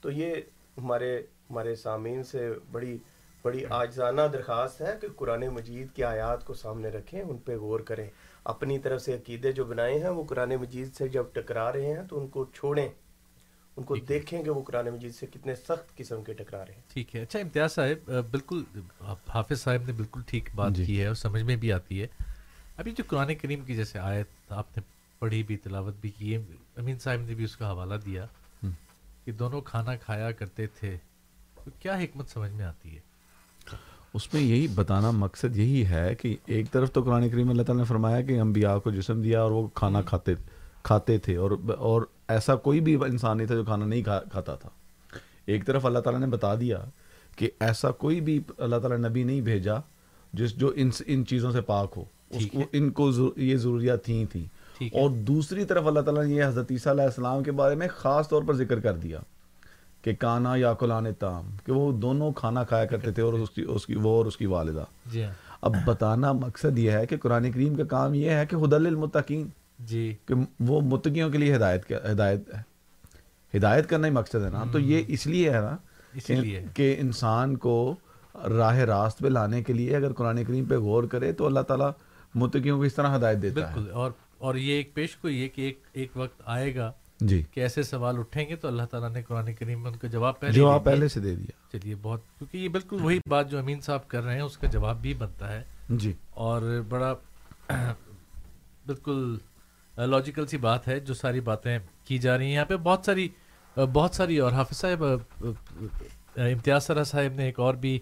تو 0.00 0.10
یہ 0.10 0.34
ہمارے 0.76 1.22
ہمارے 1.50 1.74
سامعین 1.74 2.22
سے 2.24 2.52
بڑی 2.70 2.98
بڑی 3.42 3.64
آجزانہ 3.70 4.20
درخواست 4.32 4.80
ہے 4.80 4.94
کہ 5.00 5.08
قرآن 5.16 5.48
مجید 5.48 5.86
کی 5.94 6.04
آیات 6.04 6.44
کو 6.44 6.54
سامنے 6.54 6.88
رکھیں 6.88 7.22
ان 7.22 7.36
پہ 7.38 7.56
غور 7.56 7.80
کریں۔ 7.80 8.08
اپنی 8.44 8.78
طرف 8.78 9.02
سے 9.02 9.14
عقیدے 9.14 9.52
جو 9.52 9.64
بنائے 9.64 9.98
ہیں 9.98 10.08
وہ 10.08 10.24
قرآن 10.24 10.50
مجید 10.60 10.94
سے 10.94 11.08
جب 11.08 11.24
ٹکرا 11.32 11.72
رہے 11.72 11.86
ہیں 11.86 12.02
تو 12.08 12.20
ان 12.20 12.28
کو 12.28 12.44
چھوڑیں۔ 12.44 12.88
ان 13.80 13.84
کو 13.86 13.96
دیکھیں 13.96 14.42
کہ 14.42 14.50
وہ 14.50 14.62
قرآن 14.62 14.88
مجید 14.88 15.14
سے 15.14 15.26
کتنے 15.26 15.54
سخت 15.54 15.96
قسم 15.96 16.22
کے 16.24 16.32
ٹکرا 16.32 16.66
رہے 16.66 16.74
ہیں۔ 16.74 16.82
ٹھیک 16.92 17.16
ہے۔ 17.16 17.22
اچھا 17.22 17.38
امتیاز 17.38 17.72
صاحب 17.72 18.10
بالکل 18.30 18.62
حافظ 19.28 19.60
صاحب 19.60 19.82
نے 19.86 19.92
بالکل 19.92 20.20
ٹھیک 20.26 20.50
بات 20.54 20.72
جی۔ 20.72 20.84
کی 20.84 21.00
ہے 21.00 21.06
اور 21.06 21.14
سمجھ 21.14 21.42
میں 21.42 21.56
بھی 21.56 21.72
آتی 21.72 22.02
ہے۔ 22.02 22.06
ابھی 22.76 22.92
جو 22.92 23.04
قرآن 23.06 23.34
کریم 23.34 23.60
کی 23.60 23.74
جیسے 23.76 23.98
آیت 23.98 24.52
آپ 24.52 24.76
نے 24.76 24.82
پڑھی 25.18 25.42
بھی 25.42 25.56
تلاوت 25.56 25.94
بھی 26.00 26.10
کی 26.10 26.34
ہے 26.34 26.42
امین 26.76 26.98
صاحب 26.98 27.20
نے 27.20 27.34
بھی 27.34 27.44
اس 27.44 27.56
کا 27.56 27.70
حوالہ 27.70 27.94
دیا۔ 28.06 28.26
کہ 29.24 29.32
دونوں 29.32 29.60
کھانا 29.60 29.96
کھایا 29.96 30.30
کرتے 30.32 30.66
تھے 30.66 30.96
تو 31.64 31.70
کیا 31.78 31.98
حکمت 31.98 32.28
سمجھ 32.28 32.52
میں 32.52 32.64
آتی 32.64 32.96
ہے؟ 32.96 33.00
اس 34.14 34.34
میں 34.34 34.42
یہی 34.42 34.68
بتانا 34.68 35.10
مقصد 35.10 35.56
یہی 35.56 35.86
ہے 35.86 36.14
کہ 36.14 36.36
ایک 36.46 36.70
طرف 36.70 36.92
تو 36.92 37.02
قرآن 37.02 37.28
کریم 37.28 37.50
اللہ 37.50 37.62
تعالیٰ 37.62 37.84
نے 37.84 37.88
فرمایا 37.88 38.20
کہ 38.20 38.40
انبیاء 38.40 38.78
کو 38.78 38.90
جسم 38.90 39.22
دیا 39.22 39.42
اور 39.42 39.50
وہ 39.50 39.68
کھانا 39.74 40.02
کھاتے 40.02 40.34
کھاتے 40.82 41.18
تھے 41.18 41.36
اور 41.36 41.50
اور 41.78 42.02
ایسا 42.30 42.54
کوئی 42.54 42.80
بھی 42.80 42.94
انسان 42.94 43.36
نہیں 43.36 43.46
تھا 43.46 43.54
جو 43.54 43.64
کھانا 43.64 43.86
نہیں 43.86 44.02
کھا 44.02 44.20
کھاتا 44.32 44.54
تھا۔ 44.54 44.68
ایک 45.46 45.66
طرف 45.66 45.86
اللہ 45.86 45.98
تعالیٰ 45.98 46.20
نے 46.20 46.26
بتا 46.26 46.54
دیا 46.54 46.78
کہ 47.36 47.50
ایسا 47.60 47.90
کوئی 47.90 48.20
بھی 48.20 48.40
اللہ 48.58 48.76
تعالیٰ 48.76 49.10
نبی 49.10 49.22
نہیں 49.22 49.40
بھیجا 49.40 49.74
جس 50.32 50.54
جو 50.54 50.72
ان 50.76 50.90
ان 51.06 51.26
چیزوں 51.26 51.50
سے 51.50 51.60
پاک 51.60 51.92
ہو۔ 51.96 52.04
اس 52.30 52.46
کو۔ 52.52 52.60
ان 52.72 52.90
کو 52.90 53.10
یہ 53.36 53.56
ضروریات 53.56 54.04
تھیں۔ 54.04 54.24
تھیں 54.32 54.60
اور 54.86 55.10
دوسری 55.10 55.64
طرف 55.64 55.86
اللہ 55.86 56.00
تعالیٰ 56.00 56.24
نے 56.24 56.34
یہ 56.34 56.44
حضرت 56.44 56.66
عیسیٰ 56.70 56.92
علیہ 56.92 57.04
السلام 57.04 57.42
کے 57.42 57.52
بارے 57.52 57.74
میں 57.74 57.88
خاص 57.96 58.28
طور 58.28 58.42
پر 58.46 58.54
ذکر 58.54 58.80
کر 58.80 58.92
دیا 58.92 59.18
کہ 60.02 60.14
کانا 60.14 60.56
یا 60.56 60.72
کلان 60.72 61.06
تام 61.18 61.56
کہ 61.64 61.72
وہ 61.72 61.92
دونوں 61.92 62.32
کھانا 62.32 62.64
کھایا 62.64 62.84
کرتے 62.84 63.10
تھے 63.10 63.22
اور 63.22 63.32
اس 63.32 63.50
کی 63.50 63.64
اس 63.68 63.86
کی 63.86 63.94
وہ 63.94 64.10
اور 64.10 64.26
اس 64.26 64.36
کی 64.36 64.46
والدہ۔ 64.46 64.84
جی 65.06 65.24
ہاں۔ 65.24 65.32
اب 65.62 65.74
بتانا 65.84 66.32
مقصد 66.32 66.78
یہ 66.78 66.90
ہے 66.90 67.06
کہ 67.06 67.16
قرآن 67.16 67.52
کریم 67.52 67.74
کا 67.74 67.84
کام 67.84 68.14
یہ 68.14 68.30
ہے 68.30 68.46
کہ 68.46 68.56
ہدل 68.56 68.86
المتقین 68.86 69.48
جی۔ 69.84 70.16
کہ 70.26 70.34
وہ 70.60 70.80
متقیوں 70.80 71.30
کے 71.30 71.38
لیے 71.38 71.56
ہدایت 71.56 71.92
ہدایت 72.12 72.54
ہے 72.54 72.62
ہدایت 73.58 73.88
کرنا 73.88 74.06
ہی 74.06 74.12
مقصد 74.12 74.34
ہے 74.34 74.50
نا۔ 74.50 74.64
تو 74.72 74.78
یہ 74.78 75.02
اس 75.08 75.26
لیے 75.26 75.50
ہے 75.50 75.60
نا 75.60 75.76
اسی 76.14 76.34
لیے 76.34 76.64
کہ 76.74 76.96
انسان 76.98 77.56
کو 77.56 77.96
راہ 78.34 78.76
راست 78.76 79.18
پہ 79.18 79.28
لانے 79.28 79.62
کے 79.62 79.72
لیے 79.72 79.96
اگر 79.96 80.12
قرآن 80.12 80.44
کریم 80.44 80.64
پہ 80.64 80.76
غور 80.76 81.04
کرے 81.04 81.32
تو 81.32 81.46
اللہ 81.46 81.60
تعالیٰ 81.60 81.90
متقیوں 82.34 82.76
کو 82.76 82.82
اس 82.82 82.94
طرح 82.94 83.16
ہدایت 83.16 83.42
دیتا 83.42 83.70
ہے۔ 83.70 83.74
بالکل۔ 83.74 83.90
اور 83.90 84.10
اور 84.38 84.54
یہ 84.54 84.72
ایک 84.72 84.94
پیش 84.94 85.16
کو 85.16 85.28
یہ 85.28 85.48
کہ 85.48 85.60
ایک 85.62 85.82
ایک 85.92 86.08
وقت 86.16 86.42
آئے 86.44 86.74
گا 86.74 86.92
جی۔ 87.20 87.42
کہ 87.50 87.60
ایسے 87.60 87.82
سوال 87.82 88.18
اٹھیں 88.18 88.48
گے 88.48 88.56
تو 88.56 88.68
اللہ 88.68 88.82
تعالیٰ 88.90 89.10
نے 89.10 89.22
قرآن 89.22 89.54
کریم 89.54 89.82
میں 89.82 89.90
ان 89.90 89.96
کا 89.96 90.08
جواب 90.08 90.40
پہلے 90.40 90.52
جو 90.52 90.68
ہی 90.68 90.74
آپ 90.74 90.84
دے 90.84 90.84
دیا۔ 90.84 90.94
پہلے 90.94 91.08
سے 91.08 91.20
دے 91.20 91.34
دیا۔ 91.34 91.78
چلیے 91.78 91.94
بہت 92.02 92.20
کیونکہ 92.38 92.56
یہ 92.58 92.68
بالکل 92.68 92.96
وہی 93.00 93.18
بات 93.28 93.50
جو 93.50 93.58
امین 93.58 93.80
صاحب 93.80 94.08
کر 94.08 94.22
رہے 94.22 94.34
ہیں 94.34 94.42
اس 94.42 94.58
کا 94.58 94.66
جواب 94.66 95.02
بھی 95.02 95.14
بنتا 95.14 95.52
ہے۔ 95.52 95.64
جی۔ 95.90 96.12
اور 96.30 96.82
بڑا 96.88 97.14
بالکل 98.86 99.36
لاجیکل 99.96 100.46
سی 100.46 100.56
بات 100.56 100.88
ہے 100.88 101.00
جو 101.00 101.14
ساری 101.14 101.40
باتیں 101.40 101.78
کی 102.04 102.18
جا 102.18 102.38
رہی 102.38 102.46
ہیں۔ 102.46 102.52
یہاں 102.52 102.64
پہ 102.64 102.76
بہت 102.76 103.00
ساری 103.04 103.28
بہت 103.76 104.14
ساری 104.14 104.38
اور 104.38 104.52
حافظ 104.52 104.76
صاحب 104.76 105.04
امتیاز 106.36 106.84
سرا 106.84 107.04
صاحب 107.04 107.34
نے 107.34 107.44
ایک 107.44 107.60
اور 107.60 107.74
بھی 107.74 108.00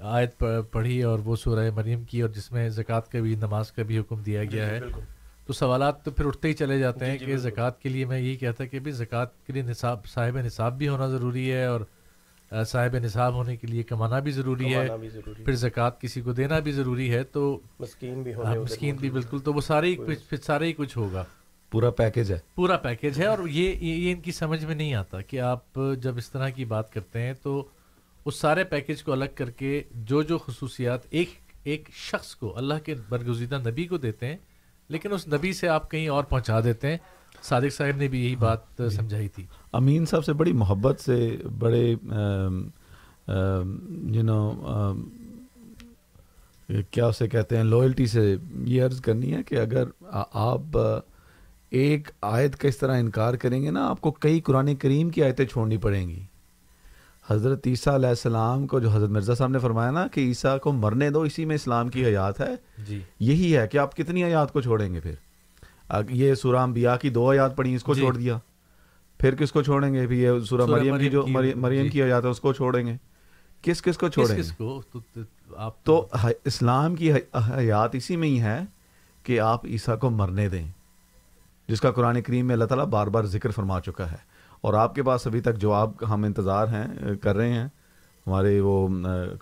آیت 0.00 0.44
پڑھی 0.70 1.02
اور 1.02 1.18
وہ 1.18 1.36
سورہ 1.36 1.70
مریم 1.70 2.04
کی 2.04 2.22
اور 2.22 2.30
جس 2.30 2.52
میں 2.52 2.68
زکوٰۃ 2.68 3.00
کا 3.12 3.20
بھی 3.20 3.34
نماز 3.34 3.72
کا 3.72 3.82
بھی 3.82 3.98
حکم 3.98 4.22
دیا 4.22 4.44
گیا 4.44 4.66
ہے۔ 4.66 4.80
بالکل۔ 4.80 5.00
تو 5.46 5.52
سوالات 5.52 6.04
تو 6.04 6.10
پھر 6.10 6.26
اٹھتے 6.26 6.48
ہی 6.48 6.52
چلے 6.52 6.78
جاتے 6.78 7.04
جی، 7.04 7.10
ہیں 7.10 7.18
جی، 7.18 7.24
کہ۔ 7.24 7.36
زکوٰۃ 7.36 7.70
کے 7.82 7.88
لیے 7.88 8.04
میں 8.04 8.18
یہی 8.18 8.36
کہتا 8.36 8.64
کہ 8.64 8.78
بھی 8.78 8.92
زکوٰۃ 8.92 9.26
کے 9.46 9.52
لیے 9.52 9.62
نصاب 9.62 10.06
صاحب 10.06 10.40
نصاب 10.40 10.78
بھی 10.78 10.88
ہونا 10.88 11.06
ضروری 11.06 11.52
ہے 11.52 11.64
اور 11.64 11.80
صاحب 12.52 12.96
نصاب 12.96 13.34
ہونے 13.34 13.56
کے 13.56 13.66
لیے 13.66 13.82
کمانا 13.82 14.18
بھی 14.18 14.30
ضروری 14.30 14.66
ہے 14.66 14.74
کمانا 14.74 14.96
بھی 14.96 15.08
ضروری 15.08 15.44
پھر 15.44 15.54
زکوٰۃ 15.54 15.90
کسی 16.00 16.20
کو 16.20 16.32
دینا 16.32 16.58
بھی 16.58 16.72
ضروری 16.72 17.14
ہے 17.14 17.24
تو 17.24 17.60
مسکین 17.80 18.22
بھی 18.22 18.34
ہونے 18.34 18.58
مسکین 18.58 18.96
بھی 18.96 19.10
بالکل 19.10 19.38
تو 19.38 19.52
وہ 19.52 19.60
سارے 19.60 19.86
ہی 19.86 19.96
کچھ 19.96 20.18
پھر 20.28 20.36
سارے 20.36 20.66
ہی 20.66 20.72
کچھ 20.72 20.98
ہوگا۔ 20.98 21.24
پورا 21.70 21.90
پیکج 21.90 22.32
ہے۔ 22.32 22.38
پورا 22.54 22.76
پیکج 22.76 23.20
ہے 23.20 23.26
اور 23.26 23.38
یہ 23.48 23.74
یہ 23.74 23.94
یہ 23.94 24.12
ان 24.12 24.20
کی 24.20 24.32
سمجھ 24.32 24.64
میں 24.64 24.74
نہیں 24.74 24.94
آتا 24.94 25.20
کہ 25.20 25.40
آپ 25.40 25.80
جب 26.02 26.16
اس 26.16 26.30
طرح 26.30 26.48
کی 26.48 26.64
بات 26.64 26.92
کرتے 26.92 27.22
ہیں 27.22 27.32
تو 27.42 27.68
اس 28.24 28.34
سارے 28.34 28.64
پیکج 28.64 29.02
کو 29.02 29.12
الگ 29.12 29.24
کر 29.34 29.50
کے 29.50 29.82
جو 29.94 30.22
جو 30.22 30.38
خصوصیات 30.38 31.00
ایک 31.10 31.30
ایک 31.64 31.88
شخص 31.92 32.34
کو 32.36 32.56
اللہ 32.56 32.74
کے 32.84 32.94
برگزیدہ 33.08 33.58
نبی 33.66 33.86
کو 33.86 33.96
دیتے 33.96 34.26
ہیں 34.26 34.36
لیکن 34.88 35.12
اس 35.12 35.28
نبی 35.28 35.52
سے 35.52 35.68
آپ 35.68 35.90
کہیں 35.90 36.08
اور 36.08 36.24
پہنچا 36.24 36.60
دیتے 36.60 36.88
ہیں۔ 36.88 36.98
صادق 37.42 37.74
صاحب 37.76 37.96
نے 37.96 38.08
بھی 38.08 38.24
یہی 38.24 38.36
بات 38.36 38.58
سمجھائی 38.92 39.28
تھی۔ 39.28 39.46
امین 39.72 40.06
صاحب 40.06 40.24
سے 40.24 40.32
بڑی 40.32 40.52
محبت 40.52 41.00
سے 41.00 41.36
بڑے 41.58 41.94
یو 44.08 44.22
نو 44.22 44.62
کیا 46.90 47.06
اسے 47.06 47.28
کہتے 47.28 47.56
ہیں 47.56 47.64
لوئلٹی 47.64 48.06
سے 48.06 48.36
یہ 48.64 48.84
عرض 48.84 49.00
کرنی 49.00 49.34
ہے 49.34 49.42
کہ 49.42 49.54
اگر 49.54 49.84
آپ 50.32 50.76
ایک 51.70 52.10
آیت 52.22 52.56
کا 52.56 52.68
اس 52.68 52.78
طرح 52.78 52.98
انکار 52.98 53.34
کریں 53.34 53.62
گے 53.62 53.70
نا 53.70 53.88
آپ 53.88 54.00
کو 54.00 54.10
کئی 54.10 54.40
قرآن 54.40 54.76
کریم 54.76 55.10
کی 55.10 55.22
آیتیں 55.22 55.46
چھوڑنی 55.46 55.76
پڑیں 55.76 56.08
گی۔ 56.08 56.22
حضرت 57.30 57.66
عیسیٰ 57.66 57.94
علیہ 57.94 58.08
السلام 58.08 58.66
کو 58.66 58.80
جو 58.80 58.90
حضرت 58.90 59.10
مرزا 59.10 59.34
صاحب 59.34 59.50
نے 59.50 59.58
فرمایا 59.58 59.90
نا 59.90 60.06
کہ 60.06 60.20
عیسیٰ 60.20 60.58
کو 60.58 60.72
مرنے 60.72 61.10
دو 61.10 61.20
اسی 61.20 61.44
میں 61.44 61.54
اسلام 61.54 61.88
کی 61.88 62.06
حیات 62.06 62.40
ہے۔ 62.40 62.54
جی۔ 62.86 63.00
یہی 63.20 63.56
ہے 63.56 63.68
کہ 63.68 63.78
آپ 63.78 63.96
کتنی 63.96 64.24
آیات 64.24 64.52
کو 64.52 64.60
چھوڑیں 64.60 64.94
گے 64.94 65.00
پھر؟ 65.00 65.14
یہ 66.08 66.34
سورہ 66.34 66.56
انبیاء 66.56 66.96
کی 66.96 67.10
دو 67.10 67.30
آیات 67.30 67.56
پڑھی 67.56 67.74
اس 67.74 67.82
کو 67.82 67.94
جی۔ 67.94 68.00
چھوڑ 68.00 68.16
دیا۔ 68.16 68.38
پھر 69.18 69.34
کس 69.34 69.52
کو 69.52 69.62
چھوڑیں 69.62 69.94
گے؟ 69.94 70.06
پھر 70.06 70.14
یہ 70.14 70.30
سورہ 70.40 70.66
سورہ 70.66 70.70
مریم 70.70 70.98
کی 70.98 71.08
مریم 71.08 71.10
جو 71.10 71.26
مریم 71.56 71.82
جی۔ 71.82 71.88
کی 71.88 72.02
آیات 72.02 72.24
ہے 72.24 72.28
اس 72.28 72.40
کو 72.40 72.52
چھوڑیں 72.52 72.86
گے۔ 72.86 72.96
کس 73.62 73.82
کس 73.82 73.98
کو 73.98 74.08
چھوڑیں 74.08 74.38
کس 74.38 74.52
کو؟ 74.52 74.82
تو- 75.84 76.30
اسلام 76.44 76.94
کی 76.94 77.12
حیات 77.12 77.94
اسی 77.94 78.16
میں 78.16 78.28
ہی 78.28 78.40
ہے 78.40 78.60
کہ 79.22 79.40
آپ 79.40 79.66
عیسیٰ 79.66 79.98
کو 79.98 80.10
مرنے 80.10 80.48
دیں 80.48 80.68
جس 81.68 81.80
کا 81.80 81.90
قرآن 81.90 82.22
کریم 82.22 82.46
میں 82.46 82.52
اللہ 82.52 82.64
تعالیٰ 82.64 82.86
بار 82.86 83.06
بار 83.06 83.24
ذکر 83.24 83.50
فرما 83.50 83.80
چکا 83.80 84.10
ہے۔ 84.10 84.16
اور 84.60 84.74
آپ 84.74 84.94
کے 84.94 85.02
پاس 85.02 85.26
ابھی 85.26 85.40
تک 85.40 85.56
جواب 85.56 85.90
ہم 86.10 86.24
انتظار 86.24 86.66
ہیں 86.68 87.14
کر 87.22 87.36
رہے 87.36 87.52
ہیں۔ 87.52 87.68
ہمارے 88.26 88.60
وہ 88.60 88.88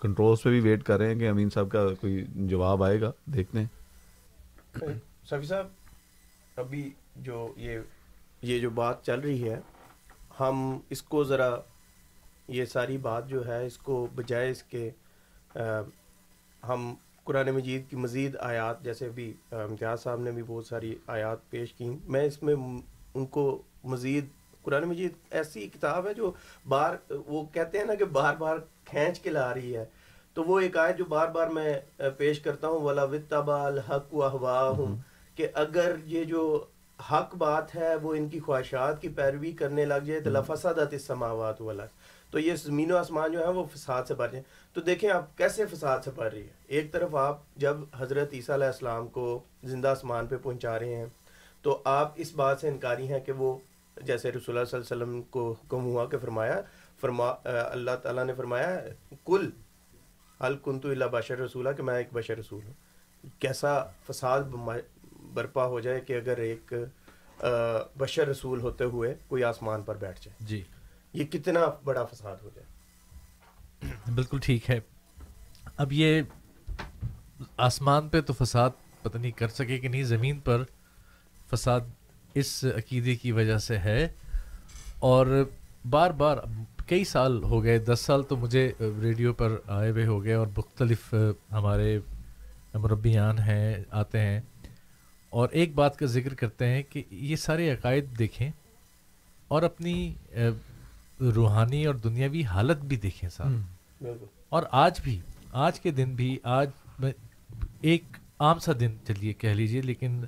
کنٹرولز 0.01 0.43
پہ 0.43 0.49
بھی 0.49 0.59
ویٹ 0.59 0.83
کر 0.83 0.97
رہے 0.97 1.07
ہیں 1.07 1.19
کہ 1.19 1.29
امین 1.29 1.49
صاحب 1.49 1.69
کا 1.69 1.87
کوئی 2.01 2.25
جواب 2.35 2.83
آئے 2.83 3.01
گا 3.01 3.11
دیکھتے 3.25 3.59
ہیں۔ 3.59 3.65
سفی 5.29 5.45
صاحب 5.45 5.65
ابھی 6.57 6.89
جو 7.15 7.47
یہ 7.57 7.79
یہ 8.41 8.59
جو 8.59 8.69
بات 8.69 9.03
چل 9.05 9.19
رہی 9.19 9.49
ہے، 9.49 9.59
ہم 10.39 10.77
اس 10.89 11.01
کو 11.01 11.23
ذرا 11.23 11.49
یہ 12.47 12.65
ساری 12.65 12.97
بات 12.97 13.27
جو 13.29 13.45
ہے، 13.47 13.65
اس 13.65 13.77
کو 13.77 14.05
بجائے 14.15 14.49
اس 14.51 14.63
کے 14.63 14.89
ہم 16.63 16.93
قرآن 17.23 17.49
مجید 17.51 17.89
کی 17.89 17.95
مزید 17.95 18.35
آیات، 18.39 18.83
جیسے 18.83 19.05
ابھی 19.05 19.31
امتیاز 19.51 20.03
صاحب 20.03 20.19
نے 20.19 20.31
بھی 20.31 20.43
بہت 20.47 20.65
ساری 20.65 20.93
آیات 21.07 21.49
پیش 21.49 21.73
کی 21.73 21.89
میں 22.05 22.23
اس 22.25 22.41
میں 22.43 22.55
ان 22.55 23.25
کو 23.25 23.45
مزید، 23.83 24.25
قرآن 24.63 24.83
مجید 24.83 25.13
ایسی 25.31 25.67
کتاب 25.67 26.07
ہے 26.07 26.13
جو 26.13 26.31
بار، 26.67 26.95
وہ 27.27 27.43
کہتے 27.53 27.77
ہیں 27.77 27.85
نا 27.85 27.95
کہ 27.95 28.05
بار 28.17 28.35
بار 28.35 28.57
کھینچ 28.85 29.19
کے 29.19 29.29
لا 29.29 29.53
رہی 29.53 29.75
ہے۔ 29.75 29.85
تو 30.33 30.43
وہ 30.43 30.59
ایک 30.59 30.77
آیت 30.77 30.97
جو 30.97 31.05
بار 31.09 31.27
بار 31.35 31.47
میں 31.49 31.73
پیش 32.17 32.39
کرتا 32.39 32.67
ہوں 32.67 32.81
والا 32.81 33.03
وطبا 33.03 33.61
الحق 33.65 34.13
و 34.13 34.27
ہوں 34.77 34.95
کہ 35.37 35.47
اگر 35.53 35.95
یہ 36.05 36.23
جو 36.23 36.65
حق 37.11 37.35
بات 37.35 37.75
ہے 37.75 37.95
وہ 37.95 38.13
ان 38.15 38.29
کی 38.29 38.39
خواہشات 38.39 39.01
کی 39.01 39.09
پیروی 39.09 39.51
کرنے 39.51 39.85
لگ 39.85 40.05
جائے 40.05 40.19
تو 40.19 40.29
لفسادت 40.29 40.93
السماوات 40.93 41.61
والارض۔ 41.61 41.89
تو 42.31 42.39
یہ 42.39 42.55
زمین 42.55 42.91
و 42.91 42.97
آسمان 42.97 43.31
جو 43.31 43.39
ہے 43.39 43.51
وہ 43.51 43.63
فساد 43.73 44.03
سے 44.07 44.13
بھر 44.13 44.27
جائیں۔ 44.27 44.43
تو 44.73 44.81
دیکھیں 44.81 45.09
آپ 45.09 45.37
کیسے 45.37 45.65
فساد 45.65 45.99
سے 46.03 46.11
بھر 46.11 46.31
رہی 46.33 46.41
ہے۔ 46.41 46.53
ایک 46.67 46.91
طرف 46.91 47.15
آپ 47.15 47.39
جب 47.55 47.77
حضرت 47.97 48.33
عیسیٰ 48.33 48.55
علیہ 48.55 48.67
السلام 48.67 49.07
کو 49.07 49.39
زندہ 49.63 49.87
آسمان 49.87 50.27
پہ 50.27 50.35
پہنچا 50.37 50.79
رہے 50.79 50.95
ہیں 50.95 51.05
تو 51.61 51.81
آپ 51.85 52.11
اس 52.15 52.33
بات 52.35 52.59
سے 52.59 52.67
انکاری 52.67 53.07
ہیں 53.07 53.19
کہ 53.19 53.31
وہ 53.31 53.57
جیسے 54.01 54.31
رسول 54.31 54.57
اللہ 54.57 54.65
صلی 54.65 54.79
اللہ 54.79 54.93
علیہ 54.93 55.13
وسلم 55.13 55.21
کو 55.21 55.51
حکم 55.51 55.85
ہوا 55.85 56.05
کہ 56.05 56.17
فرمایا 56.17 56.61
فرما 57.01 57.29
اللہ 57.43 57.95
تعالیٰ 58.03 58.25
نے 58.25 58.33
فرمایا 58.33 58.79
کل 59.25 59.49
حل 60.43 60.57
کنتو 60.63 60.89
اللہ 60.89 61.05
بشر 61.05 61.37
رسولہ 61.37 61.69
کہ 61.77 61.83
میں 61.83 61.97
ایک 61.97 62.07
بشر 62.13 62.37
رسول 62.37 62.59
ہوں۔ 62.65 62.73
کیسا 63.39 63.83
فساد 64.07 64.41
برپا 65.37 65.65
ہو 65.65 65.79
جائے 65.79 65.99
کہ 65.99 66.13
اگر 66.13 66.37
ایک 66.37 66.73
بشر 67.97 68.27
رسول 68.27 68.61
ہوتے 68.61 68.83
ہوئے 68.83 69.15
کوئی 69.27 69.43
آسمان 69.43 69.81
پر 69.81 69.95
بیٹھ 69.95 70.19
جائے۔ 70.23 70.45
جی۔ 70.47 70.61
یہ 71.13 71.25
کتنا 71.25 71.59
بڑا 71.83 72.05
فساد 72.05 72.35
ہو 72.43 72.49
جائے۔ 72.55 72.65
بالکل 74.15 74.39
ٹھیک 74.39 74.69
ہے۔ 74.69 74.79
اب 75.77 75.93
یہ 75.93 76.21
آسمان 77.57 78.09
پہ 78.09 78.21
تو 78.21 78.33
فساد 78.33 78.69
پتہ 79.01 79.17
نہیں 79.17 79.31
کر 79.31 79.47
سکے 79.47 79.77
کہ 79.77 79.87
نہیں 79.87 80.03
زمین 80.03 80.39
پر 80.39 80.63
فساد 81.53 81.81
اس 82.33 82.65
عقیدے 82.77 83.15
کی 83.15 83.31
وجہ 83.31 83.57
سے 83.57 83.77
ہے۔ 83.77 84.07
اور 84.99 85.43
بار 85.89 86.11
بار 86.11 86.37
کئی 86.87 87.05
سال 87.05 87.43
ہو 87.43 87.63
گئے 87.63 87.77
دس 87.77 87.99
سال 87.99 88.23
تو 88.23 88.35
مجھے 88.35 88.71
ریڈیو 88.79 89.33
پر 89.33 89.55
آئے 89.67 89.91
ہوئے 89.91 90.05
ہو 90.05 90.23
گئے 90.23 90.33
اور 90.33 90.47
مختلف 90.57 91.15
ہمارے 91.51 91.99
مربیان 92.73 93.39
ہیں 93.39 93.83
آتے 93.91 94.19
ہیں۔ 94.19 94.41
اور 95.29 95.49
ایک 95.51 95.75
بات 95.75 95.97
کا 95.97 96.05
ذکر 96.05 96.33
کرتے 96.33 96.67
ہیں 96.67 96.83
کہ 96.83 97.03
یہ 97.11 97.35
سارے 97.35 97.71
عقائد 97.71 98.19
دیکھیں 98.19 98.51
اور 99.47 99.63
اپنی 99.63 100.13
روحانی 101.19 101.85
اور 101.85 101.95
دنیاوی 101.95 102.43
حالت 102.43 102.77
بھی 102.77 102.95
دیکھیں 102.95 103.29
صاحب 103.29 103.51
بالکل۔ 104.01 104.25
اور 104.49 104.63
آج 104.71 104.99
بھی 105.03 105.19
آج 105.51 105.79
کے 105.79 105.91
دن 105.91 106.13
بھی 106.15 106.37
آج 106.43 106.69
میں 106.99 107.11
ایک 107.81 108.03
عام 108.39 108.59
سا 108.59 108.71
دن 108.79 108.95
چلیے 109.07 109.33
کہہ 109.33 109.49
لیجیے 109.49 109.81
لیکن 109.81 110.23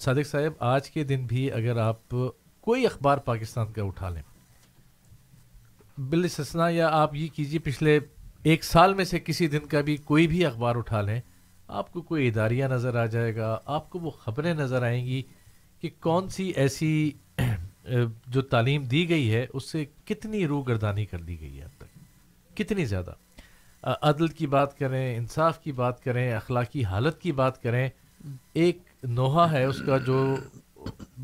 صادق 0.00 0.26
صاحب 0.26 0.52
آج 0.58 0.90
کے 0.90 1.04
دن 1.04 1.26
بھی 1.26 1.52
اگر 1.52 1.76
آپ 1.76 2.08
کوئی 2.60 2.86
اخبار 2.86 3.18
پاکستان 3.18 3.72
کا 3.72 3.82
اٹھا 3.82 4.08
لیں 4.08 4.22
بالاستثناء 5.98 6.70
یا 6.70 6.88
آپ 6.92 7.14
یہ 7.14 7.28
کیجیے 7.34 7.58
پچھلے 7.58 7.98
ایک 8.42 8.64
سال 8.64 8.94
میں 8.94 9.04
سے 9.04 9.20
کسی 9.20 9.46
دن 9.46 9.66
کا 9.66 9.80
بھی 9.80 9.96
کوئی 9.96 10.26
بھی 10.26 10.46
اخبار 10.46 10.76
اٹھا 10.76 11.00
لیں 11.00 11.20
آپ 11.70 11.92
کو 11.92 12.02
کوئی 12.02 12.28
اداریہ 12.28 12.64
نظر 12.64 12.96
آ 12.96 13.06
جائے 13.06 13.36
گا 13.36 13.58
آپ 13.64 13.90
کو 13.90 13.98
وہ 13.98 14.10
خبریں 14.10 14.54
نظر 14.54 14.82
آئیں 14.82 15.06
گی 15.06 15.22
کہ 15.80 15.90
کون 16.00 16.28
سی 16.28 16.44
ایسی 16.44 17.10
جو 18.26 18.42
تعلیم 18.42 18.82
دی 18.82 19.08
گئی 19.08 19.34
ہے 19.34 19.46
اس 19.52 19.70
سے 19.70 19.84
کتنی 20.04 20.46
روح 20.46 20.64
گردانی 20.68 21.06
کر 21.06 21.18
دی 21.18 21.40
گئی 21.40 21.58
ہے 21.58 21.64
اب 21.64 21.70
تک؟ 21.78 22.56
کتنی 22.56 22.84
زیادہ؟ 22.84 23.10
عدل 23.82 24.28
کی 24.28 24.46
بات 24.46 24.78
کریں 24.78 25.16
انصاف 25.16 25.60
کی 25.60 25.72
بات 25.72 26.04
کریں 26.04 26.32
اخلاقی 26.32 26.84
حالت 26.84 27.20
کی 27.20 27.32
بات 27.32 27.62
کریں 27.62 27.88
ایک 28.52 28.78
نوحہ 29.02 29.52
ہے 29.52 29.64
اس 29.64 29.82
کا 29.86 29.96
جو 29.98 30.36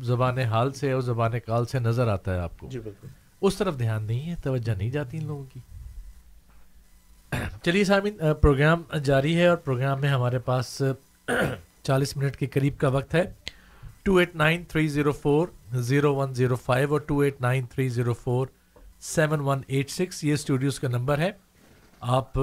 زبان 0.01 0.37
حال 0.37 0.71
سے 0.71 0.91
اور 0.91 1.01
زبان 1.01 1.31
کال 1.45 1.65
سے 1.65 1.79
نظر 1.79 2.07
آتا 2.07 2.33
ہے 2.33 2.39
آپ 2.39 2.59
کو۔ 2.59 2.67
جی 2.69 2.79
بالکل۔ 2.79 3.07
اس 3.41 3.57
طرف 3.57 3.79
دھیان 3.79 4.03
نہیں 4.03 4.29
ہے 4.29 4.35
توجہ 4.43 4.71
نہیں 4.77 4.89
جاتی 4.89 5.17
ان 5.17 5.25
لوگوں 5.25 5.45
کی۔ 5.53 5.59
چلیے 7.63 7.83
سامعین 7.83 8.17
پروگرام 8.41 8.83
جاری 9.03 9.35
ہے 9.35 9.47
اور 9.47 9.57
پروگرام 9.57 10.01
میں 10.01 10.09
ہمارے 10.09 10.39
پاس 10.39 10.81
چالیس 11.83 12.15
منٹ 12.17 12.35
کے 12.37 12.47
قریب 12.47 12.77
کا 12.77 12.87
وقت 12.87 13.15
ہے۔ 13.15 13.23
Two 14.03 14.15
eight 14.15 14.35
nine 14.35 14.63
three 14.63 14.87
zero 14.87 15.11
four 15.11 15.47
zero 15.73 16.13
one 16.15 16.33
zero 16.33 16.55
five 16.55 16.91
اور 16.91 16.99
two 16.99 17.19
eight 17.19 17.41
nine 17.41 17.65
three 17.65 17.87
zero 17.89 18.13
four 18.13 18.47
seven 19.01 19.39
one 19.39 19.61
eight 19.67 19.89
six, 19.89 20.23
یہ 20.23 20.33
اسٹوڈیوز 20.33 20.79
کا 20.79 20.87
نمبر 20.87 21.17
ہے۔ 21.17 21.31
آپ 22.01 22.33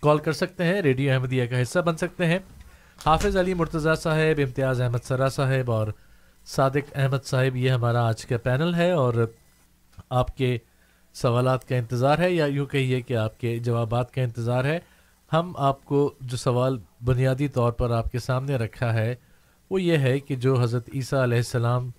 کال 0.00 0.18
کر 0.18 0.32
سکتے 0.32 0.64
ہیں، 0.64 0.80
ریڈیو 0.82 1.12
احمدیہ 1.12 1.46
کا 1.46 1.62
حصہ 1.62 1.78
بن 1.78 1.96
سکتے 1.96 2.26
ہیں۔ 2.26 2.38
حافظ 3.06 3.36
علی 3.36 3.54
مرتضیٰ 3.54 3.94
صاحب، 3.96 4.40
امتیاز 4.42 4.80
احمد 4.80 5.04
سرا 5.04 5.28
صاحب 5.28 5.70
اور 5.70 5.88
صادق 6.46 6.90
احمد 6.94 7.24
صاحب، 7.24 7.56
یہ 7.56 7.70
ہمارا 7.70 8.06
آج 8.06 8.26
کا 8.26 8.38
پینل 8.38 8.74
ہے 8.74 8.90
اور 8.90 9.14
آپ 10.10 10.36
کے 10.36 10.56
سوالات 11.14 11.68
کا 11.68 11.76
انتظار 11.76 12.18
ہے 12.18 12.30
یا 12.30 12.46
یوں 12.46 12.66
کہیے 12.66 13.00
کہ 13.00 13.16
آپ 13.16 13.40
کے 13.40 13.58
جوابات 13.58 14.14
کا 14.14 14.22
انتظار 14.22 14.64
ہے، 14.64 14.78
ہم 15.32 15.52
آپ 15.56 15.84
کو 15.84 16.14
جو 16.20 16.36
سوال 16.36 16.78
بنیادی 17.04 17.48
طور 17.48 17.72
پر 17.72 17.90
آپ 17.90 18.10
کے 18.12 18.18
سامنے 18.18 18.56
رکھا 18.56 18.92
ہے، 18.94 19.14
وہ 19.70 19.82
یہ 19.82 19.98
ہے 19.98 20.18
کہ 20.20 20.36
جو 20.36 20.60
حضرت 20.60 20.88
عیسیٰ 20.94 21.22
علیہ 21.22 21.36
السلام 21.36 21.90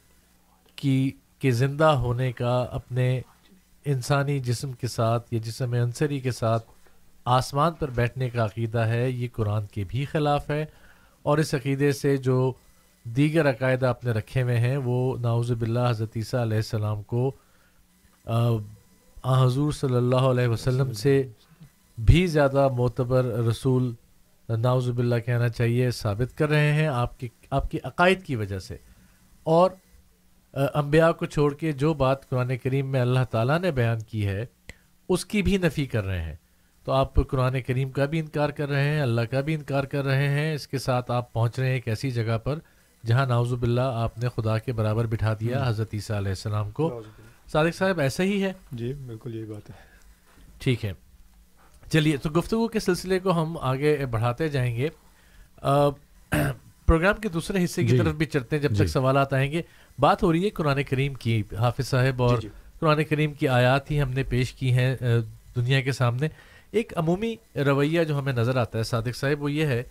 کی 0.75 1.11
کے 1.39 1.51
زندہ 1.51 1.89
ہونے 2.01 2.31
کا 2.31 2.55
اپنے 2.71 3.21
انسانی 3.85 4.39
جسم 4.39 4.71
کے 4.71 4.87
ساتھ 4.87 5.33
یا 5.33 5.39
جسم 5.43 5.73
عنصری 5.73 6.19
کے 6.19 6.31
ساتھ 6.31 6.65
آسمان 7.25 7.73
پر 7.73 7.89
بیٹھنے 7.89 8.29
کا 8.29 8.45
عقیدہ 8.45 8.79
ہے، 8.79 9.09
یہ 9.09 9.27
قرآن 9.33 9.65
کے 9.65 9.83
بھی 9.87 10.05
خلاف 10.05 10.49
ہے۔ 10.49 10.65
اور 11.23 11.37
اس 11.37 11.53
عقیدے 11.53 11.91
سے 11.91 12.17
جو 12.17 12.53
دیگر 13.05 13.49
عقائد 13.49 13.83
آپ 13.83 14.03
نے 14.05 14.11
رکھے 14.11 14.41
ہوئے 14.41 14.57
ہیں، 14.59 14.77
وہ 14.77 15.17
ناوز 15.17 15.51
باللہ 15.51 15.89
حضرت 15.89 16.11
عیسیٰ 16.15 16.41
علیہ 16.41 16.57
السلام 16.57 17.01
کو 17.03 17.31
حضور 19.25 19.71
صلی 19.71 19.95
اللہ 19.95 20.15
علیہ 20.15 20.47
وسلم 20.47 20.93
سے 20.93 21.27
بھی 21.97 22.27
زیادہ 22.27 22.67
معتبر 22.77 23.25
رسول 23.25 23.93
ناوز 24.49 24.89
باللہ 24.89 25.15
کہنا 25.15 25.49
چاہیے، 25.49 25.91
ثابت 25.91 26.37
کر 26.37 26.49
رہے 26.49 26.73
ہیں 26.73 26.87
آپ 26.87 27.19
کے 27.19 27.27
آپ 27.49 27.71
کے 27.71 27.79
عقائد 27.83 28.23
کی 28.23 28.35
وجہ 28.35 28.59
سے۔ 28.59 28.77
اور 29.43 29.71
انبیاء 30.53 31.11
کو 31.11 31.25
چھوڑ 31.25 31.53
کے 31.53 31.71
جو 31.71 31.93
بات 31.93 32.29
قرآن 32.29 32.57
کریم 32.57 32.91
میں 32.91 33.01
اللہ 33.01 33.19
تعالیٰ 33.31 33.59
نے 33.59 33.71
بیان 33.71 33.99
کی 33.99 34.27
ہے، 34.27 34.45
اس 35.09 35.25
کی 35.25 35.41
بھی 35.41 35.57
نفی 35.57 35.85
کر 35.85 36.05
رہے 36.05 36.21
ہیں۔ 36.21 36.35
تو 36.85 36.91
آپ 36.91 37.13
قرآن 37.15 37.61
کریم 37.61 37.91
کا 37.91 38.05
بھی 38.05 38.19
انکار 38.19 38.49
کر 38.49 38.69
رہے 38.69 38.89
ہیں، 38.89 39.01
اللہ 39.01 39.21
کا 39.21 39.41
بھی 39.41 39.55
انکار 39.55 39.83
کر 39.83 40.05
رہے 40.05 40.29
ہیں۔ 40.29 40.53
اس 40.53 40.67
کے 40.67 40.77
ساتھ 40.77 41.11
آپ 41.11 41.33
پہنچ 41.33 41.59
رہے 41.59 41.67
ہیں 41.67 41.73
ایک 41.73 41.87
ایسی 41.87 42.11
جگہ 42.11 42.37
پر 42.37 42.59
جہاں 43.05 43.25
ناوز 43.25 43.53
باللہ 43.53 43.81
آپ 43.81 44.17
نے 44.17 44.29
خدا 44.35 44.57
کے 44.57 44.73
برابر 44.73 45.05
بٹھا 45.05 45.33
دیا 45.39 45.63
حضرت 45.67 45.87
عیسیٰ 45.93 46.17
علیہ 46.17 46.29
السلام 46.29 46.71
کو۔ 46.71 47.01
صادق 47.51 47.75
صاحب 47.75 47.99
ایسا 47.99 48.23
ہی 48.23 48.43
ہے؟ 48.43 48.53
جی 48.71 48.93
بالکل 48.93 49.35
یہی 49.35 49.45
بات 49.45 49.69
ہے۔ 49.69 49.75
ٹھیک 50.59 50.85
ہے۔ 50.85 50.93
چلیے 51.91 52.17
تو 52.17 52.29
گفتگو 52.29 52.67
کے 52.67 52.79
سلسلے 52.79 53.19
کو 53.19 53.41
ہم 53.41 53.57
آگے 53.61 54.05
بڑھاتے 54.05 54.47
جائیں 54.47 54.75
گے۔ 54.75 54.89
پروگرام 56.85 57.15
کے 57.15 57.29
دوسرے 57.29 57.63
حصے 57.63 57.81
کی 57.81 57.87
جی۔ 57.87 57.97
طرف 57.97 58.15
بھی 58.15 58.25
چلتے 58.25 58.55
ہیں 58.55 58.63
جب 58.63 58.71
جی۔ 58.71 58.83
تک 58.83 58.89
سوالات 58.89 59.33
آئیں 59.33 59.51
گے۔ 59.51 59.61
بات 59.99 60.23
ہو 60.23 60.31
رہی 60.33 60.45
ہے 60.45 60.49
قرآن 60.49 60.83
کریم 60.83 61.13
کی 61.13 61.43
حافظ 61.59 61.87
صاحب 61.87 62.23
اور 62.23 62.37
جی۔ 62.41 62.49
قرآن 62.79 63.03
کریم 63.03 63.33
کی 63.33 63.47
آیات 63.47 63.91
ہی 63.91 64.01
ہم 64.01 64.09
نے 64.09 64.23
پیش 64.23 64.53
کی 64.53 64.73
ہیں 64.73 64.95
دنیا 65.55 65.81
کے 65.81 65.91
سامنے۔ 65.91 66.27
ایک 66.71 66.93
عمومی 66.95 67.35
رویہ 67.55 68.03
جو 68.03 68.19
ہمیں 68.19 68.33
نظر 68.33 68.55
آتا 68.55 68.77
ہے 68.77 68.83
صادق 68.83 69.15
صاحب 69.15 69.43
وہ 69.43 69.51
یہ 69.51 69.65
ہے 69.65 69.83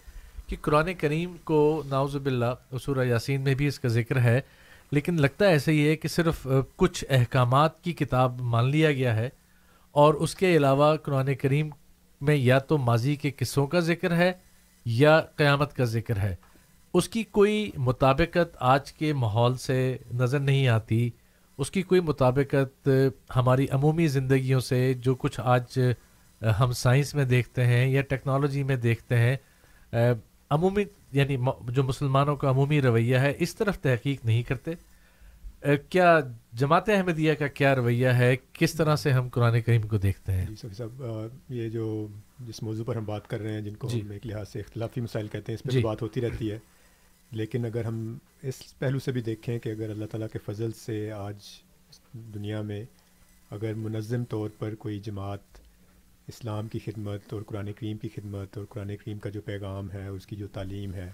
کہ 0.47 0.57
قرآن 0.61 0.95
کریم 0.95 1.37
کو 1.45 1.83
ناوز 1.87 2.17
باللہ 2.17 2.77
سورہ 2.83 3.05
یاسین 3.07 3.41
میں 3.41 3.55
بھی 3.55 3.67
اس 3.67 3.81
کا 3.81 3.89
ذکر 3.89 4.21
ہے۔ 4.21 4.41
لیکن 4.91 5.21
لگتا 5.21 5.45
ہے 5.45 5.51
ایسے 5.51 5.73
ہی 5.73 5.89
ہے 5.89 5.97
کہ 5.97 6.09
صرف 6.09 6.47
کچھ 6.77 7.05
احکامات 7.11 7.83
کی 7.83 7.93
کتاب 7.93 8.41
مان 8.41 8.71
لیا 8.71 8.93
گیا 8.93 9.17
ہے 9.17 9.29
اور 9.91 10.15
اس 10.15 10.35
کے 10.35 10.57
علاوہ 10.57 10.97
قرآن 10.97 11.35
کریم 11.35 11.71
میں 12.21 12.35
یا 12.35 12.59
تو 12.59 12.79
ماضی 12.79 13.17
کے 13.17 13.31
قصوں 13.31 13.67
کا 13.67 13.81
ذکر 13.81 14.17
ہے 14.17 14.33
یا 14.85 15.21
قیامت 15.21 15.75
کا 15.75 15.85
ذکر 15.85 16.17
ہے۔ 16.17 16.35
اس 16.95 17.09
کی 17.09 17.23
کوئی 17.23 17.71
مطابقت 17.77 18.57
آج 18.61 18.93
کے 18.93 19.13
ماحول 19.13 19.57
سے 19.57 19.97
نظر 20.15 20.39
نہیں 20.39 20.69
آتی۔ 20.69 21.11
اس 21.59 21.71
کی 21.71 21.83
کوئی 21.83 22.01
مطابقت 22.01 22.89
ہماری 23.37 23.67
عمومی 23.71 24.07
زندگیوں 24.07 24.61
سے 24.61 24.95
جو 24.95 25.15
کچھ 25.15 25.41
آج 25.45 25.81
ہم 26.61 26.73
سائنس 26.73 27.15
میں 27.15 27.25
دیکھتے 27.25 27.65
ہیں 27.65 27.89
یا 27.89 28.03
ٹیکنالوجی 28.03 28.63
میں 28.63 28.77
دیکھتے 28.77 29.19
ہیں 29.19 29.37
عمومی 30.51 30.85
یعنی 31.13 31.37
جو 31.69 31.83
مسلمانوں 31.83 32.37
کا 32.37 32.51
عمومی 32.51 32.83
رویہ 32.83 33.17
ہے 33.17 33.33
اس 33.39 33.55
طرف 33.55 33.79
تحقیق 33.79 34.25
نہیں 34.25 34.43
کرتے۔ 34.43 34.71
کیا 35.89 36.21
جماعت 36.53 36.89
احمدیہ 36.89 37.35
کا 37.35 37.47
کیا 37.47 37.75
رویہ 37.75 38.09
ہے؟ 38.09 38.37
کس 38.53 38.73
طرح 38.73 38.97
سے 38.97 39.11
ہم 39.11 39.29
قرآن 39.29 39.61
کریم 39.61 39.83
کو 39.83 39.97
دیکھتے 39.97 40.33
ہیں؟ 40.33 40.47
جی 40.47 40.69
صاحب 40.75 41.03
یہ 41.49 41.69
جو 41.69 42.07
جس 42.41 42.63
موضوع 42.63 42.85
پر 42.85 42.97
ہم 42.97 43.05
بات 43.05 43.27
کر 43.27 43.41
رہے 43.41 43.53
ہیں 43.53 43.61
جن 43.61 43.75
کو 43.75 43.89
جی۔ 43.89 44.01
ہم 44.01 44.11
ایک 44.11 44.27
لحاظ 44.27 44.49
سے 44.49 44.61
اختلافی 44.61 45.01
مسائل 45.01 45.29
کہتے 45.29 45.53
ہیں 45.53 45.55
اس 45.55 45.63
پہ 45.63 45.71
جی۔ 45.71 45.81
بات 45.81 46.03
ہوتی 46.03 46.21
رہتی 46.21 46.51
ہے۔ 46.51 46.59
لیکن 47.31 47.65
اگر 47.65 47.85
ہم 47.85 48.19
اس 48.43 48.79
پہلو 48.79 48.99
سے 48.99 49.13
بھی 49.13 49.21
دیکھیں 49.21 49.59
کہ 49.59 49.69
اگر 49.69 49.91
اللہ 49.91 50.05
تعالیٰ 50.05 50.29
کے 50.33 50.39
فضل 50.39 50.73
سے 50.73 51.13
آج 51.13 51.37
دنیا 52.13 52.61
میں 52.61 52.85
اگر 53.51 53.75
منظم 53.75 54.25
طور 54.25 54.51
پر 54.59 54.75
کوئی 54.75 54.99
جماعت 54.99 55.64
اسلام 56.29 56.69
کی 56.69 56.79
خدمت 56.79 57.33
اور 57.33 57.43
قرآن 57.43 57.73
کریم 57.73 57.97
کی 57.99 58.09
خدمت 58.09 58.59
اور 58.59 58.67
قرآن 58.67 58.97
کریم 58.97 59.19
کا 59.19 59.31
جو 59.31 59.41
پیغام 59.43 59.91
ہے 59.91 60.09
اس 60.09 60.27
کی 60.27 60.37
جو 60.37 60.47
تعلیم 60.49 60.95
ہے 60.95 61.13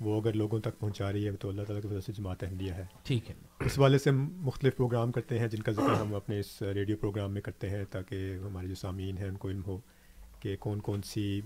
وہ 0.00 0.20
اگر 0.20 0.32
لوگوں 0.32 0.60
تک 0.60 0.78
پہنچا 0.78 1.12
رہی 1.12 1.26
ہے 1.26 1.32
تو 1.32 1.48
اللہ 1.48 1.62
تعالیٰ 1.62 1.82
کی 1.82 1.88
وجہ 1.88 2.00
سے 2.00 2.12
جماعت 2.12 2.44
اہلیہ 2.44 2.72
ہے۔ 2.72 2.84
ٹھیک 3.02 3.30
ہے۔ 3.30 3.34
اس 3.60 3.78
والے 3.78 3.98
سے 3.98 4.10
مختلف 4.10 4.76
پروگرام 4.76 5.12
کرتے 5.12 5.38
ہیں 5.38 5.48
جن 5.48 5.62
کا 5.62 5.72
ذکر 5.72 5.92
ہم 5.94 6.14
اپنے 6.14 6.40
اس 6.40 6.62
ریڈیو 6.62 6.96
پروگرام 6.96 7.32
میں 7.32 7.40
کرتے 7.40 7.70
ہیں 7.70 7.84
تاکہ 7.90 8.34
ہمارے 8.44 8.68
جو 8.68 8.74
سامعین 8.74 9.18
ہیں 9.18 9.28
ان 9.28 9.36
کو 9.36 9.48
علم 9.48 9.62
ہو 9.66 9.78
کہ 10.40 10.56
کون 10.56 10.80
کون 10.80 11.02
سی 11.02 11.40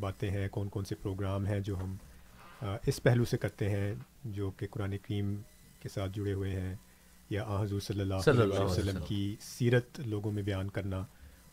باتیں 0.00 0.30
ہیں 0.30 0.48
کون 0.48 0.68
کون 0.68 0.84
سے 0.84 0.94
پروگرام 0.94 1.46
ہیں 1.46 1.60
جو 1.60 1.76
ہم 1.78 1.96
اس 2.86 3.02
پہلو 3.02 3.24
سے 3.24 3.38
کرتے 3.38 3.70
ہیں 3.70 3.94
جو 4.24 4.50
کہ 4.50 4.66
قرآن 4.70 4.98
کریم 4.98 5.34
کے 5.80 5.88
ساتھ 5.88 6.12
جڑے 6.14 6.32
ہوئے 6.32 6.50
ہیں 6.50 6.74
یا 7.30 7.44
حضور 7.60 7.80
صلی 7.80 8.00
اللہ 8.00 8.14
علیہ 8.14 8.60
وسلم۔ 8.60 9.04
کی 9.08 9.36
سیرت 9.40 10.00
لوگوں 10.00 10.32
میں 10.32 10.42
بیان 10.42 10.68
کرنا۔ 10.70 11.04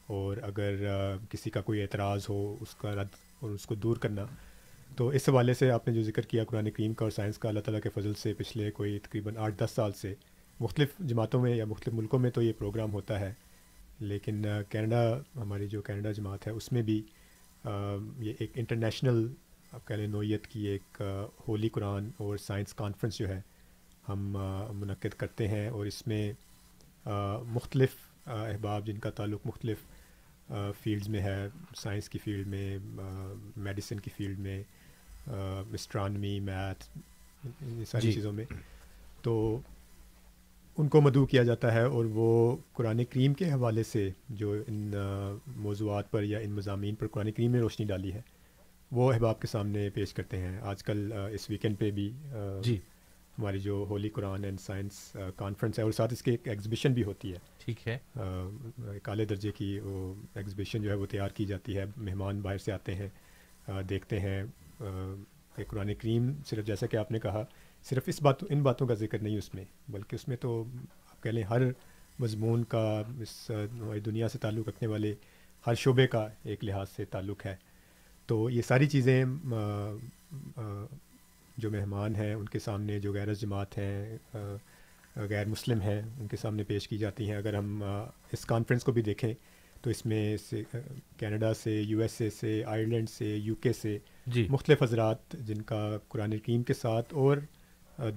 اور 0.08 0.38
اگر 0.44 0.86
کسی 1.30 1.50
کا 1.50 1.62
کوئی 1.62 1.82
اعتراض 1.82 2.26
ہو، 2.30 2.56
اس 2.62 2.76
کا 2.76 2.94
رد 2.96 3.16
اور 3.40 3.52
اس 3.52 3.66
کو 3.66 3.76
دور 3.76 3.98
کرنا، 3.98 4.26
تو 4.98 5.08
اس 5.10 5.30
حوالے 5.30 5.54
سے 5.54 5.70
آپ 5.72 5.88
نے 5.88 5.94
جو 5.94 6.02
ذکر 6.04 6.22
کیا 6.24 6.44
قرآن 6.44 6.70
کریم 6.72 6.94
کا 6.94 7.06
اور 7.06 7.12
سائنس 7.12 7.38
کا، 7.38 7.50
اللہ 7.50 7.60
تعالیٰ 7.60 7.82
کے 7.82 7.90
فضل 7.90 8.14
سے 8.14 8.34
پچھلے 8.34 8.72
کوئی 8.72 8.98
تقریباً 9.00 9.38
آٹھ 9.38 9.56
دس 9.58 9.72
سال 9.76 9.92
سے، 9.92 10.14
مختلف 10.60 10.98
جماعتوں 11.02 11.42
میں 11.42 11.56
یا 11.56 11.66
مختلف 11.66 11.94
ملکوں 11.94 12.20
میں 12.20 12.32
تو 12.32 12.42
یہ 12.42 12.54
پروگرام 12.58 12.94
ہوتا 12.94 13.20
ہے، 13.20 13.34
لیکن 14.02 14.46
کینیڈا، 14.70 15.02
ہماری 15.36 15.68
جو 15.68 15.82
کینیڈا 15.82 16.12
جماعت 16.12 16.48
ہے، 16.48 16.52
اس 16.52 16.72
میں 16.72 16.82
بھی 16.82 17.02
یہ 17.64 18.34
ایک 18.40 18.52
انٹرنیشنل، 18.56 19.28
آپ 19.72 19.88
کہہ 19.88 19.96
لیں، 19.96 20.08
نوعیت 20.08 20.48
کی 20.48 20.68
ایک 20.68 21.02
ہولی 21.48 21.70
قرآن 21.70 22.10
اور 22.18 22.38
سائنس 22.38 22.74
کانفرنس 22.74 23.18
جو 23.18 23.28
ہے، 23.30 23.42
ہم 24.10 24.38
منعقد 24.74 25.14
کرتے 25.18 25.48
ہیں 25.48 25.68
اور 25.68 25.86
اس 25.86 26.06
میں 26.08 26.32
مختلف 27.54 27.96
احباب 28.26 28.88
جن 28.88 28.98
کا 28.98 29.10
تعلق 29.10 29.42
مختلف 29.46 29.78
فیلڈز 30.82 31.10
میں 31.10 31.22
ہے 31.22 31.48
سائنس 31.76 32.10
کی 32.10 32.20
فیلڈ 32.20 32.48
میں 32.48 32.78
میڈیسن 33.58 34.00
کی 34.00 34.10
فیلڈ 34.18 34.40
میں 34.40 34.64
اسٹرانمی 35.74 36.40
میتھ 36.40 36.98
ان 37.46 37.84
ساری 37.86 38.08
جی. 38.08 38.14
چیزوں 38.14 38.34
میں۔ 38.34 38.46
تو 39.22 39.60
ان 40.78 40.88
کو 40.88 41.02
مدعو 41.02 41.26
کیا 41.26 41.44
جاتا 41.44 41.74
ہے 41.74 41.84
اور 41.84 42.06
وہ 42.06 42.58
قرآن 42.74 43.06
کریم 43.06 43.34
کے 43.34 43.52
حوالے 43.52 43.84
سے 43.84 44.10
جو 44.30 44.56
ان 44.68 44.92
موضوعات 45.48 46.12
پر 46.12 46.24
یا 46.24 46.40
ان 46.40 46.52
مضامین 46.52 46.96
پر 46.96 47.08
قرآن 47.08 47.32
کریم 47.32 47.52
نے 47.52 47.60
روشنی 47.60 47.86
ڈالی 47.86 48.14
ہے 48.14 48.22
وہ 48.92 49.14
احباب 49.14 49.40
کے 49.40 49.48
سامنے 49.48 49.90
پیش 49.90 50.14
کرتے 50.14 50.38
ہیں۔ 50.38 50.60
آج 50.62 50.84
کل 50.84 51.14
اس 51.32 51.50
ویکینڈ 51.50 51.80
پہ 51.80 51.92
بھی 51.92 52.12
جی۔ 52.64 52.78
ہماری 53.40 53.60
جو 53.60 53.86
holy 53.90 54.10
Quran 54.10 54.44
and 54.44 54.60
science 54.60 55.18
conference 55.36 55.80
ہے 55.80 55.84
اور 55.84 55.92
ساتھ 55.92 56.14
اس 56.14 56.22
کی 56.22 56.32
ایک 56.32 56.48
ایگزیبیشن 56.48 56.94
بھی 56.94 57.04
ہوتی 57.04 57.34
ہے۔ 57.34 57.38
ٹھیک 57.66 57.88
ہے۔ 57.88 57.98
کالے 59.04 59.26
درجے 59.26 59.52
کی 59.52 59.80
وہ 59.80 60.14
ایگزیبیشن 60.36 60.82
جو 60.82 60.90
ہے 60.90 60.96
وہ 60.96 61.06
تیار 61.06 61.30
کی 61.30 61.46
جاتی 61.46 61.78
ہے۔ 61.78 61.86
مہمان 61.98 62.42
باہر 62.42 62.58
سے 62.58 62.72
آتے 62.72 62.96
ہیں 62.96 63.10
دیکھتے 63.90 64.20
ہیں۔ 64.20 64.44
کہ 65.56 65.64
قرآن 65.68 65.96
کریم 65.96 66.32
صرف 66.46 66.66
جیسا 66.66 66.88
کہ 66.88 66.98
آپ 66.98 67.12
نے 67.12 67.20
کہا 67.20 67.46
صرف 67.90 68.04
اس 68.06 68.22
بات 68.22 68.36
ان 68.50 68.64
باتوں 68.64 68.88
کا 68.88 68.94
ذکر 68.94 69.20
نہیں 69.20 69.38
اس 69.38 69.54
میں 69.54 69.64
بلکہ 69.90 70.16
اس 70.16 70.28
میں 70.28 70.38
تو 70.38 70.64
آپ 71.12 71.24
کہہ 71.24 71.32
لیں 71.32 71.44
ہر 71.44 71.62
مضمون 72.20 72.64
کا 72.64 73.04
اس 73.20 73.52
دنیا 74.06 74.28
سے 74.28 74.38
تعلق 74.38 74.68
رکھنے 74.68 74.88
والے 74.88 75.16
ہر 75.68 75.76
شعبے 75.76 76.08
کا 76.08 76.28
ایک 76.44 76.64
لحاظ 76.64 76.88
سے 76.90 77.06
تعلق 77.06 77.46
ہے۔ 77.46 77.56
تو 78.26 78.50
یہ 78.50 78.62
ساری 78.62 78.88
چیزیں 78.88 79.26
جو 81.58 81.72
مہمان 81.72 82.16
ہیں 82.16 82.34
ان 82.34 82.46
کے 82.50 82.60
سامنے 82.60 83.00
جو 83.00 83.14
غیر 83.14 83.34
جماعت 83.34 83.78
ہیں 83.78 84.18
غیر 85.30 85.48
مسلم 85.48 85.82
ہیں 85.82 86.02
ان 86.20 86.28
کے 86.28 86.38
سامنے 86.38 86.64
پیش 86.64 86.88
کی 86.88 86.98
جاتی 86.98 87.30
ہیں۔ 87.30 87.38
اگر 87.38 87.54
ہم 87.54 87.84
اس 88.32 88.46
کانفرنس 88.46 88.84
کو 88.84 88.92
بھی 88.92 89.02
دیکھیں 89.02 89.34
تو 89.82 89.90
اس 89.90 90.06
میں 90.06 90.38
سے 90.38 90.64
کینیڈا 91.18 91.54
سے 91.54 91.72
یو 91.82 92.00
ایس 92.00 92.22
اے 92.22 92.30
سے 92.30 92.64
آئرلینڈ 92.68 93.10
سے 93.10 93.26
یو 93.26 93.56
کے 93.56 93.74
سے 93.74 93.98
جی۔ 94.28 94.48
مختلف 94.50 94.84
حضرات 94.84 95.36
جن 95.48 95.62
کا 95.62 95.98
قرآن 96.08 96.38
کریم 96.38 96.64
کے 96.64 96.74
ساتھ 96.74 97.14
اور 97.14 97.38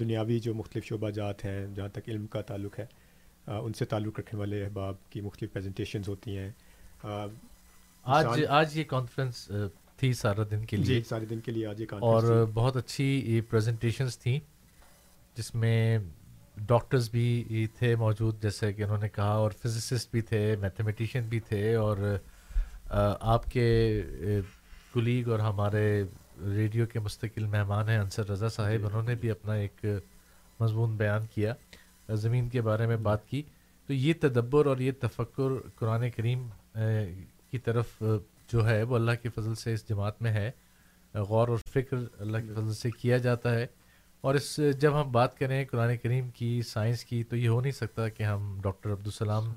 دنیاوی 0.00 0.38
جو 0.38 0.54
مختلف 0.54 0.84
شعبہ 0.84 1.10
جات 1.10 1.44
ہیں 1.44 1.66
جہاں 1.74 1.88
تک 1.88 2.08
علم 2.08 2.26
کا 2.26 2.40
تعلق 2.40 2.78
ہے 2.78 2.86
ان 3.46 3.72
سے 3.72 3.84
تعلق 3.84 4.18
رکھنے 4.20 4.38
والے 4.38 4.64
احباب 4.64 4.94
کی 5.10 5.20
مختلف 5.20 5.52
پریزنٹیشنز 5.52 6.08
ہوتی 6.08 6.36
ہیں۔ 6.38 6.50
آج 8.04 8.44
آج 8.48 8.78
یہ 8.78 8.84
کانفرنس 8.84 9.50
تھی 9.96 10.12
سارا 10.12 10.42
دن 10.50 10.64
کے 10.64 10.76
لیے۔ 10.76 10.84
جی 10.84 11.02
سارے 11.02 11.24
دن 11.24 11.40
کے 11.40 11.52
لیے 11.52 11.66
آج 11.66 11.82
اور 12.00 12.46
بہت 12.54 12.76
اچھی 12.76 13.04
یہ 13.26 13.40
پریزنٹیشنس 13.50 14.18
تھیں 14.18 14.38
جس 15.36 15.54
میں 15.54 15.98
ڈاکٹرز 16.66 17.10
بھی 17.10 17.66
تھے 17.78 17.94
موجود 17.96 18.42
جیسے 18.42 18.72
کہ 18.72 18.82
انہوں 18.82 18.98
نے 18.98 19.08
کہا 19.08 19.32
اور 19.34 19.50
فزسسٹ 19.62 20.10
بھی 20.10 20.20
تھے 20.20 20.56
میتھمیٹیشین 20.60 21.26
بھی 21.28 21.40
تھے 21.40 21.74
اور 21.74 21.96
آپ 23.20 23.50
کے 23.50 23.66
کلیگ 24.92 25.28
اور 25.28 25.38
ہمارے 25.38 26.02
ریڈیو 26.46 26.86
کے 26.86 27.00
مستقل 27.00 27.46
مہمان 27.46 27.88
ہیں 27.88 27.98
انصر 27.98 28.30
رضا 28.30 28.48
صاحب 28.48 28.78
جی۔ 28.78 28.84
انہوں 28.84 29.02
نے 29.02 29.14
بھی 29.14 29.30
اپنا 29.30 29.52
ایک 29.52 29.84
مضمون 30.60 30.96
بیان 30.96 31.26
کیا 31.34 31.54
زمین 32.14 32.48
کے 32.48 32.60
بارے 32.62 32.86
میں 32.86 32.96
بات 32.96 33.28
کی۔ 33.28 33.42
تو 33.88 33.92
یہ 33.92 34.12
تدبر 34.20 34.66
اور 34.66 34.78
یہ 34.78 34.92
تفکر 35.00 35.52
قرآن 35.74 36.10
کریم 36.10 36.48
کی 37.50 37.58
طرف 37.58 38.02
جو 38.52 38.68
ہے 38.68 38.82
وہ 38.82 38.94
اللہ 38.94 39.10
کے 39.22 39.28
فضل 39.28 39.54
سے 39.54 39.72
اس 39.72 39.88
جماعت 39.88 40.22
میں 40.22 40.32
ہے۔ 40.32 40.50
غور 41.14 41.48
اور 41.48 41.58
فکر 41.72 41.96
اللہ 42.18 42.38
کے 42.38 42.54
فضل 42.54 42.74
سے 42.74 42.90
کیا 42.90 43.16
جاتا 43.16 43.54
ہے۔ 43.54 43.66
اور 44.20 44.34
اس 44.34 44.60
جب 44.80 45.00
ہم 45.00 45.12
بات 45.12 45.38
کریں 45.38 45.64
قرآن 45.64 45.96
کریم 45.96 46.30
کی 46.30 46.62
سائنس 46.62 47.04
کی 47.04 47.22
تو 47.24 47.36
یہ 47.36 47.48
ہو 47.48 47.60
نہیں 47.60 47.72
سکتا 47.72 48.08
کہ 48.08 48.22
ہم 48.22 48.60
ڈاکٹر 48.62 48.92
عبدالسلام 48.92 49.52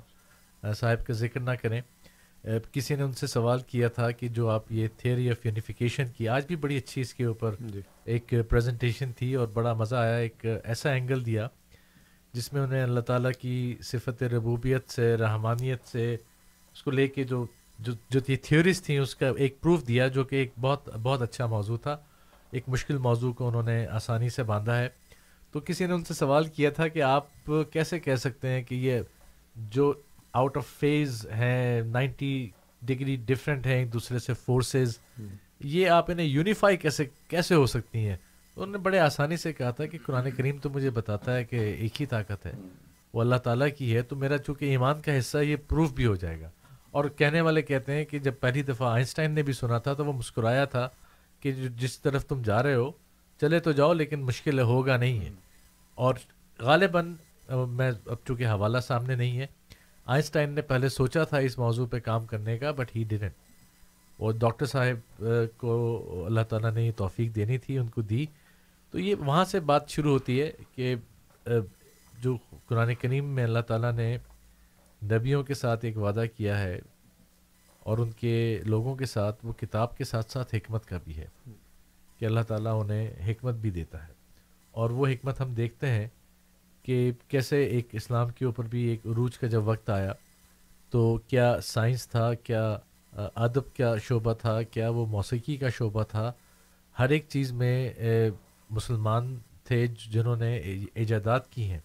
صاحب 0.73 1.05
کا 1.05 1.13
ذکر 1.13 1.39
نہ 1.39 1.51
کریں۔ 1.61 1.81
کسی 2.71 2.95
نے 2.95 3.03
ان 3.03 3.11
سے 3.11 3.27
سوال 3.27 3.59
کیا 3.59 3.87
تھا 3.87 4.11
کہ 4.11 4.27
جو 4.27 4.49
آپ 4.49 4.71
یہ 4.71 4.87
تھیوری 4.97 5.29
آف 5.29 5.45
یونیفیکیشن 5.45 6.07
کی 6.07 6.27
آج 6.27 6.45
بھی 6.45 6.55
بڑی 6.55 6.77
اچھی 6.77 7.01
اس 7.01 7.13
کے 7.13 7.25
اوپر 7.25 7.55
جی۔ 7.59 7.81
ایک 8.05 8.33
پریزنٹیشن 8.49 9.11
تھی 9.11 9.35
اور 9.35 9.47
بڑا 9.47 9.73
مزہ 9.73 9.95
آیا 9.95 10.15
ایک 10.15 10.45
ایسا 10.63 10.91
اینگل 10.91 11.25
دیا 11.25 11.47
جس 12.33 12.53
میں 12.53 12.61
انہیں 12.61 12.83
اللہ 12.83 12.99
تعالیٰ 12.99 13.31
کی 13.39 13.75
صفت 13.81 14.23
ربوبیت 14.23 14.89
سے 14.89 15.15
رحمانیت 15.17 15.87
سے 15.87 16.13
اس 16.73 16.83
کو 16.83 16.91
لے 16.91 17.07
کے 17.07 17.23
جو 17.23 17.45
جو 17.79 17.93
جو 18.09 18.19
یہ 18.27 18.35
تھیوریز 18.41 18.81
تھیں 18.83 18.99
اس 18.99 19.15
کا 19.15 19.31
ایک 19.37 19.61
پروف 19.61 19.87
دیا 19.87 20.07
جو 20.07 20.23
کہ 20.23 20.35
ایک 20.35 20.51
بہت 20.61 20.89
بہت 21.03 21.21
اچھا 21.21 21.45
موضوع 21.45 21.77
تھا۔ 21.77 21.97
ایک 22.51 22.63
مشکل 22.67 22.97
موضوع 22.97 23.33
کو 23.33 23.47
انہوں 23.47 23.63
نے 23.63 23.87
آسانی 23.87 24.29
سے 24.29 24.43
باندھا 24.43 24.79
ہے۔ 24.79 24.89
تو 25.51 25.59
کسی 25.59 25.85
نے 25.85 25.93
ان 25.93 26.03
سے 26.03 26.13
سوال 26.13 26.45
کیا 26.45 26.69
تھا 26.69 26.87
کہ 26.87 27.01
آپ 27.01 27.27
کیسے 27.71 27.99
کہہ 27.99 28.15
سکتے 28.15 28.47
ہیں 28.47 28.63
کہ 28.63 28.75
یہ 28.75 29.01
جو 29.55 29.93
آؤٹ 30.33 30.57
آف 30.57 30.67
فیز 30.67 31.25
ہیں 31.35 31.81
نائنٹی 31.81 32.49
ڈگری 32.81 33.15
ڈفرینٹ 33.15 33.65
ہیں 33.65 33.75
ایک 33.75 33.93
دوسرے 33.93 34.19
سے 34.19 34.33
فورسز 34.33 34.97
یہ 35.59 35.89
آپ 35.89 36.11
انہیں 36.11 36.25
یونیفائی 36.25 36.77
کیسے 36.77 37.05
کیسے 37.27 37.55
ہو 37.55 37.65
سکتی 37.65 38.07
ہیں؟ 38.07 38.17
انہوں 38.55 38.71
نے 38.71 38.77
بڑے 38.77 38.99
آسانی 38.99 39.37
سے 39.37 39.53
کہا 39.53 39.71
تھا 39.71 39.85
کہ 39.85 39.97
قرآن 40.05 40.31
کریم 40.31 40.57
تو 40.57 40.69
مجھے 40.69 40.89
بتاتا 40.89 41.35
ہے 41.35 41.43
کہ 41.43 41.55
ایک 41.55 42.01
ہی 42.01 42.05
طاقت 42.05 42.45
ہے۔ 42.45 42.51
وہ 43.13 43.21
اللہ 43.21 43.35
تعالیٰ 43.35 43.67
کی 43.77 43.95
ہے 43.95 44.01
تو 44.01 44.15
میرا 44.15 44.37
چونکہ 44.37 44.65
ایمان 44.65 45.01
کا 45.01 45.19
حصہ 45.19 45.37
یہ 45.37 45.55
پروف 45.55 45.91
بھی 45.91 46.05
ہو 46.05 46.15
جائے 46.15 46.41
گا۔ 46.41 46.49
اور 46.91 47.05
کہنے 47.05 47.41
والے 47.41 47.61
کہتے 47.61 47.93
ہیں 47.93 48.05
کہ 48.05 48.19
جب 48.19 48.33
پہلی 48.39 48.61
دفعہ 48.61 48.91
آئنسٹائن 48.93 49.31
نے 49.31 49.41
بھی 49.41 49.53
سنا 49.53 49.77
تھا 49.77 49.93
تو 49.93 50.05
وہ 50.05 50.13
مسکرایا 50.13 50.65
تھا 50.65 50.87
کہ 51.39 51.51
جس 51.51 51.99
طرف 51.99 52.25
تم 52.25 52.41
جا 52.41 52.63
رہے 52.63 52.75
ہو، 52.75 52.91
چلے 53.41 53.59
تو 53.59 53.71
جاؤ 53.71 53.93
لیکن 53.93 54.21
مشکل 54.21 54.59
ہوگا 54.59 54.97
نہیں 54.97 55.19
ہے۔ 55.19 55.29
اور 55.95 56.15
غالباً 56.59 57.13
میں 57.69 57.91
اب 58.05 58.17
چونکہ 58.27 58.47
حوالہ 58.47 58.77
سامنے 58.77 59.15
نہیں 59.15 59.39
ہے، 59.39 59.45
آئنسٹائن 60.05 60.49
نے 60.49 60.61
پہلے 60.61 60.89
سوچا 60.89 61.23
تھا 61.23 61.37
اس 61.37 61.57
موضوع 61.57 61.85
پہ 61.87 61.99
کام 61.99 62.25
کرنے 62.25 62.57
کا 62.57 62.71
بٹ 62.71 62.95
ہی 62.95 63.03
ڈنٹ 63.03 63.33
اور 64.17 64.33
ڈاکٹر 64.33 64.65
صاحب 64.65 65.23
کو 65.57 66.23
اللہ 66.25 66.41
تعالیٰ 66.41 66.71
نے 66.71 66.85
یہ 66.87 66.91
توفیق 66.95 67.35
دینی 67.35 67.57
تھی، 67.57 67.77
ان 67.77 67.87
کو 67.87 68.01
دی۔ 68.01 68.25
تو 68.91 68.99
یہ 68.99 69.15
وہاں 69.15 69.45
سے 69.45 69.59
بات 69.59 69.89
شروع 69.89 70.11
ہوتی 70.11 70.41
ہے 70.41 70.51
کہ 70.75 70.95
جو 72.19 72.37
قرآن 72.67 72.95
کریم 72.95 73.25
میں 73.25 73.43
اللہ 73.43 73.59
تعالیٰ 73.59 73.91
نے 73.91 74.17
نبیوں 75.03 75.43
کے 75.43 75.53
ساتھ 75.53 75.85
ایک 75.85 75.97
وعدہ 75.97 76.23
کیا 76.37 76.59
ہے 76.59 76.79
اور 77.79 77.97
ان 77.97 78.11
کے 78.11 78.59
لوگوں 78.65 78.95
کے 78.95 79.05
ساتھ، 79.05 79.45
وہ 79.45 79.53
کتاب 79.53 79.97
کے 79.97 80.03
ساتھ 80.03 80.31
ساتھ 80.31 80.55
حکمت 80.55 80.85
کا 80.85 80.97
بھی 81.03 81.17
ہے 81.17 81.27
کہ 82.17 82.25
اللہ 82.25 82.39
تعالیٰ 82.47 82.79
انہیں 82.81 83.31
حکمت 83.31 83.55
بھی 83.55 83.69
دیتا 83.69 84.07
ہے۔ 84.07 84.13
اور 84.71 84.89
وہ 84.89 85.07
حکمت 85.07 85.41
ہم 85.41 85.53
دیکھتے 85.53 85.87
ہیں 85.87 86.07
کہ 86.83 87.11
کیسے 87.27 87.63
ایک 87.63 87.87
اسلام 87.91 88.29
کے 88.29 88.45
اوپر 88.45 88.63
بھی 88.63 88.83
ایک 88.87 89.05
عروج 89.05 89.37
کا 89.37 89.47
جب 89.47 89.67
وقت 89.67 89.89
آیا 89.89 90.13
تو 90.89 91.17
کیا 91.27 91.61
سائنس 91.61 92.07
تھا، 92.07 92.33
کیا 92.33 92.77
ادب 93.35 93.77
کا 93.77 93.97
شعبہ 93.97 94.33
تھا، 94.33 94.61
کیا 94.61 94.89
وہ 94.89 95.05
موسیقی 95.05 95.57
کا 95.57 95.69
شعبہ 95.69 96.03
تھا؟ 96.03 96.31
ہر 96.99 97.09
ایک 97.09 97.25
چیز 97.29 97.51
میں 97.51 97.93
مسلمان 98.69 99.37
تھے 99.63 99.87
جنہوں 99.87 100.35
نے 100.35 100.57
ایجادات 100.93 101.51
کی 101.51 101.69
ہیں 101.69 101.79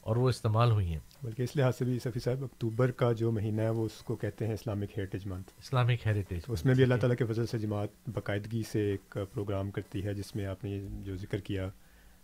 اور 0.00 0.16
وہ 0.16 0.28
استعمال 0.28 0.70
ہوئی 0.70 0.86
ہیں۔ 0.86 0.98
بلکہ 1.22 1.42
اس 1.42 1.56
لحاظ 1.56 1.76
سے 1.76 1.84
بھی 1.84 1.98
صفی 1.98 2.20
صاحب 2.20 2.44
اکتوبر 2.44 2.90
کا 2.90 3.12
جو 3.12 3.30
مہینہ 3.32 3.62
ہے 3.62 3.70
وہ 3.70 3.84
اس 3.84 4.02
کو 4.04 4.16
کہتے 4.16 4.46
ہیں 4.46 4.54
Islamic 4.54 4.98
heritage 4.98 5.26
month 5.26 5.50
Islamic 5.58 6.06
heritage 6.06 6.40
اس 6.48 6.64
میں 6.64 6.74
بھی 6.74 6.82
اللہ 6.82 6.94
تعالیٰ 6.94 7.16
کے 7.16 7.24
فضل 7.24 7.46
سے 7.46 7.58
جماعت 7.58 8.08
باقاعدگی 8.08 8.62
سے 8.72 8.80
ایک 8.90 9.18
پروگرام 9.32 9.70
کرتی 9.70 10.04
ہے 10.04 10.14
جس 10.14 10.34
میں 10.36 10.46
آپ 10.46 10.64
نے 10.64 10.80
جو 11.04 11.16
ذکر 11.16 11.38
کیا 11.38 11.68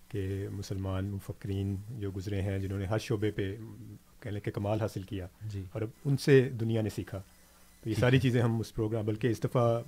کہ 0.08 0.48
مسلمان 0.50 1.04
مفکرین 1.04 1.76
جو 1.98 2.10
گزرے 2.10 2.40
ہیں 2.42 2.58
جنہوں 2.58 2.78
نے 2.78 2.86
ہر 2.86 2.98
شعبے 2.98 3.30
پہ 3.30 3.54
کہنے 4.20 4.40
کے 4.40 4.50
کمال 4.50 4.80
حاصل 4.80 5.02
کیا 5.02 5.26
جی۔ 5.42 5.62
اور 5.72 5.82
اب 5.82 5.88
ان 6.04 6.16
سے 6.16 6.48
دنیا 6.60 6.82
نے 6.82 6.88
سیکھا۔ 6.88 7.18
تو 7.82 7.90
یہ 7.90 7.94
ساری 7.94 8.18
چیزیں 8.18 8.42
ہم 8.42 8.60
اس 8.60 8.74
پروگرام 8.74 9.04
بلکہ 9.04 9.26
اس 9.26 9.44
دفعہ 9.44 9.80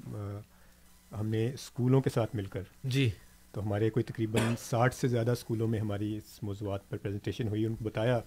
ہم 1.12 1.27
نے 1.27 1.47
اسکولوں 1.55 2.01
کے 2.01 2.11
ساتھ 2.11 2.37
مل 2.37 2.45
کر 2.45 2.62
جی۔ 2.85 3.11
تو 3.53 3.62
ہمارے 3.62 3.91
کوئی 3.91 4.05
تقریباً 4.05 4.55
ساٹھ 4.59 4.95
سے 4.95 5.09
زیادہ 5.09 5.31
اسکولوں 5.31 5.69
میں 5.69 5.81
ہماری 5.81 6.16
اس 6.16 6.43
موضوعات 6.43 6.89
پر 6.91 6.97
پریزنٹیشن 6.97 7.49
ہوئی 7.49 7.66
ان 7.66 7.74
کو 7.74 7.85
بتایا۔ 7.85 8.20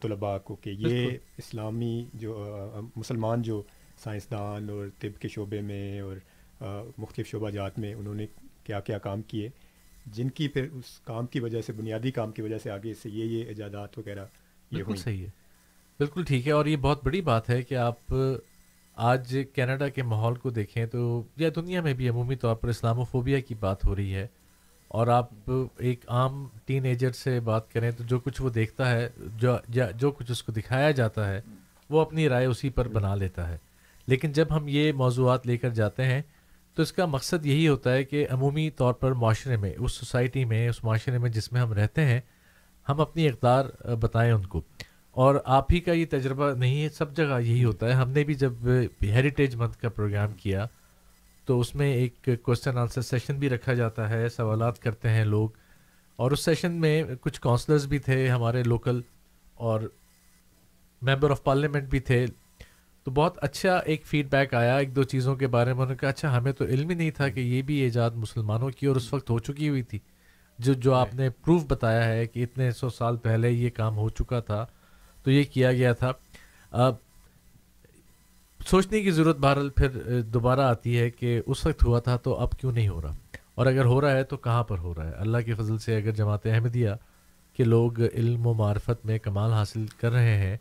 طلباء 0.00 0.38
کو 0.38 0.56
کہ 0.56 0.70
یہ 0.70 1.10
اسلامی 1.38 2.04
جو 2.14 2.50
مسلمان 2.96 3.42
جو 3.42 3.62
سائنسدان 3.98 4.70
اور 4.70 4.86
طب 4.98 5.20
کے 5.20 5.28
شعبے 5.28 5.60
میں 5.60 6.00
اور 6.00 6.16
مختلف 6.98 7.26
شعبہ 7.26 7.50
جات 7.50 7.78
میں 7.78 7.94
انہوں 7.94 8.14
نے 8.14 8.26
کیا 8.64 8.80
کیا 8.80 8.98
کام 8.98 9.22
کیے 9.22 9.48
جن 10.06 10.28
کی 10.28 10.48
پھر 10.48 10.68
اس 10.72 11.00
کام 11.04 11.26
کی 11.26 11.40
وجہ 11.40 11.60
سے 11.60 11.72
بنیادی 11.72 12.10
کام 12.10 12.32
کی 12.32 12.42
وجہ 12.42 12.58
سے 12.58 12.70
آگے 12.70 12.94
سے 12.94 13.10
یہ 13.10 13.24
یہ 13.24 13.44
ایجادات 13.44 13.98
وغیرہ 13.98 14.26
یہ 14.70 14.76
بالکل 14.76 14.96
صحیح 14.96 15.24
ہے۔ 15.24 15.30
بالکل 15.98 16.24
ٹھیک 16.24 16.46
ہے۔ 16.46 16.52
اور 16.52 16.66
یہ 16.66 16.76
بہت 16.76 17.04
بڑی 17.04 17.20
بات 17.20 17.50
ہے 17.50 17.62
کہ 17.62 17.74
آپ 17.74 18.12
آج 18.94 19.38
کینیڈا 19.54 19.88
کے 19.88 20.02
ماحول 20.02 20.34
کو 20.34 20.50
دیکھیں 20.50 20.86
تو 20.86 21.22
یا 21.36 21.48
دنیا 21.56 21.80
میں 21.80 21.94
بھی 21.94 22.08
عمومی 22.08 22.36
طور 22.36 22.54
پر 22.54 22.68
اسلام 22.68 22.98
و 22.98 23.04
فوبیا 23.04 23.40
کی 23.40 23.54
بات 23.54 23.86
ہو 23.86 23.96
رہی 23.96 24.14
ہے 24.14 24.26
اور 24.94 25.06
آپ 25.06 25.50
ایک 25.78 26.04
عام 26.08 26.46
ٹین 26.64 26.84
ایجر 26.84 27.10
سے 27.12 27.40
بات 27.40 27.72
کریں 27.72 27.90
تو 27.90 28.04
جو 28.04 28.18
کچھ 28.18 28.42
وہ 28.42 28.50
دیکھتا 28.50 28.90
ہے، 28.90 29.08
جو 29.36 29.56
جو 29.96 30.10
کچھ 30.10 30.30
اس 30.30 30.42
کو 30.42 30.52
دکھایا 30.52 30.90
جاتا 30.90 31.28
ہے، 31.28 31.40
وہ 31.90 32.00
اپنی 32.00 32.28
رائے 32.28 32.46
اسی 32.46 32.70
پر 32.70 32.88
بنا 32.88 33.14
لیتا 33.14 33.48
ہے۔ 33.48 33.56
لیکن 34.06 34.32
جب 34.32 34.46
ہم 34.50 34.64
یہ 34.68 34.92
موضوعات 34.92 35.46
لے 35.46 35.56
کر 35.56 35.70
جاتے 35.70 36.04
ہیں، 36.04 36.22
تو 36.74 36.82
اس 36.82 36.92
کا 36.92 37.06
مقصد 37.06 37.46
یہی 37.46 37.68
ہوتا 37.68 37.92
ہے 37.92 38.04
کہ 38.04 38.26
عمومی 38.30 38.70
طور 38.70 38.94
پر 38.94 39.12
معاشرے 39.12 39.56
میں، 39.56 39.72
اس 39.78 39.92
سوسائٹی 39.92 40.44
میں، 40.44 40.68
اس 40.68 40.84
معاشرے 40.84 41.18
میں 41.18 41.30
جس 41.30 41.52
میں 41.52 41.60
ہم 41.60 41.72
رہتے 41.72 42.04
ہیں، 42.04 42.20
ہم 42.88 43.00
اپنی 43.00 43.28
اقدار 43.28 43.64
بتائیں 43.94 44.32
ان 44.32 44.46
کو۔ 44.46 44.62
اور 45.10 45.34
آپ 45.44 45.72
ہی 45.72 45.80
کا 45.80 45.92
یہ 45.92 46.06
تجربہ 46.10 46.54
نہیں 46.54 46.82
ہے، 46.82 46.88
سب 46.88 47.16
جگہ 47.16 47.40
یہی 47.40 47.64
ہوتا 47.64 47.86
ہے۔ 47.86 47.92
ہم 47.92 48.10
نے 48.10 48.24
بھی 48.24 48.34
جب 48.34 48.52
ہیریٹیج 49.02 49.56
منتھ 49.56 49.78
کا 49.78 49.88
پروگرام 49.88 50.32
کیا 50.32 50.66
تو 51.44 51.60
اس 51.60 51.74
میں 51.74 51.94
ایک 51.94 52.28
کوشچن 52.42 52.78
آنسر 52.78 53.00
سیشن 53.00 53.38
بھی 53.38 53.48
رکھا 53.48 53.74
جاتا 53.74 54.08
ہے، 54.08 54.28
سوالات 54.28 54.78
کرتے 54.78 55.08
ہیں 55.08 55.24
لوگ۔ 55.24 55.48
اور 56.16 56.30
اس 56.30 56.44
سیشن 56.44 56.72
میں 56.72 57.04
کچھ 57.20 57.40
کونسلرز 57.40 57.86
بھی 57.86 57.98
تھے، 57.98 58.28
ہمارے 58.28 58.62
لوکل 58.62 59.00
اور 59.54 59.80
ممبر 61.02 61.30
آف 61.30 61.44
پارلیمنٹ 61.44 61.88
بھی 61.88 62.00
تھے۔ 62.00 62.26
تو 63.04 63.10
بہت 63.10 63.44
اچھا 63.44 63.76
ایک 63.76 64.06
فیڈ 64.06 64.30
بیک 64.30 64.54
آیا 64.54 64.76
ایک 64.76 64.96
دو 64.96 65.02
چیزوں 65.02 65.36
کے 65.36 65.46
بارے 65.46 65.72
میں۔ 65.72 65.80
انہوں 65.80 65.90
نے 65.90 65.96
کہا 65.96 66.08
اچھا 66.08 66.36
ہمیں 66.36 66.52
تو 66.52 66.64
علم 66.64 66.88
ہی 66.88 66.94
نہیں 66.94 67.10
تھا 67.10 67.28
کہ 67.28 67.40
یہ 67.40 67.62
بھی 67.62 67.74
ایجاد 67.74 68.10
مسلمانوں 68.10 68.70
کی 68.70 68.86
اور 68.86 68.96
اس 68.96 69.12
وقت 69.12 69.30
ہو 69.30 69.38
چکی 69.38 69.68
ہوئی 69.68 69.82
تھی۔ 69.82 69.98
جو 70.58 70.72
جو 70.72 70.94
آپ 70.94 71.14
نے 71.14 71.30
پروف 71.30 71.64
بتایا 71.68 72.04
ہے 72.04 72.26
کہ 72.26 72.42
اتنے 72.42 72.70
سو 72.70 72.88
سال 72.88 73.16
پہلے 73.16 73.50
یہ 73.50 73.70
کام 73.70 73.96
ہو 73.96 74.08
چکا 74.08 74.40
تھا، 74.40 74.66
تو 75.22 75.30
یہ 75.30 75.44
کیا 75.44 75.72
گیا 75.72 75.92
تھا۔ 75.92 76.12
اب 76.70 76.94
سوچنے 78.66 79.00
کی 79.00 79.10
ضرورت 79.10 79.36
بہرحال 79.38 79.70
پھر 79.70 80.20
دوبارہ 80.22 80.60
آتی 80.60 80.98
ہے 80.98 81.10
کہ 81.10 81.42
اس 81.46 81.66
وقت 81.66 81.84
ہوا 81.84 82.00
تھا 82.00 82.16
تو 82.16 82.34
اب 82.34 82.50
کیوں 82.52 82.72
نہیں 82.72 82.88
ہو 82.88 83.02
رہا؟ 83.02 83.12
اور 83.54 83.66
اگر 83.66 83.84
ہو 83.84 84.00
رہا 84.00 84.10
ہے 84.10 84.24
تو 84.24 84.36
کہاں 84.36 84.64
پر 84.64 84.78
ہو 84.78 84.94
رہا 84.94 85.08
ہے؟ 85.08 85.12
اللہ 85.12 85.38
کے 85.38 85.54
فضل 85.54 85.78
سے 85.78 85.96
اگر 85.96 86.10
جماعت 86.10 86.46
احمدیہ 86.46 86.90
کہ 87.56 87.64
لوگ 87.64 88.00
علم 88.00 88.46
و 88.46 88.54
معرفت 88.54 89.06
میں 89.06 89.18
کمال 89.18 89.52
حاصل 89.52 89.86
کر 90.00 90.12
رہے 90.12 90.38
ہیں 90.38 90.56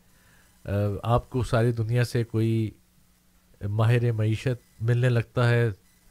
آپ 1.03 1.29
کو 1.29 1.43
ساری 1.43 1.71
دنیا 1.71 2.03
سے 2.03 2.23
کوئی 2.23 2.71
ماہر 3.61 4.11
معیشت 4.11 4.81
ملنے 4.81 5.09
لگتا 5.09 5.49
ہے 5.49 5.69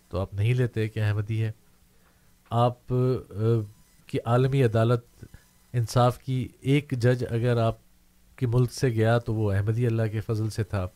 تو 0.08 0.20
آپ 0.20 0.34
نہیں 0.34 0.54
لیتے 0.54 0.88
کہ 0.88 1.00
احمدی 1.00 1.42
ہے۔ 1.42 1.52
آپ 2.50 2.86
کی 4.06 4.18
عالمی 4.24 4.64
عدالت 4.64 5.24
انصاف 5.72 6.18
کی 6.18 6.48
ایک 6.60 6.90
جج 6.90 7.24
اگر 7.30 7.56
آپ 7.56 7.76
کے 8.36 8.46
ملک 8.46 8.72
سے 8.72 8.88
گیا 8.88 9.18
تو 9.18 9.34
وہ 9.34 9.52
احمدی 9.52 9.86
اللہ 9.86 10.02
کے 10.12 10.20
فضل 10.20 10.50
سے 10.50 10.64
تھا۔ 10.64 10.86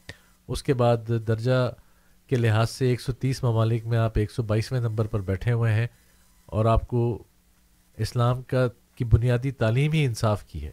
اس 0.48 0.62
کے 0.62 0.74
بعد 0.74 0.96
درجہ 1.08 1.72
کے 2.26 2.36
لحاظ 2.36 2.70
سے 2.70 2.88
ایک 2.88 3.00
سو 3.00 3.12
تیس 3.12 3.42
ممالک 3.42 3.86
میں 3.86 3.98
آپ 3.98 4.12
ایک 4.14 4.30
سو 4.30 4.42
بائیسویں 4.42 4.80
نمبر 4.80 5.06
پر 5.06 5.20
بیٹھے 5.20 5.52
ہوئے 5.52 5.72
ہیں 5.72 5.86
اور 6.46 6.64
آپ 6.64 6.86
کو 6.86 7.22
اسلام 7.96 8.42
کا 8.42 8.68
کی 8.94 9.04
بنیادی 9.04 9.50
تعلیم 9.50 9.92
ہی 9.92 10.04
انصاف 10.04 10.44
کی 10.44 10.66
ہے۔ 10.66 10.70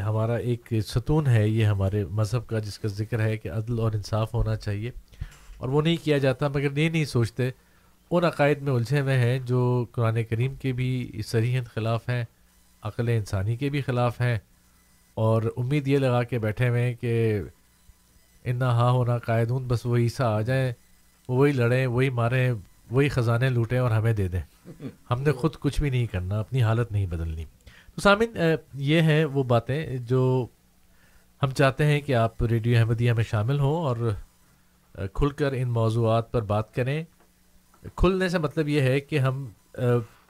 ہمارا 0.00 0.34
ایک 0.34 0.72
ستون 0.86 1.26
ہے، 1.26 1.48
یہ 1.48 1.64
ہمارے 1.64 2.04
مذہب 2.04 2.46
کا، 2.46 2.58
جس 2.58 2.78
کا 2.78 2.88
ذکر 2.88 3.20
ہے 3.20 3.36
کہ 3.36 3.50
عدل 3.50 3.78
اور 3.78 3.92
انصاف 3.92 4.34
ہونا 4.34 4.56
چاہیے۔ 4.56 4.90
اور 5.56 5.68
وہ 5.68 5.82
نہیں 5.82 5.96
کیا 6.04 6.18
جاتا، 6.18 6.48
مگر 6.48 6.78
یہ 6.78 6.88
نہیں 6.88 7.04
سوچتے، 7.04 7.50
ان 8.10 8.24
عقائد 8.24 8.62
میں 8.62 8.72
الجھے 8.72 9.00
ہوئے 9.00 9.18
ہیں 9.18 9.38
جو 9.38 9.84
قرآن 9.92 10.24
کریم 10.24 10.54
کے 10.54 10.72
بھی 10.72 11.20
سریحت 11.26 11.74
خلاف 11.74 12.08
ہیں، 12.08 12.24
عقل 12.82 13.08
انسانی 13.08 13.56
کے 13.56 13.68
بھی 13.68 13.80
خلاف 13.80 14.20
ہیں۔ 14.20 14.38
اور 15.14 15.42
امید 15.56 15.88
یہ 15.88 15.98
لگا 15.98 16.22
کے 16.22 16.38
بیٹھے 16.38 16.68
ہوئے 16.68 16.82
ہیں 16.82 16.94
کہ 16.94 17.40
ان 18.46 18.62
ہاں 18.62 18.90
ہونا 18.90 19.18
قائدون، 19.18 19.66
بس 19.68 19.86
وہ 19.86 19.96
عیسیٰ 19.96 20.26
آ 20.26 20.40
جائیں، 20.40 20.72
وہی 21.28 21.52
لڑیں، 21.52 21.86
وہی 21.86 22.10
ماریں، 22.10 22.52
وہی 22.90 23.08
خزانے 23.08 23.48
لوٹیں 23.50 23.78
اور 23.78 23.90
ہمیں 23.90 24.12
دے 24.12 24.28
دیں۔ 24.28 24.42
ہم 25.10 25.22
نے 25.22 25.32
خود 25.32 25.54
کچھ 25.60 25.80
بھی 25.80 25.90
نہیں 25.90 26.06
کرنا، 26.06 26.38
اپنی 26.40 26.62
حالت 26.62 26.92
نہیں 26.92 27.06
بدلنی۔ 27.06 27.44
تو 27.94 28.00
سامن 28.00 28.38
یہ 28.74 29.00
ہیں 29.00 29.24
وہ 29.24 29.42
باتیں 29.42 29.96
جو 29.96 30.46
ہم 31.42 31.50
چاہتے 31.50 31.84
ہیں 31.84 32.00
کہ 32.00 32.14
آپ 32.14 32.42
ریڈیو 32.42 32.78
احمدیہ 32.78 33.12
میں 33.12 33.24
شامل 33.24 33.58
ہوں 33.60 33.76
اور 33.76 34.10
کھل 35.14 35.28
کر 35.28 35.52
ان 35.52 35.68
موضوعات 35.68 36.32
پر 36.32 36.42
بات 36.42 36.74
کریں۔ 36.74 37.02
کھلنے 37.96 38.28
سے 38.28 38.38
مطلب 38.38 38.68
یہ 38.68 38.80
ہے 38.80 39.00
کہ 39.00 39.18
ہم 39.18 39.46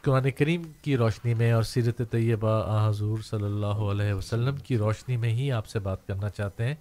قرآن 0.03 0.31
کریم 0.31 0.63
کی 0.83 0.97
روشنی 0.97 1.35
میں 1.35 1.53
اور 1.53 1.63
سیرت 1.63 2.03
طیبہ 2.11 2.89
حضور 2.89 3.19
صلی 3.19 3.45
اللہ 3.45 3.81
علیہ 3.91 4.13
وسلم 4.15 4.57
کی 4.57 4.79
روشنی 4.79 5.17
میں 5.17 5.31
ہی 5.31 5.53
آپ 5.53 5.67
سے 5.67 5.79
بات 5.79 6.07
کرنا 6.07 6.29
چاہتے 6.29 6.65
ہیں۔ 6.65 6.75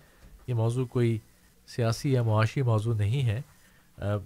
یہ 0.48 0.54
موضوع 0.54 0.86
کوئی 0.86 1.18
سیاسی 1.68 2.12
یا 2.12 2.24
معاشی 2.24 2.62
موضوع 2.62 2.94
نہیں 2.96 3.26
ہے 3.28 3.42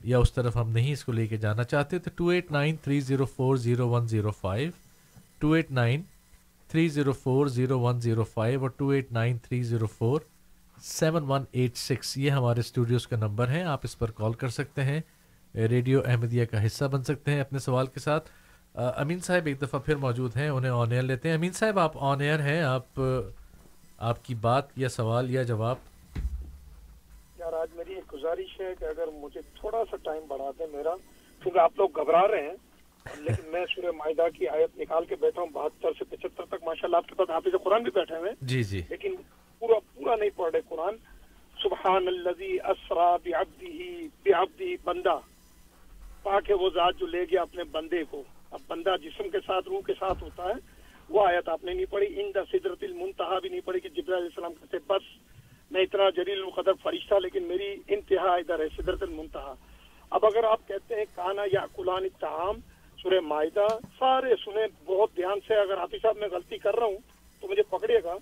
یا 0.03 0.17
اس 0.17 0.31
طرف 0.33 0.55
ہم 0.55 0.69
نہیں 0.71 0.91
اس 0.93 1.03
کو 1.05 1.11
لے 1.11 1.27
کے 1.27 1.37
جانا 1.37 1.63
چاہتے، 1.63 1.99
تو 1.99 2.09
two 2.15 2.27
eight 2.27 2.51
nine 2.51 2.75
three 2.83 2.99
zero 2.99 3.25
four 3.35 3.57
zero 3.57 3.87
one 3.89 4.07
zero 4.07 4.31
five 4.31 4.71
two 5.39 5.51
eight 5.51 5.71
nine 5.71 6.01
three 6.69 6.87
zero 6.87 7.11
four 7.13 7.47
zero 7.47 7.79
one 7.79 7.99
zero 8.01 8.23
five 8.23 8.61
اور 8.61 8.69
two 8.77 8.89
eight 8.89 9.11
nine 9.11 9.37
three 9.43 9.61
zero 9.63 9.87
four 9.97 10.21
seven 10.83 11.23
one 11.27 11.43
eight 11.51 11.77
six 11.77 12.17
یہ 12.17 12.31
ہمارے 12.31 12.59
اسٹوڈیوز 12.59 13.07
کا 13.07 13.17
number 13.17 13.49
ہے، 13.49 13.63
آپ 13.63 13.79
اس 13.83 13.97
پر 13.99 14.11
call 14.17 14.33
کر 14.33 14.49
سکتے 14.49 14.83
ہیں، 14.83 14.99
radio 15.53 16.01
Ahmadiyya 16.05 16.45
کا 16.51 16.65
حصہ 16.65 16.85
بن 16.91 17.03
سکتے 17.03 17.31
ہیں 17.31 17.39
اپنے 17.41 17.59
سوال 17.59 17.87
کے 17.93 17.99
ساتھ۔ 17.99 18.29
امین 18.75 19.19
صاحب 19.19 19.45
ایک 19.45 19.61
دفعہ 19.61 19.79
پھر 19.85 19.95
موجود 19.97 20.35
ہیں، 20.37 20.49
انہیں 20.49 20.71
آن 20.71 20.91
ایئر 20.91 21.03
لیتے 21.03 21.29
ہیں۔ 21.29 21.35
امین 21.35 21.51
صاحب، 21.53 21.79
آپ 21.79 21.97
آن 22.09 22.21
ایئر 22.21 22.39
ہیں، 22.39 22.61
آپ 22.63 22.99
آپ 24.09 24.23
کی 24.25 24.35
بات 24.41 24.77
یا 24.77 24.89
سوال 24.89 25.29
یا 25.31 25.43
جواب 25.43 25.77
یار 27.39 27.53
آج 27.53 27.75
میری 27.75 27.93
ایک 27.93 28.03
گزارش 28.19 28.59
ہے 28.61 28.73
کہ 28.79 28.85
اگر 28.85 29.07
مجھے 29.13 29.41
تھوڑا 29.59 29.83
سا 29.91 29.95
ٹائم 30.03 30.23
بڑھا 30.27 30.51
دیں 30.59 30.67
میرا 30.71 30.95
کیونکہ 31.41 31.59
آپ 31.59 31.71
لوگ 31.77 31.99
گھبرا 31.99 32.27
رہے 32.27 32.41
ہیں 32.41 32.55
لیکن 33.19 33.51
میں 33.51 33.65
سورہ 33.75 33.91
معاہدہ 33.91 34.27
کی 34.37 34.47
آیت 34.47 34.77
نکال 34.79 35.05
کے 35.05 35.15
بیٹھا 35.19 35.41
ہوں 35.41 35.49
بہتر 35.53 35.91
سے 35.97 36.03
پچہتر 36.09 36.45
تک 36.45 36.63
ماشاء 36.63 36.87
اللہ 36.87 36.97
آپ 36.97 37.07
کے 37.07 37.15
پاس 37.15 37.29
حافظ 37.29 37.55
قرآن 37.63 37.83
بھی 37.83 37.91
بیٹھے 37.91 38.17
ہوئے 38.17 38.31
جی 38.41 38.63
جی۔ 38.63 38.81
لیکن 38.89 39.15
پورا 39.61 39.79
پورا 39.95 40.15
نہیں 40.15 40.29
پڑھ 40.35 40.51
رہے 40.51 40.61
قرآن۔ 40.69 40.95
سبحان 41.57 42.07
الذي 42.07 42.57
اسرا 42.69 43.15
بعبده 43.25 44.73
بندہ۔ 44.83 45.17
پاک 46.23 46.49
ہے 46.49 46.55
وہ 46.55 46.69
ذات 46.69 46.99
جو 46.99 47.05
لے 47.05 47.23
گیا 47.31 47.41
اپنے 47.41 47.63
بندے 47.63 48.03
کو۔ 48.09 48.23
اب 48.51 48.59
بندہ 48.67 48.95
جسم 49.03 49.29
کے 49.29 49.39
ساتھ 49.45 49.67
روح 49.67 49.81
کے 49.87 49.93
ساتھ 49.99 50.23
ہوتا 50.23 50.43
ہے 50.43 50.59
وہ 51.09 51.27
آیت 51.27 51.49
آپ 51.49 51.63
نے 51.63 51.73
نہیں 51.73 51.85
پڑھی۔ 51.89 52.21
ان 52.21 52.31
دا 52.35 52.43
سدرت 52.51 52.83
المنتہا 52.83 53.39
بھی 53.39 53.49
نہیں 53.49 53.65
پڑھی 53.65 53.79
کہ 53.79 53.89
جبرائیل 53.89 54.23
علیہ 54.23 54.35
السلام 54.35 54.53
کہتے 54.53 54.77
بس 54.87 55.03
میں 55.71 55.81
اتنا 55.81 56.09
جلیل 56.09 56.43
القدر 56.43 56.73
فرشتہ، 56.83 57.15
لیکن 57.15 57.43
میری 57.43 57.75
انتہا 57.87 58.35
ادھر 58.35 58.59
ہے 58.59 58.67
سدرت 58.77 59.03
المنتہا۔ 59.03 59.53
اب 60.09 60.25
اگر 60.25 60.43
آپ 60.43 60.67
کہتے 60.67 60.95
ہیں 60.95 61.05
کانا 61.15 61.43
یا 61.53 61.65
کلان 61.75 62.03
الطعام، 62.03 62.55
سورہ 63.01 63.19
معاہدہ 63.19 63.67
سارے 63.99 64.35
سنیں 64.45 64.67
بہت 64.85 65.09
دھیان 65.15 65.39
سے، 65.47 65.55
اگر 65.55 65.77
حافظ 65.77 66.01
صاحب 66.01 66.17
میں 66.17 66.27
غلطی 66.31 66.57
کر 66.57 66.75
رہا 66.75 66.85
ہوں 66.85 66.97
تو 67.41 67.47
مجھے 67.47 67.63
پکڑیے 67.63 67.99
گا۔ 68.03 68.15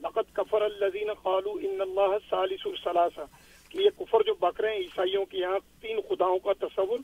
لقت 0.00 0.34
کفر 0.36 0.62
الزین 0.62 1.12
قالو 1.12 1.52
ان 1.62 1.80
اللہ 1.80 2.16
سالس 2.30 2.66
الثلاثہ 2.66 3.20
کہ 3.68 3.78
یہ 3.78 3.90
کفر 3.98 4.22
جو 4.26 4.34
بک 4.34 4.60
رہے 4.60 4.70
ہیں، 4.70 4.78
عیسائیوں 4.78 5.24
کے 5.24 5.38
یہاں 5.38 5.58
تین 5.80 6.00
خداؤں 6.08 6.38
کا 6.38 6.52
تصور۔ 6.52 6.98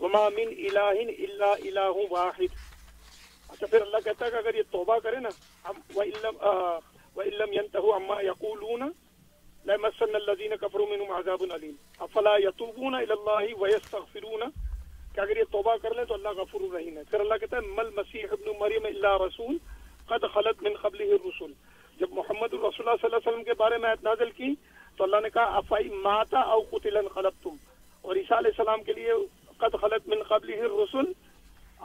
وما 0.00 0.28
من 0.28 0.48
الہ 0.58 0.98
الا 1.18 1.50
الہ 1.52 1.96
واحد۔ 2.10 2.52
اچھا 3.48 3.66
پھر 3.66 3.80
اللہ 3.80 3.96
کہتا 4.04 4.26
ہے 4.26 4.30
کہ 4.30 4.36
اگر 4.36 4.54
یہ 4.54 4.62
توبہ 4.70 4.98
کرے 4.98 5.16
نا، 5.16 5.28
ہم 5.64 5.76
وَإِلَّمْ 5.96 7.52
يَنْتَهُ 7.54 7.92
عَمَّا 7.94 8.20
يَقُولُونَ 8.24 8.84
لمسن 9.66 10.16
الذين 10.16 10.54
كفروا 10.56 10.86
منهم 10.88 11.12
عذاب 11.12 11.42
اليم 11.42 11.76
افلا 12.06 12.32
يتوبون 12.38 12.94
الى 12.94 13.12
الله 13.12 13.54
ويستغفرون؟ 13.60 14.42
کہ 15.14 15.20
اگر 15.20 15.36
یہ 15.36 15.44
توبہ 15.50 15.76
کر 15.82 15.94
لیں 15.94 16.04
تو 16.04 16.14
اللہ 16.14 16.34
غفور 16.38 16.60
الرحیم 16.60 16.96
ہے۔ 16.98 17.02
پھر 17.10 17.20
اللہ 17.20 17.40
کہتا 17.40 17.56
ہے 17.56 17.72
مل 17.76 17.90
مسیح 17.96 18.34
ابن 18.36 18.50
مریم 18.60 18.84
اللہ 18.86 19.16
رسول 19.22 19.56
قد 20.08 20.24
خلط 20.34 20.62
من 20.62 20.74
قبل 20.80 21.02
الرسول 21.02 21.52
جب 22.00 22.12
محمد 22.12 22.54
الرسول 22.54 22.88
اللہ 22.88 23.00
صلی 23.00 23.08
اللہ 23.08 23.16
علیہ 23.16 23.28
وسلم 23.28 23.44
کے 23.44 23.54
بارے 23.58 23.78
میں 23.78 23.88
آیت 23.88 24.04
نازل 24.04 24.30
کی، 24.30 24.54
تو 24.98 25.04
اللہ 25.04 25.20
نے 25.22 25.30
کہا 25.34 25.56
افائی 25.60 25.88
ماتا 26.08 26.40
او 26.54 26.60
قتل 26.70 27.08
خلطتم 27.14 27.56
اور 28.04 28.16
عیسیٰ 28.16 28.38
علیہ 28.38 28.52
السلام 28.56 28.82
کے 28.82 28.92
لیے، 28.92 29.12
قد 29.58 29.80
خلط 29.80 30.08
من 30.08 30.22
قبل 30.28 30.52
الرسول 30.52 31.12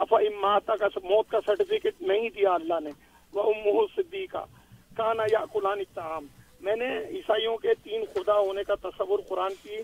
افائی 0.06 0.30
ماتا 0.42 0.76
کا 0.76 0.88
موت 1.04 1.32
کا 1.32 1.40
سرٹیفکیٹ 1.46 2.02
نہیں 2.02 2.30
دیا 2.36 2.54
اللہ 2.54 2.80
نے۔ 2.84 2.92
وہ 3.34 3.44
امہ 3.54 3.86
صدیقہ 3.96 4.44
کانا 4.98 5.24
یا 5.32 5.44
قلان 5.54 5.80
الطعام 5.80 6.28
میں 6.60 6.76
نے 6.76 6.98
عیسائیوں 6.98 7.58
کے 7.58 7.74
تین 7.84 8.04
خدا 8.14 8.40
ہونے 8.40 8.64
کا 8.64 8.76
تصور 8.76 9.20
قرآن 9.30 9.52
کی 9.64 9.78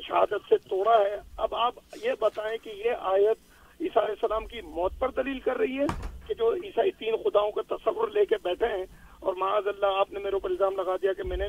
شہادت 0.00 0.48
سے 0.48 0.56
توڑا 0.56 1.00
ہے۔ 1.00 1.16
اب 1.36 1.54
آپ 1.54 1.74
یہ 2.02 2.12
بتائیں 2.20 2.58
کہ 2.64 2.70
یہ 2.70 2.90
آیت 3.00 3.36
عیسیٰ 3.80 4.02
علیہ 4.02 4.14
السلام 4.22 4.46
کی 4.46 4.60
موت 4.60 4.92
پر 4.98 5.08
دلیل 5.10 5.38
کر 5.40 5.56
رہی 5.56 5.78
ہے 5.78 5.86
کہ 6.26 6.34
جو 6.34 6.54
عیسائی 6.54 6.90
تین 6.90 7.16
خداؤں 7.16 7.50
کا 7.50 7.76
تصور 7.76 8.08
لے 8.08 8.24
کے 8.24 8.34
بیٹھے 8.42 8.66
ہیں 8.66 8.86
اور 9.20 9.34
معاذ 9.34 9.66
اللہ 9.66 9.86
آپ 9.86 10.12
نے 10.12 10.18
میرے 10.18 10.32
اوپر 10.32 10.50
الزام 10.50 10.76
لگا 10.76 10.96
دیا 10.96 11.12
کہ 11.12 11.22
میں 11.22 11.36
نے 11.36 11.48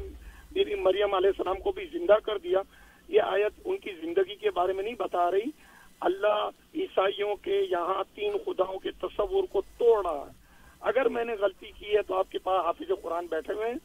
بیوی 0.52 0.76
مریم 0.76 1.14
علیہ 1.14 1.30
السلام 1.30 1.56
کو 1.56 1.72
بھی 1.72 1.86
زندہ 1.86 2.16
کر 2.24 2.38
دیا۔ 2.38 2.60
یہ 3.08 3.22
آیت 3.22 3.54
ان 3.66 3.78
کی 3.78 3.92
زندگی 4.02 4.36
کے 4.36 4.50
بارے 4.50 4.74
میں 4.74 4.84
نہیں 4.84 4.96
بتا 5.00 5.32
رہی۔ 5.32 5.52
اللہ 6.00 6.50
عیسائیوں 6.76 7.36
کے 7.36 7.62
یہاں 7.72 8.04
تین 8.16 8.32
خداؤں 8.46 8.80
کے 8.80 8.92
تصور 8.92 9.44
کو 9.52 9.62
توڑ 9.62 10.06
رہا 10.06 10.26
ہے۔ 10.28 10.32
اگر 10.80 11.10
میں 11.10 11.26
نے 11.26 11.34
غلطی 11.34 11.72
کی 11.80 11.98
ہے 11.98 12.02
تو 12.02 12.16
آپ 12.16 12.32
کے 12.32 12.38
پاس 12.38 12.66
حافظ 12.66 12.92
قرآن 13.02 13.26
بیٹھے 13.26 13.54
ہوئے 13.54 13.70
ہیں۔ 13.70 13.78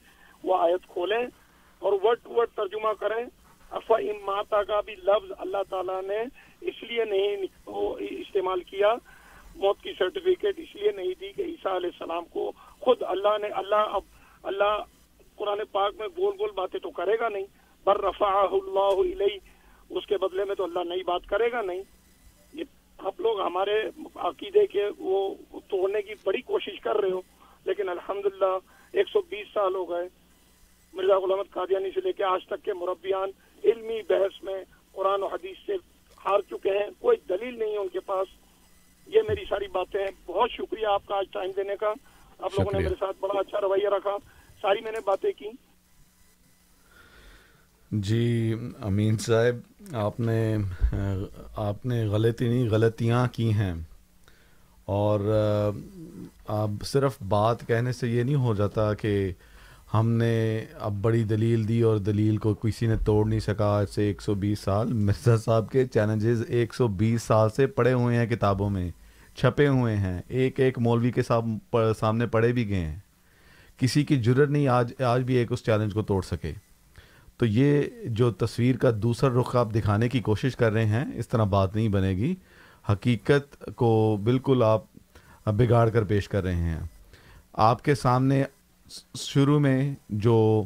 وہ 0.45 0.57
آیت 0.59 0.87
کھولیں 0.89 1.25
اور 1.83 1.93
ورڈ 2.03 2.19
ٹو 2.23 2.35
ورڈ 2.35 2.49
ترجمہ 2.55 2.93
کریں۔ 3.01 3.25
افا 3.73 3.97
ماتا 4.25 4.63
کا 4.63 4.81
بھی 4.81 4.95
لفظ 5.05 5.33
اللہ 5.39 5.63
تعالیٰ 5.71 6.01
نے 6.03 6.23
اس 6.69 6.83
لیے 6.83 7.05
نہیں 7.05 7.47
استعمال 8.21 8.61
کیا، 8.71 8.95
موت 9.57 9.83
کی 9.83 9.93
سرٹیفکیٹ 9.99 10.59
اس 10.59 10.75
لیے 10.75 10.91
نہیں 10.97 11.15
دی 11.21 11.33
کہ 11.33 11.43
عیسیٰ 11.43 11.75
علیہ 11.77 11.91
السلام 11.93 12.25
کو 12.33 12.51
خود 12.81 13.03
اللہ 13.09 13.37
نے 13.43 13.49
اللہ 13.61 13.95
اب 13.97 14.03
اللہ 14.45 14.77
قرآن 15.39 15.59
پاک 15.73 15.95
میں 15.99 16.09
گول 16.17 16.35
گول 16.39 16.51
باتیں 16.55 16.79
تو 16.81 16.91
کرے 16.91 17.19
گا 17.21 17.29
نہیں۔ 17.29 17.47
بر 17.87 18.01
رفا 18.01 18.31
اللہ 18.53 19.01
علیہ 19.03 19.39
اس 19.91 20.07
کے 20.07 20.17
بدلے 20.19 20.45
میں 20.45 20.55
تو 20.55 20.65
اللہ 20.65 20.85
نئی 20.89 21.03
بات 21.03 21.29
کرے 21.29 21.51
گا 21.53 21.61
نہیں۔ 21.63 21.83
یہ 22.53 22.65
آپ 22.99 23.21
لوگ 23.21 23.41
ہمارے 23.41 23.77
عقیدے 24.29 24.67
کے 24.67 24.89
وہ 24.99 25.21
توڑنے 25.69 26.03
کی 26.03 26.15
بڑی 26.25 26.41
کوشش 26.43 26.81
کر 26.81 26.97
رہے 26.97 27.11
ہو، 27.11 27.21
لیکن 27.67 27.89
الحمدللہ 27.89 28.57
ایک 28.95 29.09
سو 29.09 29.21
بیس 29.29 29.53
سال 29.55 29.75
ہو 29.75 29.85
گئے۔ 29.91 30.09
مرزا 30.93 31.19
غلام 31.19 31.43
قادیانی 31.51 31.91
سے 31.95 32.01
لے 32.01 32.13
کے 32.13 32.25
آج 32.25 32.41
تک 32.47 32.65
کے 32.65 32.73
مربیان 32.73 33.29
علمی 33.65 34.03
بحث 34.09 34.43
میں 34.43 34.65
قرآن 34.93 35.23
و 35.23 35.27
حدیث 35.27 35.57
سے 35.67 35.73
ہار 36.25 36.41
چکے 36.51 36.71
ہیں۔ 36.71 36.91
کوئی 36.99 37.17
دلیل 37.29 37.59
نہیں 37.59 37.73
ہے 37.73 37.77
ان 37.77 37.89
کے 37.89 38.01
پاس۔ 38.01 38.29
یہ 39.07 39.21
میری 39.29 39.45
ساری 39.49 39.67
باتیں 39.67 40.01
ہیں۔ 40.01 40.11
بہت 40.27 40.51
شکریہ 40.51 40.87
آپ 40.87 41.07
کا 41.07 41.15
آج 41.15 41.25
ٹائم 41.33 41.51
دینے 41.57 41.77
کا۔ 41.81 41.87
آپ 42.39 42.51
لوگوں 42.59 42.73
نے 42.73 42.79
میرے 42.79 42.95
ساتھ 43.01 43.17
بڑا 43.21 43.41
اچھا 43.41 43.61
رویہ 43.61 43.89
رکھا۔ 43.89 44.17
ساری 44.63 44.81
میں 44.81 44.93
نے 44.93 44.99
باتیں 45.05 45.33
کی۔ 45.33 45.49
جی 47.91 48.55
امین 48.81 49.19
صاحب 49.19 49.85
آپ 49.95 50.21
نے 50.21 50.57
آپ 51.57 51.87
نے 51.87 52.07
غلطی 52.07 52.49
نہیں 52.49 52.69
غلطیاں 52.71 53.27
کی 53.33 53.53
ہیں۔ 53.53 53.75
اور 54.85 55.21
اب 56.49 56.71
صرف 56.85 57.23
بات 57.29 57.67
کہنے 57.67 57.93
سے 57.93 58.09
یہ 58.09 58.23
نہیں 58.23 58.35
ہو 58.35 58.55
جاتا 58.55 58.95
کہ 58.95 59.33
ہم 59.95 60.11
نے 60.11 60.65
اب 60.79 60.93
بڑی 61.03 61.25
دلیل 61.25 61.69
دی 61.69 61.81
اور 61.83 61.97
دلیل 61.97 62.37
کو 62.37 62.55
کسی 62.55 62.87
نے 62.87 62.97
توڑ 63.07 63.29
نہیں 63.29 63.41
سکا 63.41 63.65
آج 63.65 63.87
سے 63.89 64.03
ایک 64.03 64.23
سو 64.23 64.35
بیس 64.35 64.59
سال۔ 64.61 64.93
مرزا 64.93 65.37
صاحب 65.37 65.71
کے 65.71 65.87
چیلنجز 65.87 66.43
ایک 66.49 66.75
سو 66.75 66.89
بیس 66.89 67.23
سال 67.23 67.51
سے 67.51 67.67
پڑے 67.67 67.93
ہوئے 67.93 68.17
ہیں 68.17 68.27
کتابوں 68.27 68.71
میں، 68.71 68.91
چھپے 69.37 69.69
ہوئے 69.69 69.97
ہیں۔ 69.97 70.23
ایک 70.29 70.61
ایک 70.61 70.79
مولوی 70.79 71.13
کے 71.13 71.23
سامنے 71.99 72.27
پڑے 72.27 72.53
بھی 72.53 72.69
گئے 72.69 72.81
ہیں۔ 72.81 72.99
کسی 73.77 74.05
کی 74.05 74.17
جرت 74.17 74.49
نہیں 74.49 74.69
آج 74.69 75.03
آج 75.03 75.23
بھی 75.23 75.35
ایک 75.35 75.53
اس 75.53 75.65
چیلنج 75.65 75.95
کو 75.95 76.03
توڑ 76.03 76.23
سکے۔ 76.23 76.53
تو 77.37 77.47
یہ 77.47 77.83
جو 78.05 78.31
تصویر 78.31 78.77
کا 78.77 78.91
دوسرا 79.03 79.41
رخ 79.41 79.57
آپ 79.57 79.75
دکھانے 79.75 80.09
کی 80.09 80.21
کوشش 80.21 80.57
کر 80.57 80.73
رہے 80.73 80.87
ہیں، 80.87 81.05
اس 81.15 81.29
طرح 81.29 81.45
بات 81.45 81.77
نہیں 81.77 81.89
بنے 81.89 82.11
گی۔ 82.11 82.35
حقیقت 82.93 83.75
کو 83.77 84.19
بالکل 84.25 84.63
آپ 84.63 84.85
بگاڑ 85.47 85.89
کر 85.89 86.05
پیش 86.05 86.29
کر 86.29 86.43
رہے 86.43 86.55
ہیں۔ 86.55 86.81
آپ 87.53 87.85
کے 87.85 87.95
سامنے 87.95 88.45
شروع 89.15 89.59
میں 89.59 89.95
جو 90.09 90.65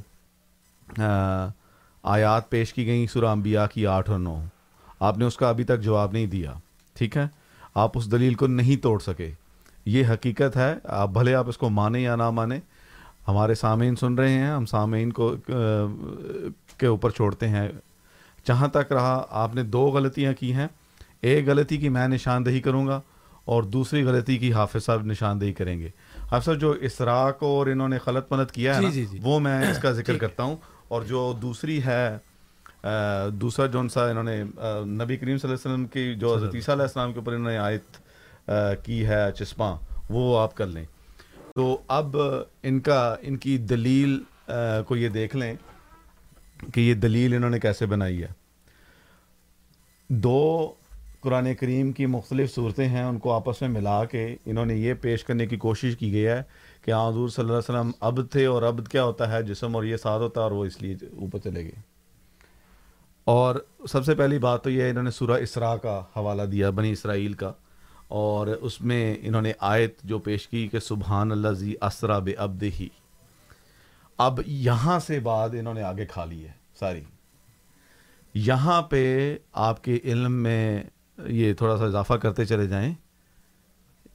آیات 2.05 2.49
پیش 2.51 2.73
کی 2.75 2.87
گئیں 2.87 3.07
سورہ 3.07 3.27
انبیاء 3.27 3.67
کی 3.67 3.87
آٹھ 3.87 4.11
اور 4.11 4.19
نو، 4.19 4.41
آپ 5.01 5.19
نے 5.19 5.25
اس 5.25 5.37
کا 5.37 5.49
ابھی 5.49 5.65
تک 5.65 5.81
جواب 5.81 6.13
نہیں 6.13 6.27
دیا، 6.27 6.53
ٹھیک 6.97 7.17
ہے؟ 7.17 7.27
آپ 7.75 7.99
اس 7.99 8.11
دلیل 8.13 8.35
کو 8.35 8.47
نہیں 8.47 8.83
توڑ 8.83 8.99
سکے۔ 8.99 9.31
یہ 9.87 10.07
حقیقت 10.09 10.57
ہے، 10.57 10.75
آپ 10.85 11.11
بھلے 11.11 11.35
آپ 11.35 11.49
اس 11.49 11.59
کو 11.59 11.71
مانیں 11.71 12.01
یا 12.01 12.17
نہ 12.17 12.31
مانیں، 12.31 12.59
ہمارے 13.29 13.55
سامعین 13.55 13.97
سن 13.97 14.15
رہے 14.15 14.33
ہیں، 14.33 14.51
ہم 14.51 14.67
سامعین 14.67 15.13
کو 15.13 15.35
کے 16.79 16.87
اوپر 16.87 17.11
چھوڑتے 17.11 17.49
ہیں۔ 17.49 17.69
جہاں 18.47 18.69
تک 18.69 18.93
رہا، 18.93 19.25
آپ 19.31 19.55
نے 19.55 19.63
دو 19.63 19.87
غلطیاں 19.87 20.33
کی 20.41 20.53
ہیں، 20.53 20.69
ایک 21.21 21.49
غلطی 21.49 21.77
کی 21.77 21.89
میں 21.89 22.09
نشاندہی 22.09 22.61
کروں 22.61 22.87
گا 22.87 23.01
اور 23.45 23.63
دوسری 23.63 24.03
غلطی 24.03 24.37
کی 24.39 24.53
حافظ 24.53 24.85
صاحب 24.85 25.07
نشاندہی 25.07 25.53
کریں 25.53 25.79
گے۔ 25.79 25.89
صاحب 26.41 26.61
جو 26.61 26.71
اسرا 26.71 27.31
کو 27.31 27.59
اور 27.59 27.67
انہوں 27.67 27.89
نے 27.89 27.99
خلط 27.99 28.29
پنت 28.29 28.53
کیا 28.53 28.77
ہے 28.77 28.81
جی 28.81 28.91
جی 28.91 29.05
جی۔ 29.05 29.19
وہ 29.23 29.41
میں 29.41 29.71
اس 29.71 29.79
کا 29.79 29.93
ذکر 30.01 30.19
کرتا 30.19 30.43
ہوں۔ 30.43 30.57
اور 30.89 31.03
جو 31.03 31.39
دوسری 31.43 31.85
ہے 31.85 32.19
دوسرا 33.33 33.67
جون 33.67 33.89
سا 33.89 34.07
انہوں 34.07 34.25
نے 34.25 34.43
نبی 34.85 35.17
کریم 35.17 35.39
صلی 35.39 35.51
اللہ 35.51 35.55
علیہ 35.55 35.55
وسلم 35.55 35.87
کی 35.87 36.15
جو 36.15 36.37
حضرت 36.37 36.55
عیسیٰ 36.55 36.75
علیہ 36.75 36.83
السلام 36.83 37.13
کے 37.13 37.19
اوپر 37.19 37.33
انہوں 37.33 37.51
نے 37.51 37.59
آیت 37.59 37.97
کی 38.85 39.07
ہے 39.07 39.33
چسپاں 39.33 39.77
وہ 40.11 40.41
آپ 40.41 40.55
کر 40.55 40.67
لیں۔ 40.67 40.85
تو 41.55 41.79
اب 41.89 42.17
ان 42.63 42.81
کا 42.81 43.15
ان 43.21 43.37
کی 43.37 43.59
دلیل 43.59 44.21
کو 44.87 44.97
یہ 44.97 45.09
دیکھ 45.09 45.37
لیں 45.37 45.55
کہ 46.75 46.81
یہ 46.81 46.95
دلیل 46.95 47.35
انہوں 47.35 47.51
نے 47.51 47.61
کیسے 47.61 47.87
بنائی 47.87 48.23
ہے۔ 48.23 48.29
دو 50.09 50.73
قرآن 51.23 51.55
کریم 51.55 51.93
کی 51.93 52.07
مختلف 52.07 52.55
صورتیں 52.55 52.89
ہیں، 52.89 53.03
ان 53.03 53.19
کو 53.19 53.33
آپس 53.33 53.61
میں 53.61 53.69
ملا 53.69 54.05
کے 54.05 54.37
انہوں 54.47 54.67
نے 54.67 54.75
یہ 54.75 54.95
پیش 54.95 55.25
کرنے 55.25 55.47
کی 55.47 55.57
کوشش 55.57 55.97
کی 55.97 56.13
گئی 56.13 56.27
ہے 56.27 56.43
کہ 56.83 56.91
حضور 56.91 57.29
صلی 57.29 57.43
اللہ 57.43 57.59
علیہ 57.59 57.79
وسلم 57.79 57.91
اب 58.01 58.21
تھے 58.31 58.47
اور 58.47 58.63
اب 58.63 58.81
کیا 58.91 59.05
ہوتا 59.05 59.33
ہے، 59.33 59.43
جسم 59.43 59.77
اور 59.77 59.85
یہ 59.85 59.97
ساتھ 59.97 60.23
ہوتا 60.23 60.41
ہے 60.41 60.43
اور 60.43 60.53
وہ 60.53 60.65
اس 60.65 60.83
لیے 60.83 60.95
اوپر 61.03 61.39
چلے 61.39 61.63
گئے۔ 61.63 61.81
اور 63.25 63.57
سب 63.89 64.05
سے 64.05 64.15
پہلی 64.15 64.39
بات 64.39 64.65
تو 64.65 64.71
یہ 64.71 64.91
انہوں 64.91 65.03
نے 65.03 65.11
سورہ 65.11 65.41
اسراء 65.41 65.75
کا 65.75 66.01
حوالہ 66.17 66.43
دیا، 66.43 66.71
بنی 66.71 66.93
اسرائیل 66.93 67.33
کا۔ 67.33 67.53
اور 68.09 68.47
اس 68.47 68.81
میں 68.81 69.17
انہوں 69.23 69.43
نے 69.43 69.53
آیت 69.61 70.03
جو 70.03 70.19
پیش 70.19 70.49
کی 70.49 70.69
کہ 70.69 70.79
سبحان 70.79 71.33
اللہ 71.33 71.49
زی 71.49 71.75
اسرا 71.83 72.19
بے 72.19 72.35
ابد 72.35 72.63
ہی 72.63 72.89
اب 74.19 74.41
یہاں 74.47 74.99
سے 74.99 75.21
بعد 75.21 75.49
انہوں 75.49 75.75
نے 75.75 75.83
آگے 75.83 76.07
کھا 76.07 76.25
لی 76.25 76.45
ہے، 76.45 76.53
ساری۔ 76.79 77.01
یہاں 78.35 78.83
پہ 78.83 79.37
آپ 79.53 79.85
کے 79.85 79.99
علم 80.05 80.33
میں 80.33 80.83
یہ 81.27 81.55
تھوڑا 81.55 81.77
سا 81.77 81.85
اضافہ 81.85 82.15
کرتے 82.15 82.45
چلے 82.45 82.67
جائیں۔ 82.67 82.95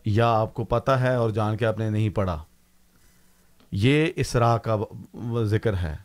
یا 0.06 0.28
آپ 0.28 0.54
کو 0.54 0.64
پتہ 0.64 0.92
ہے 0.92 1.16
اور 1.16 1.30
جان 1.30 1.58
کے 1.58 1.66
آپ 1.66 1.80
نے 1.80 1.90
نہیں 1.90 2.10
پڑھا۔ 2.10 2.44
یہ 3.72 4.08
اسرا 4.16 4.58
کا 4.58 4.78
ذکر 5.44 5.78
ہے۔ 5.78 5.96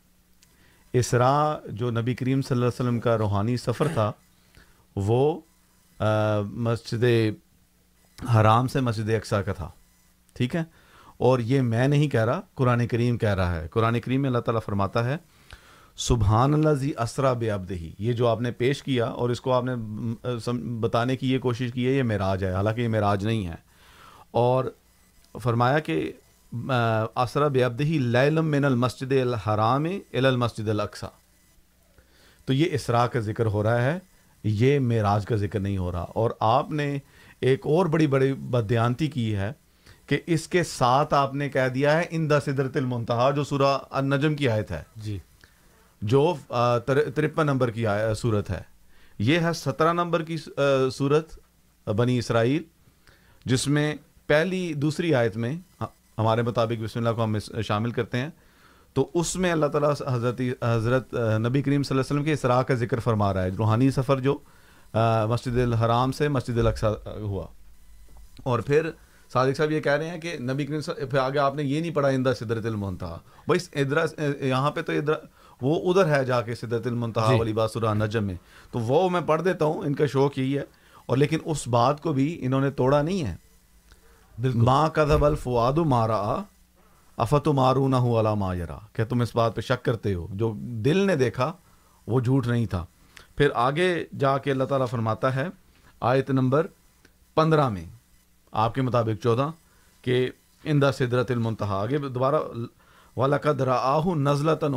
اسرا 0.93 1.59
جو 1.67 1.91
نبی 1.91 2.15
کریم 2.15 2.43
صلی 2.43 2.55
اللہ 2.55 2.67
علیہ 2.67 2.87
وسلم 2.87 3.01
کا 3.01 3.19
روحانی 3.19 3.57
سفر 3.57 3.89
تھا، 3.89 4.13
وہ 4.97 5.41
مسجد 6.45 7.05
حرام 8.35 8.67
سے 8.67 8.81
مسجد 8.81 9.11
اقسا 9.11 9.43
کا 9.43 9.53
تھا۔ 9.53 9.71
ٹھیک 10.33 10.57
ہے؟ 10.57 10.63
اور 11.19 11.39
یہ 11.39 11.61
میں 11.61 11.89
نہیں 11.89 12.09
کہہ 12.09 12.25
رہا، 12.25 12.41
قرآن 12.55 12.87
کریم 12.87 13.19
کہہ 13.19 13.35
رہا 13.35 13.61
ہے۔ 13.61 13.69
قرآن 13.69 14.01
کریم 14.01 14.23
میں 14.23 14.31
اللہ 14.31 14.41
تعالیٰ 14.41 14.61
فرماتا 14.67 15.05
ہے 15.05 15.17
سبحان 15.97 16.55
اللہ 16.55 16.71
زی 16.71 16.93
اسرا 16.99 17.33
بے 17.33 17.51
ابدہی 17.51 17.93
یہ 17.99 18.13
جو 18.13 18.29
آپ 18.29 18.41
نے 18.41 18.51
پیش 18.51 18.83
کیا 18.83 19.05
اور 19.05 19.31
اس 19.31 19.41
کو 19.41 19.53
آپ 19.53 19.65
نے 19.65 19.73
بتانے 20.81 21.17
کی 21.17 21.33
یہ 21.33 21.39
کوشش 21.39 21.73
کی 21.73 21.87
ہے، 21.87 21.93
یہ 21.93 22.03
معراج 22.03 22.45
ہے۔ 22.45 22.53
حالانکہ 22.53 22.81
یہ 22.81 22.89
معراج 22.89 23.27
نہیں 23.27 23.47
ہے۔ 23.47 23.55
اور 24.31 24.65
فرمایا 25.43 25.79
کہ 25.79 26.13
اسرا 27.17 27.49
بے 27.49 27.65
ابدہی 27.65 27.99
لیلم 27.99 28.47
من 28.47 28.65
المسجد 28.65 29.13
الحرام 29.13 29.87
ال 30.13 30.27
المسجد 30.27 30.69
الاقصا 30.69 31.07
تو 32.45 32.53
یہ 32.53 32.67
اسرا 32.73 33.07
کا 33.07 33.21
ذکر 33.21 33.47
ہو 33.47 33.63
رہا 33.63 33.83
ہے، 33.83 33.99
یہ 34.45 34.79
معراج 34.79 35.27
کا 35.27 35.37
ذکر 35.37 35.61
نہیں 35.61 35.79
ہو 35.79 35.93
رہا۔ 35.93 36.03
اور 36.03 36.31
آپ 36.41 36.71
نے 36.71 36.99
ایک 37.41 37.67
اور 37.67 37.87
بڑی 37.87 38.07
بڑی 38.07 38.33
بدیانتی 38.33 39.07
کی 39.07 39.37
ہے 39.37 39.53
کہ 40.07 40.21
اس 40.27 40.49
کے 40.49 40.63
ساتھ 40.63 41.15
آپ 41.15 41.35
نے 41.35 41.49
کہہ 41.49 41.69
دیا 41.69 41.99
ہے 41.99 42.05
ان 42.11 42.31
دا 42.31 42.41
صدرت 42.41 42.77
المنتہا، 42.77 43.31
جو 43.31 43.45
سورہ 43.45 43.79
النجم 43.91 44.35
کی 44.35 44.49
آیت 44.49 44.71
ہے۔ 44.71 44.83
جی۔ 44.97 45.19
جو 46.03 46.35
ترپن 47.15 47.47
نمبر 47.47 47.71
کی 47.71 47.85
صورت 48.17 48.51
ہے۔ 48.51 48.63
یہ 49.19 49.39
ہے 49.39 49.53
سترہ 49.53 49.93
نمبر 49.93 50.23
کی 50.23 50.37
صورت 50.93 51.39
بنی 51.89 52.19
اسرائیل، 52.19 52.63
جس 53.45 53.69
میں 53.69 53.95
پہلی، 54.27 54.73
دوسری 54.75 55.15
آیت 55.15 55.37
میں 55.37 55.83
ہمارے 56.19 56.43
مطابق 56.43 56.83
بسم 56.83 56.99
اللہ 56.99 57.11
کو 57.11 57.25
ہم 57.25 57.37
شامل 57.63 57.91
کرتے 57.91 58.19
ہیں۔ 58.19 58.31
تو 58.95 59.11
اس 59.15 59.37
میں 59.37 59.53
اللہ 59.53 59.67
تعالیٰ 59.67 59.93
حضرت 60.07 60.41
حضرت، 60.63 61.15
نبی 61.15 61.63
کریم 61.63 61.83
صلی 61.83 61.95
اللہ 61.95 62.01
علیہ 62.01 62.15
وسلم 62.15 62.25
کے 62.25 62.33
اسراء 62.33 62.63
کا 62.63 62.75
ذکر 62.75 63.01
فرما 63.01 63.35
رہا 63.35 63.43
ہے۔ 63.43 63.49
روحانی 63.59 63.91
سفر 63.91 64.21
جو 64.21 64.39
مسجد 65.29 65.59
الحرام 65.59 66.13
سے 66.13 66.29
مسجد 66.29 66.59
الاقصیٰ 66.59 66.95
ہوا۔ 67.07 67.47
اور 68.43 68.59
پھر 68.59 68.91
صادق 69.33 69.57
صاحب 69.57 69.71
یہ 69.71 69.81
کہہ 69.81 69.93
رہے 69.93 70.09
ہیں 70.09 70.21
کہ 70.21 70.37
نبی 70.39 70.67
کریم 70.67 70.81
صلی 70.81 71.05
پھر 71.05 71.19
آگے 71.19 71.39
آپ 71.39 71.55
نے 71.55 71.63
یہ 71.63 71.81
نہیں 71.81 71.95
پڑھا، 71.95 72.09
اندر 72.09 72.35
صدرت 72.35 72.67
المنتہا۔ 72.67 73.19
بھائی 73.47 73.81
ادھر 73.81 74.45
یہاں 74.45 74.71
پہ 74.71 74.83
تو 74.83 74.93
ادھر 74.93 75.15
وہ 75.63 75.93
ادھر 75.93 76.19
ہے 76.19 76.25
جا 76.25 76.43
کے 76.43 76.55
صدرت 76.55 76.87
المنتہا 76.87 77.33
جی۔ 77.33 77.39
والی 77.39 77.53
بات 77.53 77.71
سورہ 77.71 77.95
نجم 77.95 78.25
میں۔ 78.25 78.35
تو 78.71 78.79
وہ 78.79 79.11
میں 79.11 79.21
پڑھ 79.27 79.43
دیتا 79.43 79.65
ہوں 79.65 79.75
ان 79.75 79.95
کا 79.95 80.07
شوق 80.07 80.39
یہی 80.39 80.59
ہے۔ 80.59 80.65
اور 81.07 81.17
لیکن 81.17 81.39
اس 81.45 81.69
بات 81.69 82.03
کو 82.03 82.13
بھی 82.13 82.39
انہوں 82.41 82.61
نے 82.61 82.71
توڑا 82.71 83.03
نہیں 83.03 83.27
ہے۔ 83.27 83.37
ماں 84.55 84.89
کذب 84.89 85.25
الفواد 85.25 85.73
مارا 85.73 86.43
افت 87.17 87.49
مارو 87.49 87.89
نہ 87.89 87.97
ہو 87.97 88.23
یرا۔ 88.55 88.79
کہ 88.93 89.05
تم 89.05 89.21
اس 89.21 89.37
بات 89.37 89.57
پہ 89.57 89.61
شک 89.61 89.85
کرتے 89.85 90.15
ہو۔ 90.15 90.27
جو 90.31 90.53
دل 90.57 90.97
نے 90.97 91.17
دیکھا 91.17 91.53
وہ 92.07 92.21
جھوٹ 92.21 92.47
نہیں 92.47 92.67
تھا۔ 92.67 92.87
پھر 93.37 93.49
آگے 93.55 94.05
جا 94.19 94.39
کے 94.39 94.51
اللہ 94.51 94.65
تعالیٰ 94.65 94.89
فرماتا 94.89 95.35
ہے 95.35 95.47
آیت 96.01 96.31
نمبر 96.31 96.67
پندرہ 97.35 97.69
میں۔ 97.69 97.85
آپ 98.53 98.75
کے 98.75 98.83
مطابق 98.83 99.23
چودہ 99.23 99.51
کہ 100.03 100.31
اندہ 100.65 100.91
صدرت 100.99 101.31
المنتہا۔ 101.31 101.81
آگے 101.81 101.99
دوبارہ 101.99 102.37
وَلَقَدْ 103.17 103.61
رَآهُ 103.61 104.17
نَزْلَةً 104.17 104.75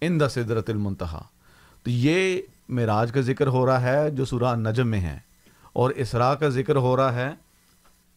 أُخْرَى 0.00 0.06
اندہ 0.06 0.28
صدرت 0.30 0.70
المنتہا۔ 0.70 1.22
تو 1.82 1.90
یہ 1.90 2.42
معراج 2.68 3.12
کا 3.12 3.20
ذکر 3.20 3.46
ہو 3.46 3.66
رہا 3.66 3.82
ہے 3.82 4.10
جو 4.10 4.24
سورہ 4.24 4.56
نجم 4.56 4.88
میں 4.88 5.00
ہے، 5.00 5.18
اور 5.72 5.90
اسراء 5.90 6.34
کا 6.34 6.48
ذکر 6.48 6.76
ہو 6.76 6.96
رہا 6.96 7.14
ہے 7.14 7.30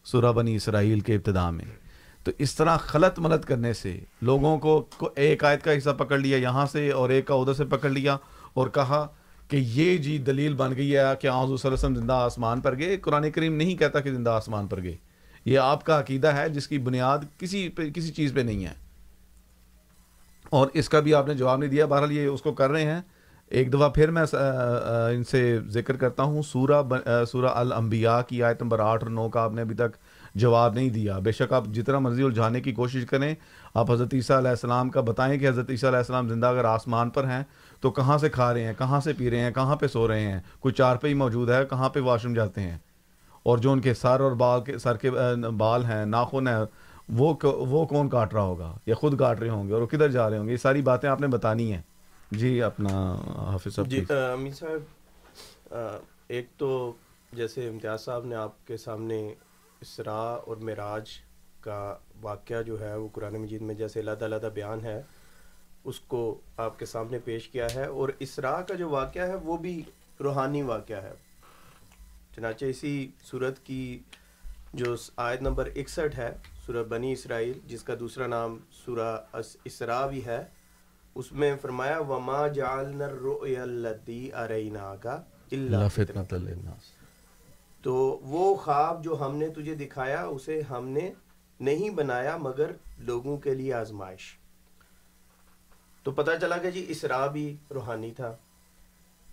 سورہ 0.04 0.32
بنی 0.32 0.56
اسرائیل 0.56 1.00
کے 1.00 1.14
ابتدا 1.14 1.50
میں۔ 1.50 1.64
تو 2.24 2.30
اس 2.38 2.54
طرح 2.54 2.76
خلط 2.76 3.18
ملت 3.18 3.44
کرنے 3.44 3.72
سے 3.72 4.00
لوگوں 4.22 4.58
کو 4.58 4.86
کو 4.96 5.10
ایک 5.16 5.44
آیت 5.44 5.64
کا 5.64 5.78
حصہ 5.78 5.90
پکڑ 5.90 6.18
لیا، 6.18 6.36
یہاں 6.36 6.66
سے 6.66 6.90
اور 6.90 7.10
ایک 7.10 7.26
کا 7.26 7.34
ادھر 7.34 7.54
سے 7.54 7.64
پکڑ 7.64 7.88
لیا 7.88 8.16
اور 8.54 8.68
کہا 8.68 9.06
کہ 9.48 9.56
یہ 9.56 9.96
جی 9.96 10.18
دلیل 10.18 10.54
بن 10.54 10.76
گئی 10.76 10.96
ہے 10.96 11.00
کہ 11.20 11.26
آزو 11.26 11.56
صلی 11.56 11.68
اللہ 11.68 11.78
علیہ 11.78 11.86
وسلم 11.86 11.94
زندہ 11.94 12.12
آسمان 12.12 12.60
پر 12.60 12.78
گئے۔ 12.78 12.96
قرآن 12.96 13.30
کریم 13.30 13.56
نہیں 13.56 13.74
کہتا 13.74 14.00
کہ 14.00 14.12
زندہ 14.12 14.30
آسمان 14.30 14.66
پر 14.66 14.82
گئے۔ 14.82 14.96
یہ 15.44 15.58
آپ 15.58 15.84
کا 15.84 16.00
عقیدہ 16.00 16.28
ہے، 16.28 16.48
جس 16.48 16.68
کی 16.68 16.78
بنیاد 16.78 17.18
کسی 17.38 17.68
پہ، 17.68 17.90
کسی 17.90 18.12
چیز 18.12 18.34
پہ 18.34 18.40
نہیں 18.40 18.64
ہے۔ 18.64 18.83
اور 20.54 20.68
اس 20.74 20.88
کا 20.88 21.00
بھی 21.00 21.14
آپ 21.14 21.26
نے 21.28 21.34
جواب 21.34 21.58
نہیں 21.58 21.70
دیا، 21.70 21.86
بہرحال 21.86 22.12
یہ 22.12 22.26
اس 22.26 22.42
کو 22.42 22.52
کر 22.52 22.70
رہے 22.70 22.84
ہیں۔ 22.84 23.00
ایک 23.50 23.72
دفعہ 23.72 23.88
پھر 23.88 24.10
میں 24.10 24.24
ان 25.14 25.24
سے 25.24 25.58
ذکر 25.68 25.96
کرتا 25.96 26.22
ہوں۔ 26.22 26.42
سورہ 26.42 26.82
سورہ 27.30 27.46
الانبیاء 27.46 28.20
کی 28.28 28.42
آیت 28.42 28.62
نمبر 28.62 28.78
آٹھ 28.78 29.04
اور 29.04 29.10
نو 29.10 29.28
کا 29.28 29.40
آپ 29.40 29.52
نے 29.52 29.62
ابھی 29.62 29.74
تک 29.74 29.96
جواب 30.34 30.74
نہیں 30.74 30.88
دیا۔ 30.90 31.18
بے 31.18 31.32
شک 31.32 31.52
آپ 31.52 31.66
جتنا 31.66 31.98
مرضی 31.98 32.22
الجھانے 32.22 32.60
کی 32.60 32.72
کوشش 32.72 33.04
کریں، 33.10 33.34
آپ 33.74 33.90
حضرت 33.90 34.14
عیسیٰ 34.14 34.36
علیہ 34.36 34.50
السلام 34.50 34.88
کا 34.90 35.00
بتائیں 35.00 35.38
کہ 35.38 35.48
حضرت 35.48 35.70
عیسیٰ 35.70 35.90
علیہ 35.90 35.98
السلام 35.98 36.28
زندہ 36.28 36.46
اگر 36.46 36.64
آسمان 36.64 37.10
پر 37.10 37.24
ہیں 37.24 37.42
تو 37.80 37.90
کہاں 37.90 38.18
سے 38.18 38.28
کھا 38.28 38.52
رہے 38.54 38.64
ہیں، 38.64 38.72
کہاں 38.78 39.00
سے 39.00 39.12
پی 39.12 39.30
رہے 39.30 39.40
ہیں، 39.40 39.50
کہاں 39.50 39.76
پہ 39.76 39.86
سو 39.86 40.08
رہے 40.08 40.20
ہیں؟ 40.20 40.40
کوئی 40.60 40.74
چار 40.74 40.96
پہ 40.96 41.08
ہی 41.08 41.14
موجود 41.14 41.50
ہے، 41.50 41.64
کہاں 41.70 41.88
پہ 41.88 42.00
واش 42.00 42.24
روم 42.24 42.34
جاتے 42.34 42.60
ہیں؟ 42.60 42.78
اور 43.42 43.58
جو 43.58 43.72
ان 43.72 43.80
کے 43.80 43.94
سر 43.94 44.20
اور 44.20 44.32
بال 44.32 44.60
کے، 44.62 44.78
سر 44.78 44.96
کے 44.96 45.10
بال 45.58 45.84
ہیں، 45.84 46.04
ناخن 46.06 46.48
ہیں 46.48 46.64
وہ 47.12 47.34
وہ 47.42 47.86
کون 47.86 48.08
کاٹ 48.08 48.34
رہا 48.34 48.42
ہوگا؟ 48.42 48.76
یا 48.86 48.94
خود 48.94 49.18
کاٹ 49.18 49.40
رہے 49.40 49.48
ہوں 49.48 49.68
گے 49.68 49.72
اور 49.72 49.82
وہ 49.82 49.86
کدھر 49.86 50.10
جا 50.10 50.30
رہے 50.30 50.38
ہوں 50.38 50.46
گے؟ 50.46 50.52
یہ 50.52 50.56
ساری 50.56 50.82
باتیں 50.82 51.08
آپ 51.08 51.20
نے 51.20 51.26
بتانی 51.26 51.72
ہیں۔ 51.72 51.82
جی 52.30 52.62
اپنا 52.62 53.14
حافظ 53.36 53.74
صاحب 53.74 53.88
جی 53.88 54.04
امین 54.10 54.52
صاحب 54.52 55.74
ایک 56.28 56.46
تو 56.58 56.92
جیسے 57.32 57.68
امتیاز 57.68 58.04
صاحب 58.04 58.24
نے 58.24 58.34
آپ 58.34 58.66
کے 58.66 58.76
سامنے 58.76 59.34
اسراء 59.80 60.34
اور 60.46 60.56
معراج 60.56 61.04
کا 61.60 61.96
واقعہ 62.22 62.62
جو 62.62 62.80
ہے 62.80 62.96
وہ 62.96 63.08
قرآن 63.12 63.34
مجید 63.34 63.62
میں 63.62 63.74
جیسے 63.74 64.00
علیحدہ 64.00 64.24
علیحدہ 64.24 64.48
بیان 64.54 64.80
ہے 64.84 65.02
اس 65.84 66.00
کو 66.00 66.40
آپ 66.56 66.78
کے 66.78 66.86
سامنے 66.86 67.18
پیش 67.18 67.48
کیا 67.48 67.66
ہے۔ 67.74 67.86
اور 67.86 68.08
اسراء 68.18 68.60
کا 68.60 68.74
جو 68.74 68.88
واقعہ 68.88 69.28
ہے 69.28 69.34
وہ 69.34 69.56
بھی 69.56 69.82
روحانی 70.20 70.62
واقعہ 70.62 71.02
ہے۔ 71.02 71.12
چنانچہ 72.36 72.64
اسی 72.64 73.08
صورت 73.24 73.66
کی 73.66 73.98
جو 74.74 74.94
آیت 75.16 75.42
نمبر 75.42 75.68
اکسٹھ 75.76 76.16
ہے 76.16 76.30
سورہ 76.66 76.82
بنی 76.82 77.12
اسرائیل 77.12 77.58
جس 77.66 77.82
کا 77.82 77.94
دوسرا 78.00 78.26
نام 78.26 78.58
سورہ 78.70 79.36
اسراء 79.64 80.06
بھی 80.06 80.26
ہے 80.26 80.44
اس 81.14 81.32
میں 81.32 81.56
فرمایا 81.60 81.98
وما 81.98 82.48
جعلنا 82.48 83.04
الرؤيا 83.04 83.62
التي 83.62 84.32
اريناك 84.32 85.06
الا 85.52 85.88
فتنه 85.88 86.38
للناس۔ 86.38 86.82
تو 87.82 87.94
وہ 88.22 88.54
خواب 88.54 89.04
جو 89.04 89.26
ہم 89.26 89.36
نے 89.36 89.48
تجھے 89.48 89.74
دکھایا 89.74 90.24
اسے 90.24 90.60
ہم 90.60 90.88
نے 90.88 91.12
نہیں 91.60 91.90
بنایا 91.90 92.36
مگر 92.36 92.70
لوگوں 92.98 93.36
کے 93.36 93.54
لیے 93.54 93.74
آزمائش۔ 93.74 94.38
تو 96.02 96.10
پتہ 96.10 96.30
چلا 96.40 96.56
کہ 96.58 96.70
جی 96.70 96.84
اسراء 96.88 97.26
بھی 97.26 97.56
روحانی 97.74 98.10
تھا 98.10 98.36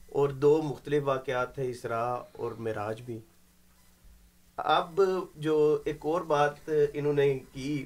اور 0.09 0.29
دو 0.29 0.61
مختلف 0.61 1.03
واقعات 1.05 1.55
تھے 1.55 1.69
اسراء 1.69 2.15
اور 2.31 2.51
معراج 2.51 3.01
بھی۔ 3.01 3.19
اب 4.65 5.01
جو 5.35 5.81
ایک 5.85 5.97
اور 6.01 6.21
بات 6.21 6.69
انہوں 6.93 7.13
نے 7.13 7.39
کی 7.53 7.85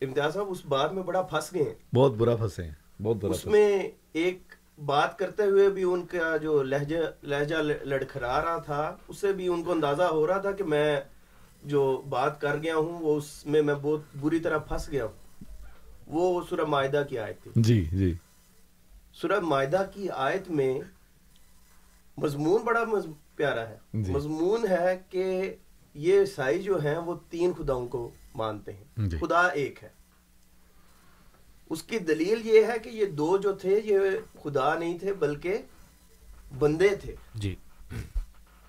امتیاز 0.00 0.32
صاحب 0.34 0.46
اس 0.50 0.64
بات 0.64 0.92
میں 0.92 1.02
بڑا 1.02 1.22
پھنس 1.22 1.54
گئے 1.54 1.62
ہیں۔ 1.62 1.94
بہت 1.94 2.12
برا 2.12 2.36
پھنسے 2.36 2.64
ہیں 2.64 3.02
بہت 3.02 3.16
برا 3.16 3.30
اس 3.30 3.46
میں 3.46 3.88
ایک 4.12 4.42
بات 4.84 5.18
کرتے 5.18 5.42
ہوئے 5.42 5.68
بھی 5.70 5.82
ان 5.82 6.06
کا 6.06 6.36
جو 6.36 6.62
لہجہ 6.62 6.96
لہجہ 7.22 7.56
لڑکھرا 7.82 8.44
رہا 8.44 8.56
تھا 8.56 8.96
اس 9.08 9.18
سے 9.18 9.32
بھی 9.32 9.48
ان 9.48 9.62
کو 9.62 9.72
اندازہ 9.72 10.02
ہو 10.02 10.26
رہا 10.26 10.38
تھا 10.38 10.52
کہ 10.52 10.64
میں 10.64 11.00
جو 11.64 12.02
بات 12.08 12.40
کر 12.40 12.56
گیا 12.56 12.76
ہوں 12.76 12.98
وہ 13.00 13.16
اس 13.16 13.46
میں 13.46 13.62
میں 13.62 13.74
بہت 13.74 14.00
بری 14.20 14.40
طرح 14.40 14.58
پھنس 14.58 14.88
گیا 14.90 15.04
ہوں۔ 15.04 15.44
وہ 16.06 16.40
سورہ 16.50 16.64
معاہدہ 16.64 17.02
کی 17.08 17.18
آیت 17.18 17.42
تھی۔ 17.42 17.50
جی 17.54 17.84
جی۔ 17.84 18.14
سورہ 19.12 19.40
معاہدہ 19.40 19.82
کی 19.94 20.08
آیت 20.10 20.50
میں 20.50 20.80
مضمون 22.18 22.62
بڑا 22.62 22.84
پیارا 23.40 23.68
ہے۔ 23.68 23.78
جی۔ 23.94 24.12
مضمون 24.12 24.66
ہے 24.70 24.98
کہ 25.10 25.54
یہ 25.94 26.20
عیسائی 26.20 26.62
جو 26.62 26.80
ہیں 26.82 26.98
وہ 26.98 27.14
تین 27.30 27.52
خداؤں 27.58 27.88
کو 27.88 28.10
مانتے 28.34 28.72
ہیں۔ 28.72 29.08
جی۔ 29.08 29.18
خدا 29.18 29.46
ایک 29.46 29.84
ہے۔ 29.84 29.88
اس 31.70 31.82
کی 31.82 31.98
دلیل 31.98 32.46
یہ 32.46 32.66
ہے 32.66 32.78
کہ 32.78 32.88
یہ 32.88 33.04
دو 33.04 33.38
جو 33.38 33.52
تھے 33.52 33.80
یہ 33.84 33.98
خدا 34.42 34.74
نہیں 34.74 34.98
تھے 34.98 35.12
بلکہ 35.12 35.58
بندے 36.58 36.88
تھے۔ 36.88 37.14
جی۔ 37.34 37.54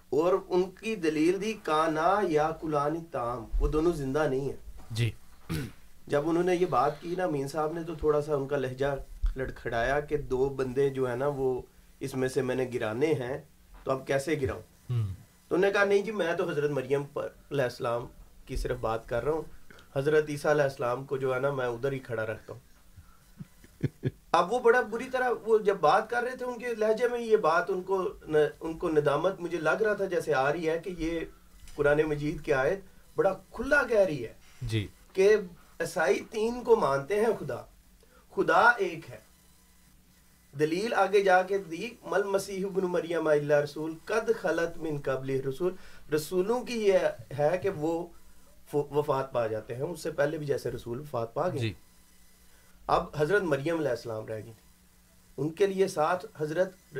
اور 0.09 0.33
ان 0.49 0.63
کی 0.71 0.95
دلیل 0.95 1.41
دی 1.41 1.53
کانا 1.63 2.19
یا 2.27 2.51
کلانی 2.61 2.99
تام۔ 3.11 3.45
وہ 3.59 3.67
دونوں 3.67 3.93
زندہ 3.93 4.27
نہیں 4.29 4.49
ہیں۔ 4.49 4.61
جی۔ 4.91 5.11
جب 6.07 6.29
انہوں 6.29 6.43
نے 6.43 6.55
یہ 6.55 6.65
بات 6.65 7.01
کی 7.01 7.15
نا 7.17 7.27
مین 7.27 7.47
صاحب 7.47 7.73
نے 7.73 7.83
تو 7.83 7.95
تھوڑا 7.95 8.21
سا 8.21 8.35
ان 8.35 8.47
کا 8.47 8.57
لہجہ 8.57 8.95
لڑکھڑایا 9.35 9.99
کہ 9.99 10.17
دو 10.17 10.49
بندے 10.49 10.89
جو 10.89 11.09
ہے 11.11 11.15
نا 11.15 11.27
وہ 11.27 11.61
اس 11.99 12.15
میں 12.15 12.27
سے 12.27 12.41
میں 12.41 12.55
نے 12.55 12.69
گرانے 12.73 13.13
ہیں۔ 13.13 13.37
تو 13.83 13.91
اب 13.91 14.07
کیسے 14.07 14.35
گراؤں؟ 14.41 14.61
تو 14.87 15.55
انہوں 15.55 15.69
نے 15.69 15.71
کہا 15.71 15.83
نہیں 15.83 16.01
جی 16.01 16.11
میں 16.11 16.33
تو 16.33 16.49
حضرت 16.49 16.71
مریم 16.71 17.03
پر 17.03 17.27
علیہ 17.51 17.63
السلام 17.63 18.05
کی 18.45 18.55
صرف 18.55 18.77
بات 18.77 19.09
کر 19.09 19.23
رہا 19.23 19.31
ہوں۔ 19.31 19.41
حضرت 19.95 20.25
عیسیٰ 20.29 20.51
علیہ 20.51 20.63
السلام 20.63 21.05
کو 21.05 21.17
جو 21.17 21.35
ہے 21.35 21.39
نا 21.39 21.51
میں 21.51 21.67
ادھر 21.67 21.91
ہی 21.91 21.99
کھڑا 21.99 22.25
رکھتا 22.25 22.53
ہوں۔ 22.53 22.59
اب 24.31 24.53
وہ 24.53 24.59
بڑا 24.59 24.81
بری 24.81 25.09
طرح 25.11 25.29
وہ 25.45 25.57
جب 25.57 25.77
بات 25.79 26.09
کر 26.09 26.23
رہے 26.23 26.35
تھے 26.35 26.45
ان 26.45 26.59
کے 26.59 26.75
لہجے 26.75 27.07
میں 27.07 27.19
یہ 27.19 27.37
بات 27.37 27.69
ان 27.69 27.81
کو 27.81 28.13
ان 28.59 28.77
کو 28.77 28.89
ندامت 28.89 29.39
مجھے 29.39 29.57
لگ 29.57 29.81
رہا 29.81 29.93
تھا 29.93 30.05
جیسے 30.05 30.33
آ 30.33 30.53
رہی 30.53 30.69
ہے 30.69 30.79
کہ 30.79 30.89
یہ 30.97 31.19
قرآن 31.75 32.01
مجید 32.01 32.41
کی 32.41 32.53
آیت 32.53 32.79
بڑا 33.15 33.33
کھلا 33.51 33.83
کہہ 33.83 33.99
رہی 33.99 34.25
ہے 34.25 34.33
جی۔ 34.61 34.87
کہ 35.13 35.35
عیسائی 35.79 36.19
تین 36.31 36.63
کو 36.63 36.75
مانتے 36.75 37.19
ہیں 37.19 37.27
خدا۔ 37.39 37.61
خدا 38.35 38.69
ایک 38.69 39.09
ہے۔ 39.09 39.17
دلیل 40.59 40.93
آگے 40.93 41.21
جا 41.21 41.41
کے 41.41 41.57
دی 41.57 41.89
مل 42.03 42.23
مسیح 42.23 42.65
ابن 42.65 42.85
مریم 42.85 43.27
اللہ 43.27 43.53
رسول 43.53 43.93
قد 44.05 44.29
خلط 44.41 44.77
من 44.77 45.01
قبل 45.03 45.41
رسول۔ 45.49 45.75
رسولوں 46.15 46.63
کی 46.63 46.87
یہ 46.87 46.97
ہے 47.37 47.57
کہ 47.57 47.69
وہ 47.69 48.07
وفات 48.73 49.33
پا 49.33 49.47
جاتے 49.47 49.75
ہیں 49.75 49.83
اس 49.83 49.99
سے 49.99 50.11
پہلے 50.11 50.37
بھی 50.37 50.45
جیسے 50.45 50.71
رسول 50.71 50.99
وفات 50.99 51.33
پا 51.33 51.49
گئے۔ 51.49 51.59
جی۔ 51.59 51.73
اب 52.87 53.05
حضرت 53.17 53.41
مریم 53.41 53.77
علیہ 53.77 53.89
السلام 53.89 54.27
رہ 54.27 54.39
گئی 54.43 54.53
ان 55.37 55.49
کے 55.49 55.67
لیے 55.67 55.87
ساتھ 55.87 56.25
حضرت 56.37 56.97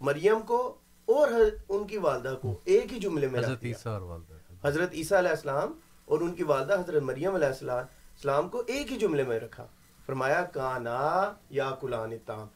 مریم 0.00 0.40
کو 0.40 0.74
اور 1.04 1.28
ان 1.68 1.86
کی 1.86 1.96
والدہ 1.96 2.34
کو 2.40 2.58
ایک 2.64 2.92
ہی 2.92 2.98
جملے 2.98 3.26
میں 3.26 3.40
حضرت 3.40 3.58
عیسیٰ 3.62 3.92
اور 3.92 4.00
والدہ۔ 4.00 4.66
حضرت 4.68 4.90
عیسیٰ 4.92 5.18
علیہ 5.18 5.30
السلام 5.30 5.72
اور 6.04 6.20
ان 6.20 6.34
کی 6.34 6.42
والدہ 6.42 6.74
حضرت 6.74 7.02
مریم 7.02 7.34
علیہ 7.34 7.46
السلام 7.46 8.48
کو 8.48 8.62
ایک 8.66 8.92
ہی 8.92 8.96
جملے 8.96 9.22
میں 9.22 9.40
رکھا۔ 9.40 9.66
فرمایا 10.06 10.42
کانا 10.42 11.32
یا 11.50 11.70
کلان 11.80 12.12
تام۔ 12.26 12.46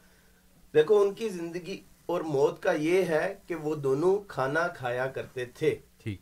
دیکھو 0.74 1.01
ان 1.01 1.15
کی 1.15 1.28
زندگی 1.28 1.81
اور 2.07 2.20
موت 2.20 2.62
کا 2.62 2.73
یہ 2.73 3.05
ہے 3.05 3.35
کہ 3.47 3.55
وہ 3.55 3.74
دونوں 3.74 4.19
کھانا 4.28 4.69
کھایا 4.69 5.07
کرتے 5.07 5.45
تھے۔ 5.45 5.77
ٹھیک۔ 5.99 6.20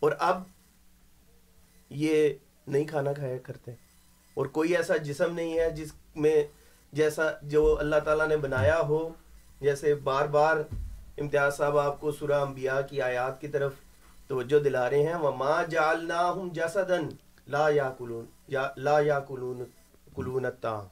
اور 0.00 0.12
اب 0.18 0.42
یہ 1.90 2.34
نہیں 2.66 2.84
کھانا 2.84 3.12
کھایا 3.12 3.38
کرتے۔ 3.38 3.70
اور 4.34 4.46
کوئی 4.46 4.76
ایسا 4.76 4.96
جسم 4.96 5.34
نہیں 5.34 5.58
ہے 5.58 5.70
جس 5.70 5.92
میں 6.16 6.44
جیسا 6.92 7.22
جو 7.42 7.78
اللہ 7.78 7.96
تعالیٰ 8.04 8.28
نے 8.28 8.36
بنایا 8.36 8.80
ہو۔ 8.80 9.10
جیسے 9.60 9.94
بار 9.94 10.26
بار 10.26 10.56
امتیاز 11.18 11.56
صاحب 11.56 11.78
آپ 11.78 12.00
کو 12.00 12.12
سورہ 12.12 12.32
انبیاء 12.32 12.80
کی 12.80 13.02
آیات 13.02 13.40
کی 13.40 13.48
طرف 13.48 13.72
توجہ 14.26 14.58
دلا 14.58 14.90
رہے 14.90 15.02
ہیں۔ 15.02 15.14
وَمَا 15.14 15.64
جَعَلْنَاهُمْ 15.64 16.52
جَسَدًا 16.52 17.08
لا 17.48 17.68
یاکلون 17.68 18.24
یا 18.48 18.68
لا 18.76 19.00
یاکلون 19.00 19.64
الطعام۔ 20.44 20.84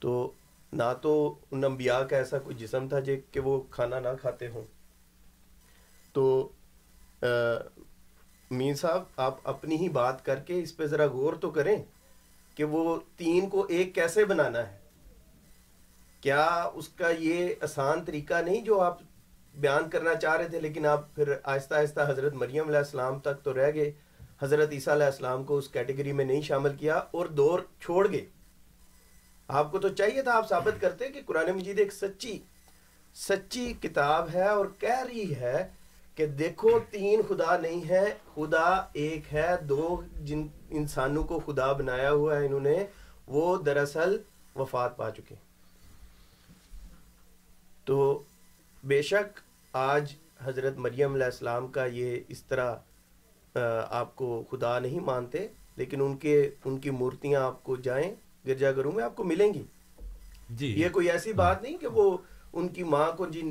تو 0.00 0.32
نہ 0.74 0.92
تو 1.02 1.12
ان 1.50 1.64
انبیاء 1.64 2.00
کا 2.00 2.16
ایسا 2.16 2.38
کوئی 2.38 2.56
جسم 2.56 2.88
تھا 2.88 3.00
جے 3.00 3.20
کہ 3.30 3.40
وہ 3.40 3.60
کھانا 3.70 4.00
نہ 4.00 4.08
کھاتے 4.20 4.48
ہوں۔ 4.48 4.64
تو 6.12 6.48
مین 8.50 8.74
صاحب، 8.74 9.02
آپ 9.16 9.36
اپنی 9.44 9.76
ہی 9.76 9.88
بات 9.88 10.24
کر 10.24 10.38
کے 10.38 10.60
اس 10.62 10.76
پہ 10.76 10.86
ذرا 10.86 11.06
غور 11.06 11.34
تو 11.34 11.50
کریں 11.50 11.76
کہ 12.56 12.64
وہ 12.64 12.98
تین 13.16 13.48
کو 13.48 13.66
ایک 13.68 13.94
کیسے 13.94 14.24
بنانا 14.24 14.66
ہے۔ 14.66 14.78
کیا 16.20 16.44
اس 16.74 16.88
کا 16.88 17.08
یہ 17.18 17.54
آسان 17.62 18.04
طریقہ 18.04 18.42
نہیں 18.44 18.60
جو 18.64 18.80
آپ 18.80 18.98
بیان 19.54 19.88
کرنا 19.90 20.14
چاہ 20.14 20.36
رہے 20.36 20.48
تھے، 20.48 20.60
لیکن 20.60 20.86
آپ 20.86 21.14
پھر 21.14 21.32
آہستہ 21.44 21.74
آہستہ 21.74 22.00
حضرت 22.08 22.34
مریم 22.34 22.66
علیہ 22.68 22.78
السلام 22.78 23.18
تک 23.18 23.42
تو 23.42 23.54
رہ 23.54 23.70
گئے۔ 23.74 23.90
حضرت 24.42 24.72
عیسیٰ 24.72 24.94
علیہ 24.94 25.06
السلام 25.06 25.44
کو 25.44 25.58
اس 25.58 25.68
کیٹیگری 25.68 26.12
میں 26.12 26.24
نہیں 26.24 26.42
شامل 26.42 26.76
کیا 26.76 26.96
اور 26.96 27.26
دور 27.26 27.60
چھوڑ 27.80 28.10
گئے۔ 28.12 28.24
آپ 29.48 29.72
کو 29.72 29.78
تو 29.78 29.88
چاہیے 29.88 30.22
تھا 30.22 30.32
آپ 30.32 30.48
ثابت 30.48 30.80
کرتے 30.80 31.08
کہ 31.08 31.20
قرآن 31.26 31.50
مجید 31.50 31.78
ایک 31.78 31.92
سچی 31.92 32.38
سچی 33.14 33.72
کتاب 33.72 34.28
ہے 34.34 34.48
اور 34.48 34.66
کہہ 34.78 35.02
رہی 35.04 35.34
ہے 35.34 35.68
کہ 36.14 36.26
دیکھو 36.26 36.78
تین 36.90 37.20
خدا 37.28 37.56
نہیں 37.56 37.88
ہے، 37.88 38.14
خدا 38.34 38.68
ایک 38.92 39.32
ہے، 39.34 39.56
دو 39.62 40.02
جن 40.22 40.46
انسانوں 40.70 41.24
کو 41.24 41.40
خدا 41.46 41.72
بنایا 41.72 42.10
ہوا 42.10 42.36
ہے، 42.36 42.46
انہوں 42.46 42.60
نے 42.60 42.84
وہ 43.26 43.56
دراصل 43.62 44.16
وفات 44.56 44.96
پا 44.96 45.10
چکے۔ 45.10 45.34
تو 47.84 48.22
بے 48.84 49.02
شک 49.02 49.40
آج 49.72 50.14
حضرت 50.44 50.76
مریم 50.76 51.14
علیہ 51.14 51.24
السلام 51.24 51.66
کا 51.68 51.84
یہ 51.84 52.20
اس 52.28 52.42
طرح 52.42 52.74
آپ 53.90 54.16
کو 54.16 54.44
خدا 54.50 54.78
نہیں 54.78 55.00
مانتے، 55.00 55.46
لیکن 55.76 56.00
ان 56.00 56.16
کے، 56.16 56.50
ان 56.64 56.78
کی 56.78 56.90
مورتیاں 56.90 57.42
آپ 57.42 57.64
کو 57.64 57.76
جائیں۔ 57.76 58.14
گرجا 58.46 58.72
گھروں 58.72 58.92
میں 58.92 59.04
آپ 59.04 59.16
کو 59.16 59.24
ملیں 59.24 59.54
گی۔ 59.54 59.62
جی۔ 60.50 60.66
یہ 60.66 60.88
کوئی 60.92 61.10
ایسی 61.10 61.32
بات 61.32 61.62
نہیں 61.62 61.76
کہ 61.78 61.86
وہ 61.86 62.16
ان 62.52 62.68
کی 62.68 62.82
ماں 62.82 63.10
کو 63.16 63.26
جی 63.26 63.42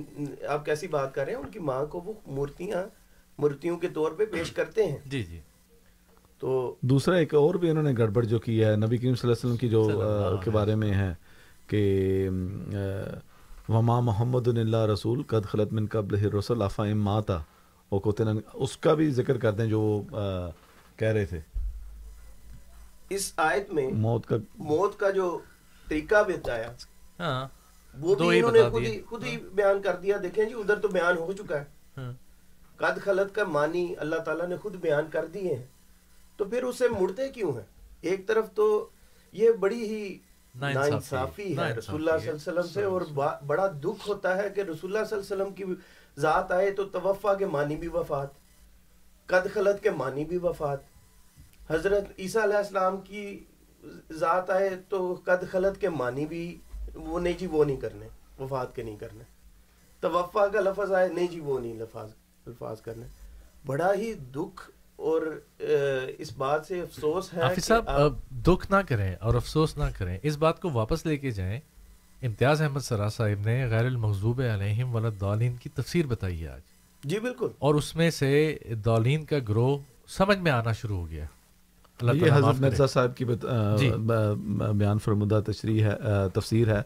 آپ 0.47 0.65
کیسی 0.65 0.87
بات 0.87 1.13
کر 1.15 1.25
رہے 1.25 1.33
ہیں 1.33 1.39
ان 1.39 1.49
کی 1.49 1.59
ماں 1.59 1.85
کو 1.85 2.01
وہ 2.05 2.13
مورتیاں 2.27 2.83
مورتیوں 3.39 3.77
کے 3.77 3.87
طور 3.87 4.11
پہ 4.11 4.25
پیش 4.25 4.51
کرتے 4.51 4.85
ہیں۔ 4.85 4.97
جی 5.05 5.23
جی۔ 5.23 5.39
تو 6.39 6.75
دوسرا 6.81 7.15
ایک 7.15 7.33
اور 7.35 7.55
بھی 7.55 7.69
انہوں 7.69 7.83
نے 7.83 7.93
گڑبڑ 7.97 8.23
جو 8.25 8.39
کی 8.39 8.63
ہے 8.63 8.75
نبی 8.75 8.97
کریم 8.97 9.15
صلی 9.15 9.29
اللہ 9.29 9.33
علیہ 9.33 9.45
وسلم 9.45 9.57
کی 9.57 9.69
جو 9.69 10.39
کے 10.43 10.51
بارے 10.51 10.75
میں 10.75 10.93
ہے 10.93 11.13
کہ 11.67 12.29
وما 13.69 13.99
محمد 13.99 14.47
اللہ 14.47 14.85
رسول 14.85 15.23
قد 15.23 15.45
خلط 15.45 15.73
من 15.73 15.87
قبل 15.87 16.25
رسول 16.35 16.61
افا 16.61 16.83
ماتا 16.93 17.39
اس 18.53 18.77
کا 18.77 18.93
بھی 18.93 19.09
ذکر 19.11 19.37
کرتے 19.37 19.61
ہیں 19.63 19.69
جو 19.69 20.01
کہہ 20.97 21.07
رہے 21.07 21.25
تھے۔ 21.25 21.39
اس 23.09 23.33
آیت 23.37 23.69
میں 23.73 23.87
موت 23.87 24.25
کا 24.25 24.35
موت 24.55 24.99
کا 24.99 25.09
جو 25.09 25.39
طریقہ 25.87 26.23
بتایا 26.27 26.71
ہاں 27.19 27.47
وہ 27.99 28.15
بھی 28.15 28.39
انہوں 28.39 28.51
نے 28.51 28.69
خود 28.69 28.83
ہی 28.83 29.01
خود 29.01 29.23
ہی 29.23 29.37
بیان 29.37 29.81
کر 29.81 29.95
دیا۔ 29.95 30.17
دیکھیں 30.17 30.45
جی 30.45 30.53
ادھر 30.53 30.79
تو 30.79 30.87
بیان 30.87 31.17
ہو 31.17 31.33
چکا 31.33 31.59
ہے۔ 31.59 31.65
ہاں۔ 31.97 32.13
قد 32.77 33.01
خلط 33.01 33.35
کا 33.35 33.43
معنی 33.43 33.93
اللہ 33.97 34.15
تعالیٰ 34.15 34.47
نے 34.47 34.57
خود 34.57 34.75
بیان 34.75 35.05
کر 35.11 35.25
دیے 35.25 35.55
ہیں 35.55 35.65
تو 36.37 36.45
پھر 36.45 36.63
اسے 36.63 36.87
مڑتے 36.87 37.29
کیوں 37.29 37.51
ہیں؟ 37.51 37.65
ایک 38.01 38.27
طرف 38.27 38.45
تو 38.53 38.89
یہ 39.31 39.51
بڑی 39.51 39.83
ہی 39.83 40.17
ناانصافی 40.55 41.57
ہے۔ 41.57 41.73
رسول 41.73 42.09
اللہ 42.09 42.19
صلی 42.19 42.29
اللہ 42.29 42.29
علیہ 42.29 42.33
وسلم 42.33 42.73
سے 42.73 42.83
اور 42.83 43.01
بڑا 43.45 43.67
دکھ 43.67 44.09
ہوتا 44.09 44.37
ہے 44.37 44.49
کہ 44.49 44.61
رسول 44.61 44.95
اللہ 44.95 45.05
صلی 45.05 45.19
اللہ 45.19 45.43
علیہ 45.43 45.43
وسلم 45.43 45.53
کی 45.53 45.63
ذات 46.21 46.51
آئے 46.51 46.71
تو 46.71 46.83
توفع 46.83 47.33
کے 47.33 47.45
معنی 47.45 47.75
بھی 47.75 47.87
وفات 47.87 48.29
قد 49.25 49.53
خلط 49.53 49.83
کے 49.83 49.89
معنی 49.89 50.25
بھی 50.25 50.37
وفات۔ 50.37 50.92
حضرت 51.73 52.03
عیسیٰ 52.19 52.43
علیہ 52.43 52.57
السلام 52.57 52.97
کی 52.97 53.43
ذات 54.11 54.49
آئے 54.49 54.69
تو 54.89 55.19
قد 55.25 55.51
خلط 55.51 55.81
کے 55.81 55.89
معنی 55.89 56.25
بھی 56.25 56.57
وہ 56.95 57.19
نہیں 57.19 57.33
جی 57.39 57.47
وہ 57.47 57.65
نہیں 57.65 57.77
کرنے 57.77 58.07
وفات 58.39 58.75
کے 58.75 58.83
نہیں 58.83 58.95
کرنے۔ 58.95 59.23
توفع 59.99 60.47
کا 60.47 60.59
لفظ 60.59 60.91
آئے 60.91 61.07
نہیں 61.07 61.27
جی 61.27 61.39
وہ 61.39 61.59
نہیں 61.59 61.73
لفاظ 61.73 62.09
الفاظ 62.45 62.81
کرنے۔ 62.81 63.05
بڑا 63.65 63.93
ہی 63.93 64.13
دکھ 64.13 64.71
اور 64.95 65.39
اس 66.17 66.31
بات 66.37 66.65
سے 66.65 66.81
افسوس 66.81 67.33
ہے 67.33 67.41
حافظ 67.41 67.63
صاحب 67.63 68.13
دکھ 68.31 68.71
نہ 68.71 68.75
کریں 68.87 69.15
اور 69.15 69.33
افسوس 69.33 69.77
نہ 69.77 69.83
کریں۔ 69.97 70.17
اس 70.23 70.37
بات 70.37 70.61
کو 70.61 70.69
واپس 70.69 71.05
لے 71.05 71.17
کے 71.17 71.31
جائیں۔ 71.31 71.59
امتیاز 72.21 72.61
احمد 72.61 72.79
سرا 72.79 73.09
صاحب 73.09 73.45
نے 73.45 73.65
غیر 73.65 73.85
المغضوب 73.85 74.41
علیہم 74.53 74.95
ولدالین 74.95 75.55
کی 75.55 75.69
تفسیر 75.69 76.05
بتائی 76.05 76.43
ہے 76.43 76.47
آج۔ 76.47 76.61
جی 77.03 77.19
بالکل۔ 77.19 77.47
اور 77.59 77.75
اس 77.75 77.95
میں 77.95 78.11
سے 78.11 78.57
دولین 78.69 79.25
کا 79.25 79.37
گروہ 79.49 79.77
سمجھ 80.07 80.37
میں 80.37 80.51
آنا 80.51 80.71
شروع 80.71 80.97
ہو 80.97 81.09
گیا۔ 81.09 81.25
یہ 82.11 82.31
حضرت 82.33 82.61
مرزا 82.61 82.87
صاحب 82.87 83.17
کی 83.17 83.25
جی۔ 83.77 83.91
بیان 84.73 84.99
فرمودہ 84.99 85.41
تشریح 85.45 85.83
ہے 85.83 85.93
تفسیر 86.33 86.67
ہے 86.67 86.81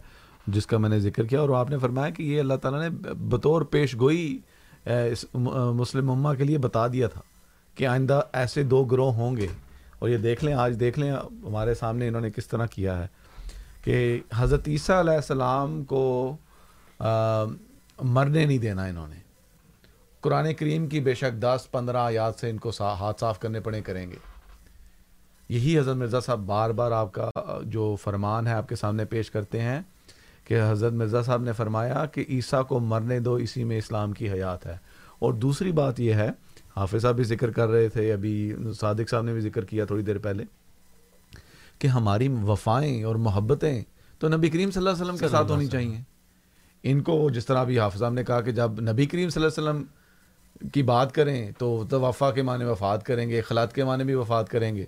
جس 0.48 0.68
کا 0.68 0.78
میں 0.78 0.90
نے 0.90 1.00
ذکر 1.00 1.24
کیا۔ 1.24 1.40
اور 1.40 1.50
آپ 1.50 1.70
نے 1.70 1.78
فرمایا 1.78 2.10
کہ 2.10 2.24
یہ 2.24 2.40
اللہ 2.40 2.54
تعالیٰ 2.54 2.90
نے 2.90 3.14
بطور 3.14 3.62
پیش 3.62 3.96
گوئی 3.96 4.38
مسلم 5.74 6.12
امہ 6.12 6.34
کے 6.38 6.44
لیے 6.44 6.58
بتا 6.58 6.88
دیا 6.88 7.08
تھا 7.08 7.22
کہ 7.76 7.88
آئندہ 7.88 8.22
ایسے 8.34 8.64
دو 8.64 8.84
گروہ 8.84 9.14
ہوں 9.14 9.38
گے۔ 9.38 9.48
اور 10.00 10.10
یہ 10.10 10.18
دیکھ 10.18 10.46
لیں 10.46 10.54
آج 10.54 10.80
دیکھ 10.80 11.00
لیں 11.00 11.12
ہمارے 11.44 11.74
سامنے 11.74 12.08
انہوں 12.08 12.22
نے 12.22 12.30
کس 12.32 12.48
طرح 12.48 12.66
کیا 12.66 12.98
ہے 12.98 13.08
کہ 13.84 14.20
حضرت 14.36 14.68
عیسیٰ 14.68 15.00
علیہ 15.00 15.14
السلام 15.14 15.84
کو 15.84 16.36
مرنے 18.04 18.46
نہیں 18.46 18.58
دینا 18.58 18.86
انہوں 18.86 19.08
نے۔ 19.08 19.16
قرآن 20.22 20.54
کریم 20.54 20.88
کی 20.88 21.00
بے 21.00 21.14
شک 21.14 21.42
دس 21.42 21.68
پندرہ 21.72 21.98
آیات 21.98 22.40
سے 22.40 22.50
ان 22.50 22.58
کو 22.58 22.72
ہاتھ 22.80 23.20
صاف 23.20 23.40
کرنے 23.40 23.60
پڑے 23.60 23.82
کریں 23.82 24.12
گے۔ 24.12 24.16
یہی 25.50 25.80
حضرت 25.80 25.96
مرزا 25.96 26.20
صاحب 26.20 26.40
بار 26.40 26.70
بار 26.70 26.92
آپ 26.92 27.12
کا 27.12 27.30
جو 27.64 27.96
فرمان 28.04 28.48
ہے 28.48 28.54
آپ 28.54 28.70
کے 28.70 28.76
سامنے 28.76 29.06
پیش 29.06 29.32
کرتے 29.32 29.62
ہیں 29.62 29.82
کہ 30.44 30.62
حضرت 30.70 30.94
مرزا 30.94 31.22
صاحب 31.22 31.42
نے 31.42 31.54
فرمایا 31.54 32.06
کہ 32.06 32.26
عیسیٰ 32.30 32.68
کو 32.68 32.80
مرنے 32.80 33.20
دو 33.20 33.34
اسی 33.34 33.64
میں 33.64 33.78
اسلام 33.78 34.12
کی 34.12 34.32
حیات 34.32 34.66
ہے۔ 34.66 34.78
اور 35.20 35.34
دوسری 35.34 35.72
بات 35.72 36.00
یہ 36.00 36.14
ہے 36.14 36.30
حافظ 36.76 37.02
صاحب 37.02 37.16
بھی 37.16 37.24
ذکر 37.24 37.52
کر 37.52 37.68
رہے 37.68 37.88
تھے 37.88 38.14
ابھی 38.14 38.56
صادق 38.80 39.10
صاحب 39.10 39.24
نے 39.24 39.34
بھی 39.34 39.42
ذکر 39.42 39.66
کیا 39.66 39.86
تھوڑی 39.86 40.04
دیر 40.04 40.18
پہلے 40.18 40.44
کہ 41.80 41.88
ہماری 41.88 42.28
وفائیں 42.28 43.04
اور 43.04 43.16
محبتیں 43.16 43.84
تو 44.20 44.28
نبی 44.28 44.50
کریم 44.50 44.72
صلی 44.72 44.80
اللہ 44.80 44.90
علیہ 44.90 45.02
وسلم 45.02 45.18
کے 45.18 45.28
ساتھ 45.28 45.52
ہونی 45.52 45.68
چاہیے۔ 45.68 46.02
ان 46.84 47.02
کو 47.02 47.30
جس 47.30 47.46
طرح 47.46 47.58
ابھی 47.58 47.80
حافظ 47.80 48.00
صاحب 48.00 48.14
نے 48.14 48.24
کہا 48.24 48.42
کہ 48.42 48.52
جب 48.52 48.72
نبی 48.82 49.06
کریم 49.06 49.30
صلی 49.30 49.44
اللہ 49.44 49.62
علیہ 49.62 49.80
وسلم 49.80 50.70
کی 50.70 50.84
بات 50.84 51.16
کریں 51.16 51.52
تو 51.58 51.86
وفا 51.92 52.32
کے 52.32 52.42
معنی 52.42 52.64
وفات 52.64 53.04
کریں 53.04 53.30
گے 53.30 53.42
خلات 53.42 53.74
کے 53.76 53.84
معنی 53.84 54.04
بھی 54.04 54.14
وفات 54.14 54.50
کریں 54.50 54.76
گے۔ 54.76 54.86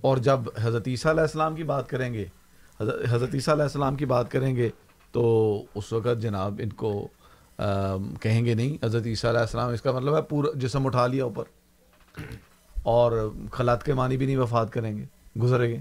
اور 0.00 0.16
جب 0.16 0.40
حضرت 0.62 0.88
عیسیٰ 0.88 1.12
علیہ 1.12 1.22
السلام 1.22 1.54
کی 1.54 1.64
بات 1.64 1.88
کریں 1.88 2.12
گے 2.14 2.24
حضرت 2.80 3.34
عیسیٰ 3.34 3.54
علیہ 3.54 3.62
السلام 3.62 3.96
کی 3.96 4.06
بات 4.06 4.30
کریں 4.30 4.56
گے 4.56 4.68
تو 5.12 5.22
اس 5.74 5.92
وقت 5.92 6.22
جناب 6.22 6.60
ان 6.62 6.72
کو 6.72 7.08
کہیں 8.20 8.44
گے 8.44 8.54
نہیں 8.54 8.84
حضرت 8.84 9.06
عیسیٰ 9.06 9.30
علیہ 9.30 9.40
السلام 9.40 9.70
اس 9.70 9.82
کا 9.82 9.92
مطلب 9.92 10.16
ہے 10.16 10.22
پورا 10.22 10.58
جسم 10.58 10.86
اٹھا 10.86 11.06
لیا 11.06 11.24
اوپر 11.24 11.44
اور 12.82 13.30
خلات 13.52 13.84
کے 13.84 13.94
معنی 13.94 14.16
بھی 14.16 14.26
نہیں 14.26 14.36
وفات 14.36 14.72
کریں 14.72 14.96
گے 14.96 15.04
گزرے 15.42 15.68
گے۔ 15.68 15.78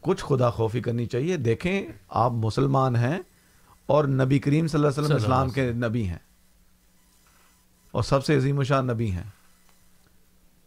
کچھ 0.00 0.24
خدا 0.24 0.50
خوفی 0.50 0.80
کرنی 0.80 1.06
چاہیے 1.06 1.36
دیکھیں 1.36 1.82
آپ 2.08 2.32
مسلمان 2.32 2.96
ہیں 2.96 3.18
اور 3.86 4.04
نبی 4.04 4.38
کریم 4.38 4.66
صلی 4.66 4.78
اللہ 4.78 4.88
علیہ 4.88 5.04
وسلم 5.04 5.16
اسلام 5.16 5.50
کے 5.50 5.72
نبی 5.72 6.06
ہیں 6.08 6.18
اور 7.90 8.02
سب 8.02 8.24
سے 8.24 8.36
عظیم 8.36 8.58
و 8.58 8.64
شان 8.64 8.86
نبی 8.86 9.10
ہیں۔ 9.10 9.30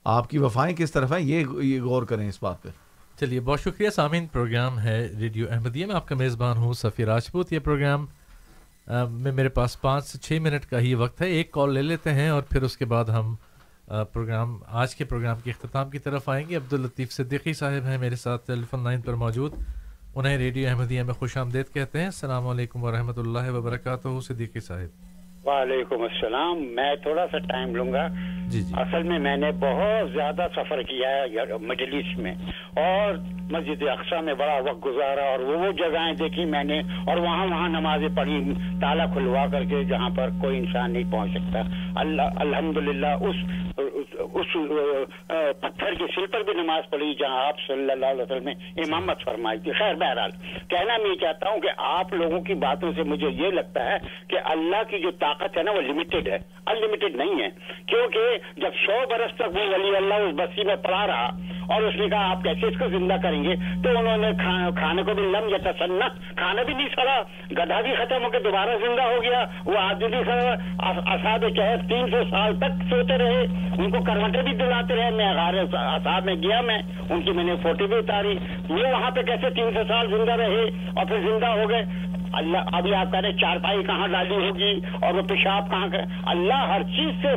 آپ 0.09 0.29
کی 0.29 0.37
وفائیں 0.37 0.75
کس 0.75 0.91
طرف 0.91 1.11
ہیں؟ 1.11 1.19
یہ 1.19 1.81
غور 1.81 2.03
کریں 2.03 2.27
اس 2.29 2.37
بات 2.43 2.61
پہ۔ 2.63 2.69
چلیے، 3.19 3.39
بہت 3.39 3.59
شکریہ۔ 3.59 3.89
سامعین، 3.89 4.27
پروگرام 4.27 4.79
ہے 4.79 5.09
ریڈیو 5.19 5.45
احمدیہ 5.51 5.85
میں۔ 5.85 5.95
آپ 5.95 6.07
کا 6.07 6.15
میزبان 6.15 6.57
ہوں 6.57 6.73
سفیر 6.73 7.07
راجپوت 7.07 7.53
یہ 7.53 7.59
پروگرام 7.59 8.05
میں 9.09 9.31
میرے 9.31 9.49
پاس 9.49 9.81
پانچ 9.81 10.05
سے 10.05 10.17
چھ 10.17 10.39
منٹ 10.41 10.65
کا 10.65 10.79
ہی 10.79 10.93
وقت 10.93 11.21
ہے۔ 11.21 11.27
ایک 11.27 11.51
کال 11.51 11.73
لے 11.73 11.81
لیتے 11.81 12.13
ہیں 12.13 12.29
اور 12.29 12.41
پھر 12.41 12.63
اس 12.63 12.77
کے 12.77 12.85
بعد 12.85 13.05
ہم 13.05 13.35
پروگرام، 13.87 14.57
آج 14.67 14.95
کے 14.95 15.05
پروگرام 15.05 15.37
کے 15.43 15.49
اختتام 15.49 15.89
کی 15.89 15.99
طرف 15.99 16.29
آئیں 16.29 16.49
گے۔ 16.49 16.55
عبداللطیف 16.55 17.11
صدیقی 17.11 17.53
صاحب 17.53 17.85
ہیں 17.85 17.97
میرے 17.97 18.15
ساتھ 18.15 18.47
ٹیلی 18.47 18.63
فون 18.71 18.83
لائن 18.83 19.01
پر 19.01 19.13
موجود۔ 19.13 19.53
انہیں 20.15 20.37
ریڈیو 20.37 20.69
احمدیہ 20.69 21.03
میں 21.03 21.13
خوش 21.13 21.37
آمدید 21.37 21.73
کہتے 21.73 21.99
ہیں۔ 21.99 22.05
السلام 22.05 22.47
علیکم 22.47 22.83
ورحمۃ 22.83 23.17
اللہ 23.17 23.51
وبرکاتہ، 23.51 24.07
صدیقی 24.27 24.59
صاحب۔ 24.59 25.06
وعلیکم 25.47 26.01
السلام 26.01 26.63
میں 26.75 26.95
تھوڑا 26.95 27.25
سا 27.31 27.37
ٹائم 27.37 27.75
لوں 27.75 27.93
گا۔ 27.93 28.07
جی 28.47 28.61
جی۔ 28.61 28.73
اصل 28.77 29.03
میں 29.03 29.19
میں 29.19 29.37
نے 29.37 29.51
بہت 29.59 30.13
زیادہ 30.13 30.47
سفر 30.55 30.81
کیا 30.81 31.09
ہے 31.09 31.25
مڈل 31.61 31.93
ایسٹ 31.93 32.19
میں۔ 32.19 32.35
اور 32.75 33.13
مسجد 33.51 33.83
اقسا 33.83 34.21
میں 34.21 34.33
بڑا 34.33 34.53
وقت 34.53 34.85
گزارا 34.85 35.21
اور 35.21 35.39
وہ 35.39 35.57
وہ 35.57 35.71
جگہیں 35.71 36.13
دیکھی 36.13 36.45
میں 36.45 36.63
نے 36.63 36.79
اور 36.79 37.17
وہاں 37.17 37.45
وہاں 37.45 37.69
نمازیں 37.69 38.07
پڑھی 38.15 38.53
تالا 38.81 39.05
کھلوا 39.05 39.45
کر 39.51 39.63
کے 39.63 39.83
جہاں 39.83 40.09
پر 40.09 40.29
کوئی 40.41 40.57
انسان 40.57 40.91
نہیں 40.91 41.11
پہنچ 41.11 41.31
سکتا۔ 41.31 41.61
اللہ 41.95 42.21
الحمد 42.35 42.77
للہ 42.77 43.07
اس 43.07 43.35
اس 44.33 44.47
پتھر 45.61 45.93
کے 45.93 46.05
سل 46.15 46.25
پر 46.25 46.43
بھی 46.43 46.53
نماز 46.53 46.89
پڑھی 46.89 47.15
جہاں 47.15 47.45
آپ 47.45 47.55
صلی 47.67 47.91
اللہ 47.91 48.05
علیہ 48.05 48.21
وسلم 48.21 48.43
نے 48.43 48.51
امامت 48.81 49.23
فرمائی 49.23 49.59
تھی۔ 49.59 49.71
خیر 49.71 49.93
بہرحال، 49.93 50.31
کہنا 50.69 50.97
میں 50.97 51.15
چاہتا 51.15 51.49
ہوں 51.49 51.59
کہ 51.59 51.69
آپ 51.77 52.13
لوگوں 52.13 52.41
کی 52.41 52.53
باتوں 52.53 52.91
سے 52.95 53.03
مجھے 53.03 53.29
یہ 53.29 53.51
لگتا 53.51 53.91
ہے 53.91 53.97
کہ 54.27 54.37
اللہ 54.43 54.83
کی 54.89 54.99
جو 54.99 55.11
طاقت 55.11 55.57
ہے 55.57 55.63
نا 55.63 55.71
وہ 55.71 55.81
لمیٹڈ 55.81 56.27
ہے۔ 56.27 56.37
ان 56.67 56.77
لمیٹڈ 56.81 57.15
نہیں 57.15 57.41
ہے۔ 57.41 57.47
کیونکہ 57.85 58.37
جب 58.57 58.69
سو 58.85 58.93
برس 59.09 59.35
تک 59.35 59.41
وہ 59.41 59.73
ولی 59.73 59.95
اللہ 59.95 60.13
اس 60.13 60.35
بستی 60.35 60.63
میں 60.63 60.75
پڑا 60.75 61.07
رہا 61.07 61.29
اور 61.73 61.81
اس 61.81 61.95
نے 61.95 62.07
کہا 62.07 62.31
آپ 62.31 62.43
کیسے 62.43 62.67
اس 62.67 62.73
کو 62.79 62.87
زندہ 62.87 63.15
کریں 63.23 63.43
گے؟ 63.43 63.55
تو 63.83 63.99
انہوں 63.99 64.17
نے 64.17 64.31
کھانے 64.79 65.03
کو 65.03 65.13
بھی 65.13 65.23
لم 65.23 65.49
یا 65.49 65.71
تسنا 65.71 66.07
کھانا 66.35 66.63
بھی 66.63 66.73
نہیں 66.73 66.87
سڑا۔ 66.95 67.21
گدھا 67.51 67.81
بھی 67.81 67.95
ختم 67.95 68.25
ہو 68.25 68.29
کے 68.29 68.39
دوبارہ 68.39 68.69
زندہ 68.81 69.01
ہو 69.01 69.21
گیا۔ 69.21 69.45
وہ 69.65 69.77
آدمی 69.77 70.07
بھی 70.07 70.17
سڑا۔ 70.25 70.55
اساد 71.13 71.39
چہر 71.55 71.75
تین 71.89 72.07
سو 72.11 72.23
سال 72.29 72.59
تک 72.59 72.83
سوتے 72.89 73.17
رہے۔ 73.17 73.41
ان 73.77 73.91
کو 73.91 74.03
کروٹیں 74.17 74.41
بھی 74.41 74.53
دلاتے 74.53 74.95
رہے، 74.95 75.09
میں 75.11 75.33
غار 75.33 75.53
اصحاب 75.53 76.25
میں 76.25 76.35
گیا 76.35 76.61
میں، 76.61 76.77
ان 77.09 77.21
کی 77.21 77.31
میں 77.31 77.43
نے 77.43 77.55
فوٹو 77.61 77.87
بھی 77.87 77.95
اتاری۔ 77.95 78.37
یہ 78.69 78.91
وہاں 78.91 79.11
پہ 79.11 79.21
کیسے 79.21 79.49
تین 79.49 79.69
سو 79.73 79.79
سال 79.87 80.07
زندہ 80.09 80.31
رہے 80.31 80.69
اور 80.95 81.05
پھر 81.05 81.19
زندہ 81.19 81.45
ہو 81.45 81.69
گئے؟ 81.69 81.83
اللہ 82.33 82.57
ابھی 82.73 82.95
آپ 82.95 83.11
کہہ 83.11 83.19
رہے 83.19 83.33
چارپائی 83.33 83.83
کہاں 83.83 84.07
ڈالی 84.07 84.35
ہوگی 84.35 84.79
اور 85.01 85.13
وہ 85.13 85.21
پیشاب 85.21 85.69
کہاں 85.69 85.87
کر 85.91 86.01
اللہ 86.25 86.53
ہر 86.53 86.83
چیز 86.83 87.21
سے 87.21 87.35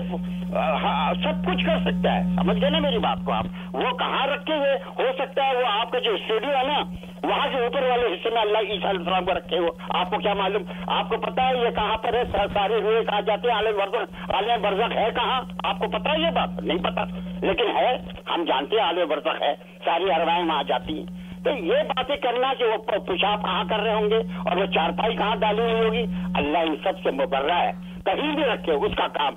سب 1.23 1.45
کچھ 1.47 1.65
کر 1.67 1.79
سکتا 1.79 2.15
ہے۔ 2.15 2.23
سمجھ 2.37 2.61
گئے 2.61 2.71
نا 2.71 2.79
میری 2.79 2.99
بات 2.99 3.19
کو 3.25 3.33
آپ؟ 3.33 3.47
وہ 3.73 3.91
کہاں 3.99 4.27
رکھے 4.27 4.57
ہوئے؟ 4.57 4.75
ہو 4.99 5.13
سکتا 5.19 5.47
ہے 5.47 5.57
وہ 5.57 5.67
آپ 5.67 5.91
کا 5.91 5.99
جو 5.99 6.15
اسٹوڈیو 6.15 6.51
ہے 6.51 6.63
نا، 6.67 6.83
وہاں 7.23 7.47
سے 7.53 7.63
اوپر 7.65 7.83
والے 7.83 8.07
حصے 8.07 8.31
میں 8.31 8.41
اللہ 8.43 8.59
عیسیٰ 8.59 8.89
علیہ 8.89 8.99
السلام 8.99 9.25
کو 9.25 9.35
رکھے 9.35 9.59
ہو 9.59 9.69
آپ 9.89 10.11
کو 10.11 10.19
کیا 10.19 10.35
معلوم؟ 10.35 10.63
آپ 10.87 11.09
کو 11.09 11.17
پتا 11.17 11.49
ہے 11.49 11.57
یہ 11.57 11.71
کہاں 11.71 11.97
پر 11.97 12.15
ہے؟ 12.15 12.23
سارے 12.55 12.75
ہوئے 12.75 13.05
کہاں 13.05 13.21
جاتے 13.21 13.49
ہیں؟ 13.49 13.55
عالم 13.57 13.79
برزخ 13.79 14.35
عالم 14.35 14.63
برزخ 14.63 14.97
ہے 14.97 15.09
کہاں؟ 15.15 15.41
آپ 15.65 15.79
کو 15.79 15.89
پتا 15.89 16.13
ہے 16.13 16.21
یہ 16.21 16.31
بات؟ 16.35 16.63
نہیں 16.63 16.79
پتا 16.79 17.05
لیکن 17.43 17.77
ہے، 17.77 17.97
ہم 18.31 18.45
جانتے 18.45 18.77
ہیں 18.77 18.85
عالم 18.85 19.09
برزخ 19.09 19.43
ہے۔ 19.43 19.55
ساری 19.85 20.13
اروائیں 20.13 20.45
وہاں 20.45 20.63
جاتی 20.63 20.99
ہیں۔ 20.99 21.20
تو 21.45 21.51
یہ 21.51 21.83
باتیں 21.89 22.17
کرنا 22.17 22.55
کہ 22.59 22.65
وہ 22.65 22.77
پیشاب 23.07 23.43
کہاں 23.43 23.65
کر 23.65 23.79
رہے 23.81 23.95
ہوں 23.95 24.11
گے 24.11 24.17
اور 24.17 24.57
وہ 24.57 24.67
چارپائی 24.67 25.17
کہاں 25.17 25.37
ڈالی 25.37 25.63
ہوئی 25.63 25.85
ہوگی؟ 25.87 26.03
اللہ 26.35 26.59
ان 26.59 26.77
سب 26.85 26.93
سے 27.03 27.11
مبرہ 27.11 27.53
ہے۔ 27.53 27.71
کہیں 28.05 28.35
بھی 28.35 28.45
رکھے 28.45 28.73
اس 28.73 28.93
کا 28.97 29.07
کام۔ 29.09 29.35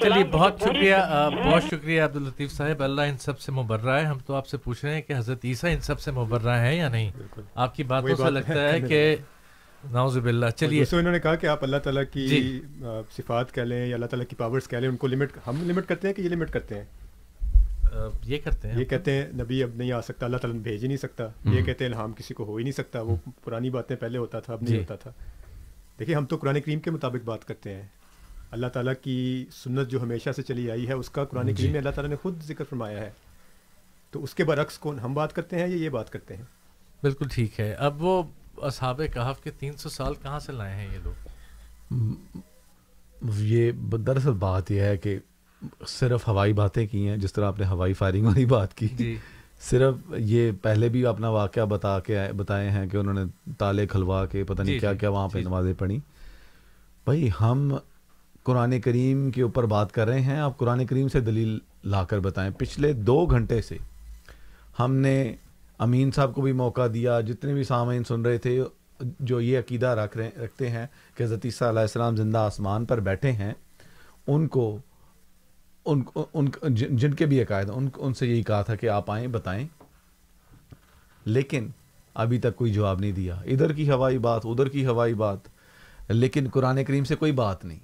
چلیے 0.00 0.24
بہت 0.30 0.60
شکریہ 0.60 0.96
بہت 1.44 1.62
شکریہ 1.62 2.02
عبد 2.02 2.16
الطیف 2.16 2.50
صاحب۔ 2.52 2.82
اللہ 2.82 3.02
ان 3.02 3.16
سب 3.16 3.40
سے 3.40 3.52
مبرہ 3.52 3.90
ہے۔ 3.90 4.04
ہم 4.04 4.18
تو 4.18 4.34
آپ 4.34 4.46
سے 4.46 4.56
پوچھ 4.56 4.84
رہے 4.84 4.94
ہیں 4.94 5.02
کہ 5.02 5.12
حضرت 5.12 5.38
عیسیٰ 5.44 5.72
ان 5.72 5.80
سب 5.80 6.00
سے 6.00 6.10
مبرہ 6.10 6.56
ہے 6.56 6.76
یا 6.76 6.88
نہیں؟ 6.88 7.10
آپ 7.54 7.74
کی 7.74 7.84
باتوں 7.84 8.16
سے 8.16 8.30
لگتا 8.30 8.72
ہے۔ 8.72 8.80
کہ 8.80 9.16
ناؤز 9.90 10.18
باللہ۔ 10.18 10.46
چلیے۔ 10.46 10.84
انہوں 10.92 11.12
نے 11.12 11.20
کہا 11.20 11.34
کہ 11.34 11.46
آپ 11.46 11.58
اللہ 11.62 11.76
تعالیٰ 11.76 12.02
کی 12.12 12.60
صفات 13.10 13.54
کہہ 13.54 13.62
لیں 13.62 13.86
یا 13.86 13.94
اللہ 13.94 14.06
تعالیٰ 14.06 14.26
کی 14.26 14.36
پاورز 14.36 14.68
کہہ 14.68 14.78
لیں 14.78 14.88
ان 14.88 14.96
کو 14.96 15.06
لمٹ 15.06 15.28
ہم 15.46 15.70
لمٹ 15.70 15.86
کرتے 15.86 16.08
ہیں 16.08 16.14
کہ 16.14 16.22
یہ 16.22 16.28
لمٹ 16.28 16.50
کرتے 16.50 16.74
ہیں؟ 16.74 16.84
یہ 18.24 18.38
کرتے 18.44 18.68
ہیں 18.68 18.80
یہ 18.80 18.84
کہتے 18.84 19.12
ہیں 19.12 19.26
نبی 19.26 19.62
اب 19.62 19.70
نہیں 19.74 19.92
آ 19.92 20.00
سکتا 20.00 20.26
اللہ 20.26 20.36
تعالیٰ 20.36 20.60
بھیج 20.60 20.82
ہی 20.82 20.86
نہیں 20.88 20.96
سکتا۔ 20.96 21.24
یہ 21.44 21.62
کہتے 21.62 21.86
ہیں 21.86 21.92
ہم 21.92 22.12
کسی 22.12 22.34
کو 22.34 22.44
ہو 22.44 22.56
ہی 22.56 22.62
نہیں 22.62 22.72
سکتا 22.72 23.00
وہ 23.00 23.16
پرانی 23.44 23.70
باتیں 23.70 23.96
پہلے 23.96 24.18
ہوتا 24.18 24.40
تھا 24.40 24.52
اب 24.52 24.62
نہیں 24.62 24.78
ہوتا 24.78 24.96
تھا۔ 24.96 25.10
دیکھیے 25.98 26.16
ہم 26.16 26.26
تو 26.26 26.36
قرآن 26.36 26.60
کریم 26.60 26.80
کے 26.80 26.90
مطابق 26.90 27.24
بات 27.24 27.44
کرتے 27.44 27.74
ہیں۔ 27.74 27.88
اللہ 28.50 28.66
تعالیٰ 28.66 28.94
کی 29.02 29.46
سنت 29.52 29.88
جو 29.88 30.02
ہمیشہ 30.02 30.30
سے 30.36 30.42
چلی 30.42 30.70
آئی 30.70 30.88
ہے 30.88 30.92
اس 30.92 31.10
کا 31.10 31.24
قرآن 31.24 31.54
کریم 31.54 31.70
میں 31.70 31.78
اللہ 31.78 31.90
تعالیٰ 31.90 32.10
نے 32.10 32.16
خود 32.16 32.42
ذکر 32.42 32.64
فرمایا 32.70 33.00
ہے۔ 33.00 33.10
تو 34.10 34.22
اس 34.22 34.34
کے 34.34 34.44
برعکس 34.44 34.78
کون 34.78 34.98
ہم 34.98 35.14
بات 35.14 35.32
کرتے 35.32 35.58
ہیں 35.58 35.68
یا 35.68 35.76
یہ 35.76 35.88
بات 35.88 36.10
کرتے 36.10 36.36
ہیں؟ 36.36 36.44
بالکل 37.02 37.28
ٹھیک 37.32 37.60
ہے۔ 37.60 37.72
اب 37.72 38.02
وہ 38.02 38.22
اصحاب 38.56 39.00
کہاف 39.14 39.42
کے 39.42 39.50
تین 39.50 39.72
سو 39.76 39.88
سال 39.88 40.14
کہاں 40.22 40.38
سے 40.38 40.52
لائے 40.52 40.76
ہیں 40.76 40.88
یہ 40.92 40.98
لوگ؟ 41.04 41.28
یہ 43.38 43.72
دراصل 44.06 44.32
بات 44.32 44.70
یہ 44.70 44.80
ہے 44.80 44.96
کہ 44.96 45.18
صرف 45.86 46.28
ہوائی 46.28 46.52
باتیں 46.52 46.86
کی 46.86 47.08
ہیں 47.08 47.16
جس 47.16 47.32
طرح 47.32 47.46
آپ 47.46 47.58
نے 47.58 47.66
ہوائی 47.66 47.92
فائرنگ 47.92 48.26
والی 48.26 48.44
بات 48.44 48.74
کی۔ 48.74 48.88
جی۔ 48.96 49.16
صرف 49.60 49.94
یہ 50.18 50.52
پہلے 50.62 50.88
بھی 50.88 51.06
اپنا 51.06 51.28
واقعہ 51.28 51.64
بتا 51.64 52.00
کے 52.00 52.18
بتائے 52.36 52.70
ہیں 52.70 52.86
کہ 52.86 52.96
انہوں 52.96 53.14
نے 53.14 53.52
تالے 53.58 53.86
کھلوا 53.86 54.26
کے 54.26 54.44
پتہ 54.44 54.62
نہیں 54.62 54.74
جی، 54.74 54.78
کیا 54.78 54.92
جی، 54.92 54.98
کیا 54.98 55.08
وہاں 55.08 55.28
پہ 55.28 55.38
نمازیں 55.38 55.74
پڑھی 55.74 55.98
بھائی 57.04 57.28
ہم 57.40 57.76
قرآن 58.42 58.80
کریم 58.80 59.30
کے 59.30 59.42
اوپر 59.42 59.66
بات 59.66 59.92
کر 59.92 60.06
رہے 60.06 60.20
ہیں 60.20 60.38
آپ 60.38 60.58
قرآن 60.58 60.86
کریم 60.86 61.08
سے 61.08 61.20
دلیل 61.20 61.58
لا 61.84 62.04
کر 62.04 62.18
بتائیں۔ 62.18 62.50
پچھلے 62.58 62.92
دو 62.92 63.26
گھنٹے 63.26 63.62
سے 63.62 63.76
ہم 64.78 64.94
نے 64.94 65.36
امین 65.78 66.10
صاحب 66.10 66.34
کو 66.34 66.40
بھی 66.42 66.52
موقع 66.52 66.86
دیا 66.94 67.20
جتنے 67.20 67.54
بھی 67.54 67.64
سامعین 67.64 68.04
سن 68.04 68.22
رہے 68.22 68.38
تھے 68.38 68.62
جو 69.20 69.40
یہ 69.40 69.58
عقیدہ 69.58 69.86
رکھ 69.86 70.16
رہے 70.16 70.30
رکھتے 70.44 70.70
ہیں 70.70 70.86
کہ 71.14 71.24
عیسیٰ 71.44 71.68
علیہ 71.68 71.80
السلام 71.80 72.16
زندہ 72.16 72.38
آسمان 72.38 72.84
پر 72.84 73.00
بیٹھے 73.00 73.32
ہیں 73.32 73.52
ان 74.26 74.48
کو 74.48 74.78
ان 75.84 76.02
ان 76.34 76.44
جن 76.74 77.14
کے 77.14 77.26
بھی 77.26 77.42
عقائد 77.42 77.70
ان 77.74 77.88
ان 77.96 78.14
سے 78.14 78.26
یہی 78.26 78.42
کہا 78.42 78.62
تھا 78.62 78.74
کہ 78.74 78.88
آپ 78.88 79.10
آئیں 79.10 79.26
بتائیں۔ 79.26 79.68
لیکن 81.24 81.68
ابھی 82.14 82.38
تک 82.38 82.56
کوئی 82.56 82.72
جواب 82.72 83.00
نہیں 83.00 83.12
دیا۔ 83.12 83.34
ادھر 83.34 83.72
کی 83.72 83.90
ہوائی 83.90 84.18
بات 84.18 84.40
ادھر 84.44 84.68
کی 84.68 84.86
ہوائی 84.86 85.14
بات۔ 85.14 85.38
لیکن 86.08 86.46
قرآن 86.52 86.84
کریم 86.84 87.04
سے 87.04 87.14
کوئی 87.14 87.32
بات 87.32 87.64
نہیں۔ 87.64 87.78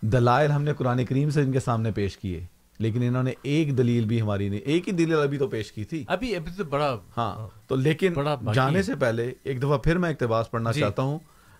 دلائل 0.00 0.50
ہم 0.50 0.62
نے 0.62 0.72
قرآن 0.72 1.04
کریم 1.04 1.30
سے 1.30 1.42
ان 1.42 1.52
کے 1.52 1.60
سامنے 1.60 1.92
پیش 1.92 2.16
کیے 2.18 2.44
لیکن 2.78 3.02
انہوں 3.02 3.22
نے 3.22 3.32
ایک 3.42 3.78
دلیل 3.78 4.04
بھی 4.04 4.20
ہماری 4.20 4.48
نہیں 4.48 4.60
ایک 4.60 4.88
ہی 4.88 4.92
دلیل 4.92 5.18
ابھی 5.18 5.38
تو 5.38 5.48
پیش 5.48 5.72
کی 5.72 5.84
تھی۔ 5.84 6.04
ابھی 6.08 6.36
ابھی 6.36 6.52
تو 6.56 6.64
بڑا 6.64 6.98
ہاں 7.16 7.48
تو 7.66 7.76
لیکن 7.76 8.14
جانے 8.54 8.82
سے 8.82 8.94
پہلے 8.94 9.32
ایک 9.42 9.60
دفعہ 9.62 9.78
پھر 9.78 9.98
میں 9.98 10.10
اقتباس 10.10 10.50
پڑھنا 10.50 10.72
جی۔ 10.72 10.80
چاہتا 10.80 11.02
ہوں۔ 11.02 11.18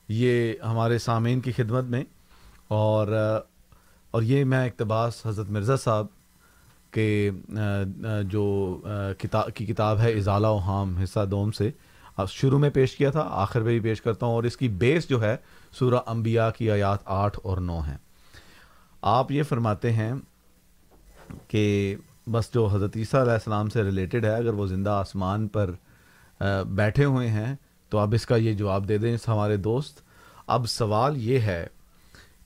یہ 0.08 0.52
ہمارے 0.64 0.98
سامعین 0.98 1.40
کی 1.40 1.52
خدمت 1.52 1.84
میں 1.84 2.04
اور 2.68 3.06
اور 4.16 4.22
یہ 4.22 4.44
میں 4.44 4.64
اقتباس 4.66 5.14
حضرت 5.26 5.50
مرزا 5.50 5.76
صاحب 5.76 6.06
کے 6.92 7.30
جو 8.30 8.44
کتاب 9.18 9.48
کی 9.54 9.66
کتاب 9.66 9.98
ہے 10.00 10.12
ازالہ 10.12 10.46
و 10.46 10.56
حام، 10.58 10.96
حصہ 10.96 11.24
دوم 11.30 11.50
سے 11.52 11.70
شروع 12.30 12.58
میں 12.58 12.70
پیش 12.70 12.94
کیا 12.96 13.10
تھا، 13.10 13.26
آخر 13.32 13.60
میں 13.60 13.72
بھی 13.72 13.80
پیش 13.88 14.00
کرتا 14.02 14.26
ہوں، 14.26 14.34
اور 14.34 14.44
اس 14.44 14.56
کی 14.56 14.68
بیس 14.78 15.08
جو 15.08 15.20
ہے 15.22 15.36
سورہ 15.78 16.00
انبیاء 16.06 16.48
کی 16.56 16.70
آیات 16.70 17.02
آٹھ 17.04 17.38
اور 17.42 17.58
نو 17.60 17.78
ہیں۔ 17.80 17.96
آپ 19.02 19.32
یہ 19.32 19.42
فرماتے 19.42 19.92
ہیں 19.92 20.12
کہ 21.48 21.96
بس 22.26 22.52
جو 22.54 22.66
حضرت 22.66 22.96
عیسیٰ 22.96 23.20
علیہ 23.20 23.32
السلام 23.32 23.68
سے 23.68 23.82
ریلیٹڈ 23.82 24.24
ہے، 24.24 24.34
اگر 24.34 24.54
وہ 24.54 24.66
زندہ 24.66 24.90
آسمان 24.90 25.46
پر 25.48 25.70
بیٹھے 26.74 27.04
ہوئے 27.04 27.28
ہیں، 27.28 27.54
تو 27.92 27.98
اب 27.98 28.14
اس 28.14 28.26
کا 28.26 28.36
یہ 28.36 28.52
جواب 28.54 28.88
دے 28.88 28.98
دیں 28.98 29.16
ہمارے 29.28 29.56
دوست۔ 29.62 30.00
اب 30.46 30.68
سوال 30.68 31.16
یہ 31.22 31.38
ہے 31.40 31.66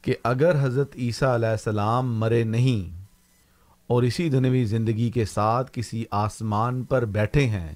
کہ 0.03 0.15
اگر 0.25 0.57
حضرت 0.61 0.97
عیسیٰ 0.97 1.35
علیہ 1.35 1.49
السلام 1.49 2.19
مرے 2.19 2.45
نہیں 2.45 3.01
اور 3.87 4.03
اسی 4.03 4.31
دنوی 4.31 4.65
زندگی 4.65 5.11
کے 5.11 5.25
ساتھ 5.25 5.71
کسی 5.73 6.05
آسمان 6.11 6.85
پر 6.85 7.05
بیٹھے 7.05 7.47
ہیں، 7.47 7.75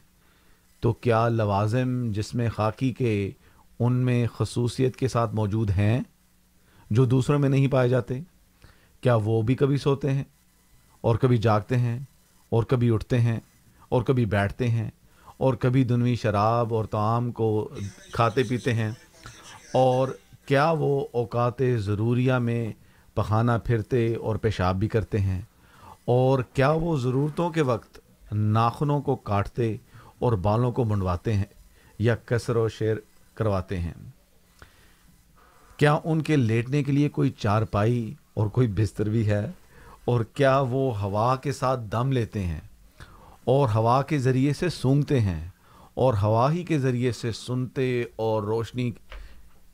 تو 0.81 0.93
کیا 0.93 1.29
لوازم 1.29 2.11
جس 2.11 2.35
میں 2.35 2.49
خاکی 2.49 2.93
کے 2.93 3.31
ان 3.79 3.93
میں 3.93 4.27
خصوصیت 4.39 4.97
کے 4.97 5.09
ساتھ 5.09 5.35
موجود 5.35 5.71
ہیں 5.71 6.01
جو 6.91 7.05
دوسروں 7.05 7.39
میں 7.39 7.49
نہیں 7.49 7.69
پائے 7.69 7.89
جاتے؟ 7.89 8.21
کیا 9.01 9.15
وہ 9.15 9.43
بھی 9.43 9.55
کبھی 9.55 9.77
سوتے 9.77 10.11
ہیں 10.11 10.25
اور 11.01 11.17
کبھی 11.17 11.37
جاگتے 11.37 11.77
ہیں 11.77 11.99
اور 12.51 12.63
کبھی 12.63 12.91
اٹھتے 12.91 13.21
ہیں 13.21 13.41
اور 13.89 14.03
کبھی 14.03 14.25
بیٹھتے 14.25 14.69
ہیں 14.69 14.91
اور 15.37 15.55
کبھی 15.55 15.85
دنوی 15.85 16.15
شراب 16.15 16.75
اور 16.75 16.85
تعام 16.85 17.33
کو 17.33 17.69
کھاتے 18.13 18.43
پیتے 18.43 18.75
ہیں 18.75 18.91
اور 19.73 20.09
کیا 20.47 20.71
وہ 20.71 21.07
اوقات 21.13 21.63
ضروریہ 21.77 22.33
میں 22.33 22.73
پخانہ 23.15 23.53
پھرتے 23.65 24.15
اور 24.15 24.37
پیشاب 24.37 24.77
بھی 24.77 24.89
کرتے 24.89 25.19
ہیں؟ 25.19 25.43
اور 26.05 26.39
کیا 26.55 26.71
وہ 26.71 26.97
ضرورتوں 26.97 27.51
کے 27.51 27.63
وقت 27.63 27.99
ناخنوں 28.33 29.01
کو 29.01 29.17
کاٹتے 29.17 29.77
اور 30.19 30.33
بالوں 30.33 30.73
کو 30.73 30.85
منڈواتے 30.85 31.35
ہیں 31.35 31.45
یا 31.99 32.15
کثر 32.25 32.57
و 32.57 32.69
شیر 32.69 32.97
کرواتے 33.35 33.81
ہیں؟ 33.81 33.93
کیا 35.77 35.99
ان 36.05 36.23
کے 36.23 36.37
لیٹنے 36.37 36.83
کے 36.83 36.93
لیے 36.93 37.09
کوئی 37.09 37.31
چارپائی 37.31 38.15
اور 38.35 38.47
کوئی 38.47 38.69
بستر 38.69 39.09
بھی 39.09 39.31
ہے؟ 39.31 39.51
اور 40.05 40.25
کیا 40.25 40.59
وہ 40.71 41.01
ہوا 41.01 41.37
کے 41.37 41.53
ساتھ 41.53 41.81
دم 41.93 42.13
لیتے 42.13 42.43
ہیں 42.43 42.61
اور 43.45 43.69
ہوا 43.75 44.03
کے 44.03 44.19
ذریعے 44.19 44.53
سے 44.53 44.69
سونگتے 44.69 45.21
ہیں 45.21 45.49
اور 45.95 46.15
ہوا 46.23 46.53
ہی 46.53 46.65
کے 46.65 46.79
ذریعے 46.79 47.13
سے 47.13 47.33
سنتے 47.33 48.05
اور 48.17 48.43
روشنی 48.43 48.91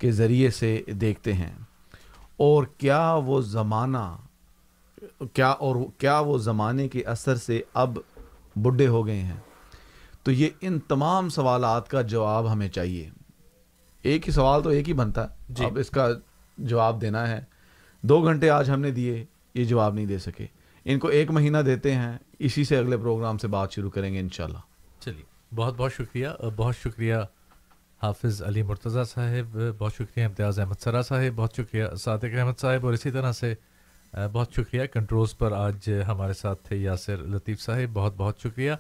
کے 0.01 0.13
ذریعے 0.13 0.51
سے 0.51 0.83
دیکھتے 0.87 1.33
ہیں۔ 1.33 1.55
اور 2.37 2.65
کیا 2.79 3.13
وہ 3.13 3.41
زمانہ 3.41 4.17
کیا 5.33 5.49
اور 5.49 5.77
کیا 5.99 6.21
وہ 6.21 6.39
زمانے 6.39 6.89
کے 6.89 7.03
اثر 7.03 7.37
سے 7.37 7.63
اب 7.75 7.99
بڈھے 8.57 8.87
ہو 8.87 9.07
گئے 9.07 9.21
ہیں؟ 9.21 9.37
تو 10.23 10.31
یہ 10.31 10.49
ان 10.61 10.79
تمام 10.79 11.29
سوالات 11.29 11.89
کا 11.89 12.03
جواب 12.03 12.53
ہمیں 12.53 12.69
چاہیے۔ 12.69 13.11
ایک 14.03 14.27
ہی 14.27 14.33
سوال 14.33 14.63
تو 14.63 14.69
ایک 14.71 14.89
ہی 14.89 14.95
بنتا۔ 14.95 15.31
ہے 15.31 15.37
جی۔ 15.49 15.65
اب 15.65 15.79
اس 15.79 15.91
کا 15.91 16.09
جواب 16.59 17.01
دینا 17.01 17.29
ہے۔ 17.29 17.41
دو 18.03 18.25
گھنٹے 18.25 18.51
آج 18.51 18.71
ہم 18.71 18.81
نے 18.81 18.91
دیے 18.91 19.25
یہ 19.55 19.65
جواب 19.65 19.95
نہیں 19.95 20.07
دے 20.07 20.19
سکے۔ 20.19 20.47
ان 20.85 20.99
کو 20.99 21.09
ایک 21.09 21.31
مہینہ 21.31 21.59
دیتے 21.59 21.95
ہیں 21.95 22.19
اسی 22.39 22.65
سے 22.65 22.77
اگلے 22.77 22.97
پروگرام 22.97 23.39
سے 23.39 23.49
بات 23.49 23.73
شروع 23.73 23.91
کریں 23.91 24.15
گے 24.15 24.21
انشاءاللہ۔ 24.21 24.59
چلیے 25.01 25.55
بہت 25.55 25.75
بہت 25.77 25.93
شکریہ 25.93 26.29
بہت 26.57 26.77
شکریہ 26.77 27.15
حافظ 28.03 28.41
علی 28.43 28.63
مرتضیٰ 28.63 29.05
صاحب، 29.05 29.57
بہت 29.79 29.95
شکریہ 29.95 30.25
امتیاز 30.25 30.59
احمد 30.59 30.81
سرا 30.81 31.01
صاحب، 31.03 31.35
بہت 31.37 31.57
شکریہ 31.57 31.85
صادق 32.01 32.39
احمد 32.39 32.61
صاحب، 32.61 32.87
اور 32.87 32.93
اسی 32.93 33.11
طرح 33.11 33.33
سے 33.33 33.55
بہت 34.33 34.55
شکریہ 34.57 34.87
کنٹرولز 34.93 35.37
پر 35.39 35.53
آج 35.53 35.91
ہمارے 36.09 36.33
ساتھ 36.33 36.63
تھے 36.69 36.77
یاسر 36.77 37.17
لطیف 37.35 37.61
صاحب، 37.61 37.93
بہت 37.95 38.17
بہت 38.17 38.41
شکریہ۔ 38.43 38.73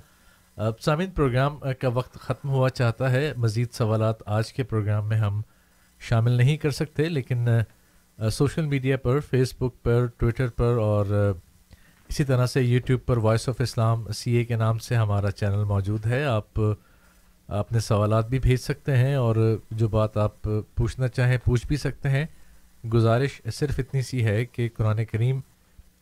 اب 0.56 0.80
سامعین، 0.80 1.10
پروگرام 1.10 1.58
کا 1.80 1.88
وقت 1.88 2.18
ختم 2.20 2.48
ہوا 2.50 2.70
چاہتا 2.70 3.10
ہے، 3.12 3.32
مزید 3.36 3.72
سوالات 3.72 4.22
آج 4.26 4.52
کے 4.52 4.62
پروگرام 4.62 5.08
میں 5.08 5.16
ہم 5.16 5.40
شامل 6.00 6.32
نہیں 6.32 6.56
کر 6.56 6.70
سکتے، 6.70 7.08
لیکن 7.08 7.46
سوشل 8.18 8.66
میڈیا 8.66 8.96
پر 8.96 9.20
فیس 9.20 9.54
بک 9.58 9.82
پر، 9.82 10.06
ٹویٹر 10.18 10.48
پر، 10.48 10.78
اور 10.80 11.06
اسی 12.10 12.24
طرح 12.24 12.46
سے 12.46 12.62
YouTube 12.62 13.04
per, 13.06 13.16
voice 13.18 13.48
of 13.48 13.60
Islam 13.60 14.10
C 14.12 14.32
A 14.32 14.44
کے 14.44 14.56
نام 14.56 14.78
سے 14.78 14.96
ہمارا 14.96 15.30
چینل 15.30 15.64
موجود 15.64 16.06
ہے۔ 16.06 16.24
آپ 16.24 16.60
اپنے 17.58 17.80
سوالات 17.80 18.28
بھی 18.28 18.38
بھیج 18.38 18.60
سکتے 18.60 18.96
ہیں 18.96 19.14
اور 19.14 19.58
جو 19.70 19.88
بات 19.88 20.16
آپ 20.16 20.42
پوچھنا 20.74 21.08
چاہیں 21.08 21.38
پوچھ 21.44 21.66
بھی 21.66 21.76
سکتے 21.76 22.08
ہیں۔ 22.08 22.24
گزارش 22.86 23.42
صرف 23.52 23.78
اتنی 23.78 24.02
سی 24.02 24.24
ہے 24.24 24.44
کہ 24.46 24.68
قرآن 24.76 25.04
کریم 25.04 25.40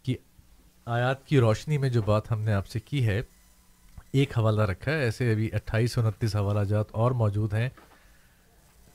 کی 0.02 0.14
آیات 0.86 1.26
کی 1.26 1.40
روشنی 1.40 1.78
میں 1.78 1.88
جو 1.88 2.02
بات 2.02 2.32
ہم 2.32 2.40
نے 2.40 2.52
آپ 2.52 2.66
سے 2.66 2.80
کی 2.80 3.06
ہے، 3.06 3.22
ایک 4.12 4.38
حوالہ 4.38 4.62
رکھا 4.62 4.92
ہے۔ 4.92 4.98
ایسے 4.98 5.32
ابھی 5.32 5.50
اٹھائیس 5.52 5.98
انتیس 5.98 6.36
حوالہ 6.36 6.64
جات 6.64 6.86
اور 6.90 7.10
موجود 7.10 7.54
ہیں۔ 7.54 7.68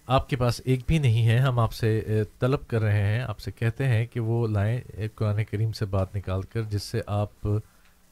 آپ 0.07 0.30
کے 0.30 0.35
پاس 0.35 0.61
ایک 0.65 0.80
بھی 0.88 0.97
نہیں 0.97 1.27
ہے۔ 1.27 1.38
ہم 1.38 1.59
آپ 1.59 1.73
سے 1.73 2.01
طلب 2.39 2.67
کر 2.67 2.81
رہے 2.81 3.01
ہیں۔ 3.01 3.21
آپ 3.21 3.39
سے 3.39 3.51
کہتے 3.51 3.88
ہیں 3.88 4.05
کہ 4.05 4.19
وہ 4.19 4.47
لائیں 4.47 4.81
قرآن 5.15 5.43
کریم 5.51 5.71
سے 5.71 5.85
بات 5.85 6.15
نکال 6.15 6.41
کر، 6.41 6.61
جس 6.61 6.84
سے 6.84 7.01
آپ 7.07 7.47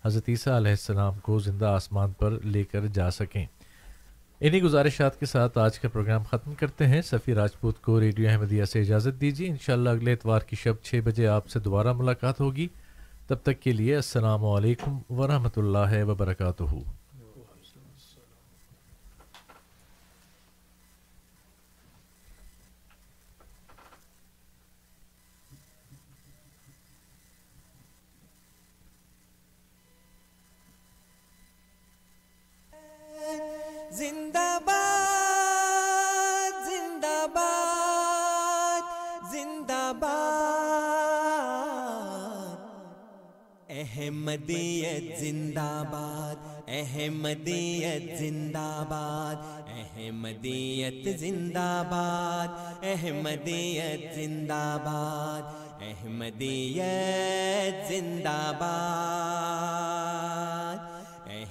حضرت 0.05 0.23
عیسیٰ 0.27 0.53
علیہ 0.53 0.71
السلام 0.71 1.13
کو 1.19 1.39
زندہ 1.39 1.65
آسمان 1.65 2.11
پر 2.11 2.31
لے 2.43 2.63
کر 2.63 2.85
جا 2.85 3.11
سکیں۔ 3.11 3.45
انہی 4.43 4.61
گزارشات 4.61 5.19
کے 5.19 5.25
ساتھ 5.25 5.57
آج 5.57 5.79
کا 5.79 5.89
پروگرام 5.89 6.23
ختم 6.23 6.53
کرتے 6.53 6.87
ہیں۔ 6.87 7.01
سفیر 7.01 7.35
راجپوت 7.35 7.81
کو 7.81 7.99
ریڈیو 7.99 8.29
احمدیہ 8.29 8.65
سے 8.65 8.81
اجازت 8.81 9.21
دیجیے۔ 9.21 9.47
انشاءاللہ 9.47 9.89
اگلے 9.89 10.13
اتوار 10.13 10.39
کی 10.39 10.55
شب 10.55 10.73
چھ 10.83 10.99
بجے 11.03 11.27
آپ 11.27 11.49
سے 11.49 11.59
دوبارہ 11.59 11.93
ملاقات 11.93 12.39
ہوگی۔ 12.39 12.67
تب 13.27 13.35
تک 13.35 13.59
کے 13.59 13.71
لیے 13.71 13.95
السلام 13.95 14.45
علیکم 14.45 15.13
ورحمۃ 15.13 15.57
اللہ 15.57 16.03
وبرکاتہ۔ 16.03 17.00
زندہ 33.97 34.57
باد 34.65 36.53
زندہ 36.65 37.25
باد 37.33 38.85
زندہ 39.31 39.91
باد 39.99 40.21
احمدیت 43.71 45.19
زندہ 45.19 45.83
باد 45.91 46.69
احمدیت 46.69 48.17
زندہ 48.19 48.83
باد 48.89 49.69
احمدیت 49.71 51.19
زندہ 51.19 51.83
باد 51.89 52.85
احمدیت 52.85 54.13
زندہ 54.15 54.77
باد 54.85 55.81
احمدیت 55.81 57.87
زندہ 57.89 58.39
باد 58.59 59.91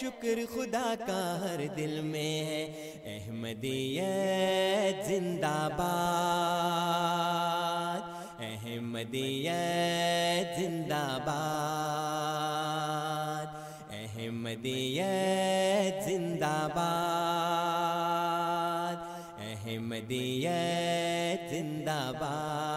شکر 0.00 0.38
خدا 0.54 0.94
کا 1.06 1.40
ہر 1.40 1.60
دل 1.76 2.00
میں 2.00 2.44
ہے۔ 2.44 2.90
احمدیت 3.04 5.06
زندہ 5.06 5.68
باد۔ 5.76 8.42
احمدیت 8.42 10.60
زندہ 10.60 11.18
باد۔ 11.26 13.46
احمدیت 13.90 16.04
زندہ 16.04 16.68
باد۔ 16.74 18.96
احمدیت 19.38 21.50
زندہ 21.50 22.12
باد۔ 22.20 22.68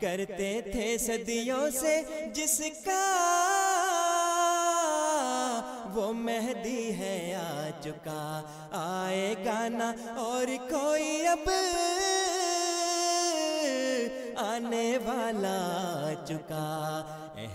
کرتے 0.00 0.60
تھے 0.72 0.98
صدیوں 0.98 1.70
سے 1.70 2.02
جس 2.34 2.62
کا 2.84 4.07
وہ 5.94 6.12
مہدی 6.12 6.92
ہے 6.98 7.34
آ 7.34 7.68
چکا 7.82 8.22
آئے 8.80 9.34
گانا 9.44 9.92
اور 10.16 10.46
کوئی 10.70 11.26
اب 11.26 11.48
آنے 14.46 14.88
والا 15.04 15.58
آ 16.08 16.12
چکا 16.24 16.66
ہے 17.36 17.46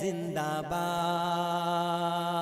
زندہ 0.00 0.60
باد۔ 0.70 2.34